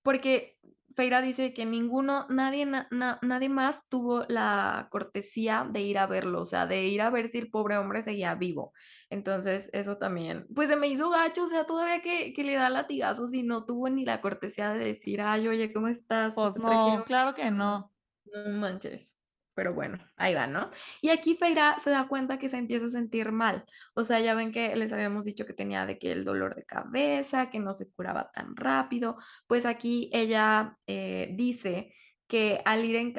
porque 0.03 0.59
Feira 0.95 1.21
dice 1.21 1.53
que 1.53 1.65
ninguno, 1.65 2.25
nadie, 2.29 2.65
na- 2.65 2.87
na- 2.91 3.19
nadie 3.21 3.49
más 3.49 3.89
tuvo 3.89 4.25
la 4.27 4.87
cortesía 4.91 5.67
de 5.71 5.81
ir 5.81 5.97
a 5.97 6.07
verlo, 6.07 6.41
o 6.41 6.45
sea, 6.45 6.67
de 6.67 6.85
ir 6.85 7.01
a 7.01 7.09
ver 7.09 7.27
si 7.29 7.37
el 7.39 7.49
pobre 7.51 7.77
hombre 7.77 8.01
seguía 8.03 8.35
vivo. 8.35 8.73
Entonces, 9.09 9.69
eso 9.73 9.97
también, 9.97 10.47
pues 10.53 10.69
se 10.69 10.75
me 10.75 10.87
hizo 10.87 11.09
gacho, 11.09 11.43
o 11.45 11.47
sea, 11.47 11.65
todavía 11.65 12.01
que, 12.01 12.33
que 12.33 12.43
le 12.43 12.53
da 12.55 12.69
latigazos 12.69 13.33
y 13.33 13.43
no 13.43 13.65
tuvo 13.65 13.89
ni 13.89 14.05
la 14.05 14.21
cortesía 14.21 14.69
de 14.73 14.83
decir, 14.85 15.21
ay, 15.21 15.47
oye, 15.47 15.73
¿cómo 15.73 15.87
estás? 15.87 16.39
Pues 16.39 16.55
no, 16.55 17.03
un-". 17.03 17.05
claro 17.05 17.33
que 17.33 17.49
no. 17.51 17.91
No 18.33 18.49
manches. 18.59 19.15
Pero 19.55 19.73
bueno, 19.73 19.99
ahí 20.17 20.33
va, 20.33 20.47
¿no? 20.47 20.71
Y 21.01 21.09
aquí 21.09 21.35
Feira 21.35 21.77
se 21.83 21.89
da 21.91 22.07
cuenta 22.07 22.39
que 22.39 22.49
se 22.49 22.57
empieza 22.57 22.85
a 22.87 22.89
sentir 22.89 23.31
mal. 23.31 23.65
O 23.93 24.03
sea, 24.03 24.19
ya 24.19 24.35
ven 24.35 24.51
que 24.51 24.75
les 24.75 24.91
habíamos 24.91 25.25
dicho 25.25 25.45
que 25.45 25.53
tenía 25.53 25.85
de 25.85 25.99
que 25.99 26.11
el 26.11 26.25
dolor 26.25 26.55
de 26.55 26.65
cabeza, 26.65 27.49
que 27.49 27.59
no 27.59 27.73
se 27.73 27.89
curaba 27.91 28.31
tan 28.33 28.55
rápido. 28.55 29.17
Pues 29.47 29.65
aquí 29.65 30.09
ella 30.13 30.77
eh, 30.87 31.29
dice 31.35 31.93
que 32.27 32.61
al 32.65 32.83
ir 32.85 32.95
en, 32.95 33.13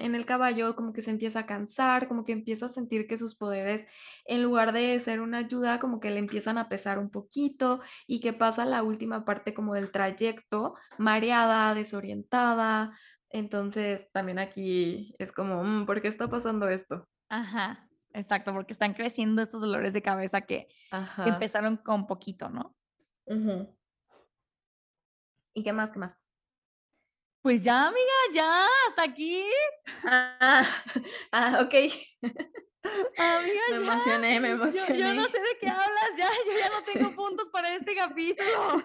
en 0.00 0.14
el 0.14 0.26
caballo 0.26 0.76
como 0.76 0.92
que 0.92 1.02
se 1.02 1.10
empieza 1.10 1.40
a 1.40 1.46
cansar, 1.46 2.06
como 2.06 2.24
que 2.24 2.32
empieza 2.32 2.66
a 2.66 2.68
sentir 2.68 3.08
que 3.08 3.16
sus 3.16 3.34
poderes, 3.34 3.84
en 4.26 4.42
lugar 4.42 4.72
de 4.72 5.00
ser 5.00 5.20
una 5.20 5.38
ayuda, 5.38 5.80
como 5.80 5.98
que 5.98 6.10
le 6.10 6.18
empiezan 6.20 6.56
a 6.56 6.68
pesar 6.68 6.98
un 7.00 7.10
poquito 7.10 7.80
y 8.06 8.20
que 8.20 8.32
pasa 8.32 8.64
la 8.64 8.82
última 8.84 9.24
parte 9.24 9.54
como 9.54 9.74
del 9.74 9.90
trayecto, 9.90 10.74
mareada, 10.98 11.74
desorientada. 11.74 12.96
Entonces, 13.30 14.10
también 14.12 14.38
aquí 14.38 15.14
es 15.18 15.32
como, 15.32 15.62
"Mm, 15.64 15.86
¿por 15.86 16.00
qué 16.02 16.08
está 16.08 16.28
pasando 16.28 16.68
esto? 16.68 17.08
Ajá, 17.28 17.88
exacto, 18.12 18.52
porque 18.52 18.72
están 18.72 18.94
creciendo 18.94 19.42
estos 19.42 19.60
dolores 19.62 19.92
de 19.94 20.02
cabeza 20.02 20.42
que, 20.42 20.68
empezaron 21.24 21.76
con 21.76 22.06
poquito, 22.06 22.48
¿no? 22.50 22.74
ujú. 23.26 23.56
¿Y 25.54 25.62
qué 25.62 25.72
más? 25.72 25.90
¿Qué 25.90 25.98
más? 26.00 26.16
Pues 27.42 27.64
ya, 27.64 27.86
amiga, 27.86 28.12
ya, 28.34 28.66
hasta 28.88 29.02
aquí. 29.04 29.44
Ah, 30.04 30.66
ah, 31.32 31.60
ok. 31.62 31.74
Amiga, 33.16 33.60
Me 33.66 33.76
ya. 33.76 33.76
emocioné, 33.76 34.40
me 34.40 34.48
Yo, 34.48 34.54
emocioné. 34.54 34.98
yo 34.98 35.14
no 35.14 35.24
sé 35.26 35.38
de 35.40 35.58
qué 35.60 35.68
hablas, 35.68 36.10
ya, 36.16 36.28
yo 36.46 36.52
ya 36.58 36.70
no 36.70 36.84
tengo 36.84 37.14
puntos 37.16 37.48
para 37.50 37.74
este 37.74 37.94
capítulo. 37.94 38.82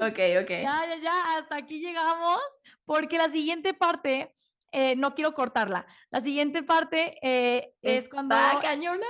Ok, 0.00 0.18
ok. 0.42 0.50
Ya, 0.50 0.82
ya, 0.86 0.96
ya, 1.02 1.36
hasta 1.38 1.56
aquí 1.56 1.80
llegamos, 1.80 2.38
porque 2.84 3.18
la 3.18 3.30
siguiente 3.30 3.74
parte, 3.74 4.34
eh, 4.72 4.96
no 4.96 5.14
quiero 5.14 5.34
cortarla. 5.34 5.86
La 6.10 6.20
siguiente 6.20 6.62
parte 6.62 7.18
eh, 7.22 7.72
es 7.82 8.08
cuando 8.08 8.34
cañona. 8.60 9.06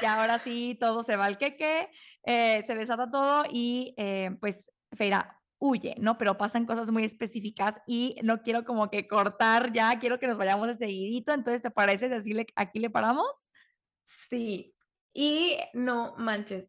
y 0.00 0.04
ahora 0.04 0.38
sí 0.40 0.76
todo 0.78 1.02
se 1.04 1.16
va 1.16 1.24
al 1.26 1.38
queque, 1.38 1.88
eh, 2.24 2.64
se 2.66 2.74
desata 2.74 3.10
todo 3.10 3.44
y 3.50 3.94
eh, 3.96 4.30
pues 4.40 4.70
Feira 4.92 5.40
huye, 5.58 5.94
¿no? 5.98 6.18
Pero 6.18 6.36
pasan 6.36 6.66
cosas 6.66 6.90
muy 6.90 7.04
específicas 7.04 7.76
y 7.86 8.16
no 8.22 8.42
quiero 8.42 8.64
como 8.64 8.90
que 8.90 9.08
cortar 9.08 9.72
ya, 9.72 9.98
quiero 9.98 10.18
que 10.18 10.26
nos 10.26 10.36
vayamos 10.36 10.68
de 10.68 10.74
seguidito, 10.76 11.32
entonces 11.32 11.62
¿te 11.62 11.70
parece 11.70 12.08
si 12.08 12.14
así 12.14 12.32
le- 12.34 12.46
aquí 12.56 12.78
le 12.80 12.90
paramos? 12.90 13.26
Sí. 14.28 14.74
Y 15.14 15.56
no 15.72 16.14
manches. 16.18 16.68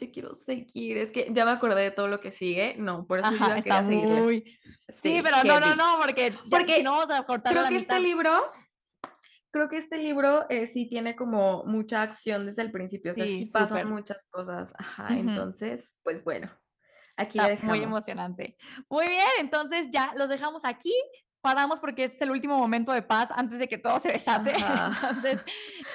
Yo 0.00 0.10
quiero 0.10 0.34
seguir. 0.34 0.96
Es 0.96 1.10
que 1.10 1.28
ya 1.30 1.44
me 1.44 1.50
acordé 1.50 1.82
de 1.82 1.90
todo 1.90 2.08
lo 2.08 2.20
que 2.20 2.30
sigue. 2.32 2.74
No, 2.78 3.06
por 3.06 3.18
eso 3.18 3.30
yo 3.30 3.36
Ajá, 3.36 3.58
está 3.58 3.82
quería 3.82 3.84
seguirle. 3.84 4.22
muy... 4.22 4.58
Sí, 5.02 5.20
pero 5.22 5.44
no, 5.44 5.60
no, 5.60 5.74
no, 5.76 5.98
porque, 6.00 6.34
Porque 6.50 6.82
no 6.82 6.92
vamos 6.98 7.14
a 7.14 7.24
cortar 7.24 7.52
Creo 7.52 7.62
la 7.64 7.68
que 7.68 7.74
mitad. 7.76 7.96
este 7.98 8.08
libro 8.08 8.30
creo 9.50 9.68
que 9.68 9.78
este 9.78 9.96
libro, 9.98 10.46
eh, 10.50 10.66
sí 10.66 10.86
tiene 10.88 11.16
como 11.16 11.64
mucha 11.64 12.02
acción 12.02 12.46
desde 12.46 12.62
el 12.62 12.70
principio, 12.70 13.12
o 13.12 13.14
sea, 13.14 13.24
sí 13.24 13.40
Sí, 13.40 13.46
pasan 13.46 13.88
muchas 13.88 14.24
cosas. 14.30 14.72
Ajá, 14.78 15.08
entonces, 15.10 15.98
pues 16.04 16.22
bueno, 16.22 16.50
aquí 17.16 17.38
Está 17.38 17.48
muy 17.66 17.78
dejamos. 17.80 17.98
emocionante. 17.98 18.56
Muy 18.90 19.06
bien, 19.08 19.24
entonces 19.40 19.88
ya 19.90 20.12
los 20.16 20.28
dejamos 20.28 20.64
aquí, 20.64 20.94
paramos 21.48 21.80
porque 21.80 22.04
este 22.04 22.16
es 22.16 22.22
el 22.22 22.30
último 22.30 22.58
momento 22.58 22.92
de 22.92 23.00
paz 23.00 23.30
antes 23.34 23.58
de 23.58 23.68
que 23.68 23.78
todo 23.78 23.98
se 24.00 24.12
desate. 24.12 24.52
Entonces, 25.08 25.40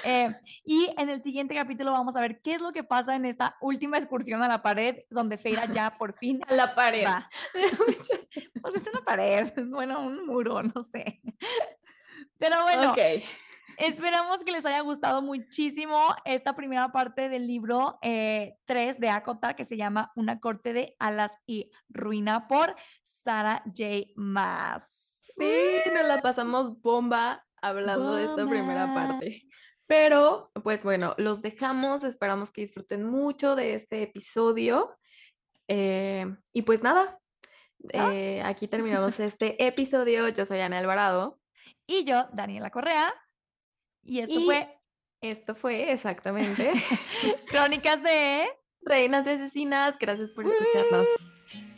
eh, 0.02 0.34
y 0.64 0.92
en 0.98 1.08
el 1.08 1.22
siguiente 1.22 1.54
capítulo 1.54 1.92
vamos 1.92 2.16
a 2.16 2.20
ver 2.20 2.40
qué 2.42 2.54
es 2.54 2.60
lo 2.60 2.72
que 2.72 2.82
pasa 2.82 3.14
en 3.14 3.24
esta 3.24 3.56
última 3.60 3.96
excursión 3.96 4.42
a 4.42 4.48
la 4.48 4.62
pared, 4.62 5.04
donde 5.10 5.38
Feira 5.38 5.66
ya 5.66 5.94
por 5.98 6.12
fin 6.14 6.40
A 6.48 6.54
la 6.54 6.74
pared. 6.74 7.04
va. 7.06 7.28
Pues 8.62 8.76
es 8.76 8.88
una 8.88 9.04
pared, 9.04 9.52
bueno, 9.66 10.00
un 10.00 10.26
muro, 10.26 10.62
no 10.62 10.82
sé. 10.82 11.20
Pero 12.38 12.62
bueno, 12.62 12.94
esperamos 13.76 14.42
que 14.42 14.52
les 14.52 14.64
haya 14.64 14.80
gustado 14.80 15.20
muchísimo 15.20 15.98
esta 16.24 16.56
primera 16.56 16.90
parte 16.90 17.28
del 17.28 17.46
libro, 17.46 17.98
eh, 18.00 18.56
3 18.64 18.98
de 18.98 19.10
ACOTAR, 19.10 19.54
que 19.54 19.66
se 19.66 19.76
llama 19.76 20.12
Una 20.16 20.40
corte 20.40 20.72
de 20.72 20.96
alas 20.98 21.32
y 21.46 21.70
ruina, 21.90 22.48
por 22.48 22.74
Sarah 23.04 23.62
J. 23.66 24.06
Maas. 24.16 24.93
Sí, 25.36 25.90
nos 25.92 26.06
la 26.06 26.22
pasamos 26.22 26.80
bomba 26.80 27.44
hablando 27.60 28.14
de 28.14 28.24
esta 28.24 28.46
primera 28.48 28.92
parte. 28.94 29.44
Pero, 29.86 30.50
pues 30.62 30.84
bueno, 30.84 31.14
los 31.18 31.42
dejamos, 31.42 32.04
esperamos 32.04 32.50
que 32.50 32.62
disfruten 32.62 33.04
mucho 33.04 33.54
de 33.56 33.74
este 33.74 34.02
episodio. 34.02 34.96
Eh, 35.68 36.26
y 36.52 36.62
pues 36.62 36.82
nada, 36.82 37.18
¿No? 37.78 38.10
eh, 38.10 38.42
aquí 38.42 38.68
terminamos 38.68 39.20
este 39.20 39.66
episodio. 39.66 40.28
Yo 40.28 40.46
soy 40.46 40.60
Ana 40.60 40.78
Alvarado. 40.78 41.38
Y 41.86 42.04
yo, 42.04 42.28
Daniela 42.32 42.70
Correa. 42.70 43.12
Y 44.02 44.20
esto 44.20 44.40
Y 44.40 44.44
fue 44.46 44.74
esto 45.24 45.54
fue 45.54 45.90
exactamente 45.90 46.70
Crónicas 47.48 48.02
de 48.02 48.46
Reinas 48.82 49.26
y 49.26 49.30
Asesinas. 49.30 49.98
Gracias 49.98 50.30
por 50.30 50.46
escucharnos. 50.46 51.08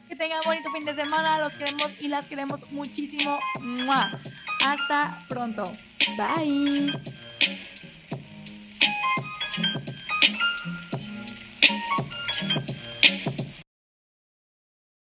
Que 0.09 0.17
tengan 0.17 0.41
bonito 0.45 0.71
fin 0.71 0.85
de 0.85 0.95
semana, 0.95 1.39
los 1.39 1.53
queremos 1.55 1.91
y 2.01 2.09
las 2.09 2.27
queremos 2.27 2.71
muchísimo. 2.71 3.39
¡Mua! 3.61 4.19
Hasta 4.65 5.19
pronto. 5.29 5.73
Bye. 6.17 6.93